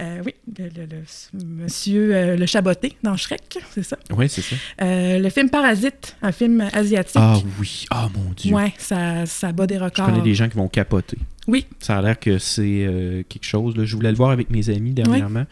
Euh, 0.00 0.20
oui, 0.26 0.34
le, 0.58 0.64
le- 0.68 0.86
le- 0.86 1.44
monsieur 1.44 2.14
euh, 2.14 2.36
le 2.36 2.46
Chaboté 2.46 2.96
dans 3.02 3.16
Shrek, 3.16 3.58
c'est 3.74 3.82
ça? 3.82 3.96
Oui, 4.16 4.28
c'est 4.28 4.42
ça. 4.42 4.56
Euh, 4.82 5.18
le 5.18 5.30
film 5.30 5.48
Parasite, 5.48 6.16
un 6.22 6.32
film 6.32 6.60
asiatique. 6.72 7.16
Ah 7.16 7.38
oui. 7.58 7.86
Ah 7.90 8.08
mon 8.14 8.32
Dieu. 8.32 8.54
Ouais, 8.54 8.74
ça, 8.78 9.24
ça 9.26 9.52
bat 9.52 9.66
des 9.66 9.76
Je 9.76 9.80
records. 9.84 10.06
connais 10.06 10.20
des 10.22 10.34
gens 10.34 10.48
qui 10.48 10.56
vont 10.56 10.68
capoter. 10.68 11.18
Oui. 11.46 11.66
Ça 11.78 11.98
a 11.98 12.02
l'air 12.02 12.18
que 12.18 12.38
c'est 12.38 13.24
quelque 13.28 13.44
chose. 13.44 13.76
là. 13.76 13.84
Je 13.84 13.94
voulais 13.96 14.10
le 14.10 14.16
voir 14.16 14.30
avec 14.30 14.50
mes 14.50 14.68
amis 14.68 14.92
dernièrement. 14.92 15.44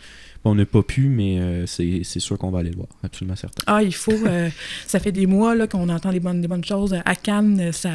On 0.47 0.55
n'a 0.55 0.67
pas 0.67 0.83
pu, 0.83 1.09
mais 1.09 1.39
euh, 1.39 1.65
c'est 1.67 2.05
sûr 2.21 2.37
qu'on 2.37 2.51
va 2.51 2.59
aller 2.59 2.69
le 2.71 2.77
voir. 2.77 2.89
Absolument 3.03 3.37
certain. 3.37 3.63
Ah, 3.67 3.83
il 3.83 3.95
faut. 3.95 4.13
euh, 4.13 4.51
ça 4.87 4.99
fait 5.01 5.13
des 5.13 5.27
mois 5.27 5.55
là, 5.55 5.67
qu'on 5.67 5.89
entend 5.89 6.13
des 6.13 6.21
bonnes, 6.21 6.43
des 6.43 6.49
bonnes 6.49 6.65
choses. 6.65 6.95
À 7.07 7.15
Cannes, 7.15 7.73
ça, 7.73 7.91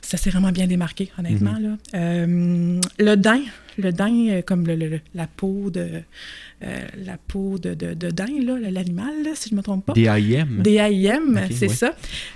ça 0.00 0.16
s'est 0.16 0.30
vraiment 0.30 0.52
bien 0.52 0.68
démarqué, 0.68 1.10
honnêtement. 1.18 1.56
là. 1.58 1.76
Euh, 1.94 2.80
le 3.00 3.14
daim, 3.16 3.40
le 3.78 3.92
daim, 3.92 4.26
euh, 4.30 4.42
comme 4.42 4.66
le, 4.66 4.74
le- 4.76 4.88
le- 4.88 5.00
la 5.14 5.26
peau 5.26 5.70
de 5.70 6.02
euh, 6.62 6.80
la 7.04 7.16
peau 7.18 7.58
de, 7.58 7.74
de, 7.74 7.92
de 7.94 8.10
daim, 8.10 8.40
là, 8.42 8.70
l'animal, 8.70 9.12
si 9.34 9.50
je 9.50 9.54
ne 9.54 9.58
me 9.58 9.62
trompe 9.62 9.84
pas. 9.86 9.92
D.I.M. 9.92 10.60
D.A.I.M., 10.62 11.40
Ok, 11.44 11.52
c'est 11.56 11.68
ouais. 11.68 11.74
ça. 11.74 11.92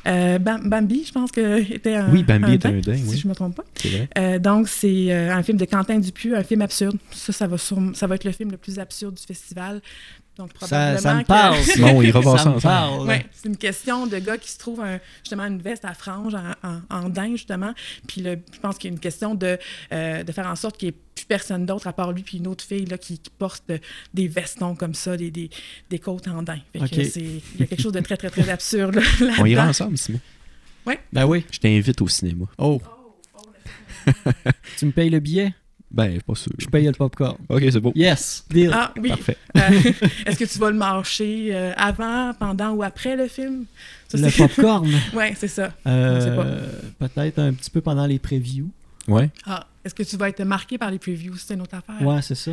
Euh, 0.06 0.38
Bam- 0.38 0.68
Bambi, 0.68 1.04
je 1.06 1.12
pense 1.12 1.30
que 1.32 1.60
était 1.72 1.94
un. 1.94 2.10
Oui, 2.10 2.22
Bambi 2.24 2.44
un 2.44 2.52
est 2.52 2.66
un 2.66 2.72
daim, 2.80 2.96
Si 2.96 3.02
oui. 3.10 3.16
je 3.18 3.24
ne 3.26 3.30
me 3.30 3.34
trompe 3.34 3.54
pas. 3.56 3.64
C'est 3.76 3.88
vrai. 3.88 4.08
Euh, 4.18 4.38
donc, 4.38 4.68
c'est 4.68 5.12
euh, 5.12 5.34
un 5.34 5.42
film 5.42 5.56
de 5.56 5.64
Quentin 5.64 5.98
Dupieux, 5.98 6.36
un 6.36 6.42
film 6.44 6.60
absurde. 6.62 6.96
Ça, 7.10 7.32
ça 7.32 7.46
va, 7.46 7.56
ça 7.58 8.06
va 8.06 8.14
être 8.16 8.24
le 8.24 8.32
film 8.32 8.50
le 8.50 8.56
plus 8.58 8.78
absurde 8.78 9.14
du 9.14 9.22
festival. 9.22 9.80
Donc, 10.36 10.50
Ça, 10.60 10.66
probablement 10.66 10.98
ça 11.00 11.14
me 11.16 11.22
que- 11.22 11.26
parle. 11.26 11.56
Bon, 11.80 11.98
on 11.98 12.02
ira 12.02 12.20
voir 12.20 12.38
ça 12.38 12.44
ça 12.44 12.50
me 12.50 12.56
ensemble. 12.56 12.72
parle. 12.74 13.06
Ouais, 13.08 13.26
c'est 13.32 13.48
une 13.48 13.56
question 13.56 14.06
de 14.06 14.18
gars 14.18 14.36
qui 14.38 14.50
se 14.52 14.58
trouve 14.58 14.80
un- 14.80 15.00
justement 15.24 15.44
une 15.46 15.58
veste 15.60 15.84
à 15.84 15.94
franges 15.94 16.34
en, 16.36 16.52
en, 16.68 17.04
en 17.04 17.08
daim, 17.08 17.32
justement. 17.32 17.72
Puis 18.06 18.20
le- 18.20 18.38
je 18.52 18.60
pense 18.60 18.78
qu'il 18.78 18.90
y 18.90 18.92
a 18.92 18.94
une 18.94 19.00
question 19.00 19.34
de, 19.34 19.58
euh, 19.92 20.22
de 20.22 20.30
faire 20.32 20.46
en 20.46 20.54
sorte 20.54 20.76
qu'il 20.76 20.90
n'y 20.90 20.94
ait 20.94 20.98
personne 21.28 21.66
d'autre 21.66 21.86
à 21.86 21.92
part 21.92 22.12
lui 22.12 22.22
puis 22.22 22.38
une 22.38 22.46
autre 22.48 22.64
fille 22.64 22.86
là, 22.86 22.98
qui, 22.98 23.18
qui 23.18 23.30
porte 23.38 23.64
euh, 23.70 23.78
des 24.14 24.26
vestons 24.28 24.74
comme 24.74 24.94
ça, 24.94 25.16
des, 25.16 25.30
des, 25.30 25.50
des 25.90 25.98
côtes 25.98 26.26
en 26.28 26.42
daim. 26.42 26.58
Fait 26.72 26.78
que 26.80 26.84
Ok. 26.84 27.06
c'est- 27.12 27.20
Il 27.20 27.60
y 27.60 27.62
a 27.62 27.66
quelque 27.66 27.82
chose 27.82 27.92
de 27.92 28.00
très, 28.00 28.16
très, 28.16 28.30
très 28.30 28.48
absurde 28.48 28.94
là, 28.96 29.02
On 29.38 29.44
ira 29.46 29.66
ensemble, 29.68 29.98
Simon. 29.98 30.20
Ben 31.12 31.26
oui. 31.26 31.44
Je 31.50 31.58
t'invite 31.58 32.00
au 32.00 32.08
cinéma. 32.08 32.46
Oh. 32.56 32.80
tu 34.78 34.86
me 34.86 34.90
payes 34.92 35.10
le 35.10 35.20
billet, 35.20 35.52
Ben, 35.90 36.20
pas 36.22 36.34
sûr. 36.34 36.52
je 36.58 36.66
paye 36.66 36.86
le 36.86 36.92
popcorn. 36.92 37.36
Ok, 37.48 37.62
c'est 37.70 37.80
beau. 37.80 37.92
Yes, 37.94 38.44
deal. 38.50 38.70
Ah 38.72 38.92
oui. 38.98 39.08
Parfait. 39.10 39.36
Euh, 39.56 39.60
Est-ce 40.26 40.38
que 40.38 40.44
tu 40.44 40.58
vas 40.58 40.70
le 40.70 40.76
marcher 40.78 41.50
euh, 41.54 41.72
avant, 41.76 42.32
pendant 42.38 42.70
ou 42.72 42.82
après 42.82 43.16
le 43.16 43.28
film? 43.28 43.64
Ça, 44.08 44.16
le 44.18 44.30
popcorn? 44.30 44.88
Ouais, 45.14 45.34
c'est 45.36 45.48
ça. 45.48 45.72
Euh, 45.86 46.70
Peut-être 46.98 47.38
un 47.38 47.52
petit 47.52 47.70
peu 47.70 47.80
pendant 47.82 48.06
les 48.06 48.18
previews. 48.18 48.70
Ouais. 49.06 49.30
Ah, 49.46 49.66
Est-ce 49.84 49.94
que 49.94 50.02
tu 50.02 50.16
vas 50.16 50.28
être 50.28 50.42
marqué 50.44 50.76
par 50.78 50.90
les 50.90 50.98
previews? 50.98 51.36
C'est 51.36 51.54
une 51.54 51.60
autre 51.62 51.76
affaire. 51.76 52.00
Ouais, 52.06 52.20
c'est 52.22 52.34
ça. 52.34 52.52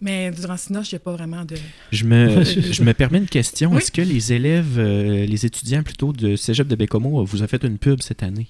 Mais 0.00 0.30
durant 0.32 0.56
Sinoche, 0.56 0.90
il 0.90 0.96
n'y 0.96 0.96
a 0.96 1.00
pas 1.00 1.12
vraiment 1.12 1.44
de. 1.44 1.54
Je 1.92 2.04
me, 2.04 2.42
je 2.44 2.82
me 2.82 2.92
permets 2.92 3.18
une 3.18 3.28
question. 3.28 3.70
Oui. 3.70 3.78
Est-ce 3.78 3.92
que 3.92 4.02
les 4.02 4.32
élèves, 4.32 4.78
euh, 4.78 5.24
les 5.24 5.46
étudiants 5.46 5.82
plutôt 5.84 6.12
de 6.12 6.34
Cégep 6.36 6.66
de 6.66 6.74
Bécomo 6.74 7.24
vous 7.24 7.42
ont 7.42 7.46
fait 7.46 7.62
une 7.62 7.78
pub 7.78 8.02
cette 8.02 8.22
année? 8.22 8.48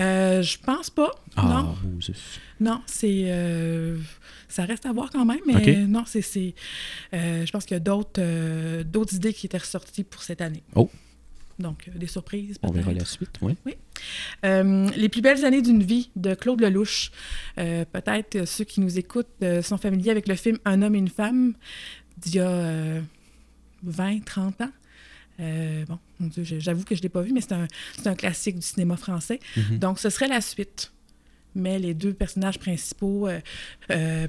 Euh, 0.00 0.40
je 0.42 0.56
pense 0.58 0.90
pas. 0.90 1.10
Ah, 1.36 1.42
Non. 1.82 1.90
Moses. 1.94 2.12
Non, 2.60 2.80
c'est. 2.86 3.24
euh, 3.26 3.98
ça 4.48 4.64
reste 4.64 4.86
à 4.86 4.92
voir 4.92 5.10
quand 5.10 5.24
même, 5.24 5.40
mais 5.46 5.56
Ok. 5.56 5.88
non, 5.88 6.04
c'est. 6.06 6.22
c'est, 6.22 6.54
euh, 7.12 7.44
je 7.44 7.50
pense 7.50 7.64
qu'il 7.64 7.74
y 7.74 7.76
a 7.76 7.80
d'autres 7.80 8.20
euh, 8.20 8.84
d'autres 8.84 9.14
idées 9.14 9.34
qui 9.34 9.46
étaient 9.46 9.58
ressorties 9.58 10.04
pour 10.04 10.22
cette 10.22 10.40
année. 10.40 10.62
Oh. 10.76 10.88
Donc, 11.58 11.88
euh, 11.88 11.98
des 11.98 12.06
surprises. 12.06 12.56
On 12.62 12.72
verra 12.72 12.92
la 12.92 13.04
suite. 13.04 13.40
Ouais. 13.40 13.56
Euh, 14.44 14.88
les 14.96 15.08
plus 15.08 15.22
belles 15.22 15.44
années 15.44 15.62
d'une 15.62 15.82
vie 15.82 16.10
de 16.16 16.34
Claude 16.34 16.60
Lelouch. 16.60 17.10
Euh, 17.58 17.84
Peut-être 17.84 18.46
ceux 18.46 18.64
qui 18.64 18.80
nous 18.80 18.98
écoutent 18.98 19.28
euh, 19.42 19.62
sont 19.62 19.78
familiers 19.78 20.10
avec 20.10 20.28
le 20.28 20.34
film 20.34 20.58
Un 20.64 20.82
homme 20.82 20.94
et 20.94 20.98
une 20.98 21.08
femme 21.08 21.54
d'il 22.18 22.36
y 22.36 22.40
a 22.40 22.48
euh, 22.48 23.00
20, 23.84 24.24
30 24.24 24.60
ans. 24.62 24.70
Bon, 25.38 25.98
mon 26.20 26.28
Dieu, 26.28 26.44
j'avoue 26.44 26.84
que 26.84 26.94
je 26.94 27.00
ne 27.00 27.04
l'ai 27.04 27.08
pas 27.08 27.22
vu, 27.22 27.32
mais 27.32 27.40
c'est 27.40 27.54
un, 27.54 27.66
un 28.04 28.14
classique 28.14 28.56
du 28.56 28.66
cinéma 28.66 28.96
français. 28.96 29.40
Mhm. 29.56 29.78
Donc, 29.78 29.98
ce 29.98 30.10
serait 30.10 30.28
la 30.28 30.40
suite. 30.40 30.92
Mais 31.56 31.78
les 31.78 31.94
deux 31.94 32.12
personnages 32.12 32.58
principaux 32.58 33.28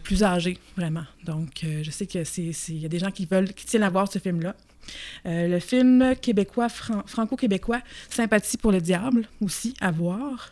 plus 0.04 0.24
âgés, 0.24 0.60
vraiment. 0.78 1.06
Donc, 1.24 1.64
je 1.64 1.90
sais 1.92 2.06
qu'il 2.06 2.22
y 2.22 2.86
a 2.86 2.88
des 2.88 3.00
gens 3.00 3.12
qui 3.12 3.26
veulent, 3.26 3.54
qui 3.54 3.66
tiennent 3.66 3.84
à 3.84 3.90
voir 3.90 4.12
ce 4.12 4.20
film-là. 4.20 4.56
Euh, 5.26 5.48
le 5.48 5.60
film 5.60 6.16
québécois, 6.22 6.70
fran- 6.70 7.04
franco-québécois, 7.06 7.82
Sympathie 8.10 8.58
pour 8.58 8.72
le 8.72 8.82
diable, 8.82 9.28
aussi 9.42 9.74
à 9.82 9.92
voir. 9.92 10.52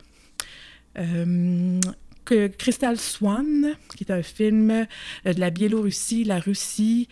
Euh, 0.97 1.79
que 2.25 2.47
Crystal 2.47 2.97
Swan, 2.97 3.75
qui 3.97 4.03
est 4.03 4.11
un 4.11 4.23
film 4.23 4.71
euh, 4.71 5.33
de 5.33 5.39
la 5.39 5.49
Biélorussie, 5.49 6.23
la 6.23 6.39
Russie. 6.39 7.07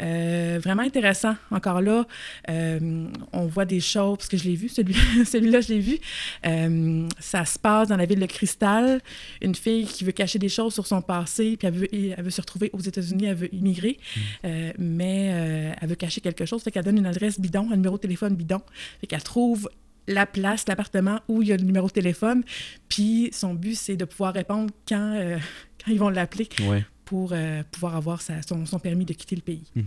Euh, 0.00 0.58
vraiment 0.62 0.82
intéressant. 0.82 1.34
Encore 1.50 1.80
là, 1.80 2.06
euh, 2.48 3.06
on 3.32 3.46
voit 3.46 3.64
des 3.64 3.80
choses, 3.80 4.18
parce 4.18 4.28
que 4.28 4.36
je 4.36 4.44
l'ai 4.44 4.56
vu, 4.56 4.68
celui- 4.68 4.94
celui-là, 5.24 5.60
je 5.60 5.68
l'ai 5.68 5.80
vu. 5.80 5.98
Euh, 6.46 7.08
ça 7.18 7.44
se 7.44 7.58
passe 7.58 7.88
dans 7.88 7.96
la 7.96 8.06
ville 8.06 8.20
de 8.20 8.26
Cristal. 8.26 9.00
Une 9.40 9.54
fille 9.54 9.86
qui 9.86 10.04
veut 10.04 10.12
cacher 10.12 10.38
des 10.38 10.48
choses 10.48 10.74
sur 10.74 10.86
son 10.86 11.02
passé, 11.02 11.56
puis 11.56 11.66
elle 11.68 11.74
veut, 11.74 11.88
elle 11.92 12.22
veut 12.24 12.30
se 12.30 12.40
retrouver 12.40 12.70
aux 12.72 12.80
États-Unis, 12.80 13.26
elle 13.26 13.36
veut 13.36 13.54
immigrer, 13.54 13.98
euh, 14.44 14.72
mais 14.78 15.74
elle 15.80 15.88
veut 15.88 15.94
cacher 15.94 16.20
quelque 16.20 16.44
chose. 16.44 16.62
Fait 16.62 16.70
qu'elle 16.70 16.84
donne 16.84 16.98
une 16.98 17.06
adresse 17.06 17.38
bidon, 17.40 17.68
un 17.72 17.76
numéro 17.76 17.96
de 17.96 18.00
téléphone 18.02 18.34
bidon. 18.34 18.60
Fait 19.00 19.06
qu'elle 19.06 19.22
trouve 19.22 19.68
la 20.12 20.26
place, 20.26 20.66
l'appartement 20.68 21.20
où 21.28 21.42
il 21.42 21.48
y 21.48 21.52
a 21.52 21.56
le 21.56 21.62
numéro 21.64 21.86
de 21.86 21.92
téléphone. 21.92 22.42
Puis 22.88 23.30
son 23.32 23.54
but, 23.54 23.74
c'est 23.76 23.96
de 23.96 24.04
pouvoir 24.04 24.34
répondre 24.34 24.70
quand, 24.88 25.14
euh, 25.14 25.38
quand 25.84 25.92
ils 25.92 25.98
vont 25.98 26.10
l'appeler 26.10 26.48
Ouais. 26.68 26.84
pour 27.04 27.30
euh, 27.32 27.62
pouvoir 27.70 27.96
avoir 27.96 28.20
sa- 28.20 28.42
son, 28.42 28.66
son 28.66 28.78
permis 28.78 29.04
de 29.04 29.12
quitter 29.14 29.36
le 29.36 29.42
pays. 29.42 29.64
Mhm. 29.76 29.84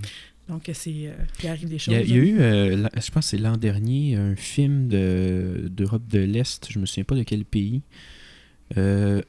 Donc, 0.49 0.69
c'est, 0.73 0.91
euh, 1.07 1.13
il 1.41 1.47
arrive 1.47 1.69
des 1.69 1.75
Il 1.75 1.79
choses. 1.79 1.93
y, 1.93 1.97
a, 1.97 2.01
il 2.01 2.09
y 2.09 2.13
a 2.13 2.17
eu, 2.17 2.39
euh, 2.41 2.75
la- 2.75 2.89
je 2.95 3.11
pense 3.11 3.25
que 3.25 3.29
c'est 3.29 3.37
l'an 3.37 3.55
dernier, 3.55 4.15
un 4.17 4.35
film 4.35 4.89
de- 4.89 5.69
d'Europe 5.71 6.05
de, 6.09 6.19
l'Est, 6.19 6.67
je 6.69 6.79
me 6.79 6.85
souviens 6.85 7.05
pas 7.05 7.15
de 7.15 7.23
quel 7.23 7.45
pays. 7.45 7.81
Euh, 8.77 9.21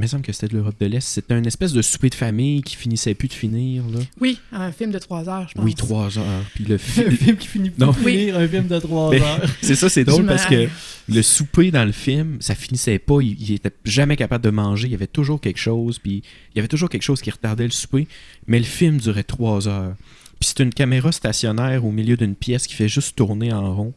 il 0.00 0.02
me 0.02 0.06
semble 0.08 0.22
que 0.22 0.32
c'était 0.32 0.48
de 0.48 0.54
l'Europe 0.56 0.74
de 0.80 0.86
l'Est. 0.86 1.00
C'était 1.06 1.34
un 1.34 1.44
espèce 1.44 1.72
de 1.72 1.82
souper 1.82 2.08
de 2.10 2.14
famille 2.14 2.62
qui 2.62 2.76
finissait 2.76 3.14
plus 3.14 3.28
de 3.28 3.32
finir. 3.34 3.82
Là. 3.92 4.00
Oui, 4.20 4.38
un 4.52 4.72
film 4.72 4.90
de 4.90 4.98
trois 4.98 5.28
heures, 5.28 5.46
je 5.48 5.54
pense. 5.54 5.64
Oui, 5.64 5.74
trois 5.74 6.18
heures. 6.18 6.44
Puis 6.54 6.64
le 6.64 6.74
un 6.76 6.78
film. 6.78 7.36
qui 7.36 7.46
finit 7.46 7.70
Non. 7.78 7.86
par 7.92 7.98
finir, 7.98 8.36
un 8.38 8.48
film 8.48 8.66
de 8.66 8.78
3 8.78 9.10
Mais- 9.10 9.20
heures. 9.20 9.40
c'est 9.62 9.74
ça, 9.74 9.88
c'est 9.88 10.04
drôle 10.04 10.26
parce 10.26 10.46
que 10.46 10.68
le 11.08 11.22
souper 11.22 11.70
dans 11.70 11.84
le 11.84 11.92
film, 11.92 12.38
ça 12.40 12.54
finissait 12.54 12.98
pas. 12.98 13.20
Il, 13.20 13.40
il 13.40 13.52
était 13.52 13.72
jamais 13.84 14.16
capable 14.16 14.44
de 14.44 14.50
manger. 14.50 14.88
Il 14.88 14.92
y 14.92 14.94
avait 14.94 15.06
toujours 15.06 15.40
quelque 15.40 15.58
chose. 15.60 15.98
Puis 15.98 16.22
il 16.54 16.56
y 16.56 16.58
avait 16.58 16.68
toujours 16.68 16.88
quelque 16.88 17.02
chose 17.02 17.20
qui 17.20 17.30
retardait 17.30 17.64
le 17.64 17.70
souper. 17.70 18.08
Mais 18.46 18.58
le 18.58 18.64
film 18.64 18.98
durait 18.98 19.22
trois 19.24 19.68
heures. 19.68 19.94
Puis 20.40 20.48
c'est 20.54 20.60
une 20.62 20.72
caméra 20.72 21.12
stationnaire 21.12 21.84
au 21.84 21.90
milieu 21.92 22.16
d'une 22.16 22.34
pièce 22.34 22.66
qui 22.66 22.74
fait 22.74 22.88
juste 22.88 23.14
tourner 23.16 23.52
en 23.52 23.74
rond. 23.74 23.92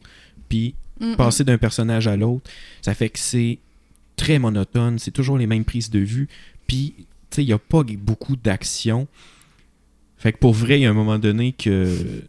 Puis 0.48 0.74
Mm, 1.00 1.12
mm. 1.12 1.16
passer 1.16 1.42
d'un 1.42 1.58
personnage 1.58 2.06
à 2.06 2.16
l'autre, 2.16 2.48
ça 2.80 2.94
fait 2.94 3.08
que 3.08 3.18
c'est 3.18 3.58
très 4.16 4.38
monotone, 4.38 4.98
c'est 4.98 5.10
toujours 5.10 5.38
les 5.38 5.46
mêmes 5.46 5.64
prises 5.64 5.90
de 5.90 5.98
vue, 5.98 6.28
puis 6.66 6.94
tu 6.98 7.04
sais, 7.30 7.42
il 7.42 7.46
n'y 7.46 7.52
a 7.52 7.58
pas 7.58 7.82
beaucoup 7.82 8.36
d'action. 8.36 9.08
Fait 10.16 10.32
que 10.32 10.38
pour 10.38 10.52
vrai, 10.52 10.78
il 10.78 10.82
y 10.82 10.86
a 10.86 10.90
un 10.90 10.94
moment 10.94 11.18
donné 11.18 11.52
que. 11.52 12.22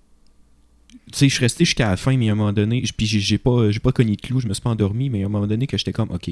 Tu 1.12 1.20
sais, 1.20 1.30
je 1.30 1.34
suis 1.36 1.44
resté 1.44 1.66
jusqu'à 1.66 1.90
la 1.90 1.98
fin, 1.98 2.18
mais 2.18 2.26
il 2.26 2.28
y 2.28 2.30
a 2.30 2.34
un 2.34 2.36
moment 2.36 2.54
donné, 2.54 2.84
puis 2.98 3.06
j'ai 3.06 3.38
pas, 3.38 3.70
j'ai 3.70 3.80
pas 3.80 3.92
cogné 3.92 4.16
de 4.16 4.22
clou, 4.22 4.40
je 4.40 4.48
me 4.48 4.54
suis 4.54 4.62
pas 4.62 4.72
endormi, 4.72 5.10
mais 5.10 5.20
il 5.20 5.22
y 5.22 5.24
a 5.24 5.28
un 5.28 5.30
moment 5.30 5.48
donné 5.48 5.68
que 5.68 5.78
j'étais 5.78 5.94
comme, 5.94 6.12
ok, 6.12 6.32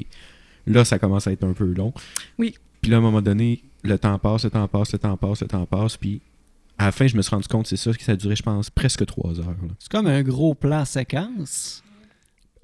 là, 0.66 0.84
ça 0.84 0.98
commence 0.98 1.26
à 1.26 1.32
être 1.32 1.44
un 1.44 1.52
peu 1.52 1.64
long. 1.64 1.92
Oui. 2.38 2.54
Puis 2.80 2.90
là, 2.90 2.96
à 2.96 3.00
un 3.00 3.02
moment 3.02 3.22
donné, 3.22 3.62
le 3.82 3.98
temps 3.98 4.18
passe, 4.18 4.44
le 4.44 4.50
temps 4.50 4.66
passe, 4.66 4.92
le 4.92 4.98
temps 4.98 5.16
passe, 5.16 5.42
le 5.42 5.48
temps 5.48 5.64
passe, 5.64 5.96
puis 5.96 6.20
à 6.76 6.86
la 6.86 6.92
fin, 6.92 7.06
je 7.06 7.16
me 7.16 7.22
suis 7.22 7.30
rendu 7.30 7.46
compte, 7.46 7.66
c'est 7.66 7.76
ça, 7.76 7.92
que 7.92 8.02
ça 8.02 8.12
a 8.12 8.16
duré, 8.16 8.34
je 8.34 8.42
pense, 8.42 8.68
presque 8.68 9.06
trois 9.06 9.38
heures. 9.38 9.54
C'est 9.78 9.90
comme 9.90 10.06
un 10.06 10.22
gros 10.22 10.54
plan 10.54 10.84
séquence. 10.84 11.82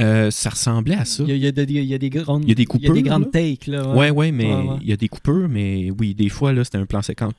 Euh, 0.01 0.31
ça 0.31 0.51
ressemblait 0.51 0.95
à 0.97 1.05
ça. 1.05 1.23
Il 1.25 1.29
y 1.29 1.33
a, 1.33 1.35
il 1.37 1.43
y 1.43 1.47
a 1.47 1.53
des, 1.53 1.63
il 1.65 1.85
y 1.85 1.95
a 1.95 1.99
des 1.99 2.11
grandes, 2.11 2.45
Il 2.45 2.49
y 2.49 2.53
a 2.53 2.55
des 2.55 2.63
il 2.63 2.67
y 2.67 2.69
a 2.69 2.71
coupures, 2.71 2.95
des 2.95 3.03
grandes 3.03 3.25
là. 3.25 3.31
takes. 3.33 3.67
Là, 3.67 3.95
Ouais, 3.95 4.11
ouais, 4.11 4.33
mais 4.33 4.47
Ouais, 4.47 4.55
ouais. 4.69 4.77
il 4.83 4.89
y 4.89 4.93
a 4.93 4.97
des 4.97 5.09
coupures, 5.09 5.49
mais 5.49 5.91
oui, 5.99 6.15
des 6.15 6.29
fois, 6.29 6.53
là, 6.53 6.65
c'était 6.65 6.79
un 6.79 6.87
plan 6.87 7.03
séquence. 7.03 7.35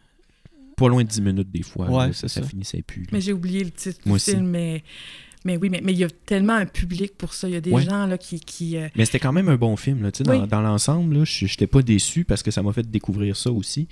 Pas 0.78 0.88
loin 0.88 1.04
de 1.04 1.10
10 1.10 1.22
minutes, 1.22 1.52
des 1.52 1.64
fois. 1.64 1.90
Ouais, 1.90 2.08
là, 2.08 2.14
ça, 2.14 2.28
c'est 2.28 2.30
ça 2.30 2.42
ça. 2.42 2.48
finissait 2.48 2.82
plus. 2.82 3.02
là. 3.04 3.08
Mais 3.14 3.22
j'ai 3.22 3.34
oublié 3.34 3.64
le 3.64 3.72
titre 3.72 4.00
Moi 4.06 4.14
du 4.18 4.22
aussi. 4.22 4.32
film, 4.32 4.48
mais, 4.48 4.84
mais 5.46 5.58
oui, 5.58 5.70
mais 5.70 5.82
mais 5.84 5.92
il 5.92 6.00
y 6.00 6.04
a 6.04 6.10
tellement 6.26 6.54
un 6.54 6.66
public 6.66 7.18
pour 7.18 7.34
ça. 7.34 7.48
Il 7.48 7.54
y 7.54 7.58
a 7.58 7.62
des 7.62 7.72
Ouais. 7.72 7.84
gens 7.84 8.06
là, 8.08 8.18
qui. 8.18 8.40
qui 8.40 8.78
euh, 8.78 8.88
Mais 8.96 9.06
c'était 9.06 9.20
quand 9.20 9.34
même 9.34 9.50
un 9.50 9.58
bon 9.58 9.76
film. 9.76 10.02
Là. 10.04 10.12
Tu 10.12 10.20
sais, 10.20 10.24
Dans, 10.24 10.40
Oui. 10.42 10.48
dans 10.48 10.62
l'ensemble, 10.62 11.18
là, 11.18 11.24
je 11.26 11.46
n'étais 11.46 11.68
pas 11.68 11.82
déçu 11.82 12.24
parce 12.26 12.42
que 12.44 12.52
ça 12.52 12.62
m'a 12.64 12.74
fait 12.74 12.90
découvrir 12.90 13.36
ça 13.36 13.52
aussi. 13.52 13.88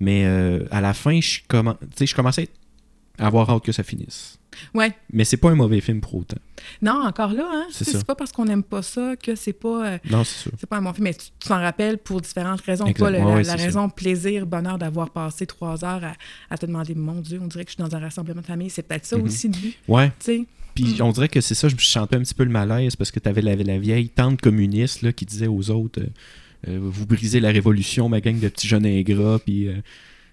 Mais 0.00 0.24
euh, 0.24 0.64
à 0.70 0.80
la 0.80 0.94
fin, 0.94 1.20
je, 1.20 1.40
sais, 1.96 2.06
je 2.06 2.14
commençais 2.14 2.42
à 2.42 2.44
avoir 3.26 3.50
hâte 3.50 3.64
que 3.64 3.72
ça 3.72 3.82
finisse. 3.82 4.38
Ouais. 4.74 4.92
Mais 5.12 5.24
c'est 5.24 5.38
pas 5.38 5.50
un 5.50 5.54
mauvais 5.54 5.80
film 5.80 6.00
pour 6.02 6.14
autant. 6.14 6.36
Non, 6.82 7.04
encore 7.06 7.32
là, 7.32 7.48
hein? 7.50 7.66
C'est 7.70 7.84
C'est 7.84 7.92
ça. 7.92 7.98
c'est 7.98 8.06
pas 8.06 8.14
parce 8.14 8.32
qu'on 8.32 8.44
n'aime 8.44 8.62
pas 8.62 8.82
ça 8.82 9.14
que 9.16 9.34
c'est 9.34 9.54
pas. 9.54 9.86
euh, 9.94 9.98
Non, 10.10 10.24
c'est 10.24 10.42
sûr. 10.42 10.52
c'est 10.58 10.68
pas 10.68 10.76
un 10.76 10.82
bon 10.82 10.92
film, 10.92 11.04
mais 11.04 11.14
tu 11.14 11.28
t'en 11.40 11.58
rappelles 11.60 11.96
pour 11.98 12.20
différentes 12.20 12.60
raisons. 12.60 12.92
Pas 12.92 13.10
le- 13.10 13.18
Ouais, 13.20 13.42
la, 13.44 13.54
raison 13.56 13.88
plaisir, 13.88 14.44
bonheur 14.46 14.76
d'avoir 14.78 15.08
passé 15.10 15.46
trois 15.46 15.84
heures 15.84 16.04
à, 16.04 16.12
à 16.50 16.58
te 16.58 16.66
demander, 16.66 16.94
mon 16.94 17.20
Dieu, 17.22 17.40
on 17.42 17.46
dirait 17.46 17.64
que 17.64 17.70
je 17.70 17.76
suis 17.76 17.82
dans 17.82 17.96
un 17.96 18.00
rassemblement 18.00 18.42
de 18.42 18.46
famille. 18.46 18.68
C'est 18.70 18.82
peut-être 18.82 19.06
ça 19.06 19.16
Mhm. 19.16 19.24
aussi 19.24 19.48
de 19.48 19.56
lui, 19.56 19.76
Ouais. 19.88 20.08
tu 20.18 20.24
sais. 20.26 20.44
Puis 20.74 20.96
Mm. 20.98 21.02
on 21.02 21.12
dirait 21.12 21.28
que 21.28 21.40
c'est 21.40 21.54
ça, 21.54 21.68
je 21.68 21.74
me 21.74 21.80
chantais 21.80 22.16
un 22.16 22.20
petit 22.20 22.34
peu 22.34 22.44
le 22.44 22.50
malaise 22.50 22.94
parce 22.96 23.10
que 23.10 23.20
tu 23.20 23.28
avais 23.28 23.42
la, 23.42 23.56
la 23.56 23.78
vieille 23.78 24.08
tante 24.10 24.40
communiste 24.40 25.02
là, 25.02 25.12
qui 25.12 25.24
disait 25.24 25.46
aux 25.48 25.70
autres 25.70 26.00
euh, 26.00 26.06
euh, 26.68 26.78
Vous 26.80 27.06
brisez 27.06 27.40
la 27.40 27.50
révolution, 27.50 28.08
ma 28.08 28.20
gang 28.20 28.38
de 28.38 28.48
petits 28.48 28.68
jeunes 28.68 28.86
ingrats. 28.86 29.38
Puis, 29.44 29.68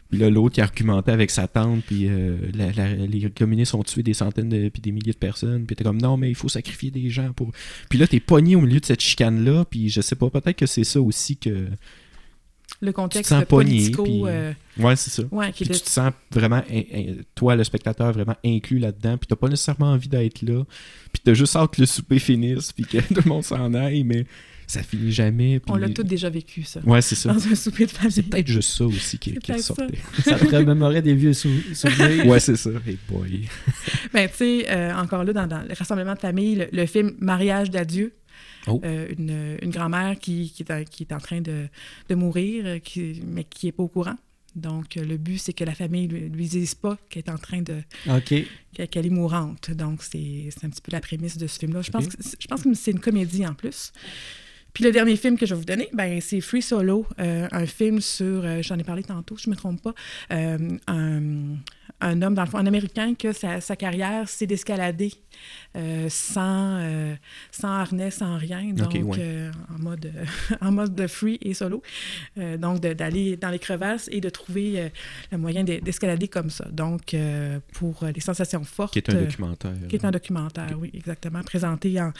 puis 0.10 0.20
là, 0.20 0.30
l'autre 0.30 0.56
qui 0.56 0.62
argumentait 0.62 1.12
avec 1.12 1.30
sa 1.32 1.48
tante. 1.48 1.84
Puis 1.86 2.08
euh, 2.08 2.36
la- 2.56 2.72
la- 2.72 2.94
les 2.96 3.30
communistes 3.30 3.74
ont 3.76 3.84
tué 3.84 4.02
des 4.04 4.14
centaines 4.14 4.50
de, 4.50 4.70
puis 4.70 4.82
des 4.82 4.92
milliers 4.92 5.14
de 5.14 5.18
personnes. 5.18 5.66
Puis 5.66 5.76
t'es 5.76 5.84
comme 5.84 6.02
Non, 6.02 6.18
mais 6.18 6.30
il 6.30 6.36
faut 6.36 6.50
sacrifier 6.50 6.90
des 6.92 7.10
gens 7.10 7.32
pour. 7.34 7.52
Puis 7.90 8.00
là, 8.00 8.08
t'es 8.08 8.20
pogné 8.20 8.56
au 8.56 8.62
milieu 8.62 8.80
de 8.80 8.86
cette 8.86 9.02
chicane-là. 9.02 9.66
Puis 9.70 9.90
je 9.90 10.02
sais 10.02 10.16
pas, 10.16 10.30
peut-être 10.30 10.58
que 10.58 10.66
c'est 10.66 10.84
ça 10.84 11.00
aussi 11.02 11.38
que. 11.38 11.68
Le 12.82 12.92
contexte 12.94 13.30
sens 13.30 13.44
pogné, 13.46 13.72
politico. 13.92 14.04
puis- 14.04 14.22
euh, 14.28 14.54
Ouais, 14.78 14.96
c'est 14.96 15.10
ça. 15.10 15.24
ouais, 15.32 15.52
Puis 15.52 15.66
tu 15.66 15.72
te 15.82 15.90
sens 15.90 16.14
vraiment, 16.32 16.64
in- 16.72 16.84
in- 16.96 17.16
toi, 17.36 17.56
le 17.56 17.64
spectateur, 17.64 18.12
vraiment 18.14 18.36
inclus 18.46 18.80
là-dedans. 18.80 19.18
Puis 19.18 19.28
t'as 19.28 19.36
pas 19.36 19.50
nécessairement 19.50 19.92
envie 19.92 20.08
d'être 20.08 20.42
là. 20.44 20.64
Puis 21.12 21.22
t'as 21.26 21.34
juste 21.34 21.56
hâte 21.56 21.74
que 21.76 21.82
le 21.82 21.88
souper 21.88 22.20
finisse. 22.20 22.72
Puis 22.72 22.86
que 22.86 22.98
tout 23.14 23.22
le 23.26 23.28
monde 23.30 23.44
s'en 23.44 23.74
aille. 23.74 24.04
Mais 24.04 24.26
ça 24.70 24.84
finit 24.84 25.12
jamais. 25.12 25.60
puis- 25.60 25.72
On 25.72 25.76
l'a 25.76 25.90
tous 25.90 26.04
déjà 26.04 26.30
vécu, 26.30 26.64
ça. 26.64 26.80
Ouais, 26.82 27.02
c'est 27.02 27.16
ça. 27.16 27.34
Dans 27.34 27.48
un 27.48 27.56
souper 27.56 27.86
de 27.86 27.92
famille. 27.92 28.12
C'est 28.12 28.24
peut-être 28.24 28.48
juste 28.48 28.70
ça 28.70 28.86
aussi 28.86 29.18
qui, 29.18 29.32
C'est 29.34 29.40
qui 29.40 29.52
peut-être 29.52 29.64
ça. 29.64 29.76
Ça 30.24 30.38
te 30.40 30.56
remémorait 30.56 31.02
des 31.02 31.16
vieux 31.16 31.34
sou- 31.34 31.50
souvenirs. 31.74 32.26
Ouais, 32.28 32.40
c'est 32.40 32.56
ça. 32.56 32.70
Hey 32.86 32.98
boy. 33.10 33.48
Ben, 34.14 34.30
tu 34.30 34.36
sais, 34.38 34.66
euh, 34.72 34.94
encore 34.96 35.24
là, 35.24 35.34
dans, 35.34 35.48
dans 35.48 35.62
le 35.62 35.74
rassemblement 35.74 36.14
de 36.14 36.20
famille, 36.20 36.56
le, 36.56 36.68
le 36.72 36.86
film 36.86 37.14
Mariage 37.20 37.70
d'adieu, 37.70 38.14
Oh. 38.68 38.82
euh, 38.84 39.08
une, 39.18 39.58
une 39.62 39.70
grand-mère 39.72 40.20
qui, 40.20 40.52
qui, 40.52 40.64
est, 40.64 40.72
en- 40.72 40.84
qui 40.84 41.04
est 41.04 41.14
en 41.14 41.18
train 41.20 41.40
de, 41.42 41.68
de 42.10 42.16
mourir, 42.16 42.82
qui, 42.84 43.22
mais 43.26 43.44
qui 43.46 43.66
n'est 43.68 43.72
pas 43.72 43.84
au 43.84 43.88
courant. 43.88 44.16
Donc, 44.56 44.96
le 44.96 45.18
but, 45.18 45.38
c'est 45.38 45.54
que 45.54 45.64
la 45.64 45.74
famille 45.74 46.08
ne 46.08 46.14
lui, 46.14 46.30
lui 46.30 46.48
dise 46.48 46.76
pas 46.76 46.98
qu'elle 47.10 47.24
est 47.26 47.30
en 47.30 47.38
train 47.38 47.62
de. 47.62 47.76
OK. 48.10 48.34
qu'elle 48.92 49.06
est 49.06 49.10
mourante. 49.12 49.72
Donc, 49.72 50.02
c'est 50.04 50.50
c'est 50.50 50.66
un 50.66 50.70
petit 50.70 50.82
peu 50.82 50.92
la 50.92 51.00
prémisse 51.00 51.38
de 51.38 51.48
ce 51.48 51.58
film-là. 51.60 51.82
Je, 51.82 51.90
Ok. 51.90 51.94
pense 51.94 52.08
que, 52.08 52.16
je 52.40 52.48
pense 52.48 52.64
que 52.64 52.74
c'est 52.74 52.92
une 52.92 53.00
comédie 53.00 53.46
en 53.48 53.54
plus. 53.54 53.92
Puis 54.74 54.84
le 54.84 54.92
dernier 54.92 55.16
film 55.16 55.38
que 55.38 55.46
je 55.46 55.54
vais 55.54 55.60
vous 55.60 55.66
donner, 55.66 55.90
ben, 55.94 56.22
c'est 56.22 56.42
Free 56.42 56.62
Solo, 56.62 57.06
euh, 57.20 57.48
un 57.52 57.66
film 57.66 58.02
sur, 58.02 58.44
euh, 58.46 58.62
j'en 58.62 58.78
ai 58.78 58.84
parlé 58.84 59.04
tantôt, 59.04 59.36
je 59.38 59.50
ne 59.50 59.56
me 59.56 59.58
trompe 59.58 59.82
pas, 59.82 59.94
euh, 60.32 60.58
un 62.02 62.22
homme, 62.22 62.34
dans 62.34 62.44
le 62.44 62.50
fond, 62.50 62.58
un 62.58 62.66
Américain, 62.66 63.14
que 63.16 63.34
sa, 63.34 63.60
sa 63.62 63.76
carrière, 63.76 64.30
c'est 64.30 64.48
d'escalader 64.48 65.12
euh, 65.76 66.08
sans, 66.10 66.78
euh, 66.80 67.16
sans 67.52 67.68
harnais, 67.70 68.10
sans 68.12 68.38
rien, 68.38 68.72
donc 68.74 68.88
Ok, 68.96 69.02
ouais. 69.04 69.18
euh, 69.20 69.52
en, 69.76 69.80
mode, 69.82 70.12
en 70.62 70.72
mode 70.72 70.96
de 70.96 71.08
free 71.08 71.38
et 71.42 71.54
solo. 71.54 71.82
Donc 72.38 72.80
d'aller 72.80 73.36
dans 73.38 73.50
les 73.50 73.60
crevasses 73.60 74.08
et 74.12 74.22
de 74.22 74.30
trouver 74.30 74.92
le 75.32 75.38
moyen 75.38 75.64
d'e- 75.64 75.82
d'escalader 75.82 76.28
comme 76.28 76.50
ça. 76.50 76.66
Donc 76.72 77.16
pour 77.74 78.06
les 78.06 78.22
sensations 78.22 78.64
fortes. 78.64 78.94
Qui 78.94 79.00
est 79.00 79.10
un 79.10 79.22
documentaire. 79.22 79.74
qui 79.90 79.96
est 79.96 80.06
un 80.06 80.12
documentaire, 80.12 80.76
oui, 80.80 80.92
exactement, 80.94 81.42
présenté 81.44 82.00
en, 82.02 82.12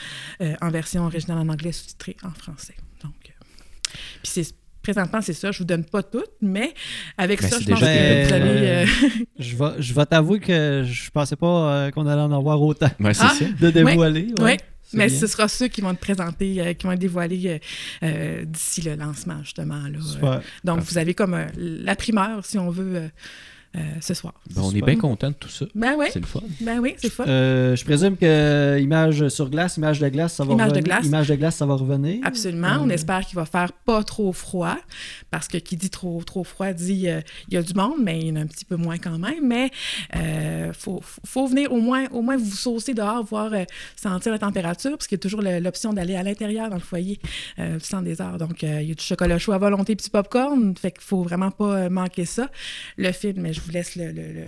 en 0.60 0.70
version 0.70 1.04
originale 1.06 1.38
en 1.38 1.48
anglais, 1.48 1.72
sous-titré 1.72 2.16
en 2.22 2.30
français. 2.30 2.74
Donc, 3.02 3.14
puis 3.22 4.24
c'est 4.24 4.54
présentement, 4.82 5.20
c'est 5.20 5.32
ça. 5.32 5.52
Je 5.52 5.58
vous 5.58 5.64
donne 5.64 5.84
pas 5.84 6.02
toutes, 6.02 6.30
mais 6.40 6.72
avec 7.18 7.40
Ben, 7.42 7.48
ça, 7.50 7.58
je 7.60 7.68
pense 7.68 7.78
que 7.80 7.84
vous 8.28 8.32
allez. 8.34 8.46
euh, 8.66 8.86
Je 9.38 9.56
vais, 9.56 9.70
je 9.82 9.94
vais 9.94 10.06
t'avouer 10.06 10.40
que 10.40 10.84
je 10.86 11.10
pensais 11.10 11.36
pas 11.36 11.46
euh, 11.86 11.90
qu'on 11.90 12.06
allait 12.06 12.20
en 12.22 12.32
avoir 12.32 12.60
autant 12.62 12.90
Ouais, 13.00 13.12
Ah. 13.20 13.34
ça. 13.38 13.44
de 13.60 13.70
dévoiler. 13.70 14.28
Oui, 14.38 14.56
mais 14.92 15.06
bien. 15.06 15.18
ce 15.18 15.26
sera 15.26 15.46
ceux 15.48 15.68
qui 15.68 15.80
vont 15.80 15.90
être 15.92 16.00
présentés, 16.00 16.60
euh, 16.60 16.72
qui 16.74 16.86
vont 16.86 16.92
être 16.92 16.98
dévoilés 16.98 17.60
d'ici 18.44 18.82
le 18.82 18.94
lancement, 18.96 19.38
justement. 19.42 19.82
Là, 19.86 19.98
Euh, 20.22 20.40
donc, 20.64 20.78
Ah. 20.80 20.84
vous 20.88 20.98
avez 20.98 21.14
comme 21.14 21.34
euh, 21.34 21.46
la 21.56 21.94
primeur, 21.96 22.44
si 22.44 22.58
on 22.58 22.70
veut, 22.70 23.10
euh, 23.76 23.78
euh, 23.78 23.82
ce 24.00 24.14
soir. 24.14 24.34
Ben, 24.54 24.62
on 24.62 24.70
est 24.72 24.82
bien 24.82 24.96
content 24.96 25.28
de 25.28 25.34
tout 25.34 25.48
ça. 25.48 25.64
Ben 25.74 25.94
oui, 25.96 26.06
C'est 26.12 26.18
le 26.20 26.26
fun. 26.26 26.40
ben 26.60 26.80
oui, 26.80 26.94
c'est 26.98 27.10
fun. 27.10 27.24
Euh, 27.28 27.76
je 27.76 27.84
présume 27.84 28.16
que 28.16 28.78
image 28.80 29.28
sur 29.28 29.48
glace, 29.48 29.76
image 29.76 30.00
de 30.00 30.08
glace, 30.08 30.34
ça 30.34 30.44
va 30.44 30.54
Image 30.54 30.68
de 30.68 30.78
revenir. 30.78 30.84
glace. 30.84 31.06
Image 31.06 31.28
de 31.28 31.34
glace, 31.36 31.56
ça 31.56 31.66
va 31.66 31.74
revenir. 31.74 32.18
Absolument. 32.24 32.78
On 32.80 32.88
Euh, 32.90 32.92
espère 32.94 33.20
qu'il 33.24 33.36
va 33.36 33.44
faire 33.46 33.72
pas 33.72 34.02
trop 34.02 34.32
froid, 34.32 34.76
parce 35.30 35.46
que 35.48 35.56
qui 35.58 35.76
dit 35.76 35.90
trop, 35.90 36.22
trop 36.24 36.42
froid 36.44 36.72
dit 36.72 37.08
euh, 37.08 37.20
il 37.48 37.54
y 37.54 37.56
a 37.56 37.62
du 37.62 37.74
monde, 37.74 37.98
mais 38.02 38.18
il 38.20 38.26
y 38.28 38.32
en 38.32 38.36
a 38.36 38.40
un 38.40 38.46
petit 38.46 38.64
peu 38.64 38.76
moins 38.76 38.98
quand 38.98 39.18
même. 39.18 39.46
Mais 39.46 39.70
il 40.14 40.72
faut, 40.74 41.00
faut- 41.02 41.20
faut 41.24 41.46
venir 41.46 41.72
au 41.72 41.80
moins, 41.80 42.06
au 42.10 42.22
moins 42.22 42.36
vous 42.36 42.50
saucer 42.50 42.94
dehors, 42.94 43.22
voir 43.24 43.52
euh, 43.52 43.64
sentir 43.96 44.32
la 44.32 44.38
température, 44.38 44.90
parce 44.92 45.06
qu'il 45.06 45.16
y 45.16 45.20
a 45.20 45.22
toujours 45.22 45.42
l'option 45.42 45.92
d'aller 45.92 46.16
à 46.16 46.22
l'intérieur 46.22 46.68
dans 46.70 46.76
le 46.76 46.82
foyer 46.82 47.18
euh, 47.58 47.78
sans 47.80 48.02
des 48.02 48.20
heures. 48.20 48.38
Donc, 48.38 48.64
euh, 48.64 48.82
il 48.82 48.88
y 48.88 48.92
a 48.92 48.94
du 48.94 49.04
chocolat 49.04 49.38
chaud 49.38 49.52
à 49.52 49.58
volonté, 49.58 49.94
petit 49.96 50.10
popcorn, 50.10 50.74
fait 50.76 50.90
qu'il 50.92 51.02
faut 51.02 51.22
vraiment 51.22 51.50
pas 51.50 51.76
euh, 51.84 51.90
manquer 51.90 52.24
ça. 52.24 52.50
Le 52.96 53.12
film, 53.12 53.36
mais 53.42 53.52
je 53.60 53.66
vous 53.66 53.70
laisse 53.72 53.96
le, 53.96 54.10
le, 54.12 54.32
le- 54.32 54.46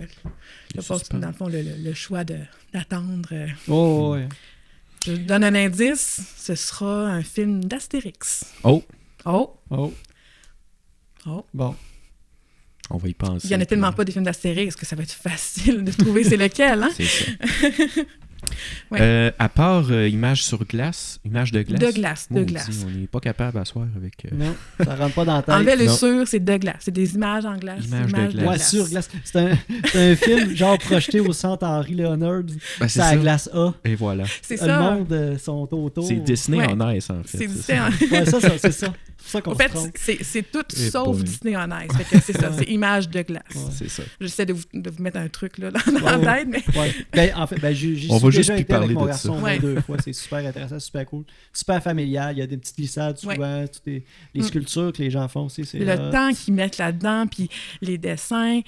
le 0.75 0.81
poste, 0.81 1.15
dans 1.15 1.27
le 1.27 1.33
fond, 1.33 1.47
le, 1.47 1.61
le- 1.61 1.77
le 1.77 1.93
choix 1.93 2.23
de- 2.23 2.37
d'attendre. 2.73 3.29
euh. 3.31 3.47
Oh, 3.67 4.13
ouais. 4.13 4.27
Je 5.05 5.11
vous 5.11 5.17
donne 5.17 5.43
un 5.43 5.55
indice, 5.55 6.21
ce 6.37 6.55
sera 6.55 7.07
un 7.07 7.23
film 7.23 7.63
d'Astérix. 7.65 8.45
Oh, 8.63 8.83
Oh, 9.25 9.57
Oh, 9.69 9.93
oh. 11.25 11.45
bon. 11.53 11.75
on 12.89 12.97
va 12.97 13.07
y 13.09 13.13
penser. 13.13 13.47
Il 13.47 13.49
n'y 13.51 13.55
en 13.55 13.61
a 13.61 13.65
tellement 13.65 13.91
pas 13.93 14.03
des 14.05 14.11
films 14.11 14.25
d'Astérix 14.25 14.75
que 14.75 14.85
ça 14.85 14.95
va 14.95 15.03
être 15.03 15.11
facile 15.13 15.83
de 15.83 15.91
trouver 15.91 16.23
c'est 16.23 16.37
lequel, 16.37 16.83
hein? 16.83 16.89
C'est 16.95 17.05
ça. 17.05 17.25
Ouais. 18.91 18.99
Euh, 19.01 19.31
à 19.39 19.49
part 19.49 19.85
euh, 19.91 20.07
image 20.07 20.43
sur 20.43 20.63
glace, 20.65 21.19
image 21.25 21.51
de 21.51 21.61
glace. 21.61 21.79
De 21.79 21.91
glace, 21.91 22.27
de 22.31 22.43
glace. 22.43 22.69
On 22.85 22.89
n'est 22.89 23.07
pas 23.07 23.19
capable 23.19 23.57
à 23.59 23.65
soir 23.65 23.85
avec. 23.95 24.13
euh, 24.25 24.29
Non, 24.35 24.55
ça 24.83 24.95
rentre 24.95 25.15
pas 25.15 25.25
dans 25.25 25.35
la 25.35 25.41
tête. 25.43 25.55
Enlevez 25.55 25.75
le 25.75 25.85
non. 25.85 25.93
sur, 25.95 26.27
c'est 26.27 26.39
de 26.43 26.57
glace. 26.57 26.75
C'est 26.79 26.91
des 26.93 27.15
images 27.15 27.45
en 27.45 27.57
glace. 27.57 27.85
Images 27.85 28.11
de 28.11 28.31
glace. 28.33 28.47
Ouais, 28.47 28.57
sur 28.59 28.87
glace. 28.89 29.09
C'est 29.23 29.39
un, 29.39 30.15
film 30.15 30.55
genre 30.55 30.77
projeté 30.77 31.19
au 31.19 31.33
centre 31.33 31.65
Henri 31.65 31.95
Léonard. 31.95 32.43
ben, 32.43 32.53
c'est 32.81 32.87
C'est 32.89 32.99
à 33.01 33.03
ça. 33.05 33.15
la 33.15 33.21
glace 33.21 33.49
A. 33.53 33.73
Et 33.85 33.95
voilà. 33.95 34.23
C'est 34.41 34.59
Le 34.61 34.67
ça. 34.67 34.79
monde 34.79 35.11
euh, 35.11 35.37
sont 35.37 35.67
autour. 35.71 36.07
C'est 36.07 36.15
Disney 36.15 36.57
Ouais. 36.59 36.67
en 36.71 36.89
ice, 36.91 37.09
en 37.09 37.23
fait. 37.23 37.37
C'est 37.37 37.47
c'est 37.47 37.47
Disney 37.47 37.79
en- 37.79 38.13
Ouais, 38.19 38.25
ça, 38.25 38.39
ça, 38.41 38.49
c'est 38.57 38.71
ça. 38.71 38.93
Ça 39.25 39.39
En 39.45 39.55
fait, 39.55 39.71
c'est 40.21 40.51
tout 40.51 40.63
sauf. 40.69 41.23
Disney 41.23 41.55
en 41.55 41.69
ice. 41.79 41.91
C'est 42.25 42.33
ça, 42.37 42.51
c'est 42.51 42.65
images 42.65 43.09
de 43.09 43.21
glace. 43.21 43.41
Ouais. 43.55 43.61
C'est 43.71 43.89
ça. 43.89 44.03
J'essaie 44.19 44.45
de 44.45 44.53
vous, 44.53 44.63
de 44.73 44.89
vous 44.89 45.01
mettre 45.01 45.17
un 45.17 45.29
truc 45.29 45.57
là, 45.57 45.71
dans, 45.71 45.79
Ouais, 45.79 46.17
la 46.25 46.35
tête, 46.37 46.47
mais 46.49 46.63
Ouais. 46.79 46.93
Ben, 47.13 47.31
en 47.35 47.47
fait, 47.47 47.59
ben, 47.59 47.73
j'y 47.73 48.07
On 48.11 48.17
va 48.17 48.29
juste 48.29 48.49
plus 48.49 48.53
avec 48.55 48.67
parler 48.67 48.93
mon 48.93 49.03
de 49.03 49.07
garçon 49.07 49.43
ça. 49.43 49.57
deux 49.57 49.79
fois. 49.81 49.97
C'est 50.03 50.13
super 50.13 50.39
intéressant, 50.45 50.79
super 50.79 51.05
cool. 51.05 51.23
Super 51.53 51.81
familial. 51.81 52.35
Il 52.35 52.39
y 52.39 52.41
a 52.41 52.47
des 52.47 52.57
petites 52.57 52.75
glissades 52.77 53.17
Ouais. 53.23 53.35
souvent. 53.35 53.65
toutes 53.67 53.85
les, 53.85 54.03
les 54.33 54.41
Mm. 54.41 54.45
sculptures 54.45 54.91
que 54.93 55.01
les 55.01 55.09
gens 55.09 55.27
font 55.27 55.45
aussi. 55.45 55.61
Le 55.73 56.11
temps 56.11 56.31
qu'ils 56.33 56.53
mettent 56.53 56.77
là-dedans, 56.77 57.25
puis 57.27 57.49
les 57.81 57.97
dessins. 57.97 58.59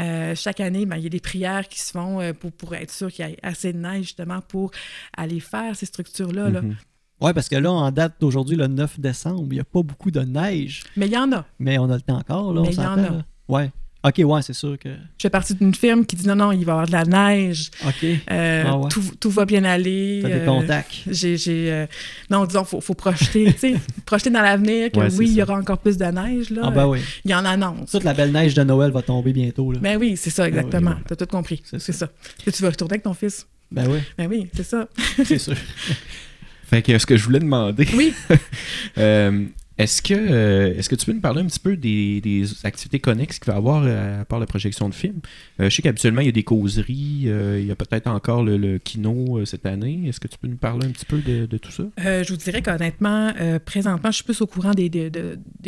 euh, 0.00 0.34
chaque 0.36 0.60
année, 0.60 0.86
ben, 0.86 0.96
il 0.96 1.02
y 1.04 1.06
a 1.06 1.10
des 1.10 1.20
prières 1.20 1.68
qui 1.68 1.80
se 1.80 1.90
font 1.90 2.20
euh, 2.20 2.32
pour, 2.32 2.52
pour 2.52 2.74
être 2.74 2.92
sûr 2.92 3.10
qu'il 3.12 3.26
y 3.26 3.30
ait 3.32 3.36
assez 3.42 3.72
de 3.72 3.78
neige, 3.78 4.04
justement, 4.06 4.40
pour 4.40 4.70
aller 5.16 5.40
faire 5.40 5.74
ces 5.76 5.86
structures-là. 5.86 6.48
là. 6.50 6.62
Mhm. 6.62 6.76
Ouais, 7.20 7.32
parce 7.32 7.48
que 7.48 7.56
là, 7.56 7.70
en 7.70 7.90
date 7.90 8.14
d'aujourd'hui, 8.20 8.56
le 8.56 8.66
9 8.66 9.00
décembre, 9.00 9.46
il 9.50 9.54
n'y 9.54 9.60
a 9.60 9.64
pas 9.64 9.82
beaucoup 9.82 10.10
de 10.10 10.20
neige. 10.20 10.82
Mais 10.96 11.06
il 11.06 11.12
y 11.12 11.16
en 11.18 11.30
a. 11.32 11.46
Mais 11.58 11.78
on 11.78 11.88
a 11.90 11.94
le 11.94 12.00
temps 12.02 12.18
encore, 12.18 12.52
là. 12.52 12.60
Mais 12.62 12.68
on 12.68 12.70
il 12.70 12.76
y 12.76 12.80
en 12.80 12.96
s'entend, 12.96 13.02
a. 13.18 13.24
Ouais. 13.48 13.70
Ok, 14.06 14.20
ouais, 14.22 14.42
c'est 14.42 14.52
sûr 14.52 14.78
que. 14.78 14.90
Je 14.90 15.22
fais 15.22 15.30
partie 15.30 15.54
d'une 15.54 15.74
firme 15.74 16.04
qui 16.04 16.14
dit 16.16 16.26
non, 16.28 16.34
non, 16.36 16.52
il 16.52 16.62
va 16.66 16.72
y 16.72 16.74
avoir 16.74 16.86
de 16.86 16.92
la 16.92 17.04
neige. 17.04 17.70
Ok. 17.86 18.04
Euh, 18.30 18.64
Ah 18.66 18.76
ouais. 18.76 18.88
tout, 18.90 19.00
tout 19.18 19.30
va 19.30 19.46
bien 19.46 19.64
aller. 19.64 20.18
T'as 20.20 20.28
des 20.28 20.34
euh, 20.34 20.44
contacts. 20.44 20.92
J'ai, 21.10 21.38
j'ai, 21.38 21.72
euh, 21.72 21.86
non, 22.28 22.44
disons, 22.44 22.64
faut, 22.64 22.82
faut 22.82 22.92
projeter, 22.92 23.50
tu 23.54 23.58
sais, 23.58 23.74
projeter 24.04 24.28
dans 24.28 24.42
l'avenir 24.42 24.92
que 24.92 24.98
Ouais, 24.98 25.08
oui, 25.16 25.28
il 25.28 25.32
y 25.32 25.36
ça. 25.36 25.44
aura 25.44 25.54
encore 25.58 25.78
plus 25.78 25.96
de 25.96 26.04
neige, 26.04 26.50
là. 26.50 26.62
Ah, 26.64 26.70
ben 26.70 26.86
oui. 26.86 26.98
Il 27.24 27.30
y 27.30 27.34
en 27.34 27.46
annonce. 27.46 27.92
Toute 27.92 28.04
la 28.04 28.12
belle 28.12 28.32
neige 28.32 28.52
de 28.52 28.62
Noël 28.62 28.90
va 28.90 29.00
tomber 29.00 29.32
bientôt, 29.32 29.72
là. 29.72 29.78
Ben 29.80 29.96
oui, 29.98 30.18
c'est 30.18 30.28
ça, 30.28 30.46
exactement. 30.48 30.90
Ah 30.92 30.98
oui, 30.98 31.04
T'as 31.08 31.16
tout 31.16 31.26
compris. 31.26 31.62
C'est 31.64 31.78
C'est, 31.80 31.92
ça. 31.92 32.10
Que 32.44 32.50
tu 32.50 32.62
vas 32.62 32.68
retourner 32.68 32.94
avec 32.94 33.04
ton 33.04 33.14
fils. 33.14 33.46
Ben 33.72 33.86
oui, 33.88 34.00
Ben 34.18 34.28
oui, 34.28 34.50
c'est 34.54 34.64
ça. 34.64 34.86
c'est 35.24 35.38
sûr. 35.38 35.56
Fait 36.66 36.82
que 36.82 36.98
ce 36.98 37.06
que 37.06 37.16
je 37.16 37.24
voulais 37.24 37.40
demander, 37.40 37.86
Oui. 37.94 38.14
euh, 38.98 39.44
Est-ce 39.76 40.02
que, 40.02 40.14
euh, 40.14 40.74
est-ce 40.78 40.88
que 40.88 40.94
tu 40.94 41.04
peux 41.04 41.12
nous 41.12 41.20
parler 41.20 41.40
un 41.42 41.46
petit 41.46 41.58
peu 41.58 41.76
des, 41.76 42.20
des 42.20 42.44
activités 42.64 43.00
connexes 43.00 43.40
qu'il 43.40 43.48
va 43.48 43.54
y 43.54 43.56
avoir 43.56 43.82
euh, 43.84 44.20
à 44.22 44.24
part 44.24 44.38
la 44.38 44.46
projection 44.46 44.88
de 44.88 44.94
films? 44.94 45.18
Euh, 45.60 45.68
je 45.68 45.74
sais 45.74 45.82
qu'habituellement, 45.82 46.20
il 46.20 46.26
y 46.26 46.28
a 46.28 46.32
des 46.32 46.44
causeries, 46.44 46.94
il 47.26 47.64
y 47.66 47.70
a 47.72 47.74
peut-être 47.74 48.06
encore 48.06 48.44
le, 48.44 48.56
le 48.56 48.78
kino 48.78 49.44
cette 49.44 49.66
année. 49.66 50.02
Est-ce 50.06 50.20
que 50.20 50.28
tu 50.28 50.38
peux 50.38 50.46
nous 50.46 50.56
parler 50.56 50.86
un 50.86 50.90
petit 50.90 51.04
peu 51.04 51.18
de, 51.18 51.46
de 51.46 51.58
tout 51.58 51.72
ça? 51.72 51.82
Je 51.98 52.28
vous 52.28 52.36
dirais 52.36 52.62
qu'honnêtement, 52.62 53.32
présentement, 53.64 54.10
je 54.10 54.16
suis 54.16 54.24
plus 54.24 54.40
au 54.42 54.46
courant 54.46 54.72
des, 54.74 54.88
des, 54.88 55.10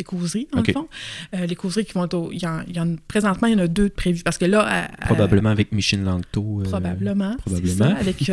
causeries, 0.05 0.47
dans 0.53 0.59
Ok. 0.59 0.67
le 0.67 0.73
fond. 0.73 0.87
Les 1.33 1.55
causeries 1.55 1.83
qui 1.85 1.93
vont 1.93 2.05
être 2.05 2.13
au. 2.13 2.31
il 2.31 2.41
y 2.41 2.47
en- 2.47 2.61
il 2.67 2.75
y 2.75 2.79
en- 2.79 2.95
présentement, 3.09 3.47
il 3.49 3.53
y 3.53 3.55
en 3.55 3.63
a 3.63 3.67
deux 3.67 3.89
de 3.89 3.93
prévues. 3.93 4.23
Parce 4.23 4.37
que 4.37 4.45
là. 4.45 4.61
à- 4.61 4.85
à- 4.85 5.05
Probablement 5.07 5.49
avec 5.49 5.71
Michel 5.73 6.03
Langto. 6.03 6.61
Probablement. 6.63 7.35
probablement. 7.45 7.89
ça, 7.89 7.95
avec 7.97 8.31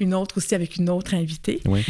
une 0.00 0.12
autre 0.14 0.36
aussi, 0.36 0.54
avec 0.54 0.76
une 0.76 0.90
autre 0.90 1.14
invitée. 1.14 1.60
Oui. 1.64 1.82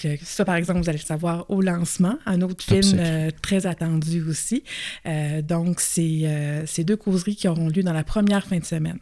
Que- 0.00 0.16
ça, 0.22 0.44
par 0.44 0.54
exemple, 0.54 0.80
vous 0.80 0.88
allez 0.88 0.98
le 0.98 1.04
savoir 1.04 1.44
au 1.50 1.60
lancement. 1.60 2.16
Un 2.36 2.42
autre 2.42 2.62
film 2.62 2.98
euh, 2.98 3.30
très 3.42 3.66
attendu 3.66 4.22
aussi. 4.22 4.62
Euh, 5.06 5.42
donc, 5.42 5.80
c'est 5.80 6.20
euh, 6.24 6.66
ces 6.66 6.84
deux 6.84 6.96
causeries 6.96 7.36
qui 7.36 7.48
auront 7.48 7.68
lieu 7.68 7.82
dans 7.82 7.92
la 7.92 8.04
première 8.04 8.46
fin 8.46 8.58
de 8.58 8.64
semaine. 8.64 8.98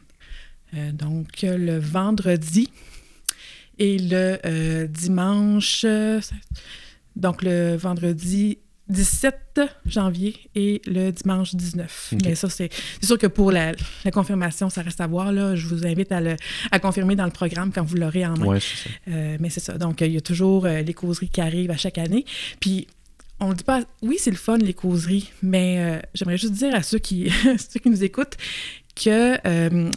Donc, 0.93 1.43
le 1.43 1.79
vendredi 1.79 2.69
et 3.79 3.97
le 3.97 4.87
dimanche. 4.89 5.87
donc, 7.15 7.43
le 7.43 7.77
vendredi 7.77 8.59
17 8.89 9.61
janvier 9.87 10.37
et 10.55 10.83
le 10.87 11.11
dimanche 11.11 11.55
19. 11.55 12.11
Ok. 12.13 12.21
Mais 12.25 12.35
ça, 12.35 12.51
c'est 12.51 12.71
sûr 13.03 13.17
que 13.17 13.27
pour 13.27 13.51
la, 13.51 13.73
la 14.05 14.11
confirmation, 14.11 14.69
ça 14.69 14.83
reste 14.83 15.01
à 15.01 15.07
voir. 15.07 15.33
Là. 15.33 15.55
Je 15.55 15.67
vous 15.67 15.87
invite 15.87 16.13
à 16.13 16.21
le 16.21 16.37
à 16.71 16.79
confirmer 16.79 17.17
dans 17.17 17.25
le 17.25 17.31
programme 17.31 17.73
quand 17.73 17.83
vous 17.83 17.97
l'aurez 17.97 18.27
en 18.27 18.37
main. 18.37 18.47
Ouais, 18.47 18.61
c'est 18.61 18.89
ça. 18.89 18.91
Euh, 19.09 19.37
mais 19.41 19.49
c'est 19.49 19.61
ça. 19.61 19.79
Donc, 19.79 20.03
il 20.03 20.13
y 20.13 20.17
a 20.17 20.21
toujours 20.21 20.67
euh, 20.67 20.83
les 20.83 20.93
causeries 20.93 21.31
qui 21.31 21.41
arrivent 21.41 21.71
à 21.71 21.77
chaque 21.77 21.99
année. 21.99 22.27
Puis, 22.61 22.87
on 23.41 23.49
ne 23.51 23.55
dit 23.55 23.65
pas, 23.65 23.83
oui, 24.03 24.17
c'est 24.19 24.31
le 24.31 24.37
fun, 24.37 24.59
les 24.59 24.75
causeries, 24.75 25.31
mais 25.43 25.77
euh, 25.79 26.01
j'aimerais 26.15 26.39
juste 26.39 26.53
dire 26.55 26.75
à 26.75 26.83
ceux 26.83 26.99
qui, 26.99 27.31
ceux 27.59 27.81
qui 27.81 27.91
nous 27.91 28.05
écoutent 28.05 28.37
que 28.97 29.37
euh, 29.47 29.91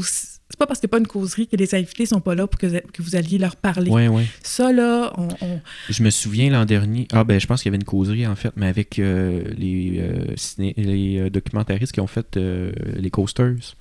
c'est 0.00 0.58
pas 0.58 0.66
parce 0.66 0.82
a 0.84 0.88
pas 0.88 0.98
une 0.98 1.06
causerie 1.06 1.48
que 1.48 1.56
les 1.56 1.74
invités 1.74 2.04
sont 2.06 2.20
pas 2.20 2.34
là 2.34 2.46
pour 2.46 2.58
que, 2.58 2.66
que 2.92 3.02
vous 3.02 3.16
alliez 3.16 3.38
leur 3.38 3.56
parler. 3.56 3.90
Ouais, 3.90 4.08
ouais. 4.08 4.26
Ça, 4.42 4.70
là, 4.72 5.12
on, 5.16 5.28
on- 5.40 5.60
Je 5.88 6.02
me 6.02 6.10
souviens 6.10 6.50
l'an 6.50 6.64
dernier. 6.66 7.08
Ah, 7.12 7.24
ben, 7.24 7.40
je 7.40 7.46
pense 7.46 7.62
qu'il 7.62 7.70
y 7.70 7.70
avait 7.70 7.78
une 7.80 7.84
causerie, 7.84 8.26
en 8.26 8.36
fait, 8.36 8.52
mais 8.56 8.66
avec 8.66 8.98
euh, 8.98 9.42
les, 9.56 9.98
euh, 9.98 10.34
ciné- 10.36 10.74
les 10.76 11.30
documentaristes 11.30 11.92
qui 11.92 12.00
ont 12.00 12.06
fait 12.06 12.36
les 12.36 13.10
coasters. 13.10 13.74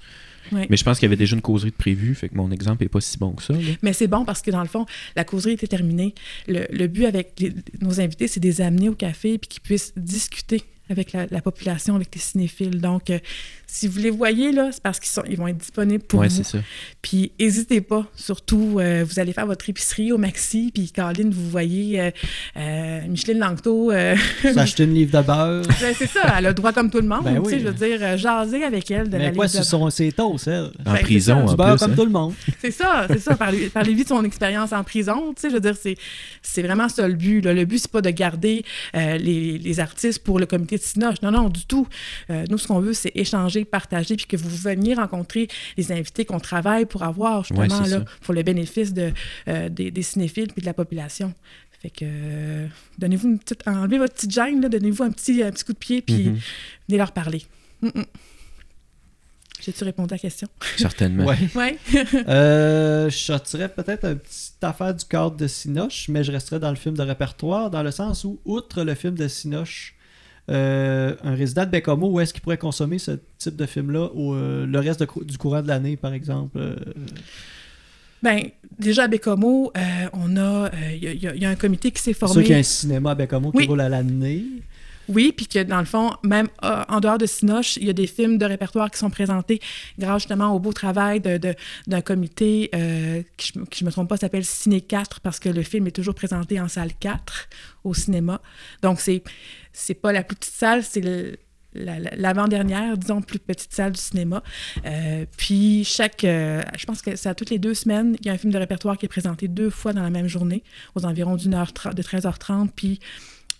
Mais 0.69 0.77
je 0.77 0.83
pense 0.83 0.99
qu'il 0.99 1.05
y 1.05 1.09
avait 1.09 1.15
déjà 1.17 1.35
une 1.35 1.41
causerie 1.41 1.71
de 1.71 1.75
prévue, 1.75 2.15
fait 2.15 2.29
que 2.29 2.35
mon 2.35 2.51
exemple 2.51 2.83
est 2.83 2.89
pas 2.89 3.01
si 3.01 3.17
bon 3.17 3.31
que 3.33 3.43
ça. 3.43 3.53
là. 3.53 3.59
Mais 3.81 3.93
c'est 3.93 4.07
bon 4.07 4.25
parce 4.25 4.41
que 4.41 4.51
dans 4.51 4.61
le 4.61 4.67
fond, 4.67 4.85
la 5.15 5.23
causerie 5.23 5.53
était 5.53 5.67
terminée. 5.67 6.13
Le, 6.47 6.65
le 6.71 6.87
but 6.87 7.05
avec 7.05 7.33
les- 7.39 7.53
nos 7.81 7.99
invités, 8.01 8.27
c'est 8.27 8.39
de 8.39 8.47
les 8.47 8.61
amener 8.61 8.89
au 8.89 8.95
café 8.95 9.37
puis 9.37 9.47
qu'ils 9.47 9.61
puissent 9.61 9.93
discuter 9.97 10.63
avec 10.91 11.13
la, 11.13 11.25
la 11.31 11.41
population, 11.41 11.95
avec 11.95 12.13
les 12.13 12.21
cinéphiles. 12.21 12.79
Donc, 12.81 13.09
euh, 13.09 13.19
si 13.67 13.87
vous 13.87 13.99
les 13.99 14.09
voyez, 14.09 14.51
là, 14.51 14.69
c'est 14.71 14.83
parce 14.83 14.99
qu'ils 14.99 15.09
sont, 15.09 15.23
ils 15.29 15.37
vont 15.37 15.47
être 15.47 15.57
disponibles 15.57 16.03
pour 16.03 16.19
ouais, 16.19 16.27
vous. 16.27 16.35
c'est 16.35 16.43
ça. 16.43 16.57
Puis, 17.01 17.31
n'hésitez 17.39 17.81
pas. 17.81 18.05
Surtout, 18.15 18.77
euh, 18.79 19.05
vous 19.07 19.19
allez 19.19 19.33
faire 19.33 19.45
votre 19.45 19.69
épicerie 19.69 20.11
au 20.11 20.17
Maxi, 20.17 20.71
puis 20.73 20.91
Caroline, 20.91 21.31
vous 21.31 21.49
voyez 21.49 21.99
euh, 22.01 22.11
euh, 22.57 23.01
Micheline 23.07 23.39
Langto. 23.39 23.91
euh, 23.91 24.15
S'acheter 24.53 24.83
une 24.83 24.93
livre 24.93 25.17
de 25.19 25.25
beurre. 25.25 25.61
ben, 25.81 25.95
c'est 25.97 26.07
ça, 26.07 26.21
elle 26.37 26.45
a 26.47 26.49
le 26.49 26.53
droit 26.53 26.73
comme 26.73 26.89
tout 26.89 26.99
le 26.99 27.07
monde. 27.07 27.23
Ben 27.23 27.39
oui. 27.39 27.59
Je 27.59 27.67
veux 27.67 27.73
dire, 27.73 27.97
euh, 28.01 28.17
jaser 28.17 28.63
avec 28.63 28.91
elle 28.91 29.09
de 29.09 29.17
la 29.17 29.29
Mais 29.29 29.33
quoi, 29.35 29.45
livre 29.45 29.53
ce 29.55 29.59
de- 29.59 29.63
sont 29.63 29.89
ses 29.89 30.11
toasts, 30.11 30.47
elle? 30.47 30.71
En 30.85 30.91
Ben, 30.91 30.95
c'est 30.97 31.01
prison, 31.03 31.35
ça. 31.35 31.43
en 31.43 31.49
Du 31.51 31.55
beurre 31.55 31.75
plus. 31.75 31.79
comme 31.79 31.91
hein. 31.91 31.95
tout 31.95 32.05
le 32.05 32.11
monde. 32.11 32.33
C'est 32.61 32.71
ça, 32.71 33.05
c'est 33.09 33.19
ça. 33.19 33.35
Parler, 33.35 33.69
parler 33.69 33.95
de 33.95 34.07
son 34.07 34.23
expérience 34.23 34.71
en 34.73 34.83
prison, 34.83 35.33
tu 35.35 35.41
sais, 35.41 35.49
je 35.49 35.53
veux 35.55 35.59
dire, 35.61 35.75
c'est, 35.81 35.95
c'est 36.43 36.61
vraiment 36.61 36.89
ça 36.89 37.07
le 37.07 37.15
but. 37.15 37.41
là. 37.41 37.53
Le 37.53 37.65
but, 37.65 37.79
c'est 37.79 37.91
pas 37.91 38.01
de 38.01 38.09
garder 38.11 38.63
euh, 38.95 39.17
les, 39.17 39.57
les 39.57 39.79
artistes 39.79 40.23
pour 40.23 40.37
le 40.39 40.45
comité 40.45 40.77
de 40.81 40.85
Cinoche. 40.85 41.21
Non, 41.21 41.31
non, 41.31 41.49
du 41.49 41.65
tout. 41.65 41.87
Euh, 42.29 42.45
nous, 42.49 42.57
ce 42.57 42.67
qu'on 42.67 42.79
veut, 42.79 42.93
c'est 42.93 43.11
échanger, 43.15 43.63
partager, 43.65 44.15
puis 44.15 44.25
que 44.25 44.35
vous 44.37 44.49
veniez 44.49 44.93
rencontrer 44.93 45.47
les 45.77 45.91
invités 45.91 46.25
qu'on 46.25 46.39
travaille 46.39 46.85
pour 46.85 47.03
avoir, 47.03 47.43
justement, 47.43 47.61
Ouais, 47.61 47.67
là, 47.89 47.99
ça. 47.99 48.05
pour 48.21 48.33
le 48.33 48.43
bénéfice 48.43 48.93
de, 48.93 49.11
euh, 49.47 49.69
des, 49.69 49.91
des 49.91 50.01
cinéphiles 50.03 50.47
puis 50.51 50.61
de 50.61 50.65
la 50.65 50.73
population. 50.73 51.33
Fait 51.81 51.89
que, 51.89 52.03
euh, 52.05 52.67
donnez-vous 52.99 53.27
une 53.29 53.39
petite... 53.39 53.67
Enlevez 53.67 53.97
votre 53.97 54.13
petite 54.13 54.31
gêne, 54.31 54.61
donnez-vous 54.61 55.01
un 55.03 55.11
petit, 55.11 55.41
un 55.41 55.49
petit 55.51 55.63
coup 55.63 55.73
de 55.73 55.77
pied, 55.79 56.01
puis 56.03 56.29
Mhm. 56.29 56.39
venez 56.89 56.97
leur 56.99 57.11
parler. 57.11 57.41
Mm-mm. 57.81 58.05
J'ai-tu 59.63 59.83
répondu 59.83 60.13
à 60.13 60.15
la 60.15 60.19
question? 60.19 60.47
Certainement. 60.77 61.25
Ouais. 61.25 61.37
Oui. 61.55 61.77
Euh, 62.27 63.09
je 63.09 63.17
sortirais 63.17 63.69
peut-être 63.69 64.05
une 64.05 64.17
petite 64.19 64.63
affaire 64.63 64.93
du 64.93 65.05
cadre 65.05 65.35
de 65.35 65.47
Sinoche, 65.47 66.07
mais 66.09 66.23
je 66.23 66.31
resterais 66.31 66.59
dans 66.59 66.69
le 66.71 66.75
film 66.75 66.95
de 66.95 67.03
répertoire, 67.03 67.69
dans 67.69 67.83
le 67.83 67.91
sens 67.91 68.23
où, 68.23 68.39
outre 68.45 68.83
le 68.83 68.95
film 68.95 69.15
de 69.15 69.27
Sinoche, 69.27 69.95
euh, 70.49 71.15
un 71.23 71.35
résident 71.35 71.65
de 71.65 71.69
Bécamo, 71.69 72.09
où 72.09 72.19
est-ce 72.19 72.33
qu'il 72.33 72.41
pourrait 72.41 72.57
consommer 72.57 72.97
ce 72.99 73.11
type 73.37 73.55
de 73.55 73.65
film-là 73.65 74.09
ou 74.15 74.33
euh, 74.33 74.65
le 74.65 74.79
reste 74.79 74.99
de 75.01 75.07
du 75.23 75.37
courant 75.37 75.61
de 75.61 75.67
l'année, 75.67 75.95
par 75.97 76.13
exemple 76.13 76.57
euh, 76.57 76.75
Ben, 78.23 78.41
déjà 78.77 79.03
à 79.03 79.07
Bécomo, 79.07 79.71
on 80.13 80.37
a, 80.37 80.69
il 80.93 81.03
y, 81.23 81.27
a- 81.27 81.35
y 81.35 81.45
un 81.45 81.55
comité 81.55 81.91
qui 81.91 82.01
s'est 82.01 82.13
C'est 82.13 82.19
sûr 82.19 82.27
formé. 82.27 82.43
qu'il 82.43 82.51
y 82.53 82.55
a 82.55 82.59
un 82.59 82.63
cinéma 82.63 83.11
à 83.11 83.15
Bécamo 83.15 83.51
qui 83.51 83.65
roule 83.65 83.81
à 83.81 83.89
l'année. 83.89 84.43
Oui, 85.11 85.33
puis 85.35 85.45
que 85.45 85.61
dans 85.61 85.79
le 85.79 85.85
fond, 85.85 86.13
même 86.23 86.47
euh, 86.63 86.83
en 86.87 87.01
dehors 87.01 87.17
de 87.17 87.25
Sinoche, 87.25 87.75
il 87.75 87.85
y 87.85 87.89
a 87.89 87.93
des 87.93 88.07
films 88.07 88.37
de 88.37 88.45
répertoire 88.45 88.89
qui 88.89 88.97
sont 88.97 89.09
présentés 89.09 89.59
grâce 89.99 90.21
justement 90.21 90.55
au 90.55 90.59
beau 90.59 90.71
travail 90.71 91.19
d'un 91.19 92.01
comité 92.01 92.69
euh, 92.73 93.21
qui, 93.35 93.51
je, 93.53 93.59
qui, 93.65 93.83
me 93.83 93.91
trompe 93.91 94.07
pas, 94.07 94.15
s'appelle 94.15 94.45
Ciné 94.45 94.79
4 94.79 95.19
parce 95.19 95.39
que 95.39 95.49
le 95.49 95.63
film 95.63 95.87
est 95.87 95.91
toujours 95.91 96.15
présenté 96.15 96.61
en 96.61 96.69
salle 96.69 96.91
4 96.97 97.49
au 97.83 97.93
cinéma. 97.93 98.41
Donc, 98.81 99.01
c'est 99.01 99.21
c'est 99.73 99.95
pas 99.95 100.13
la 100.13 100.23
plus 100.23 100.37
petite 100.37 100.53
salle, 100.53 100.83
c'est 100.83 101.37
l'avant-dernière, 101.73 102.97
disons, 102.97 103.21
plus 103.21 103.39
petite 103.39 103.73
salle 103.73 103.91
du 103.93 104.01
cinéma. 104.01 104.43
Euh, 104.85 105.25
puis, 105.37 105.83
chaque, 105.83 106.21
je 106.23 106.85
pense 106.85 107.01
que 107.01 107.15
c'est 107.15 107.29
à 107.29 107.35
toutes 107.35 107.49
les 107.49 107.59
deux 107.59 107.73
semaines, 107.73 108.15
il 108.19 108.27
y 108.27 108.29
a 108.29 108.33
un 108.33 108.37
film 108.37 108.51
de 108.51 108.57
répertoire 108.57 108.97
qui 108.97 109.05
est 109.05 109.09
présenté 109.09 109.47
deux 109.47 109.69
fois 109.69 109.93
dans 109.93 110.03
la 110.03 110.09
même 110.09 110.27
journée, 110.27 110.63
aux 110.95 111.05
environs 111.05 111.35
d'une 111.35 111.53
heure, 111.53 111.71
de 111.93 112.01
13h30, 112.01 112.69
puis 112.75 112.99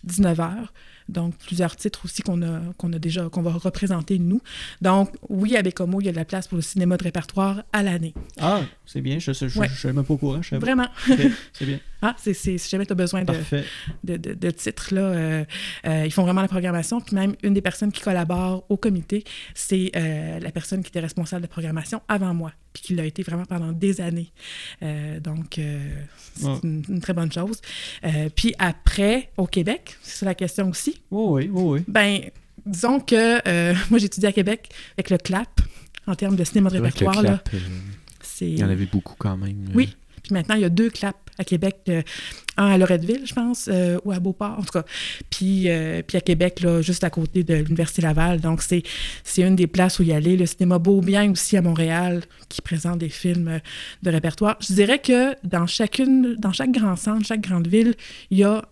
19h. 0.06 0.68
Donc, 1.08 1.36
plusieurs 1.36 1.76
titres 1.76 2.04
aussi 2.04 2.22
qu'on 2.22 2.42
a, 2.42 2.60
qu'on 2.78 2.92
a 2.92 2.98
déjà, 2.98 3.28
qu'on 3.28 3.42
va 3.42 3.52
représenter 3.52 4.18
nous. 4.18 4.40
Donc, 4.80 5.10
oui, 5.28 5.56
à 5.56 5.62
Bécomo, 5.62 6.00
il 6.00 6.06
y 6.06 6.08
a 6.08 6.12
de 6.12 6.16
la 6.16 6.24
place 6.24 6.48
pour 6.48 6.56
le 6.56 6.62
cinéma 6.62 6.96
de 6.96 7.04
répertoire 7.04 7.62
à 7.72 7.82
l'année. 7.82 8.14
Ah, 8.40 8.62
c'est 8.86 9.00
bien, 9.00 9.18
je 9.18 9.30
ne 9.30 9.34
suis 9.34 9.88
même 9.88 10.04
pas 10.04 10.14
au 10.14 10.16
courant. 10.16 10.42
Je. 10.42 10.56
Vraiment. 10.56 10.88
C'est 11.52 11.66
bien, 11.66 11.78
Ah, 12.02 12.14
c'est, 12.18 12.34
c'est- 12.34 12.58
si 12.58 12.68
jamais 12.68 12.84
tu 12.84 12.92
as 12.92 12.96
besoin 12.96 13.22
de, 13.22 13.32
de, 14.04 14.16
de- 14.16 14.34
de 14.34 14.50
titres, 14.50 14.92
là, 14.94 15.00
euh, 15.00 15.44
euh, 15.86 16.02
ils 16.04 16.12
font 16.12 16.24
vraiment 16.24 16.42
la 16.42 16.48
programmation. 16.48 17.00
Puis 17.00 17.14
même, 17.14 17.34
une 17.42 17.54
des 17.54 17.60
personnes 17.62 17.92
qui 17.92 18.00
collabore 18.02 18.64
au 18.68 18.76
comité, 18.76 19.24
c'est 19.54 19.90
euh, 19.96 20.38
la 20.40 20.50
personne 20.50 20.82
qui 20.82 20.88
était 20.88 21.00
responsable 21.00 21.42
de 21.42 21.46
programmation 21.46 22.02
avant 22.08 22.34
moi, 22.34 22.52
puis 22.72 22.82
qui 22.82 22.94
l'a 22.94 23.04
été 23.04 23.22
vraiment 23.22 23.44
pendant 23.44 23.72
des 23.72 24.00
années. 24.00 24.32
Donc, 25.20 25.58
c'est 26.34 26.46
une, 26.64 26.82
une 26.88 27.00
très 27.00 27.12
bonne 27.12 27.30
chose. 27.32 27.60
Puis 28.36 28.54
après, 28.58 29.30
au 29.36 29.46
Québec, 29.46 29.96
c'est 30.02 30.26
la 30.26 30.34
question 30.34 30.68
aussi. 30.70 31.00
Oui, 31.10 31.48
oui, 31.48 31.50
oui, 31.52 31.62
oui. 31.78 31.84
Ben, 31.88 32.20
disons 32.66 33.00
que 33.00 33.42
moi, 33.90 33.98
j'ai 33.98 34.06
étudié 34.06 34.28
à 34.28 34.32
Québec 34.32 34.68
avec 34.96 35.10
le 35.10 35.18
CLAP, 35.18 35.60
en 36.06 36.14
termes 36.16 36.34
de 36.36 36.42
cinéma 36.44 36.68
de 36.70 36.78
répertoire. 36.82 37.14
il 38.40 38.58
y 38.58 38.64
en 38.64 38.68
avait 38.70 38.86
beaucoup 38.86 39.14
quand 39.16 39.36
même. 39.36 39.68
Oui. 39.74 39.94
Puis 40.22 40.32
maintenant, 40.34 40.54
il 40.54 40.60
y 40.62 40.64
a 40.64 40.68
deux 40.68 40.90
claps 40.90 41.18
à 41.38 41.44
Québec, 41.44 41.78
euh, 41.88 42.02
un 42.56 42.66
à 42.72 42.78
Loretteville, 42.78 43.22
je 43.26 43.34
pense, 43.34 43.68
euh, 43.72 43.98
ou 44.04 44.12
à 44.12 44.20
Beauport, 44.20 44.56
en 44.58 44.62
tout 44.62 44.72
cas. 44.72 44.84
Puis, 45.30 45.68
euh, 45.68 46.02
puis 46.06 46.18
à 46.18 46.20
Québec, 46.20 46.60
là, 46.60 46.82
juste 46.82 47.04
à 47.04 47.10
côté 47.10 47.42
de 47.42 47.54
l'Université 47.54 48.02
Laval. 48.02 48.40
Donc, 48.40 48.62
c'est, 48.62 48.82
c'est 49.24 49.42
une 49.42 49.56
des 49.56 49.66
places 49.66 49.98
où 49.98 50.02
y 50.02 50.12
aller. 50.12 50.36
Le 50.36 50.46
cinéma 50.46 50.78
Beaubien 50.78 51.30
aussi 51.32 51.56
à 51.56 51.62
Montréal, 51.62 52.22
qui 52.48 52.60
présente 52.60 52.98
des 52.98 53.08
films 53.08 53.60
de 54.02 54.10
répertoire. 54.10 54.56
Je 54.60 54.74
dirais 54.74 54.98
que 54.98 55.34
dans 55.44 55.66
chacune, 55.66 56.36
dans 56.36 56.52
chaque 56.52 56.72
grand 56.72 56.96
centre, 56.96 57.26
chaque 57.26 57.40
grande 57.40 57.66
ville, 57.66 57.94
il 58.30 58.38
y 58.38 58.44
a 58.44 58.62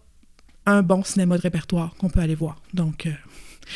un 0.66 0.82
bon 0.82 1.02
cinéma 1.02 1.36
de 1.36 1.42
répertoire 1.42 1.94
qu'on 1.96 2.10
peut 2.10 2.20
aller 2.20 2.34
voir. 2.34 2.60
Donc, 2.74 3.08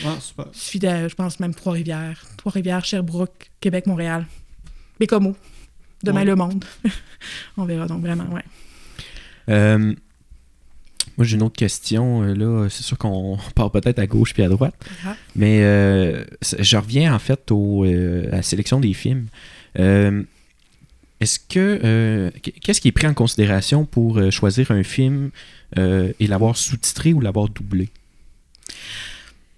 Ah, 0.04 0.16
super. 0.20 0.46
suffit 0.52 0.78
de, 0.78 1.08
je 1.08 1.14
pense, 1.14 1.40
même 1.40 1.54
Trois-Rivières. 1.54 2.22
Trois-Rivières, 2.36 2.84
Sherbrooke, 2.84 3.50
Québec, 3.60 3.86
Montréal. 3.86 4.26
Bécomo. 5.00 5.34
Demain, 6.04 6.20
Ouais. 6.20 6.26
le 6.26 6.36
monde. 6.36 6.64
On 7.56 7.64
verra 7.64 7.86
donc 7.86 8.00
vraiment, 8.02 8.24
ouais. 8.32 8.42
Euh, 9.50 9.92
moi, 11.16 11.24
j'ai 11.26 11.36
une 11.36 11.42
autre 11.42 11.56
question. 11.56 12.22
euh, 12.22 12.34
Là, 12.34 12.68
c'est 12.70 12.82
sûr 12.82 12.96
qu'on 12.98 13.38
part 13.54 13.70
peut-être 13.70 13.98
à 13.98 14.06
gauche 14.06 14.32
puis 14.34 14.42
à 14.42 14.48
droite. 14.48 14.74
Ah. 15.06 15.16
Mais 15.36 15.60
euh, 15.62 16.24
je 16.58 16.76
reviens 16.76 17.14
en 17.14 17.18
fait 17.18 17.50
au, 17.50 17.84
euh, 17.84 18.26
à 18.32 18.36
la 18.36 18.42
sélection 18.42 18.80
des 18.80 18.92
films. 18.94 19.26
Est-ce 21.20 21.38
que 21.38 22.30
qu- 22.42 22.52
qu'est-ce 22.60 22.80
qui 22.80 22.88
est 22.88 22.92
pris 22.92 23.06
en 23.06 23.14
considération 23.14 23.84
pour 23.86 24.20
choisir 24.30 24.70
un 24.70 24.82
film 24.82 25.30
et 25.76 26.26
l'avoir 26.26 26.56
sous-titré 26.56 27.12
ou 27.12 27.20
l'avoir 27.20 27.48
doublé? 27.48 27.88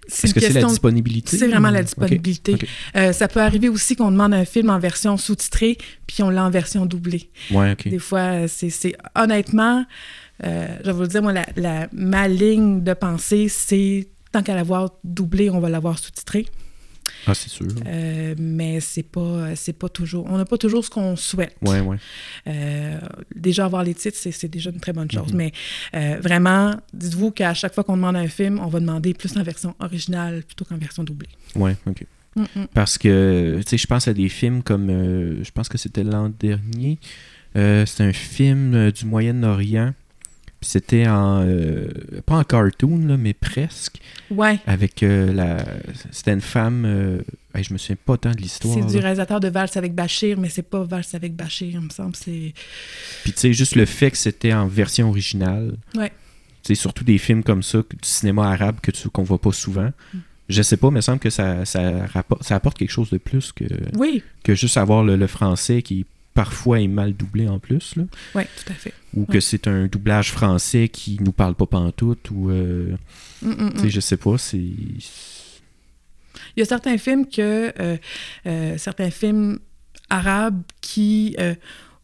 Est-ce 0.07 0.33
que 0.33 0.39
c'est 0.39 0.53
la 0.53 0.61
disponibilité? 0.69 1.37
C'est 1.37 1.47
vraiment 1.47 1.69
la 1.69 1.81
disponibilité. 1.83 2.51
Euh, 2.95 3.13
ça 3.13 3.27
peut 3.27 3.41
arriver 3.41 3.69
aussi 3.69 3.95
qu'on 3.95 4.11
demande 4.11 4.33
un 4.33 4.45
film 4.45 4.69
en 4.69 4.79
version 4.79 5.17
sous-titrée, 5.17 5.77
puis 6.07 6.23
on 6.23 6.29
l'a 6.29 6.43
en 6.45 6.49
version 6.49 6.85
doublée. 6.85 7.29
Ouais, 7.51 7.73
ok. 7.73 7.87
Des 7.89 7.99
fois, 7.99 8.19
euh, 8.19 8.47
c'est 8.47 8.69
c'est- 8.69 8.95
honnêtement, 9.15 9.85
euh, 10.45 10.67
je 10.81 10.85
vais 10.85 10.91
vous 10.93 11.01
le 11.01 11.07
dire, 11.07 11.21
moi, 11.21 11.33
la, 11.33 11.45
la- 11.55 11.87
ma 11.91 12.27
ligne 12.27 12.83
de 12.83 12.93
pensée, 12.93 13.47
c'est 13.49 14.07
tant 14.31 14.43
qu'à 14.43 14.55
l'avoir 14.55 14.91
doublé, 15.03 15.49
on 15.49 15.59
va 15.59 15.69
l'avoir 15.69 15.97
sous-titré. 15.99 16.45
Ah, 17.25 17.33
c'est 17.33 17.49
sûr. 17.49 17.67
Euh, 17.85 18.35
mais 18.37 18.79
c'est 18.79 19.03
pas, 19.03 19.55
c'est 19.55 19.73
pas 19.73 19.89
toujours, 19.89 20.25
on 20.29 20.37
n'a 20.37 20.45
pas 20.45 20.57
toujours 20.57 20.83
ce 20.83 20.89
qu'on 20.89 21.15
souhaite. 21.15 21.55
Ouais, 21.61 21.79
ouais. 21.79 21.97
Euh, 22.47 22.99
déjà 23.35 23.65
avoir 23.65 23.83
les 23.83 23.93
titres, 23.93 24.17
c'est 24.19 24.31
c'est 24.31 24.47
déjà 24.47 24.69
une 24.69 24.79
très 24.79 24.93
bonne 24.93 25.09
chose. 25.09 25.31
Mhm. 25.31 25.37
Mais 25.37 25.51
euh, 25.95 26.19
vraiment, 26.21 26.75
dites-vous 26.93 27.31
qu'à 27.31 27.53
chaque 27.53 27.73
fois 27.73 27.83
qu'on 27.83 27.97
demande 27.97 28.15
un 28.15 28.27
film, 28.27 28.59
on 28.59 28.67
va 28.67 28.79
demander 28.79 29.13
plus 29.13 29.35
en 29.37 29.43
version 29.43 29.75
originale 29.79 30.43
plutôt 30.43 30.65
qu'en 30.65 30.77
version 30.77 31.03
doublée. 31.03 31.29
Ouais, 31.55 31.75
ok. 31.85 32.05
Mm, 32.35 32.41
mm. 32.41 32.67
Parce 32.73 32.97
que, 32.97 33.57
tu 33.63 33.69
sais, 33.69 33.77
je 33.77 33.87
pense 33.87 34.07
à 34.07 34.13
des 34.13 34.29
films 34.29 34.63
comme, 34.63 34.89
je 35.43 35.51
pense 35.51 35.69
que 35.69 35.77
c'était 35.77 36.03
l'an 36.03 36.29
dernier, 36.39 36.99
c'était 37.55 38.03
un 38.03 38.13
film 38.13 38.91
du 38.91 39.05
Moyen-Orient, 39.05 39.93
c'était 40.69 41.07
en, 41.07 41.43
euh, 41.45 41.87
pas 42.25 42.35
en 42.35 42.43
cartoon, 42.43 42.97
là, 43.07 43.15
mais 43.15 43.33
presque, 43.33 43.99
Ouais, 44.29 44.59
avec 44.67 45.01
euh, 45.01 45.31
la, 45.31 45.63
c'était 46.11 46.33
une 46.33 46.41
femme, 46.41 46.83
euh, 46.85 47.19
hey, 47.55 47.63
je 47.63 47.71
me 47.71 47.77
souviens 47.77 47.95
pas 48.05 48.17
tant 48.17 48.31
de 48.31 48.41
l'histoire, 48.41 48.73
c'est 48.73 48.85
du 48.85 48.97
réalisateur 48.99 49.39
de 49.39 49.47
Valse 49.47 49.77
avec 49.77 49.93
Bachir, 49.95 50.37
mais 50.37 50.49
c'est 50.49 50.63
pas 50.69 50.83
Valse 50.83 51.15
avec 51.15 51.35
Bachir, 51.37 51.69
il 51.71 51.79
me 51.79 51.89
semble. 51.89 52.17
C'est 52.17 52.53
puis 53.23 53.31
tu 53.31 53.39
sais, 53.39 53.53
juste 53.53 53.75
le 53.77 53.85
fait 53.85 54.11
que 54.11 54.17
c'était 54.17 54.51
en 54.53 54.67
version 54.67 55.07
originale, 55.07 55.77
Ouais. 55.95 56.09
tu 56.63 56.75
sais, 56.75 56.75
surtout 56.75 57.05
des 57.05 57.17
films 57.17 57.43
comme 57.43 57.63
ça, 57.63 57.77
du 57.79 57.97
cinéma 58.01 58.51
arabe 58.51 58.81
que 58.81 58.91
tu, 58.91 59.07
qu'on 59.09 59.23
voit 59.23 59.39
pas 59.39 59.53
souvent, 59.53 59.91
Mm. 60.13 60.17
je 60.49 60.61
sais 60.63 60.75
pas, 60.75 60.87
mais 60.89 60.95
il 60.95 60.97
me 60.97 61.01
semble 61.01 61.19
que 61.19 61.29
ça, 61.29 61.63
ça, 61.63 62.05
rapporte, 62.07 62.43
ça 62.43 62.55
apporte 62.57 62.77
quelque 62.77 62.91
chose 62.91 63.09
de 63.09 63.17
plus 63.19 63.53
que... 63.53 63.63
oui, 63.95 64.21
que 64.43 64.53
juste 64.53 64.75
avoir 64.75 65.01
le, 65.05 65.15
le 65.15 65.27
français 65.27 65.81
qui 65.81 66.05
parfois 66.37 66.79
est 66.79 66.87
mal 66.87 67.13
doublé 67.13 67.49
en 67.49 67.57
plus, 67.57 67.95
là, 67.95 68.03
oui, 68.35 68.43
tout 68.43 68.71
à 68.71 68.75
fait. 68.75 68.93
ou 69.15 69.25
que 69.25 69.39
c'est 69.39 69.67
un 69.67 69.87
doublage 69.87 70.31
français 70.31 70.87
qui 70.87 71.17
nous 71.19 71.31
parle 71.31 71.55
pas 71.55 71.65
pantoute, 71.65 72.29
ou 72.29 72.51
euh, 72.51 72.95
Mm, 73.41 73.51
mm, 73.51 73.83
mm. 73.83 73.89
je 73.89 73.99
sais 73.99 74.17
pas, 74.17 74.37
c'est... 74.37 74.57
Il 74.57 74.99
y 76.57 76.61
a 76.61 76.65
certains 76.65 76.97
films 76.97 77.27
que 77.27 77.73
euh, 77.79 77.97
euh, 78.45 78.77
certains 78.77 79.11
films 79.11 79.59
arabes 80.09 80.61
qui 80.81 81.35
euh, 81.39 81.55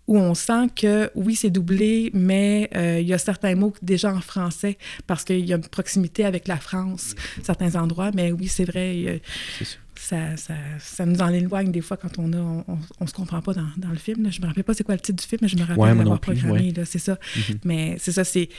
où 0.07 0.17
on 0.17 0.35
sent 0.35 0.67
que 0.75 1.09
oui 1.15 1.35
c'est 1.35 1.49
doublé, 1.49 2.11
mais 2.13 2.69
euh, 2.75 2.99
il 2.99 3.07
y 3.07 3.13
a 3.13 3.17
certains 3.17 3.55
mots 3.55 3.73
déjà 3.81 4.13
en 4.13 4.21
français 4.21 4.77
parce 5.07 5.23
qu'il 5.23 5.45
y 5.45 5.53
a 5.53 5.55
une 5.55 5.67
proximité 5.67 6.25
avec 6.25 6.47
la 6.47 6.57
France, 6.57 7.15
certains 7.43 7.75
endroits. 7.75 8.11
Mais 8.13 8.31
oui 8.31 8.47
c'est 8.47 8.65
vrai, 8.65 9.21
C'est 9.57 9.65
ça. 9.65 9.77
Ça, 9.95 10.35
ça, 10.37 10.53
ça 10.79 11.05
nous 11.05 11.21
en 11.21 11.29
éloigne 11.29 11.71
des 11.71 11.81
fois 11.81 11.97
quand 11.97 12.17
on 12.19 12.33
a 12.33 12.37
on, 12.37 12.63
on, 12.67 12.77
on 12.99 13.07
se 13.07 13.13
comprend 13.13 13.41
pas 13.41 13.53
dans, 13.53 13.67
dans 13.77 13.89
le 13.89 13.95
film. 13.97 14.23
là. 14.23 14.29
Je 14.29 14.41
me 14.41 14.47
rappelle 14.47 14.63
pas 14.63 14.73
c'est 14.73 14.83
quoi 14.83 14.95
le 14.95 15.01
titre 15.01 15.21
du 15.21 15.27
film, 15.27 15.39
mais 15.41 15.47
je 15.47 15.55
me 15.55 15.61
rappelle 15.61 15.77
Ouais, 15.77 15.93
l'avoir 15.95 16.19
programmé. 16.19 16.73
ouais. 16.75 16.85
C'est 16.85 16.99
ça. 16.99 17.17
Mhm. 17.35 17.59
Mais 17.65 17.95
c'est 17.99 18.11
ça, 18.11 18.23
c'est. 18.23 18.49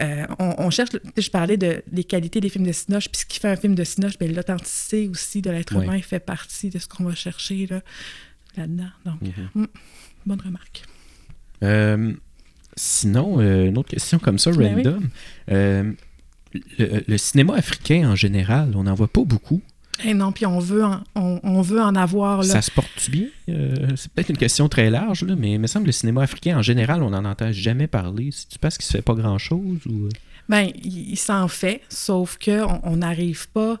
euh, 0.00 0.26
on, 0.38 0.54
on 0.58 0.70
cherche. 0.70 0.90
Je 1.16 1.30
parlais 1.30 1.56
de, 1.56 1.82
des 1.90 2.04
qualités 2.04 2.40
des 2.40 2.48
films 2.48 2.66
de 2.66 2.72
Cinoche, 2.72 3.08
puis 3.08 3.20
ce 3.20 3.26
qui 3.26 3.38
fait 3.40 3.48
un 3.48 3.56
film 3.56 3.74
de 3.74 3.84
Cinoche, 3.84 4.18
ben, 4.18 4.34
l'authenticité 4.34 5.08
aussi 5.08 5.42
de 5.42 5.50
l'être 5.50 5.76
Ouais. 5.76 5.84
humain 5.84 6.00
fait 6.00 6.20
partie 6.20 6.70
de 6.70 6.78
ce 6.78 6.88
qu'on 6.88 7.04
va 7.04 7.14
chercher 7.14 7.66
là, 7.66 7.80
là-dedans. 8.56 8.90
Donc, 9.04 9.20
Mhm. 9.54 9.66
bonne 10.26 10.40
remarque. 10.40 10.82
Euh, 11.62 12.12
sinon, 12.76 13.40
euh, 13.40 13.66
une 13.66 13.78
autre 13.78 13.90
question 13.90 14.18
comme 14.18 14.38
ça, 14.38 14.50
Ben 14.52 14.74
oui. 14.76 14.82
random. 14.82 15.08
Le, 16.78 17.02
le 17.06 17.18
cinéma 17.18 17.54
africain 17.56 18.08
en 18.10 18.14
général, 18.16 18.72
on 18.74 18.84
n'en 18.84 18.94
voit 18.94 19.08
pas 19.08 19.22
beaucoup. 19.22 19.60
Et 20.04 20.14
non, 20.14 20.32
puis 20.32 20.46
on 20.46 20.58
veut 20.58 20.84
en, 20.84 21.00
on, 21.14 21.40
on 21.42 21.60
veut 21.60 21.80
en 21.80 21.94
avoir. 21.94 22.38
Là. 22.38 22.44
Ça 22.44 22.62
se 22.62 22.70
porte 22.70 23.10
bien? 23.10 23.26
Euh, 23.48 23.74
c'est 23.96 24.10
peut-être 24.12 24.28
une 24.30 24.36
question 24.36 24.68
très 24.68 24.90
large, 24.90 25.24
là, 25.24 25.34
mais 25.36 25.52
il 25.52 25.58
me 25.58 25.66
semble 25.66 25.84
que 25.84 25.88
le 25.88 25.92
cinéma 25.92 26.22
africain 26.22 26.58
en 26.58 26.62
général, 26.62 27.02
on 27.02 27.10
n'en 27.10 27.24
entend 27.24 27.50
jamais 27.52 27.86
parler. 27.86 28.30
Si 28.30 28.46
tu 28.48 28.58
penses 28.58 28.76
qu'il 28.78 28.86
se 28.86 28.92
fait 28.92 29.02
pas 29.02 29.14
grand-chose? 29.14 29.78
Ou... 29.86 30.08
Ben, 30.48 30.70
il, 30.82 31.10
il 31.10 31.16
s'en 31.16 31.46
fait, 31.48 31.82
sauf 31.90 32.38
qu'on 32.42 32.80
on 32.82 32.96
n'arrive 32.96 33.48
pas 33.50 33.76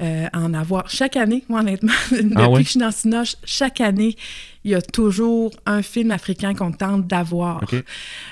euh, 0.00 0.26
à 0.32 0.40
en 0.40 0.52
avoir. 0.52 0.90
Chaque 0.90 1.16
année, 1.16 1.44
moi, 1.48 1.60
honnêtement, 1.60 1.92
depuis 2.10 2.32
Ah 2.34 2.48
ouais? 2.48 2.60
que 2.60 2.64
je 2.64 2.70
suis 2.70 2.80
dans 2.80 2.90
Cinoche, 2.90 3.36
chaque 3.44 3.80
année, 3.80 4.16
il 4.64 4.72
y 4.72 4.74
a 4.74 4.82
toujours 4.82 5.52
un 5.64 5.82
film 5.82 6.10
africain 6.10 6.54
qu'on 6.54 6.72
tente 6.72 7.06
d'avoir. 7.06 7.62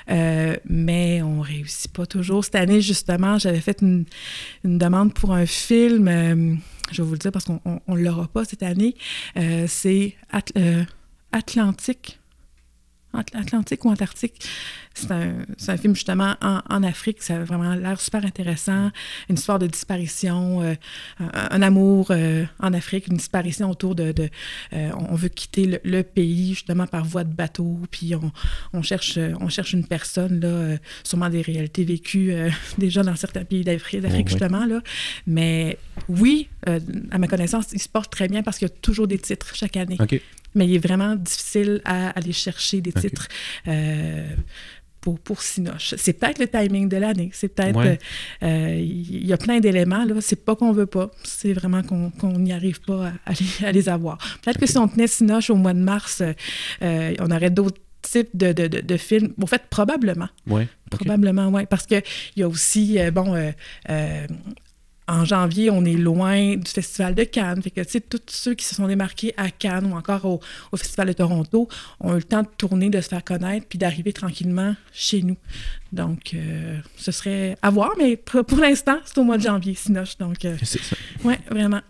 Euh, 0.09 0.55
mais 0.67 1.21
on 1.21 1.39
réussit 1.39 1.91
pas 1.91 2.05
toujours. 2.05 2.43
Cette 2.43 2.55
année, 2.55 2.81
justement, 2.81 3.37
j'avais 3.37 3.61
fait 3.61 3.81
une, 3.81 4.03
une 4.65 4.77
demande 4.77 5.13
pour 5.13 5.33
un 5.33 5.45
film, 5.45 6.07
euh, 6.09 6.55
je 6.91 7.01
vais 7.01 7.07
vous 7.07 7.13
le 7.13 7.19
dire 7.19 7.31
parce 7.31 7.45
qu'on 7.45 7.61
ne 7.87 7.95
l'aura 7.97 8.27
pas 8.27 8.45
cette 8.45 8.63
année, 8.63 8.95
Euh, 9.37 9.65
c'est 9.67 10.15
euh, 10.57 10.83
Atlantique. 11.31 12.19
At- 13.13 13.37
Atlantique 13.39 13.83
ou 13.85 13.89
Antarctique. 13.89 14.43
C'est 14.93 15.11
un, 15.11 15.33
c'est 15.57 15.71
un 15.71 15.77
film 15.77 15.93
justement 15.95 16.35
en, 16.41 16.61
en 16.69 16.81
Afrique. 16.83 17.21
Ça 17.21 17.37
a 17.37 17.43
vraiment 17.43 17.75
l'air 17.75 18.01
super 18.01 18.25
intéressant. 18.25 18.89
Une 19.29 19.35
histoire 19.35 19.59
de 19.59 19.67
disparition, 19.67 20.61
euh, 20.63 20.73
un, 21.19 21.29
un 21.51 21.61
amour 21.61 22.07
euh, 22.09 22.45
en 22.59 22.73
Afrique, 22.73 23.07
une 23.07 23.17
disparition 23.17 23.69
autour 23.69 23.93
de. 23.95 24.11
de, 24.11 24.29
euh, 24.73 24.89
on 25.09 25.15
veut 25.15 25.29
quitter 25.29 25.65
le, 25.67 25.79
le 25.83 26.01
pays 26.03 26.49
justement 26.55 26.87
par 26.87 27.05
voie 27.05 27.23
de 27.23 27.33
bateau. 27.33 27.79
Puis 27.91 28.15
on, 28.15 28.31
on 28.73 28.81
cherche, 28.81 29.19
on 29.39 29.49
cherche 29.49 29.73
une 29.73 29.85
personne, 29.85 30.39
là, 30.39 30.77
sûrement 31.03 31.29
des 31.29 31.41
réalités 31.41 31.83
vécues 31.83 32.33
déjà 32.79 33.03
dans 33.03 33.15
certains 33.15 33.43
pays 33.45 33.63
d'Afrique, 33.63 34.01
d'Afrique, 34.01 34.27
Ouais, 34.27 34.33
ouais. 34.33 34.39
justement. 34.39 34.65
Là. 34.65 34.81
Mais 35.27 35.77
oui, 36.09 36.49
à 36.65 37.17
ma 37.19 37.27
connaissance, 37.27 37.67
il 37.71 37.79
se 37.81 37.89
porte 37.89 38.11
très 38.11 38.27
bien 38.27 38.41
parce 38.43 38.57
qu'il 38.57 38.67
y 38.67 38.71
a 38.71 38.73
toujours 38.81 39.07
des 39.07 39.19
titres 39.19 39.55
chaque 39.55 39.77
année. 39.77 39.97
Mais 40.57 40.67
il 40.67 40.75
est 40.75 40.85
vraiment 40.87 41.15
difficile 41.15 41.81
à 41.85 42.09
aller 42.09 42.33
chercher 42.33 42.81
des 42.81 42.91
titres. 42.91 43.27
euh, 43.67 44.27
pour, 44.99 45.19
pour 45.19 45.41
Cinoche. 45.41 45.93
C'est 45.97 46.11
peut-être 46.13 46.37
le 46.39 46.47
timing 46.47 46.89
de 46.89 46.97
l'année. 46.97 47.29
C'est 47.31 47.47
peut-être. 47.47 47.77
Ouais. 47.77 47.97
euh, 48.43 48.75
Il 48.77 49.25
y 49.25 49.31
a 49.31 49.37
plein 49.37 49.59
d'éléments. 49.61 50.03
là. 50.03 50.15
C'est 50.19 50.43
pas 50.43 50.53
qu'on 50.55 50.73
veut 50.73 50.85
pas. 50.87 51.11
C'est 51.23 51.53
vraiment 51.53 51.81
qu'on 51.81 52.37
n'y 52.39 52.51
arrive 52.51 52.81
pas 52.81 53.13
à, 53.25 53.31
à 53.31 53.33
les, 53.39 53.65
à 53.67 53.71
les 53.71 53.87
avoir. 53.87 54.17
Peut-être 54.43 54.59
que 54.59 54.65
si 54.65 54.77
on 54.77 54.87
tenait 54.89 55.07
Cinoche 55.07 55.49
au 55.49 55.55
mois 55.55 55.73
de 55.73 55.79
mars, 55.79 56.21
euh, 56.81 57.13
on 57.19 57.31
aurait 57.31 57.51
d'autres 57.51 57.79
types 58.01 58.35
de, 58.35 58.51
de, 58.51 58.67
de, 58.67 58.81
de 58.81 58.97
films. 58.97 59.33
En 59.41 59.47
fait, 59.47 59.61
probablement. 59.69 60.27
Ouais. 60.45 60.63
OK. 60.91 60.99
Probablement, 60.99 61.47
oui. 61.49 61.65
Parce 61.69 61.85
qu'il 61.85 62.03
y 62.35 62.43
a 62.43 62.47
aussi, 62.49 62.99
euh, 62.99 63.09
bon, 63.11 63.33
euh, 63.33 63.51
euh, 63.89 64.27
en 65.07 65.23
janvier, 65.25 65.69
on 65.69 65.85
est 65.85 65.93
loin 65.93 66.55
du 66.55 66.69
Festival 66.69 67.15
de 67.15 67.23
Cannes. 67.23 67.61
Fait 67.61 67.71
que, 67.71 67.81
tu 67.81 67.91
sais, 67.91 68.01
tous 68.01 68.19
ceux 68.27 68.53
qui 68.55 68.65
se 68.65 68.75
sont 68.75 68.87
démarqués 68.87 69.33
à 69.37 69.49
Cannes 69.49 69.91
ou 69.91 69.95
encore 69.95 70.25
au, 70.25 70.39
au 70.71 70.77
Festival 70.77 71.07
de 71.07 71.13
Toronto 71.13 71.67
ont 71.99 72.11
eu 72.13 72.17
le 72.17 72.23
temps 72.23 72.41
de 72.41 72.49
tourner, 72.57 72.89
de 72.89 72.99
se 72.99 73.07
faire 73.09 73.23
connaître, 73.23 73.65
puis 73.67 73.79
d'arriver 73.79 74.11
tranquillement 74.13 74.75
chez 74.91 75.21
nous. 75.21 75.37
Donc, 75.93 76.33
euh, 76.33 76.77
ce 76.97 77.11
serait 77.11 77.57
à 77.61 77.69
voir, 77.69 77.91
mais 77.97 78.17
pour, 78.17 78.43
pour 78.45 78.59
l'instant, 78.59 78.99
c'est 79.05 79.17
au 79.17 79.23
mois 79.23 79.37
de 79.37 79.43
janvier, 79.43 79.75
Sinoche. 79.75 80.17
Donc, 80.17 80.43
euh, 80.45 80.55
C'est 80.61 80.81
ça. 80.81 80.95
ouais, 81.23 81.39
vraiment. 81.49 81.81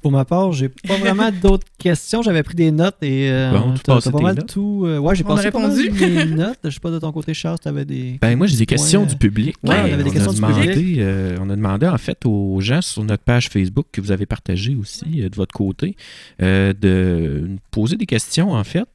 Pour 0.00 0.12
ma 0.12 0.24
part, 0.24 0.52
j'ai 0.52 0.68
pas 0.68 0.96
vraiment 1.00 1.30
d'autres 1.30 1.66
questions. 1.78 2.22
J'avais 2.22 2.42
pris 2.42 2.54
des 2.54 2.70
notes 2.70 2.96
et 3.02 3.30
euh, 3.30 3.50
Bon, 3.52 3.72
tu 3.74 3.80
t'as- 3.82 3.94
passes 3.94 4.04
t'as 4.04 4.10
pas 4.12 4.20
mal 4.20 4.36
notes? 4.36 4.46
tout. 4.48 4.84
euh, 4.86 4.98
ouais, 4.98 5.14
j'ai 5.16 5.24
a 5.24 5.26
passé 5.26 5.50
pas 5.50 5.58
mal 5.60 5.70
répondu. 5.72 5.90
mes 6.00 6.24
notes. 6.36 6.58
Je 6.64 6.70
sais 6.70 6.80
pas 6.80 6.90
de 6.90 6.98
ton 6.98 7.10
côté, 7.12 7.34
Charles, 7.34 7.58
t'avais 7.58 7.84
des. 7.84 8.18
Ben, 8.20 8.36
moi, 8.36 8.46
j'ai 8.46 8.56
des 8.56 8.66
questions 8.66 9.00
Ouais. 9.02 9.06
du 9.08 9.16
public. 9.16 9.56
Ouais, 9.64 9.74
on 9.80 9.92
avait 9.92 10.04
des 10.04 10.10
a 10.10 10.12
questions 10.12 10.32
du 10.32 10.40
demandé, 10.40 10.68
public. 10.72 10.98
euh, 11.00 11.36
on 11.40 11.50
a 11.50 11.56
demandé, 11.56 11.86
en 11.88 11.98
fait, 11.98 12.18
aux 12.26 12.60
gens 12.60 12.80
sur 12.80 13.02
notre 13.04 13.24
page 13.24 13.48
Facebook 13.48 13.86
que 13.90 14.00
vous 14.00 14.12
avez 14.12 14.26
partagé 14.26 14.76
aussi 14.76 15.20
euh, 15.22 15.28
de 15.28 15.34
votre 15.36 15.52
côté, 15.52 15.96
euh, 16.42 16.72
de 16.80 17.48
poser 17.70 17.96
des 17.96 18.06
questions, 18.06 18.52
en 18.52 18.64
fait. 18.64 18.86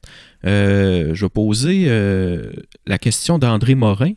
Euh, 0.46 1.10
je 1.14 1.24
vais 1.24 1.30
poser 1.30 1.84
euh, 1.88 2.50
la 2.86 2.98
question 2.98 3.38
d'André 3.38 3.74
Morin. 3.74 4.12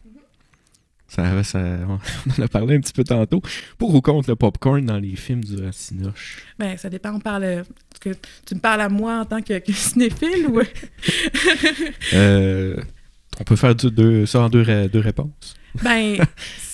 Ça, 1.08 1.44
ça, 1.44 1.60
on 1.88 2.42
en 2.42 2.44
a 2.46 2.48
parlé 2.48 2.76
un 2.76 2.82
petit 2.82 2.94
peu 2.94 3.04
tantôt. 3.04 3.42
Pour 3.78 3.96
ou 3.96 4.02
contre 4.02 4.30
le 4.30 4.36
popcorn 4.36 4.86
dans 4.86 4.98
les 4.98 5.16
films 5.16 5.44
du 5.44 5.64
Racinoche? 5.64 6.44
Ben, 6.60 6.78
ça 6.78 6.90
dépend. 6.90 7.14
On 7.14 7.20
parle. 7.20 7.44
euh, 7.44 7.64
que 8.02 8.10
tu 8.46 8.54
me 8.56 8.60
parles 8.60 8.82
à 8.82 8.90
moi 8.90 9.20
en 9.22 9.26
tant 9.26 9.42
que, 9.42 9.58
que 9.60 9.72
cinéphile 9.74 10.48
ou? 10.48 10.62
Euh, 12.14 12.76
on 13.40 13.44
peut 13.44 13.56
faire 13.56 13.76
du- 13.76 13.92
deux- 13.92 14.26
ça 14.26 14.42
en 14.42 14.50
deux, 14.50 14.64
deux 14.88 15.00
réponses. 15.00 15.56
Ben, 15.84 16.18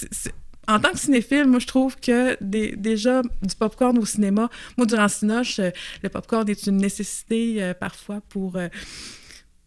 en 0.67 0.79
tant 0.79 0.91
que 0.91 0.99
cinéphile, 0.99 1.45
moi, 1.45 1.59
je 1.59 1.67
trouve 1.67 1.95
que 1.99 2.37
des- 2.41 2.75
déjà, 2.75 3.21
du 3.41 3.55
popcorn 3.57 3.97
au 3.97 4.05
cinéma, 4.05 4.49
moi, 4.77 4.85
durant 4.87 5.07
Cinoche, 5.07 5.59
euh, 5.59 5.71
le 6.03 6.09
popcorn 6.09 6.47
est 6.49 6.67
une 6.67 6.77
nécessité 6.77 7.61
euh, 7.63 7.73
parfois 7.73 8.21
pour. 8.29 8.55
euh, 8.55 8.67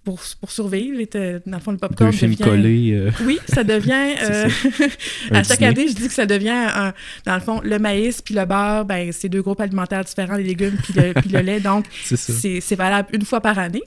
pour, 0.07 0.20
pour 0.40 0.50
survivre. 0.50 1.04
Te- 1.04 1.42
dans 1.46 1.59
le 1.59 1.62
fond, 1.62 1.72
le 1.72 1.76
Deux 1.76 1.88
popcorn 1.88 2.12
films 2.12 2.30
devient... 2.32 2.42
collés. 2.44 2.90
euh, 2.94 3.11
Oui, 3.24 3.38
ça 3.46 3.62
devient. 3.64 3.92
Euh, 4.22 4.48
à 5.32 5.42
chaque 5.42 5.59
dîner. 5.59 5.66
année, 5.68 5.88
je 5.88 5.94
dis 5.94 6.09
que 6.09 6.14
ça 6.14 6.24
devient, 6.26 6.48
un- 6.50 6.94
dans 7.26 7.34
le 7.34 7.40
fond, 7.40 7.61
le 7.62 7.78
maïs 7.78 8.22
puis 8.22 8.34
le 8.34 8.44
beurre, 8.46 8.84
ben, 8.84 9.12
c'est 9.12 9.28
deux 9.28 9.42
groupes 9.42 9.61
alimentaires 9.61 10.04
différents, 10.04 10.36
les 10.36 10.44
légumes 10.44 10.76
puis 10.82 10.94
le, 10.94 11.12
puis 11.20 11.28
le 11.30 11.40
lait. 11.40 11.61
Donc, 11.61 11.84
c'est 12.04 12.74
valable 12.76 13.09
une 13.12 13.24
fois 13.24 13.40
par 13.40 13.59
année. 13.59 13.82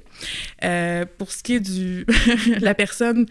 Euh, 0.65 1.05
pour 1.17 1.31
ce 1.31 1.41
qui 1.41 1.55
est 1.55 1.59
du 1.61 2.05
la 2.59 2.73
personne 2.73 3.25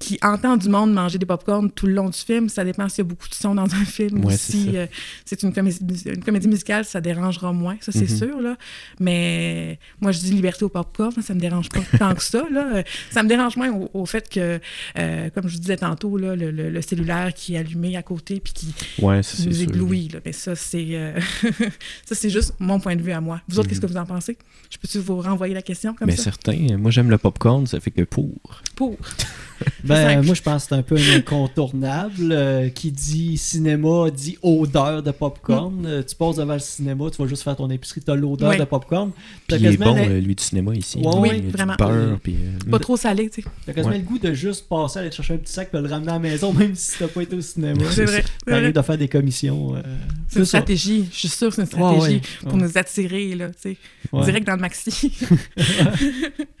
qui 0.00 0.18
entend 0.22 0.56
du 0.56 0.68
monde 0.70 0.92
manger 0.94 1.18
des 1.18 1.26
popcorn 1.26 1.70
tout 1.70 1.86
le 1.86 1.92
long 1.92 2.08
du 2.08 2.18
film, 2.18 2.48
ça 2.48 2.64
dépend 2.64 2.88
s'il 2.88 2.98
y 2.98 3.00
a 3.02 3.04
beaucoup 3.04 3.28
de 3.28 3.34
son 3.34 3.54
dans 3.54 3.64
un 3.72 3.84
film 3.84 4.24
Ouais, 4.24 4.32
ou 4.32 4.36
si 4.36 4.70
euh, 4.76 4.86
c'est 5.26 5.42
une 5.42 5.52
comédie, 5.52 5.78
une 6.06 6.24
comédie 6.24 6.48
musicale, 6.48 6.86
ça 6.86 7.02
dérangera 7.02 7.52
moins, 7.52 7.76
ça 7.80 7.92
c'est 7.92 8.10
Mhm. 8.10 8.16
sûr. 8.16 8.40
Là. 8.40 8.56
Mais 8.98 9.78
moi, 10.00 10.10
je 10.12 10.18
dis 10.20 10.30
liberté 10.32 10.64
au 10.64 10.70
popcorn, 10.70 11.12
ça 11.22 11.34
me 11.34 11.38
dérange 11.40 11.68
pas 11.68 11.80
tant 11.98 12.14
que 12.14 12.22
ça. 12.22 12.44
Là. 12.50 12.76
Euh, 12.76 12.82
Ça 13.10 13.22
me 13.22 13.28
dérange 13.28 13.56
moins 13.56 13.70
au, 13.72 13.90
au 13.92 14.06
fait 14.06 14.26
que, 14.28 14.58
euh, 14.98 15.30
comme 15.34 15.46
je 15.48 15.54
vous 15.54 15.60
disais 15.60 15.76
tantôt, 15.76 16.16
là, 16.16 16.34
le, 16.34 16.50
le- 16.50 16.70
le 16.70 16.82
cellulaire 16.82 17.34
qui 17.34 17.54
est 17.54 17.58
allumé 17.58 17.94
à 17.96 18.02
côté 18.02 18.40
puis 18.40 18.52
qui 18.54 18.74
Ouais, 19.02 19.22
ça, 19.22 19.44
nous 19.44 19.62
éblouit. 19.62 20.08
Là. 20.08 20.20
Mais 20.24 20.32
ça, 20.32 20.56
c'est 20.56 20.86
euh, 20.92 21.20
c'est 22.10 22.30
juste 22.30 22.54
mon 22.58 22.80
point 22.80 22.96
de 22.96 23.02
vue 23.02 23.12
à 23.12 23.20
moi. 23.20 23.40
Vous 23.48 23.58
autres, 23.58 23.66
Mhm. 23.66 23.70
qu'est-ce 23.70 23.80
que 23.82 23.86
vous 23.86 23.96
en 23.98 24.06
pensez? 24.06 24.38
Je 24.70 24.78
peux-tu 24.78 24.98
vous 24.98 25.20
renvoyer 25.20 25.52
la 25.52 25.62
question 25.62 25.92
comme 25.94 26.06
Mais 26.08 26.16
ça? 26.16 26.24
certain. 26.24 26.76
Moi, 26.78 26.90
j'aime 26.90 27.10
le 27.10 27.18
popcorn, 27.18 27.66
ça 27.66 27.80
fait 27.80 27.90
que 27.90 28.02
pour. 28.02 28.30
Pour. 28.76 28.96
Ben, 29.94 30.22
moi, 30.24 30.34
je 30.34 30.42
pense 30.42 30.62
que 30.64 30.68
c'est 30.70 30.74
un 30.74 30.82
peu 30.82 30.96
un 30.96 31.16
incontournable. 31.16 32.14
Euh, 32.32 32.68
qui 32.70 32.90
dit 32.92 33.36
cinéma 33.36 34.10
dit 34.10 34.38
odeur 34.42 35.02
de 35.02 35.10
popcorn. 35.10 35.84
Euh, 35.86 36.02
tu 36.02 36.14
passes 36.16 36.36
devant 36.36 36.54
le 36.54 36.58
cinéma, 36.60 37.06
tu 37.10 37.20
vas 37.22 37.28
juste 37.28 37.42
faire 37.42 37.56
ton 37.56 37.68
épicerie, 37.70 38.00
tu 38.00 38.10
as 38.10 38.14
l'odeur 38.14 38.50
Ouais. 38.50 38.58
de 38.58 38.64
popcorn. 38.64 39.10
Puis 39.48 39.56
il 39.58 39.66
est 39.66 39.76
bon, 39.76 39.94
le- 39.94 40.00
euh, 40.02 40.20
lui, 40.20 40.34
du 40.34 40.42
cinéma 40.42 40.74
ici. 40.74 40.98
Ouais, 40.98 41.12
oui, 41.16 41.40
vraiment. 41.50 41.74
puis, 42.22 42.34
euh, 42.36 42.70
Pas 42.70 42.78
trop 42.78 42.96
salé, 42.96 43.28
tu 43.30 43.42
sais. 43.42 43.48
t'as 43.66 43.72
quasiment 43.72 43.92
Ouais. 43.92 43.98
le 44.00 44.04
goût 44.04 44.18
de 44.18 44.32
juste 44.32 44.68
passer, 44.68 44.98
aller 45.00 45.10
te 45.10 45.16
chercher 45.16 45.34
un 45.34 45.38
petit 45.38 45.52
sac 45.52 45.70
et 45.72 45.76
le 45.78 45.88
ramener 45.88 46.10
à 46.10 46.14
la 46.14 46.18
maison, 46.18 46.52
même 46.54 46.74
si 46.74 46.98
t'as 46.98 47.08
pas 47.08 47.22
été 47.22 47.36
au 47.36 47.40
cinéma. 47.40 47.82
C'est 47.90 48.04
vrai. 48.04 48.24
T'arrives 48.46 48.72
de 48.72 48.82
faire 48.82 48.98
des 48.98 49.08
commissions. 49.08 49.74
euh, 49.76 49.82
C'est 50.28 50.38
une 50.40 50.44
ça. 50.44 50.58
stratégie. 50.58 51.06
Je 51.12 51.16
suis 51.18 51.28
sûre 51.28 51.48
que 51.48 51.56
c'est 51.56 51.62
une 51.62 51.82
Ouais, 51.82 51.90
stratégie 51.96 52.16
ouais, 52.16 52.22
pour 52.42 52.54
ouais. 52.54 52.60
nous 52.62 52.78
attirer, 52.78 53.34
là, 53.34 53.48
tu 53.48 53.54
sais. 53.60 53.76
Ouais. 54.12 54.24
Direct 54.24 54.46
dans 54.46 54.54
le 54.54 54.60
maxi. 54.60 55.12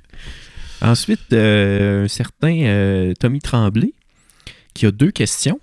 Ensuite, 0.82 1.32
euh, 1.32 2.04
un 2.04 2.08
certain 2.08 2.54
euh, 2.62 3.12
Tommy 3.18 3.40
Tremblay 3.40 3.92
qui 4.74 4.86
a 4.86 4.90
deux 4.90 5.10
questions. 5.10 5.60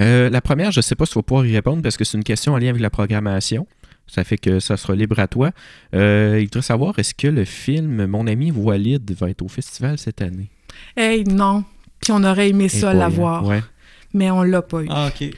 Euh, 0.00 0.28
la 0.30 0.40
première, 0.40 0.70
je 0.72 0.78
ne 0.78 0.82
sais 0.82 0.94
pas 0.94 1.06
si 1.06 1.12
tu 1.12 1.18
vas 1.18 1.22
pouvoir 1.22 1.46
y 1.46 1.54
répondre 1.54 1.82
parce 1.82 1.96
que 1.96 2.04
c'est 2.04 2.16
une 2.18 2.24
question 2.24 2.52
en 2.54 2.58
lien 2.58 2.68
avec 2.70 2.82
la 2.82 2.90
programmation. 2.90 3.66
Ça 4.06 4.24
fait 4.24 4.36
que 4.36 4.60
ça 4.60 4.76
sera 4.76 4.94
libre 4.94 5.18
à 5.20 5.26
toi. 5.28 5.52
Euh, 5.94 6.36
il 6.40 6.44
voudrait 6.44 6.62
savoir 6.62 6.98
est-ce 6.98 7.14
que 7.14 7.28
le 7.28 7.44
film 7.44 8.06
Mon 8.06 8.26
ami 8.26 8.50
Walid 8.50 9.10
va 9.18 9.30
être 9.30 9.42
au 9.42 9.48
festival 9.48 9.96
cette 9.98 10.20
année? 10.20 10.50
Hey, 10.96 11.24
non. 11.24 11.64
Puis 12.00 12.12
on 12.12 12.22
aurait 12.24 12.48
aimé 12.50 12.68
ça 12.68 12.92
l'avoir, 12.92 13.46
Ouais. 13.46 13.62
mais 14.12 14.30
on 14.30 14.42
l'a 14.42 14.60
pas 14.60 14.82
eu. 14.82 14.86
Ah, 14.90 15.08
ok. 15.08 15.30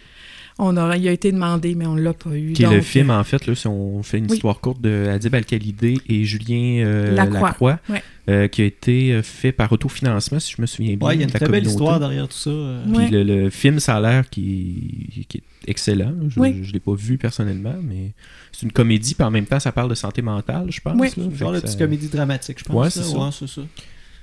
On 0.56 0.76
aurait, 0.76 1.00
il 1.00 1.08
a 1.08 1.10
été 1.10 1.32
demandé, 1.32 1.74
mais 1.74 1.84
on 1.84 1.96
l'a 1.96 2.12
pas 2.12 2.30
eu. 2.30 2.52
Qui 2.52 2.62
est 2.62 2.70
le 2.70 2.80
film, 2.80 3.10
en 3.10 3.24
fait, 3.24 3.44
là, 3.48 3.56
si 3.56 3.66
on 3.66 4.04
fait 4.04 4.18
une 4.18 4.26
Oui. 4.28 4.34
histoire 4.34 4.60
courte 4.60 4.80
de 4.80 5.08
Adib 5.08 5.34
Al-Khalidé 5.34 5.98
et 6.08 6.24
Julien 6.24 6.84
euh, 6.86 7.12
Lacroix. 7.12 7.40
Lacroix, 7.48 7.78
Ouais. 7.88 8.02
euh, 8.30 8.46
qui 8.46 8.62
a 8.62 8.64
été 8.64 9.12
euh, 9.14 9.22
fait 9.24 9.50
par 9.50 9.72
autofinancement, 9.72 10.38
si 10.38 10.54
je 10.56 10.62
me 10.62 10.66
souviens 10.66 10.94
bien. 10.94 11.08
Ouais, 11.08 11.16
il 11.16 11.18
y 11.18 11.22
a 11.22 11.24
une 11.24 11.30
très 11.30 11.40
belle 11.40 11.48
communauté. 11.64 11.70
histoire 11.70 11.98
derrière 11.98 12.28
tout 12.28 12.36
ça. 12.36 12.50
euh. 12.50 12.86
Ouais. 12.86 13.06
Puis 13.06 13.10
le, 13.14 13.24
le 13.24 13.50
film, 13.50 13.80
ça 13.80 13.96
a 13.96 14.00
l'air 14.00 14.30
qui, 14.30 15.24
qui 15.28 15.38
est 15.38 15.42
excellent. 15.66 16.12
Je 16.28 16.38
Oui. 16.38 16.52
ne 16.54 16.72
l'ai 16.72 16.78
pas 16.80 16.94
vu 16.94 17.18
personnellement, 17.18 17.74
mais 17.82 18.12
c'est 18.52 18.62
une 18.62 18.72
comédie, 18.72 19.16
puis 19.16 19.24
en 19.24 19.32
même 19.32 19.46
temps, 19.46 19.58
ça 19.58 19.72
parle 19.72 19.90
de 19.90 19.96
santé 19.96 20.22
mentale, 20.22 20.66
je 20.70 20.80
pense. 20.80 20.94
Oui. 21.00 21.08
là. 21.16 21.24
Genre 21.36 21.50
que 21.50 21.54
de 21.56 21.60
ça- 21.62 21.66
petite 21.66 21.78
comédie 21.80 22.08
dramatique, 22.08 22.58
je 22.60 22.64
pense. 22.64 22.76
Ouais, 22.76 22.84
là. 22.84 22.90
c'est 22.90 23.02
ça. 23.02 23.18
Ouais, 23.18 23.30
c'est 23.32 23.48
ça. 23.48 23.62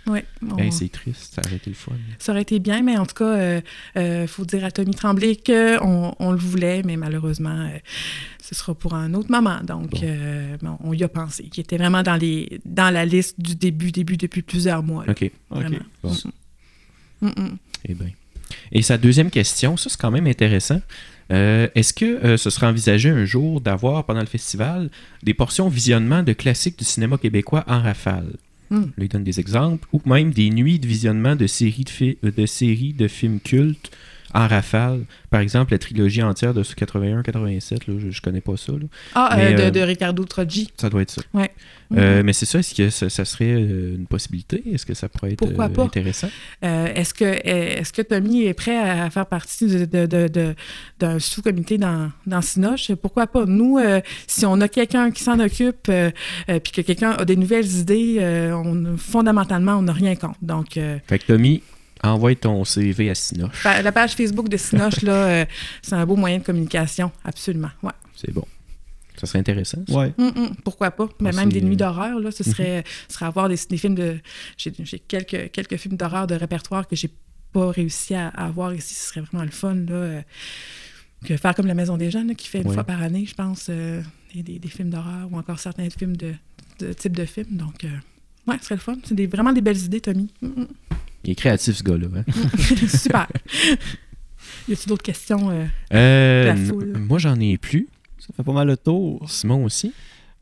Ouais, 0.08 0.26
on- 0.49 0.58
Hey, 0.58 0.72
c'est 0.72 0.89
triste, 0.91 1.34
ça 1.36 1.41
aurait 1.45 1.56
été 1.58 1.70
le 1.70 1.76
fun. 1.76 1.93
Ça 2.20 2.32
aurait 2.32 2.41
été 2.41 2.60
bien, 2.60 2.82
mais 2.82 2.97
en 2.97 3.06
tout 3.06 3.16
cas, 3.16 3.62
il 3.95 4.28
faut 4.28 4.45
dire 4.45 4.64
à 4.66 4.72
Tommy 4.72 4.93
Tremblay 4.93 5.36
qu'on 5.38 6.16
on 6.20 6.32
le 6.32 6.38
voulait, 6.38 6.82
mais 6.84 6.97
malheureusement, 6.97 7.68
euh, 7.72 7.78
ce 8.41 8.56
sera 8.56 8.74
pour 8.76 8.93
un 8.95 9.14
autre 9.14 9.32
moment. 9.32 9.60
Donc, 9.64 9.91
Bon. 9.91 9.99
euh, 10.04 10.58
bon, 10.62 10.78
on 10.84 10.93
y 10.93 11.04
a 11.04 11.08
pensé. 11.08 11.49
Il 11.54 11.60
était 11.60 11.78
vraiment 11.78 12.04
dans, 12.04 12.16
les, 12.16 12.60
dans 12.66 12.93
la 12.93 13.06
liste 13.06 13.39
du 13.39 13.56
début, 13.56 13.91
début 13.91 14.18
depuis 14.18 14.41
plusieurs 14.41 14.84
mois. 14.84 15.06
là, 15.06 15.12
OK. 15.14 15.32
Ok. 15.52 15.66
Bon. 16.04 16.14
Mm, 17.22 17.28
mm. 17.28 17.58
Eh 17.86 17.93
bien. 17.93 18.10
Et 18.72 18.82
sa 18.82 18.97
deuxième 18.97 19.30
question, 19.30 19.78
ça 19.78 19.89
c'est 19.89 19.99
quand 19.99 20.12
même 20.12 20.28
intéressant. 20.28 20.82
Euh, 21.32 21.68
Est-ce 21.76 21.93
que 21.93 22.06
euh, 22.06 22.36
ce 22.38 22.49
sera 22.49 22.68
envisagé 22.70 23.10
un 23.10 23.24
jour 23.24 23.62
d'avoir 23.62 24.04
pendant 24.06 24.20
le 24.20 24.26
festival 24.26 24.89
des 25.24 25.34
portions 25.34 25.70
visionnement 25.70 26.24
de 26.24 26.34
classiques 26.34 26.78
du 26.78 26.84
cinéma 26.84 27.18
québécois 27.18 27.64
en 27.68 27.82
rafale? 27.82 28.34
Hmm. 28.72 28.86
Là, 28.98 29.04
il 29.04 29.10
donne 29.10 29.26
des 29.26 29.40
exemples, 29.40 29.88
ou 29.92 30.02
même 30.06 30.32
des 30.32 30.50
nuits 30.50 30.80
de 30.80 30.88
visionnement 30.88 31.36
de 31.36 31.46
séries 31.46 31.84
de, 31.84 32.18
euh, 32.26 32.32
de 32.32 32.46
séries 32.46 32.94
de 32.94 33.08
films 33.08 33.40
cultes 33.40 33.92
en 34.34 34.48
rafale. 34.48 35.02
Par 35.30 35.40
exemple, 35.42 35.72
la 35.74 35.78
trilogie 35.80 36.22
entière 36.24 36.54
de 36.54 36.64
81-87, 36.64 37.72
là, 37.88 37.94
je, 38.00 38.10
je 38.12 38.22
connais 38.22 38.42
pas 38.42 38.58
ça. 38.58 38.72
là. 38.74 38.80
Ah, 39.16 39.34
Mais, 39.38 39.54
euh, 39.54 39.58
de, 39.58 39.62
euh, 39.64 39.72
de 39.72 39.80
Ricardo 39.82 40.24
Troggi. 40.26 40.72
Ça 40.80 40.90
doit 40.90 41.02
être 41.02 41.12
ça. 41.12 41.22
Ouais. 41.34 41.52
Euh, 41.98 42.22
mais 42.24 42.32
c'est 42.34 42.46
ça, 42.46 42.60
est-ce 42.60 42.74
que 42.74 42.90
ça, 42.90 43.10
ça 43.10 43.26
serait 43.26 43.52
une 43.52 44.06
possibilité? 44.10 44.64
Est-ce 44.74 44.86
que 44.86 44.94
ça 44.94 45.10
pourrait 45.10 45.34
être 45.34 45.40
Pourquoi 45.40 45.68
pas? 45.70 45.84
intéressant? 45.84 46.30
Est-ce 46.62 47.14
que 47.92 48.02
Tommy 48.02 48.46
est 48.46 48.54
prêt 48.54 48.78
à 48.78 49.10
faire 49.10 49.26
partie 49.26 49.68
de, 49.68 49.86
de- 49.86 50.06
de- 50.06 50.28
de- 50.28 50.56
d'un 51.00 51.20
sous-comité 51.20 51.78
dans, 51.78 52.12
dans 52.26 52.42
Sinoche? 52.42 52.94
Pourquoi 52.96 53.28
pas? 53.28 53.46
Nous, 53.46 53.80
si 54.28 54.46
on 54.46 54.60
a 54.62 54.68
quelqu'un 54.68 55.12
qui 55.12 55.24
s'en 55.24 55.40
occupe, 55.40 55.84
puis 56.48 56.72
que 56.72 56.82
quelqu'un 56.82 57.12
a 57.12 57.26
des 57.26 57.36
nouvelles 57.36 57.72
idées, 57.78 58.52
on, 58.54 58.96
fondamentalement, 58.98 59.74
on 59.78 59.82
n'a 59.84 59.94
rien 59.94 60.16
contre. 60.16 60.40
Donc, 60.42 60.74
Fait 60.74 61.20
que 61.20 61.26
Tommy, 61.26 61.62
envoie 62.04 62.34
ton 62.36 62.64
CV 62.66 63.10
à 63.10 63.16
Sinoche. 63.16 63.64
la 63.64 63.91
page 63.91 64.14
Facebook 64.14 64.49
de 64.49 64.58
Sinoche, 64.58 65.02
là, 65.02 65.14
euh, 65.14 65.45
c'est 65.82 65.93
un 65.95 66.06
beau 66.06 66.16
moyen 66.16 66.39
de 66.39 66.43
communication, 66.43 67.12
absolument. 67.24 67.70
Ouais. 67.84 67.91
C'est 68.16 68.32
bon. 68.34 68.45
Ça 69.18 69.28
serait 69.28 69.39
intéressant. 69.39 69.84
ça. 69.88 69.93
Ouais. 69.93 70.14
Pourquoi 70.64 70.89
pas? 70.91 71.08
Mais 71.20 71.30
Ah, 71.34 71.36
même 71.36 71.52
des 71.52 71.62
nuits 71.62 71.76
d'horreur, 71.78 72.20
là, 72.20 72.32
ce 72.32 72.43
serait, 72.43 72.84
ce 73.08 73.14
serait 73.16 73.26
avoir 73.26 73.49
des, 73.49 73.58
des 73.70 73.78
films 73.78 73.93
de. 73.95 74.18
J'ai 74.58 74.74
j'ai 74.80 74.99
quelques, 74.99 75.52
quelques 75.52 75.78
films 75.78 75.95
d'horreur 75.97 76.26
de 76.28 76.34
répertoire 76.36 76.88
que 76.88 76.95
j'ai 76.95 77.10
pas 77.54 77.70
réussi 77.70 78.16
à, 78.16 78.30
à 78.30 78.45
avoir 78.47 78.74
ici. 78.74 78.93
Ce 78.95 79.10
serait 79.10 79.22
vraiment 79.22 79.43
le 79.43 79.52
fun, 79.52 79.76
là. 79.76 79.91
euh, 79.93 80.22
que 81.26 81.38
faire 81.38 81.54
comme 81.54 81.68
La 81.68 81.76
Maison 81.76 81.97
des 81.97 82.10
Jeunes, 82.10 82.30
là, 82.30 82.34
qui 82.34 82.47
fait 82.47 82.62
une 82.62 82.68
Ouais. 82.70 82.74
fois 82.74 82.84
par 82.84 82.99
année, 83.04 83.26
je 83.28 83.36
pense, 83.36 83.68
euh, 83.70 84.02
des, 84.34 84.41
des- 84.41 84.58
des 84.60 84.70
films 84.70 84.89
d'horreur 84.89 85.28
ou 85.32 85.38
encore 85.38 85.60
certains 85.60 85.88
films 85.91 86.18
de, 86.18 86.34
de 86.80 86.93
type 86.93 87.16
de 87.16 87.26
films. 87.26 87.58
Donc, 87.58 87.84
euh, 87.84 87.89
ouais, 88.47 88.56
ce 88.60 88.66
serait 88.66 88.76
le 88.76 88.82
fun. 88.82 88.95
C'est 89.04 89.14
des- 89.14 89.28
vraiment 89.28 89.54
des 89.54 89.62
belles 89.62 89.78
idées, 89.78 90.02
Tommy. 90.02 90.30
Il 91.24 91.32
est 91.32 91.36
créatif, 91.36 91.76
ce 91.78 91.84
gars-là. 91.84 92.08
hein. 92.16 92.24
Super. 92.88 93.28
y 94.68 94.74
a-t-il 94.74 94.88
d'autres 94.88 95.04
questions? 95.04 95.50
euh? 95.52 95.66
Euh, 95.94 96.46
La 96.46 96.56
foule. 96.56 96.94
moi, 96.98 97.20
j'en 97.20 97.40
ai 97.40 97.58
plus. 97.58 97.88
Ça 98.20 98.28
fait 98.36 98.44
pas 98.44 98.54
mal 98.54 98.68
le 98.68 98.78
tour. 98.78 99.24
Simon 99.30 99.64
aussi. 99.66 99.94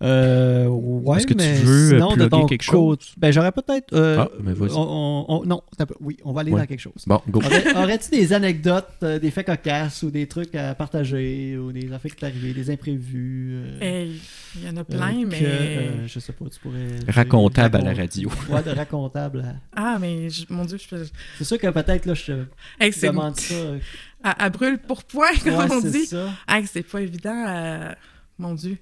Euh, 0.01 0.65
ouais, 0.67 1.17
Est-ce 1.17 1.27
que 1.27 1.33
tu 1.33 1.37
mais 1.39 1.55
veux, 1.55 1.87
euh, 1.87 1.89
sinon, 1.89 2.09
de 2.11 2.13
plugger 2.15 2.29
ton 2.29 2.45
quelque 2.45 2.65
côté- 2.67 3.05
Ben, 3.17 3.31
j'aurais 3.33 3.51
peut-être. 3.51 3.93
euh, 3.93 4.17
Ah, 4.19 4.29
ben, 4.39 4.53
vas-y. 4.53 4.71
on- 4.71 4.79
on- 4.79 5.25
on- 5.27 5.45
non, 5.45 5.61
oui, 5.99 6.15
on 6.23 6.31
va 6.31 6.41
aller 6.41 6.51
Ouais. 6.53 6.61
dans 6.61 6.65
quelque 6.67 6.79
chose. 6.79 7.03
Bon, 7.05 7.21
go. 7.29 7.41
Aurais- 7.43 7.75
Aurais-tu 7.75 8.09
des 8.11 8.31
anecdotes, 8.31 8.87
euh, 9.03 9.19
des 9.19 9.29
faits 9.29 9.45
cocasses 9.47 10.01
ou 10.03 10.09
des 10.11 10.25
trucs 10.27 10.55
à 10.55 10.73
partager 10.73 11.57
ou 11.57 11.71
des 11.73 11.91
affaires 11.91 12.15
qui 12.15 12.19
sont 12.21 12.25
arrivées, 12.27 12.53
des 12.53 12.69
imprévus 12.71 13.55
euh, 13.55 13.79
Hey, 13.81 14.21
il 14.55 14.65
y 14.65 14.69
en 14.69 14.77
a 14.77 14.79
euh, 14.79 14.83
plein, 14.85 15.21
que, 15.23 15.27
mais. 15.27 15.39
euh, 15.43 16.07
je 16.07 16.19
sais 16.19 16.31
pas, 16.33 16.45
tu 16.49 16.59
pourrais. 16.61 16.87
Racontable 17.09 17.75
à 17.77 17.81
la 17.81 17.93
radio. 17.93 18.29
Ouais, 18.49 18.63
de 18.63 18.69
racontable. 18.69 19.41
à- 19.41 19.55
Ah, 19.75 19.97
mais 19.99 20.29
je- 20.29 20.45
mon 20.49 20.63
Dieu, 20.63 20.77
je 20.77 20.87
peux. 20.87 21.05
C'est 21.37 21.43
sûr 21.43 21.57
que 21.57 21.67
peut-être, 21.67 22.05
là, 22.05 22.13
je 22.13 22.25
te 22.25 22.45
Hey, 22.79 22.93
c'est 22.93 23.07
demande 23.07 23.35
ça. 23.37 23.53
euh, 23.53 23.79
à, 24.23 24.45
à 24.45 24.49
brûle 24.49 24.77
pour 24.77 25.03
point, 25.03 25.27
comme 25.43 25.55
ouais, 25.55 25.65
on 25.71 25.81
c'est 25.81 25.91
dit. 25.91 26.05
ça. 26.05 26.29
Ah, 26.47 26.59
c'est 26.65 26.83
pas 26.83 27.01
évident, 27.01 27.45
euh, 27.49 27.91
mon 28.37 28.53
Dieu. 28.53 28.77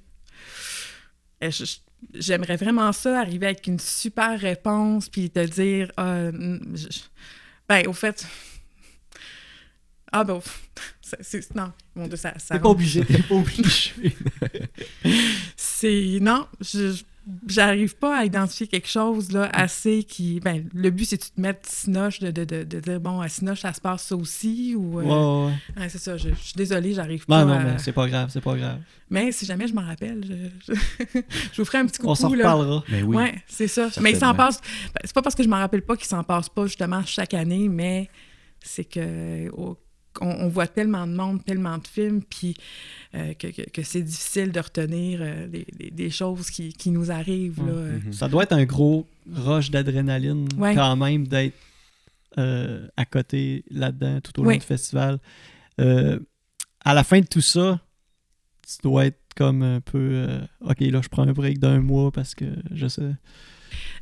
Je- 1.41 1.77
J'aimerais 2.13 2.57
vraiment 2.57 2.91
ça, 2.93 3.19
arriver 3.19 3.47
avec 3.47 3.65
une 3.65 3.79
super 3.79 4.39
réponse, 4.39 5.09
puis 5.09 5.31
te 5.31 5.43
dire, 5.45 5.91
ah, 5.97 6.31
mm, 6.31 6.75
je- 6.75 6.99
ben, 7.67 7.87
au 7.87 7.93
fait, 7.93 8.23
ah, 10.11 10.23
ben, 10.23 10.39
c'est- 11.01 11.55
non, 11.55 11.71
mon 11.95 12.07
Dieu, 12.07 12.15
ça, 12.17 12.33
ça 12.37 12.55
T'es 12.55 12.61
pas 12.61 12.69
obligé, 12.69 13.03
t'es 13.03 13.21
pas 13.23 13.33
obligé. 13.35 14.15
c'est, 15.55 16.19
non, 16.21 16.47
je, 16.61 16.91
je- 16.93 17.03
j'arrive 17.47 17.95
pas 17.97 18.19
à 18.19 18.25
identifier 18.25 18.67
quelque 18.67 18.87
chose, 18.87 19.31
là, 19.31 19.49
assez 19.53 20.03
qui, 20.03 20.39
ben, 20.39 20.65
le 20.73 20.89
but, 20.89 21.05
c'est 21.05 21.17
de 21.17 21.23
te 21.35 21.41
mettre 21.41 21.67
Sinoche, 21.69 22.19
de, 22.19 22.31
de, 22.31 22.43
de, 22.45 22.63
de 22.63 22.79
dire, 22.79 22.99
bon, 22.99 23.19
à 23.19 23.27
Sinoche, 23.29 23.61
ça 23.61 23.73
se 23.73 23.81
passe 23.81 24.03
ça 24.03 24.15
aussi, 24.15 24.75
ou, 24.75 24.99
euh, 24.99 25.03
Ouais, 25.03 25.53
ouais, 25.81 25.89
c'est 25.89 25.97
ça, 25.97 26.15
je, 26.17 26.29
je 26.29 26.35
suis 26.35 26.53
désolée, 26.55 26.93
j'arrive 26.93 27.25
pas 27.25 27.43
Non, 27.43 27.53
non, 27.53 27.59
à- 27.59 27.63
mais 27.63 27.77
c'est 27.79 27.91
pas 27.91 28.07
grave, 28.07 28.29
c'est 28.31 28.41
pas 28.41 28.55
grave. 28.55 28.79
Mais 29.09 29.31
si 29.31 29.45
jamais 29.45 29.67
je 29.67 29.73
m'en 29.73 29.85
rappelle, 29.85 30.23
je, 30.67 30.73
je, 30.73 30.79
je 31.53 31.61
vous 31.61 31.65
ferai 31.65 31.77
un 31.79 31.85
petit 31.85 31.97
coucou. 31.99 32.11
On 32.11 32.15
s'en 32.15 32.29
reparlera. 32.29 32.83
Mais 32.89 33.01
oui. 33.03 33.15
Ouais, 33.15 33.35
c'est 33.47 33.67
ça. 33.67 33.89
Mais 34.01 34.11
il 34.11 34.17
s'en 34.17 34.33
passe. 34.35 34.59
ben, 34.93 34.99
c'est 35.05 35.13
pas 35.13 35.21
parce 35.21 35.35
que 35.35 35.43
je 35.43 35.47
m'en 35.49 35.57
rappelle 35.57 35.81
pas 35.83 35.95
qu'il 35.95 36.07
s'en 36.07 36.23
passe 36.23 36.49
pas 36.49 36.65
justement 36.65 37.01
chaque 37.05 37.33
année, 37.33 37.69
mais 37.69 38.09
c'est 38.59 38.83
que 38.85 39.49
au- 39.51 39.77
on, 40.21 40.29
on 40.29 40.47
voit 40.49 40.67
tellement 40.67 41.05
de 41.07 41.13
monde, 41.13 41.43
tellement 41.45 41.77
de 41.77 41.87
films, 41.87 42.21
puis 42.23 42.55
euh, 43.15 43.33
que, 43.33 43.47
que- 43.47 43.69
que 43.69 43.83
c'est 43.83 44.01
difficile 44.01 44.51
de 44.51 44.59
retenir 44.59 45.19
euh, 45.21 45.47
des, 45.47 45.65
des- 45.77 45.91
des 45.91 46.09
choses 46.09 46.49
qui, 46.49 46.73
qui 46.73 46.89
nous 46.91 47.11
arrivent. 47.11 47.65
là. 47.65 47.73
Mhm. 47.73 48.13
Ça 48.13 48.27
doit 48.27 48.43
être 48.43 48.53
un 48.53 48.65
gros 48.65 49.07
rush 49.33 49.71
d'adrénaline 49.71 50.47
Ouais. 50.57 50.75
quand 50.75 50.95
même 50.95 51.27
d'être 51.27 51.55
euh, 52.37 52.87
à 52.97 53.05
côté 53.05 53.63
là-dedans 53.71 54.19
tout 54.21 54.39
au 54.41 54.43
long 54.43 54.51
du 54.51 54.59
festival. 54.59 55.19
Euh, 55.79 56.19
à 56.85 56.93
la 56.93 57.03
fin 57.03 57.19
de 57.19 57.25
tout 57.25 57.41
ça, 57.41 57.79
tu 58.65 58.77
dois 58.83 59.05
être 59.07 59.19
comme 59.35 59.61
un 59.63 59.81
peu 59.81 59.97
euh, 60.13 60.39
OK, 60.61 60.79
là, 60.81 60.99
je 61.01 61.09
prends 61.09 61.27
un 61.27 61.33
break 61.33 61.59
d'un 61.59 61.79
mois 61.79 62.11
parce 62.11 62.33
que 62.35 62.45
je 62.73 62.87
sais. 62.87 63.11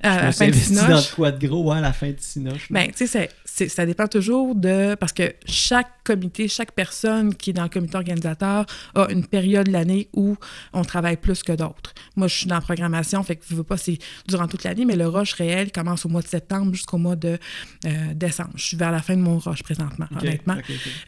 À 0.02 0.22
la 0.24 0.32
fin 0.32 0.46
de 0.48 0.52
investi 0.52 0.76
dans 0.76 1.02
quoi 1.16 1.32
de 1.32 1.48
gros 1.48 1.72
à 1.72 1.82
la 1.82 1.92
fin 1.92 2.10
de 2.12 2.20
Cinoche. 2.20 2.70
là. 2.70 2.80
Ben, 2.86 2.92
tu 2.92 2.98
sais, 3.00 3.08
c'est- 3.08 3.32
ça 3.56 3.86
dépend 3.86 4.08
toujours 4.08 4.56
de. 4.56 4.96
Parce 4.96 5.14
que 5.14 5.34
chaque 5.46 6.04
comité, 6.04 6.48
chaque 6.48 6.72
personne 6.74 7.34
qui 7.36 7.50
est 7.50 7.54
dans 7.54 7.64
le 7.64 7.70
comité 7.70 7.96
organisateur 7.96 8.66
a 8.94 9.08
une 9.10 9.26
période 9.26 9.68
de 9.68 9.72
l'année 9.72 10.08
où 10.14 10.36
on 10.74 10.84
travaille 10.84 11.18
plus 11.18 11.42
que 11.42 11.54
d'autres. 11.54 11.94
Moi, 12.16 12.28
je 12.28 12.36
suis 12.36 12.48
dans 12.48 12.56
la 12.56 12.62
programmation, 12.62 13.24
fait 13.24 13.38
que 13.38 13.46
je 13.50 13.56
veux 13.56 13.64
pas, 13.64 13.78
c'est 13.78 13.98
durant 14.28 14.48
toute 14.48 14.64
l'année, 14.64 14.86
mais 14.86 14.96
le 14.96 15.08
rush 15.08 15.34
réel 15.34 15.72
commence 15.72 16.06
au 16.06 16.10
mois 16.10 16.22
de 16.22 16.28
septembre 16.28 16.74
jusqu'au 16.74 16.98
mois 16.98 17.16
de 17.16 17.38
euh, 17.86 18.14
décembre. 18.14 18.52
Je 18.56 18.64
suis 18.64 18.78
vers 18.78 18.92
la 18.92 19.02
fin 19.02 19.16
de 19.16 19.22
mon 19.22 19.40
rush 19.40 19.64
présentement, 19.64 20.08
honnêtement. 20.20 20.58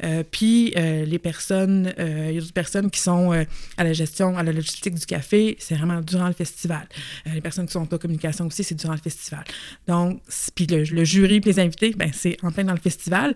Euh, 0.04 0.24
puis 0.30 0.74
euh, 0.78 1.06
les 1.06 1.20
personnes, 1.20 1.94
il 1.98 2.34
y 2.34 2.38
a 2.38 2.42
d'autres 2.42 2.54
personnes 2.54 2.90
qui 2.90 3.00
sont 3.00 3.32
à 3.78 3.84
la 3.84 3.94
gestion, 3.94 4.38
à 4.38 4.44
la 4.44 4.52
logistique 4.52 4.96
du 4.96 5.06
café, 5.06 5.58
c'est 5.60 5.76
vraiment 5.76 6.02
durant 6.02 6.28
le 6.28 6.34
festival. 6.34 6.88
Les 7.26 7.42
personnes 7.42 7.66
qui 7.66 7.74
sont 7.74 7.94
en 7.94 7.98
communication 7.98 8.48
aussi, 8.48 8.64
c'est 8.64 8.76
durant 8.76 8.94
le 8.94 9.00
festival. 9.00 9.44
Donc, 9.88 10.22
puis 10.56 10.66
le, 10.66 10.84
le 10.84 11.04
jury 11.04 11.42
puis 11.42 11.52
les 11.52 11.60
invités, 11.60 11.94
ben 11.96 12.12
c'est 12.14 12.37
en 12.46 12.52
plein 12.52 12.64
dans 12.64 12.74
le 12.74 12.80
festival. 12.80 13.34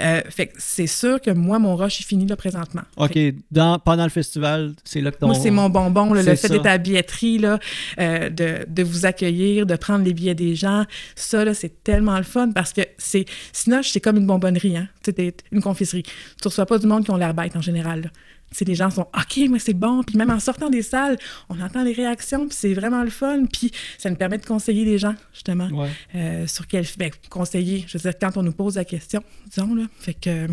Euh, 0.00 0.20
fait 0.28 0.48
que 0.48 0.54
c'est 0.58 0.86
sûr 0.86 1.20
que 1.20 1.30
moi, 1.30 1.58
mon 1.58 1.76
rush 1.76 2.00
est 2.00 2.04
fini 2.04 2.26
là 2.26 2.36
présentement. 2.36 2.82
OK, 2.96 3.18
dans, 3.50 3.78
pendant 3.78 4.04
le 4.04 4.10
festival, 4.10 4.72
c'est 4.84 5.00
là 5.00 5.10
que 5.10 5.18
ton... 5.18 5.26
Moi, 5.26 5.34
c'est 5.36 5.50
mon 5.50 5.68
bonbon, 5.68 6.12
là, 6.12 6.22
le 6.22 6.36
C'est 6.36 6.48
fait 6.48 6.48
d'être 6.48 6.66
à 6.66 6.70
la 6.70 6.78
billetterie, 6.78 7.38
là, 7.38 7.58
euh, 7.98 8.30
de, 8.30 8.66
de 8.68 8.82
vous 8.82 9.06
accueillir, 9.06 9.66
de 9.66 9.76
prendre 9.76 10.04
les 10.04 10.12
billets 10.12 10.34
des 10.34 10.54
gens. 10.54 10.84
Ça, 11.14 11.44
là, 11.44 11.54
c'est 11.54 11.82
tellement 11.82 12.16
le 12.16 12.24
fun 12.24 12.50
parce 12.52 12.72
que 12.72 12.82
c'est. 12.98 13.24
Sinon, 13.52 13.80
c'est 13.82 14.00
comme 14.00 14.16
une 14.16 14.26
bonbonnerie, 14.26 14.76
hein. 14.76 14.88
T'es 15.02 15.34
une 15.52 15.60
confiserie. 15.60 16.02
Tu 16.02 16.48
reçois 16.48 16.66
pas 16.66 16.78
du 16.78 16.86
monde 16.86 17.04
qui 17.04 17.10
ont 17.10 17.16
l'air 17.16 17.34
bête 17.34 17.56
en 17.56 17.60
général. 17.60 18.02
là. 18.02 18.08
Sais, 18.56 18.64
les 18.64 18.74
gens 18.74 18.90
sont 18.90 19.02
OK, 19.14 19.48
moi, 19.48 19.58
c'est 19.58 19.74
bon. 19.74 20.02
Puis 20.02 20.16
même 20.16 20.30
en 20.30 20.38
sortant 20.40 20.70
des 20.70 20.82
salles, 20.82 21.18
on 21.48 21.60
entend 21.60 21.82
les 21.82 21.92
réactions, 21.92 22.46
puis 22.46 22.56
c'est 22.58 22.72
vraiment 22.74 23.02
le 23.02 23.10
fun. 23.10 23.46
Puis 23.52 23.70
ça 23.98 24.10
nous 24.10 24.16
permet 24.16 24.38
de 24.38 24.46
conseiller 24.46 24.84
les 24.84 24.96
gens, 24.98 25.14
justement, 25.32 25.68
Ouais. 25.72 25.90
euh, 26.14 26.46
sur 26.46 26.66
quel. 26.66 26.84
Ben, 26.98 27.10
conseiller, 27.30 27.84
je 27.88 27.98
veux 27.98 28.02
dire, 28.10 28.18
quand 28.20 28.36
on 28.36 28.42
nous 28.42 28.52
pose 28.52 28.76
la 28.76 28.84
question, 28.84 29.22
disons, 29.50 29.74
là. 29.74 29.84
Fait 29.98 30.14
que. 30.14 30.46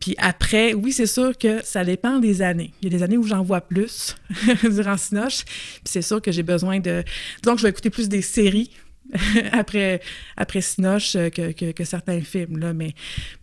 Puis 0.00 0.16
après, 0.18 0.74
oui, 0.74 0.90
c'est 0.92 1.06
sûr 1.06 1.38
que 1.38 1.64
ça 1.64 1.84
dépend 1.84 2.18
des 2.18 2.42
années. 2.42 2.72
Il 2.82 2.92
y 2.92 2.94
a 2.94 2.98
des 2.98 3.04
années 3.04 3.16
où 3.16 3.22
j'en 3.24 3.42
vois 3.44 3.60
plus 3.60 4.16
durant 4.64 4.96
Sinoche. 4.96 5.44
Puis 5.44 5.82
c'est 5.84 6.02
sûr 6.02 6.20
que 6.20 6.32
j'ai 6.32 6.42
besoin 6.42 6.80
de. 6.80 7.04
Disons 7.42 7.54
que 7.54 7.60
je 7.60 7.66
vais 7.66 7.70
écouter 7.70 7.90
plus 7.90 8.08
des 8.08 8.22
séries 8.22 8.70
après, 9.52 10.00
après 10.36 10.60
Sinoche 10.60 11.14
euh, 11.16 11.30
que, 11.30 11.72
que, 11.72 11.84
certains 11.84 12.20
films, 12.20 12.58
là. 12.58 12.72
Mais, 12.72 12.94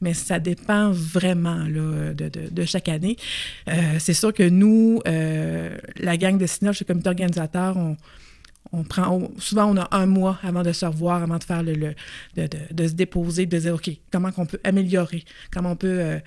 mais 0.01 0.14
ça 0.14 0.39
dépend 0.39 0.91
vraiment 0.91 1.66
là, 1.68 2.14
de, 2.14 2.30
de, 2.30 2.49
de 2.49 2.66
chaque 2.66 2.89
année. 2.89 3.16
Euh, 3.68 3.74
c'est 3.99 4.14
sûr 4.14 4.34
que 4.34 4.47
nous, 4.49 5.01
euh, 5.07 5.78
la 5.97 6.18
gang 6.18 6.38
de 6.38 6.45
Sinoche, 6.45 6.80
le 6.82 6.86
comité 6.86 7.09
organisateur, 7.09 7.78
on. 7.78 7.97
On 8.74 8.84
prend, 8.84 9.30
souvent, 9.38 9.66
on 9.66 9.76
a 9.76 9.88
un 9.91 10.05
mois 10.05 10.39
avant 10.43 10.62
de 10.62 10.72
se 10.72 10.86
revoir, 10.86 11.24
avant 11.24 11.38
de 11.39 11.43
faire 11.43 11.62
le, 11.62 11.74
le- 11.74 11.95
de, 12.38 12.47
de- 12.72 12.88
se 12.88 12.93
déposer, 12.93 13.45
de 13.45 13.57
dire, 13.57 13.74
OK, 13.74 13.89
comment 14.14 14.32
qu'on 14.32 14.45
peut 14.45 14.62
améliorer, 14.64 15.26
comment 15.51 15.72
on 15.72 15.76
peut, 15.76 16.22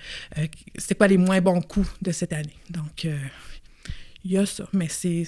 c'est 0.77 0.95
quoi 0.95 1.07
les 1.07 1.17
moins 1.17 1.41
bons 1.41 1.61
coups 1.61 1.89
de 2.03 2.11
cette 2.11 2.33
année? 2.33 2.53
Donc, 2.69 3.07
il 4.25 4.31
y 4.31 4.37
a 4.37 4.45
ça, 4.45 4.67
mais 4.73 4.87
c'est, 4.89 5.23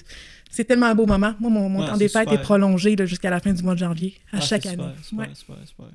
c'est 0.49 0.65
tellement 0.65 0.87
un 0.87 0.95
beau 0.95 1.05
moment. 1.05 1.33
Moi, 1.39 1.49
mon, 1.49 1.69
mon 1.69 1.79
Ouais, 1.81 1.85
temps 1.85 1.95
des 1.97 2.09
fêtes 2.09 2.23
super. 2.27 2.33
est 2.33 2.41
prolongé 2.41 2.95
là, 2.95 3.05
jusqu'à 3.05 3.29
la 3.29 3.39
fin 3.39 3.53
du 3.53 3.61
mois 3.63 3.73
de 3.75 3.79
janvier, 3.79 4.15
à 4.33 4.37
Ah, 4.37 4.41
chaque 4.41 4.63
c'est 4.63 4.69
année. 4.69 4.83
Super, 4.83 5.03
super, 5.05 5.19
Ouais. 5.29 5.35
super, 5.35 5.55
super. 5.67 5.85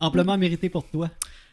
Amplement 0.00 0.36
mérité 0.36 0.68
pour 0.68 0.86
toi. 0.88 1.10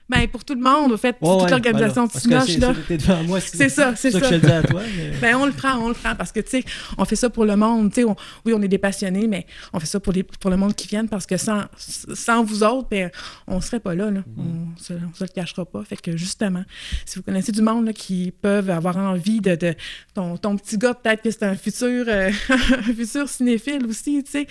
Ben, 0.08 0.28
pour 0.28 0.46
tout 0.46 0.54
le 0.54 0.62
monde, 0.62 0.92
au 0.92 0.98
fait, 0.98 1.14
toute 1.14 1.22
ouais, 1.28 1.50
l'organisation 1.50 2.04
ben 2.06 2.12
c'est- 2.14 2.60
là. 2.60 2.74
c'est- 2.88 3.24
moi, 3.24 3.40
C'est 3.40 3.70
ça, 3.70 3.96
c'est 3.96 4.12
ça. 4.12 4.20
que 4.20 4.26
ça. 4.28 4.32
je 4.34 4.38
dis 4.40 4.52
à 4.52 4.62
toi. 4.62 4.82
mais- 4.96 5.12
Ben, 5.22 5.36
on 5.36 5.48
le 5.48 5.52
prend, 5.52 5.80
on 5.80 5.88
le 5.88 5.96
prend 5.96 6.14
parce 6.16 6.32
que, 6.32 6.42
tu 6.42 6.50
sais, 6.62 6.64
on 7.00 7.06
fait 7.06 7.16
ça 7.16 7.32
pour 7.32 7.44
le 7.46 7.56
monde. 7.56 7.92
Tu 7.92 8.04
sais, 8.04 8.08
oui, 8.46 8.54
on 8.54 8.62
est 8.62 8.68
des 8.68 8.78
passionnés, 8.78 9.26
mais 9.28 9.48
on 9.74 9.80
fait 9.80 9.88
ça 9.88 10.00
pour, 10.00 10.14
les, 10.14 10.22
pour 10.22 10.52
le 10.52 10.58
monde 10.58 10.76
qui 10.76 10.88
vient 10.88 11.08
parce 11.08 11.26
que 11.26 11.38
sans, 11.38 11.64
sans 11.78 12.44
vous 12.44 12.62
autres, 12.64 12.88
ben, 12.90 13.10
on 13.48 13.60
serait 13.62 13.80
pas 13.80 13.96
là. 13.96 14.12
là. 14.12 14.22
On 14.38 14.78
se, 14.80 14.94
on 14.94 15.14
se 15.16 15.24
le 15.24 15.30
cachera 15.30 15.66
pas. 15.66 15.84
Fait 15.84 15.98
que, 15.98 16.16
justement, 16.16 16.64
si 17.06 17.18
vous 17.18 17.24
connaissez 17.24 17.52
du 17.52 17.64
monde 17.64 17.88
là, 17.88 17.94
qui 17.94 18.32
peuvent 18.42 18.70
avoir 18.70 18.98
envie 18.98 19.42
de. 19.42 19.56
de 19.56 19.74
ton, 20.14 20.38
ton 20.38 20.56
petit 20.56 20.78
gars, 20.78 20.94
peut-être 20.94 21.24
que 21.24 21.32
c'est 21.32 21.44
un 21.44 21.56
futur, 21.56 22.06
euh, 22.08 22.30
un 22.50 22.94
futur 22.94 23.28
cinéphile 23.28 23.84
aussi, 23.88 24.24
tu 24.24 24.32
sais. 24.32 24.48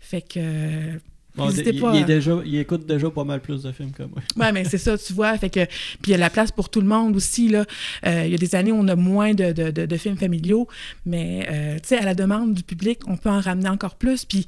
Fait 0.00 0.22
que. 0.22 0.98
Bon, 1.38 1.50
il, 1.50 1.80
pas 1.80 1.90
il 1.94 2.00
est 2.00 2.02
à- 2.02 2.06
déjà, 2.06 2.38
il 2.44 2.56
écoute 2.56 2.86
déjà 2.86 3.08
pas 3.10 3.24
mal 3.24 3.40
plus 3.40 3.62
de 3.62 3.72
films 3.72 3.92
que 3.92 4.02
moi. 4.02 4.20
Ouais, 4.36 4.52
mais 4.52 4.64
c'est 4.64 4.78
ça, 4.78 4.98
tu 4.98 5.12
vois. 5.12 5.36
Fait 5.38 5.50
que, 5.50 5.64
puis 5.64 6.08
il 6.08 6.10
y 6.10 6.14
a 6.14 6.18
la 6.18 6.30
place 6.30 6.52
pour 6.52 6.68
tout 6.68 6.80
le 6.80 6.86
monde 6.86 7.16
aussi. 7.16 7.48
Là. 7.48 7.64
Euh, 8.06 8.24
il 8.26 8.30
y 8.32 8.34
a 8.34 8.38
des 8.38 8.54
années 8.54 8.72
où 8.72 8.76
on 8.76 8.88
a 8.88 8.96
moins 8.96 9.32
de, 9.34 9.52
de, 9.52 9.70
de- 9.70 9.86
de 9.86 9.96
films 9.96 10.16
familiaux, 10.16 10.66
mais 11.06 11.46
euh, 11.50 11.74
tu 11.76 11.88
sais, 11.88 11.98
à 11.98 12.04
la 12.04 12.14
demande 12.14 12.54
du 12.54 12.62
public, 12.62 13.00
on 13.06 13.16
peut 13.16 13.30
en 13.30 13.40
ramener 13.40 13.68
encore 13.68 13.94
plus. 13.96 14.24
Puis 14.24 14.44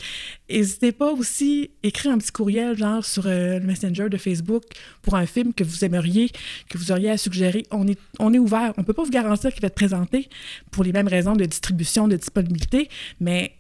n'hésitez 0.51 0.93
pas 0.93 1.12
aussi 1.12 1.70
à 1.84 1.86
écrire 1.88 2.12
un 2.12 2.18
petit 2.18 2.32
courriel, 2.32 2.76
genre 2.76 3.05
sur 3.05 3.26
euh, 3.26 3.59
le 3.59 3.66
Messenger 3.66 4.09
de 4.09 4.16
Facebook, 4.16 4.64
pour 5.03 5.14
un 5.14 5.26
film 5.26 5.53
que 5.55 5.64
vous 5.64 5.84
aimeriez, 5.84 6.30
que 6.68 6.76
vous 6.78 6.93
auriez 6.93 7.11
à 7.11 7.16
suggérer. 7.16 7.64
On 7.70 7.86
est, 7.88 7.99
on 8.18 8.32
est 8.34 8.38
ouvert. 8.38 8.72
On 8.76 8.82
peut 8.84 8.93
pas 8.93 9.05
vous 9.05 9.11
garantir 9.11 9.53
qu'il 9.53 9.61
va 9.62 9.66
être 9.68 9.74
présenté 9.74 10.28
pour 10.70 10.84
les 10.84 10.93
mêmes 10.93 11.09
raisons 11.09 11.34
de 11.36 11.45
distribution, 11.45 12.09
de 12.09 12.16
disponibilité, 12.16 12.88
mais 13.20 13.53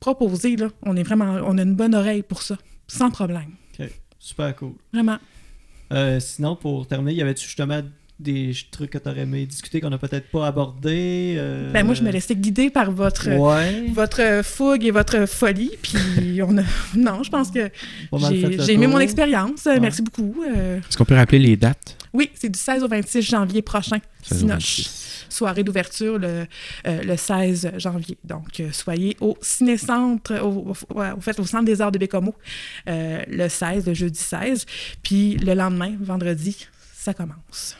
proposer, 0.00 0.56
là, 0.56 0.68
on 0.82 0.96
est 0.96 1.02
vraiment, 1.02 1.38
on 1.44 1.58
a 1.58 1.62
une 1.62 1.74
bonne 1.74 1.94
oreille 1.94 2.22
pour 2.22 2.42
ça, 2.42 2.56
sans 2.86 3.10
problème. 3.10 3.52
Super 4.20 4.54
cool. 4.56 4.72
Vraiment. 4.92 5.18
Euh, 5.92 6.18
sinon, 6.20 6.56
pour 6.56 6.86
terminer, 6.86 7.14
y 7.14 7.22
avait-tu 7.22 7.46
justement 7.46 7.80
des 8.18 8.52
trucs 8.72 8.90
que 8.90 8.98
tu 8.98 9.08
aurais 9.08 9.20
aimé 9.20 9.46
discuter 9.46 9.80
qu'on 9.80 9.90
n'a 9.90 9.96
peut-être 9.98 10.28
pas 10.30 10.48
abordés? 10.48 11.36
euh, 11.38 11.70
Ben 11.72 11.86
moi, 11.86 11.94
je 11.94 12.02
me 12.02 12.10
laissais 12.10 12.34
guider 12.34 12.68
par 12.68 12.90
votre, 12.90 13.28
Ouais. 13.30 13.86
votre 13.92 14.40
fougue 14.44 14.84
et 14.84 14.90
votre 14.90 15.24
folie. 15.26 15.70
Puis 15.80 16.42
on 16.46 16.58
a... 16.58 16.62
Non, 16.96 17.22
je 17.22 17.30
pense 17.30 17.50
que 17.52 17.70
j'ai 18.18 18.72
aimé 18.72 18.88
mon 18.88 18.98
expérience. 18.98 19.66
Euh, 19.68 19.74
Ouais. 19.74 19.80
Merci 19.80 20.02
beaucoup. 20.02 20.34
Euh, 20.44 20.78
Est-ce 20.78 20.96
qu'on 20.98 21.04
peut 21.04 21.14
rappeler 21.14 21.38
les 21.38 21.56
dates? 21.56 21.96
Oui, 22.12 22.28
c'est 22.34 22.48
du 22.48 22.58
16 22.58 22.82
au 22.82 22.88
26 22.88 23.22
janvier 23.22 23.62
prochain. 23.62 23.98
Sinoche. 24.22 24.80
Soirée 25.28 25.64
d'ouverture 25.64 26.18
le, 26.18 26.46
euh, 26.86 27.02
le 27.02 27.16
16 27.16 27.72
janvier. 27.78 28.18
Donc, 28.24 28.60
euh, 28.60 28.70
soyez 28.72 29.16
au 29.20 29.36
Ciné-Centre, 29.40 30.40
au, 30.42 30.72
au- 30.92 30.98
ouais, 30.98 31.10
au 31.16 31.20
fait, 31.20 31.38
au 31.40 31.44
Centre 31.44 31.64
des 31.64 31.80
Arts 31.80 31.92
de 31.92 31.98
Bécomo, 31.98 32.34
euh, 32.88 33.22
le 33.28 33.48
16, 33.48 33.86
le 33.86 33.94
jeudi 33.94 34.18
16. 34.18 34.66
Puis 35.02 35.36
le 35.36 35.54
lendemain, 35.54 35.94
vendredi, 36.00 36.66
ça 36.94 37.14
commence. 37.14 37.76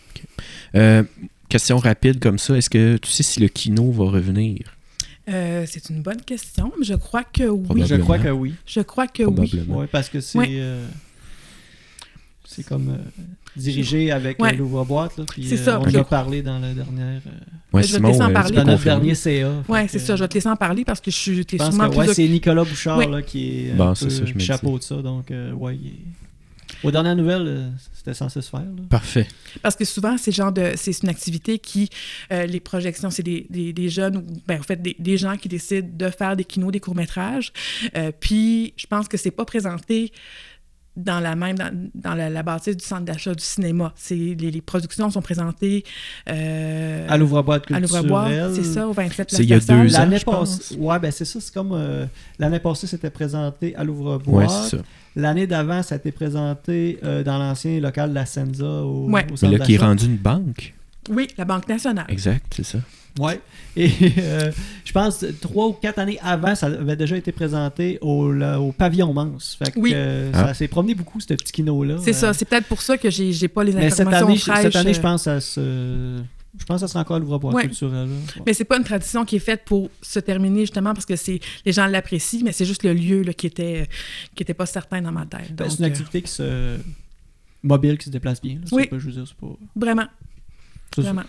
Euh, 0.75 1.03
question 1.49 1.79
rapide 1.79 2.21
comme 2.21 2.39
ça. 2.39 2.57
Est-ce 2.57 2.71
que 2.71 2.97
tu 2.97 3.11
sais 3.11 3.23
si 3.23 3.41
le 3.41 3.49
kino 3.49 3.91
va 3.91 4.05
revenir? 4.11 4.59
Euh, 5.29 5.65
c'est 5.69 5.91
une 5.91 6.01
bonne 6.03 6.23
question, 6.23 6.73
mais 6.79 6.85
je 6.87 6.95
crois 6.95 7.23
que 7.25 7.45
oui. 7.45 7.83
Je 7.87 7.97
crois 7.97 8.19
que 8.19 8.29
oui. 8.29 8.55
Je 8.67 8.81
crois 8.81 9.07
que 9.07 9.23
oui. 9.25 9.35
Probablement. 9.35 9.77
Ouais, 9.81 9.87
parce 9.87 10.09
que 10.09 10.21
c'est. 10.21 10.39
Ouais. 10.39 10.49
euh, 10.53 10.87
c'est 12.51 12.63
comme 12.67 12.89
euh, 12.89 13.23
dirigé 13.57 14.11
avec 14.11 14.41
Ouais. 14.43 14.55
euh, 14.55 14.57
l'ouvre-boîte. 14.57 15.19
là, 15.19 15.25
puis, 15.31 15.47
C'est 15.47 15.59
euh, 15.61 15.65
ça. 15.65 15.81
On 15.81 15.89
Je 15.89 15.97
en 15.99 16.01
a 16.01 16.05
parlé 16.05 16.41
dans 16.43 16.59
la 16.59 16.73
dernière. 16.73 17.21
euh, 17.27 17.31
Ouais, 17.75 17.83
Je 17.83 17.89
vais 17.89 17.93
te 17.93 17.97
Simon, 17.97 18.09
laisser 18.09 18.23
en 18.23 18.33
parler. 18.33 18.57
dans 18.57 18.65
notre 18.65 18.85
dernier 18.85 19.15
CA. 19.15 19.53
Oui, 19.69 19.81
c'est 19.89 19.99
ça. 19.99 20.17
Je 20.17 20.25
vais 20.25 20.29
te 20.29 20.35
laisser 20.35 20.49
en 20.49 20.57
parler 20.57 20.85
parce 20.87 21.01
que 21.03 21.11
je 21.11 21.17
suis 21.17 21.45
pense 21.45 21.69
sûrement 21.75 21.91
que 21.91 21.97
ouais, 21.97 22.07
plus... 22.07 22.15
c'est 22.15 22.27
Nicolas 22.29 22.65
Bouchard 22.65 23.07
là, 23.09 23.21
qui 23.23 23.67
est 23.67 23.73
un 23.73 23.77
Bon, 23.77 23.89
peu 23.95 24.09
ça, 24.09 24.25
je 24.25 24.39
chapeau 24.39 24.79
de 24.79 24.83
ça. 24.83 24.97
Donc, 25.03 25.31
euh, 25.31 25.53
ouais, 25.53 25.77
il 25.77 25.87
est- 25.89 26.87
Aux 26.87 26.91
dernières 26.91 27.17
nouvelles, 27.17 27.73
c'était 27.93 28.15
censé 28.15 28.41
se 28.41 28.49
faire. 28.49 28.61
là. 28.61 28.83
Parfait. 28.89 29.27
Parce 29.63 29.75
que 29.77 29.85
souvent, 29.85 30.17
c'est 30.17 30.31
le 30.31 30.37
genre 30.37 30.53
de, 30.53 30.73
c'est 30.77 31.03
une 31.03 31.09
activité 31.09 31.59
qui, 31.59 31.91
euh, 32.33 32.47
les 32.47 32.61
projections, 32.61 33.11
c'est 33.11 33.23
des, 33.23 33.47
des, 33.51 33.73
des 33.75 33.89
jeunes, 33.89 34.17
ou 34.19 34.23
ben, 34.47 34.61
en 34.61 34.63
fait, 34.63 34.81
des, 34.81 34.95
des 34.99 35.17
gens 35.19 35.37
qui 35.37 35.49
décident 35.49 35.89
de 35.93 36.09
faire 36.11 36.37
des 36.37 36.45
kinos, 36.45 36.71
des 36.73 36.81
courts-métrages. 36.81 37.53
Euh, 37.97 38.13
puis, 38.19 38.73
je 38.77 38.87
pense 38.87 39.09
que 39.09 39.17
c'est 39.17 39.31
pas 39.33 39.45
présenté 39.45 40.13
dans 40.99 41.21
la 41.21 41.35
même, 41.37 41.57
dans, 41.57 41.71
dans 41.95 42.15
la, 42.15 42.29
la 42.29 42.43
bâtisse 42.43 42.77
du 42.77 42.85
centre 42.85 43.05
d'achat 43.05 43.35
du 43.35 43.43
cinéma. 43.43 43.93
C'est, 43.97 44.15
les, 44.15 44.35
les 44.51 44.61
productions 44.61 45.11
sont 45.11 45.23
présentées 45.23 45.85
euh, 46.29 47.07
À 47.09 47.17
l'ouvre-boîte 47.17 47.63
à 47.71 47.79
culturelle. 47.81 48.03
l'ouvre-boîte, 48.07 48.55
c'est 48.55 48.65
ça, 48.65 48.87
au 48.89 48.93
27 48.93 49.31
C'est 49.31 49.43
il 49.43 49.49
y 49.49 49.55
a 49.55 49.61
deux 49.61 49.95
ans. 49.95 49.99
L'année 50.01 50.19
je 50.19 50.25
pense. 50.25 50.59
passée, 50.59 50.77
ouais, 50.77 50.99
ben 50.99 51.11
c'est 51.11 51.25
ça. 51.25 51.41
C'est 51.41 51.55
comme 51.55 51.73
euh, 51.73 52.05
l'année 52.39 52.59
passée, 52.59 52.87
c'était 52.87 53.11
présenté 53.11 53.75
à 53.77 53.81
Ouais, 53.81 53.87
l'ouvre-boîte. 53.87 54.51
c'est 54.51 54.77
ça. 54.77 54.83
L'année 55.17 55.47
d'avant, 55.47 55.83
ça 55.83 55.95
a 55.95 55.99
été 55.99 56.13
présenté 56.13 56.99
euh, 57.03 57.25
dans 57.25 57.39
l'ancien 57.39 57.81
local 57.81 58.11
de 58.11 58.15
la 58.15 58.27
Senza 58.27 58.65
au, 58.67 59.09
Ouais. 59.11 59.27
au 59.31 59.35
Mais 59.43 59.57
là, 59.59 59.65
qui 59.65 59.75
est 59.75 59.79
rendu 59.79 60.05
une 60.07 60.17
banque. 60.17 60.75
Oui, 61.11 61.27
la 61.39 61.45
Banque 61.45 61.69
nationale. 61.69 62.05
Exact, 62.09 62.45
c'est 62.55 62.65
ça. 62.65 62.79
Ouais. 63.19 63.41
Et 63.77 63.91
euh, 64.19 64.51
je 64.85 64.93
pense 64.93 65.25
trois 65.41 65.67
ou 65.67 65.73
quatre 65.73 65.99
années 65.99 66.19
avant, 66.23 66.55
ça 66.55 66.67
avait 66.67 66.97
déjà 66.97 67.17
été 67.17 67.33
présenté 67.33 67.99
au, 68.01 68.33
au 68.35 68.73
pavillon. 68.73 69.15
Fait 69.59 69.71
que, 69.73 69.79
Oui. 69.79 69.93
euh, 69.95 70.31
Ah. 70.35 70.47
ça 70.49 70.55
s'est 70.55 70.69
promené 70.69 70.95
beaucoup, 70.95 71.21
ce 71.21 71.27
petit 71.27 71.53
kino-là. 71.53 71.97
C'est 72.01 72.11
Euh, 72.11 72.13
ça, 72.15 72.33
c'est 72.35 72.45
peut-être 72.45 72.67
pour 72.67 72.83
ça 72.83 72.97
que 72.99 73.11
j'ai 73.11 73.33
j'ai 73.33 73.49
pas 73.49 73.65
les 73.65 73.73
Mais 73.73 73.91
cette 73.91 74.01
informations 74.09 74.27
année, 74.27 74.39
fraîches. 74.39 74.63
cette 74.63 74.77
année, 74.77 74.95
je 74.95 74.99
euh, 74.99 75.03
pense 75.03 75.27
à. 75.27 75.39
Je 76.59 76.65
pense 76.65 76.81
que 76.81 76.87
ça 76.87 76.89
sera 76.89 77.01
encore 77.01 77.21
l'ouvre-boîte 77.21 77.55
Ouais. 77.55 77.63
culturel. 77.67 78.09
là. 78.09 78.15
Ouais. 78.37 78.43
Mais 78.47 78.53
c'est 78.53 78.65
pas 78.65 78.79
une 78.79 78.85
tradition 78.85 79.25
qui 79.25 79.37
est 79.37 79.41
faite 79.41 79.63
pour 79.65 79.91
se 80.03 80.19
terminer 80.19 80.61
justement 80.63 80.93
parce 80.93 81.07
que 81.07 81.15
c'est 81.15 81.39
les 81.65 81.73
gens 81.73 81.87
l'apprécient, 81.87 82.41
mais 82.43 82.51
c'est 82.53 82.65
juste 82.65 82.83
le 82.83 82.95
lieu 82.95 83.23
là, 83.23 83.33
qui 83.33 83.47
était 83.47 83.87
qui 84.35 84.43
était 84.43 84.55
pas 84.55 84.67
certain 84.67 85.01
dans 85.03 85.13
ma 85.13 85.25
tête. 85.27 85.55
Ben, 85.55 85.69
c'est 85.71 85.79
une 85.79 85.85
euh, 85.85 85.89
activité 85.89 86.23
qui 86.23 86.31
se. 86.33 86.79
mobile 87.63 87.97
qui 87.99 88.07
se 88.07 88.11
déplace 88.11 88.41
bien. 88.41 88.55
là. 88.55 88.61
Oui. 88.73 88.87
pas- 88.87 88.99
je 88.99 89.07
veux 89.07 89.13
dire, 89.13 89.25
c'est 89.27 89.37
pas. 89.37 89.53
vraiment, 89.77 90.07
ça. 90.97 91.03
vraiment. 91.03 91.23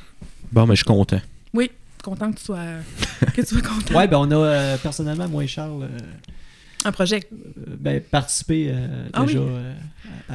Bon, 0.52 0.66
mais 0.66 0.76
je 0.76 0.80
suis 0.80 0.86
content. 0.86 1.22
Oui, 1.54 1.72
content 2.04 2.32
que 2.32 2.38
tu 2.38 2.46
sois 2.46 2.60
que 3.36 3.42
tu 3.42 3.48
sois 3.48 3.62
content. 3.62 3.96
Ouais, 3.98 4.08
ben 4.08 4.18
on 4.18 4.32
a 4.32 4.36
euh, 4.36 4.78
personnellement, 4.78 5.28
moi 5.28 5.44
et 5.44 5.48
Charles, 5.48 5.84
euh, 5.84 5.98
Un 6.86 6.92
projet. 6.92 7.22
euh, 7.32 7.76
ben, 7.80 8.02
participé 8.02 8.70
euh, 8.72 9.08
Ah 9.14 9.26
déjà. 9.26 9.40
oui. 9.40 9.46
euh, 9.50 9.74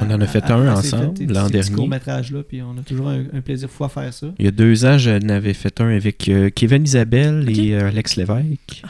On 0.01 0.11
en 0.11 0.19
a 0.21 0.27
fait 0.27 0.43
un 0.51 0.73
ensemble 0.75 1.25
l'an 1.27 1.49
dernier. 1.49 1.71
court-métrage-là, 1.75 2.43
puis 2.43 2.61
on 2.61 2.77
a 2.77 2.81
toujours 2.81 3.07
un, 3.09 3.23
un 3.33 3.41
plaisir 3.41 3.69
fou 3.69 3.85
à 3.85 3.89
faire 3.89 4.13
ça. 4.13 4.27
Il 4.39 4.45
y 4.45 4.47
a 4.47 4.51
deux 4.51 4.85
ans, 4.85 4.97
j'en 4.97 5.19
avais 5.29 5.53
fait 5.53 5.79
un 5.81 5.87
avec 5.95 6.27
euh, 6.29 6.49
Kevin 6.49 6.83
Isabelle 6.83 7.49
et 7.57 7.73
euh, 7.75 7.87
Alex 7.87 8.15
Lévesque. 8.17 8.81
Ah 8.83 8.89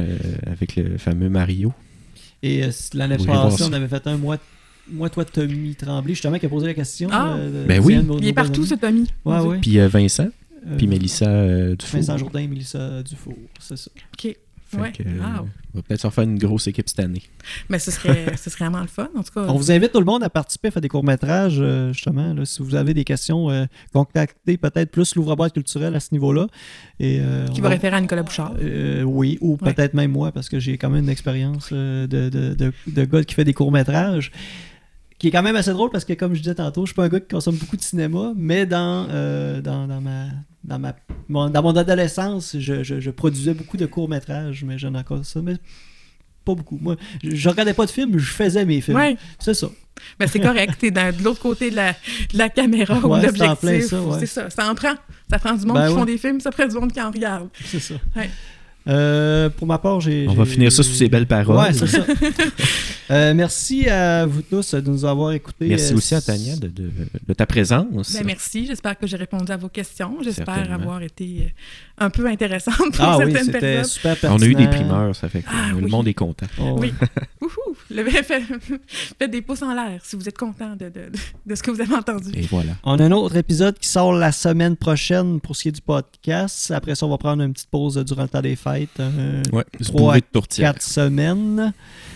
Euh, 0.00 0.16
avec 0.50 0.74
le 0.76 0.96
fameux 0.98 1.28
Mario. 1.28 1.72
Et 2.42 2.64
euh, 2.64 2.70
l'année 2.94 3.18
passée, 3.18 3.64
on 3.68 3.72
avait 3.72 3.86
fait 3.86 4.04
un 4.08 4.16
mois, 4.16 4.38
moi, 4.90 5.08
toi, 5.10 5.24
Tommy 5.24 5.74
Tremblay, 5.76 6.14
justement, 6.14 6.38
qui 6.38 6.46
a 6.46 6.48
posé 6.48 6.66
la 6.66 6.74
question. 6.74 7.08
Ah. 7.12 7.34
euh, 7.36 7.62
de- 7.62 7.68
Ben 7.68 7.80
oui. 7.80 8.00
Il 8.20 8.26
est 8.28 8.32
partout, 8.32 8.64
ce 8.64 8.74
Tommy. 8.74 9.06
Ouais, 9.24 9.38
ouais. 9.40 9.58
Puis 9.60 9.78
euh, 9.78 9.86
Vincent, 9.88 10.24
Euh, 10.24 10.30
puis 10.76 10.86
Mélissa 10.86 11.26
euh, 11.28 11.76
Dufour. 11.76 11.98
Vincent 12.00 12.16
Jourdain, 12.18 12.46
Mélissa 12.46 13.02
Dufour, 13.02 13.34
c'est 13.60 13.76
ça. 13.76 13.90
OK. 14.14 14.36
Ouais. 14.76 14.90
que, 14.90 15.04
euh, 15.04 15.20
Wow. 15.20 15.46
On 15.72 15.78
va 15.78 15.82
peut-être 15.82 16.00
se 16.00 16.06
refaire 16.08 16.24
une 16.24 16.36
grosse 16.38 16.66
équipe 16.66 16.88
cette 16.88 16.98
année. 16.98 17.22
Mais 17.68 17.78
ce 17.78 17.92
serait, 17.92 18.36
ce 18.36 18.50
serait 18.50 18.64
vraiment 18.64 18.80
le 18.80 18.88
fun, 18.88 19.08
en 19.16 19.22
tout 19.22 19.32
cas. 19.32 19.46
On 19.48 19.54
vous 19.54 19.70
invite 19.70 19.92
tout 19.92 20.00
le 20.00 20.04
monde 20.04 20.24
à 20.24 20.30
participer 20.30 20.66
à 20.68 20.70
faire 20.72 20.82
des 20.82 20.88
courts-métrages, 20.88 21.58
euh, 21.60 21.92
justement. 21.92 22.34
là, 22.34 22.44
si 22.44 22.60
vous 22.60 22.74
avez 22.74 22.92
des 22.92 23.04
questions, 23.04 23.50
euh, 23.50 23.66
contactez 23.92 24.56
peut-être 24.56 24.90
plus 24.90 25.14
l'ouvre-boîte 25.14 25.52
culturelle 25.52 25.94
à 25.94 26.00
ce 26.00 26.08
niveau-là. 26.10 26.48
Et, 26.98 27.18
euh, 27.20 27.46
Qui 27.48 27.60
on 27.60 27.62
va 27.62 27.68
référer 27.68 27.94
à 27.96 28.00
Nicolas 28.00 28.24
Bouchard. 28.24 28.54
Euh, 28.60 29.02
oui, 29.02 29.38
ou 29.40 29.56
Ouais. 29.62 29.72
peut-être 29.72 29.94
même 29.94 30.10
moi, 30.10 30.32
parce 30.32 30.48
que 30.48 30.58
j'ai 30.58 30.76
quand 30.76 30.90
même 30.90 31.04
une 31.04 31.10
expérience 31.10 31.70
euh, 31.72 32.08
de, 32.08 32.28
de, 32.28 32.54
de, 32.54 32.72
de 32.88 33.04
gars 33.04 33.22
qui 33.22 33.34
fait 33.36 33.44
des 33.44 33.54
courts-métrages, 33.54 34.32
qui 35.18 35.28
est 35.28 35.30
quand 35.30 35.42
même 35.42 35.56
assez 35.56 35.70
drôle 35.72 35.90
parce 35.90 36.04
que, 36.04 36.12
comme 36.12 36.34
je 36.34 36.40
disais 36.40 36.54
tantôt, 36.56 36.82
je 36.82 36.88
suis 36.90 36.94
pas 36.94 37.04
un 37.04 37.08
gars 37.08 37.20
qui 37.20 37.28
consomme 37.28 37.56
beaucoup 37.56 37.76
de 37.76 37.82
cinéma, 37.82 38.32
mais 38.36 38.66
dans, 38.66 39.06
euh, 39.10 39.60
dans, 39.60 39.86
dans 39.86 40.00
ma. 40.00 40.26
Dans, 40.64 40.78
ma, 40.78 40.96
mon, 41.28 41.50
dans 41.50 41.62
mon 41.62 41.76
adolescence, 41.76 42.56
je, 42.58 42.82
je, 42.82 42.98
je 42.98 43.10
produisais 43.10 43.52
beaucoup 43.52 43.76
de 43.76 43.84
courts-métrages, 43.84 44.64
mais 44.64 44.78
j'en 44.78 44.94
ai 44.94 44.98
encore 44.98 45.22
ça, 45.22 45.42
mais 45.42 45.56
pas 46.42 46.54
beaucoup. 46.54 46.78
Moi, 46.80 46.96
je, 47.22 47.34
je 47.34 47.48
regardais 47.50 47.74
pas 47.74 47.84
de 47.84 47.90
films, 47.90 48.16
je 48.18 48.32
faisais 48.32 48.64
mes 48.64 48.80
films. 48.80 48.98
C'est 49.38 49.52
ça. 49.52 49.68
mais 50.18 50.26
c'est 50.26 50.40
correct. 50.40 50.76
T'es 50.78 50.90
de 50.90 51.22
l'autre 51.22 51.40
côté 51.40 51.70
de 51.70 51.76
la, 51.76 51.92
de 51.92 52.38
la 52.38 52.48
caméra 52.48 52.98
ou 52.98 53.14
c'est 53.20 53.26
l'objectif. 53.26 53.86
ça, 53.88 54.00
ouais. 54.00 54.18
C'est 54.20 54.26
ça. 54.26 54.48
Ça 54.48 54.70
en 54.70 54.74
prend. 54.74 54.94
Ça 55.30 55.38
prend 55.38 55.52
du 55.54 55.66
monde 55.66 55.76
Ben 55.76 55.88
qui 55.88 55.94
font 55.94 56.04
des 56.06 56.16
films, 56.18 56.40
ça 56.40 56.50
prend 56.50 56.66
du 56.66 56.74
monde 56.74 56.92
qui 56.92 57.00
en 57.02 57.10
regarde. 57.10 57.48
C'est 57.66 57.80
ça. 57.80 57.94
Euh, 58.86 59.48
pour 59.48 59.66
ma 59.66 59.78
part, 59.78 60.00
j'ai. 60.00 60.26
On 60.28 60.34
va 60.34 60.44
finir 60.44 60.70
ça 60.70 60.82
sous 60.82 60.92
ces 60.92 61.08
belles 61.08 61.26
paroles. 61.26 61.56
Ouais, 61.56 61.72
c'est 61.72 61.86
ça. 61.86 62.04
Euh, 63.10 63.34
merci 63.34 63.86
à 63.86 64.24
vous 64.24 64.40
tous 64.40 64.74
de 64.74 64.90
nous 64.90 65.04
avoir 65.04 65.32
écoutés. 65.32 65.66
Merci 65.68 65.92
Euh, 65.92 65.96
aussi 65.96 66.14
à 66.14 66.22
Tania 66.22 66.56
de, 66.56 66.68
de- 66.68 66.90
de 67.28 67.34
ta 67.34 67.44
présence. 67.44 68.14
Ben, 68.14 68.24
merci. 68.24 68.64
J'espère 68.66 68.96
que 68.98 69.06
j'ai 69.06 69.18
répondu 69.18 69.52
à 69.52 69.58
vos 69.58 69.68
questions. 69.68 70.16
J'espère 70.22 70.72
avoir 70.72 71.02
été 71.02 71.24
euh, 71.93 71.93
un 71.98 72.10
peu 72.10 72.26
intéressante 72.26 72.76
pour 72.96 73.04
Ah 73.04 73.18
oui, 73.18 73.24
certaines 73.26 73.44
c'était 73.44 73.60
personnes. 73.60 73.84
super 73.84 74.16
pertinent. 74.16 74.36
On 74.36 74.42
a 74.42 74.46
eu 74.46 74.54
des 74.54 74.66
primeurs, 74.68 75.14
ça 75.14 75.28
fait 75.28 75.42
que 75.42 75.48
Ah, 75.50 75.70
le 75.70 75.76
oui. 75.84 75.90
monde 75.90 76.08
est 76.08 76.14
content. 76.14 76.46
Oh, 76.60 76.76
Oui. 76.78 76.92
Fait- 78.24 78.42
Faites 79.18 79.30
des 79.30 79.42
pouces 79.42 79.62
en 79.62 79.72
l'air 79.74 80.00
si 80.02 80.16
vous 80.16 80.28
êtes 80.28 80.36
content 80.38 80.70
de, 80.74 80.86
de, 80.88 81.10
de 81.46 81.54
ce 81.54 81.62
que 81.62 81.70
vous 81.70 81.80
avez 81.80 81.94
entendu. 81.94 82.30
Et 82.34 82.42
voilà. 82.42 82.72
On 82.82 82.98
a 82.98 83.04
un 83.04 83.12
autre 83.12 83.36
épisode 83.36 83.78
qui 83.78 83.88
sort 83.88 84.12
la 84.12 84.32
semaine 84.32 84.76
prochaine 84.76 85.40
pour 85.40 85.54
ce 85.54 85.62
qui 85.62 85.68
est 85.68 85.72
du 85.72 85.80
podcast. 85.82 86.70
Après 86.70 86.94
ça, 86.94 87.06
on 87.06 87.10
va 87.10 87.18
prendre 87.18 87.42
une 87.42 87.52
petite 87.52 87.70
pause 87.70 87.96
durant 88.04 88.22
le 88.22 88.28
temps 88.28 88.40
des 88.40 88.56
fêtes. 88.56 88.88
euh, 89.00 89.42
Ouais, 89.52 89.64
Trois, 89.82 89.96
bourré 90.00 90.20
de 90.20 90.26
tourtière. 90.32 90.72
quatre 90.72 90.82
semaines 90.82 91.72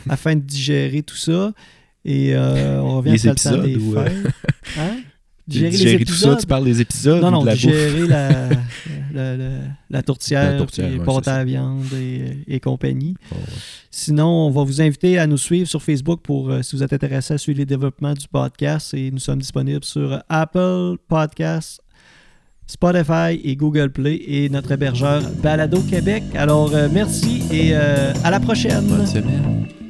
afin 0.09 0.35
de 0.35 0.41
digérer 0.41 1.03
tout 1.03 1.17
ça. 1.17 1.53
Et 2.05 2.35
euh, 2.35 2.81
on 2.81 2.99
revient 2.99 3.29
après 3.29 3.51
le 3.51 3.57
temps 3.57 3.63
des 3.63 3.77
ou, 3.77 3.97
euh, 3.97 4.05
fêtes. 4.07 4.33
Hein? 4.79 4.97
Digérer, 5.49 5.71
Digérer 5.71 5.99
les 5.99 6.05
tout 6.05 6.13
ça, 6.13 6.27
épisodes. 6.27 6.41
tu 6.41 6.47
parles 6.47 6.65
des 6.65 6.81
épisodes 6.83 7.23
Non, 7.23 7.29
ou 7.29 7.31
non, 7.31 7.41
de 7.41 7.47
la 7.47 7.55
digérer 7.55 8.07
la, 8.07 8.29
la, 9.15 9.37
la, 9.37 9.49
la 9.89 10.03
tourtière, 10.03 10.53
La 10.53 10.59
tourtière, 10.59 10.91
puis 10.91 10.99
ouais, 11.01 11.29
à 11.29 11.39
la 11.39 11.45
viande 11.45 11.87
et, 11.95 12.45
et 12.47 12.61
compagnie. 12.61 13.15
Oh, 13.33 13.35
ouais. 13.35 13.41
Sinon, 13.91 14.27
on 14.29 14.51
va 14.51 14.63
vous 14.65 14.83
inviter 14.83 15.19
à 15.19 15.27
nous 15.27 15.39
suivre 15.39 15.67
sur 15.67 15.83
Facebook 15.83 16.21
pour 16.23 16.51
euh, 16.51 16.61
si 16.63 16.77
vous 16.77 16.83
êtes 16.83 16.93
intéressé 16.93 17.33
à 17.35 17.39
suivre 17.39 17.59
les 17.59 17.67
développements 17.67 18.13
du 18.13 18.29
podcast. 18.29 18.93
Et 18.93 19.11
nous 19.11 19.19
sommes 19.19 19.39
disponibles 19.41 19.85
sur 19.85 20.23
Apple 20.29 20.97
Podcasts, 21.09 21.81
Spotify 22.67 23.41
et 23.43 23.57
Google 23.57 23.91
Play 23.91 24.21
et 24.27 24.51
notre 24.51 24.73
hébergeur 24.73 25.23
Balado 25.43 25.81
Québec. 25.81 26.23
Alors, 26.35 26.75
euh, 26.75 26.89
merci 26.93 27.43
et 27.51 27.71
euh, 27.73 28.13
à 28.23 28.31
la 28.31 28.39
prochaine. 28.41 28.85
Bonne 28.87 29.07
semaine. 29.07 29.88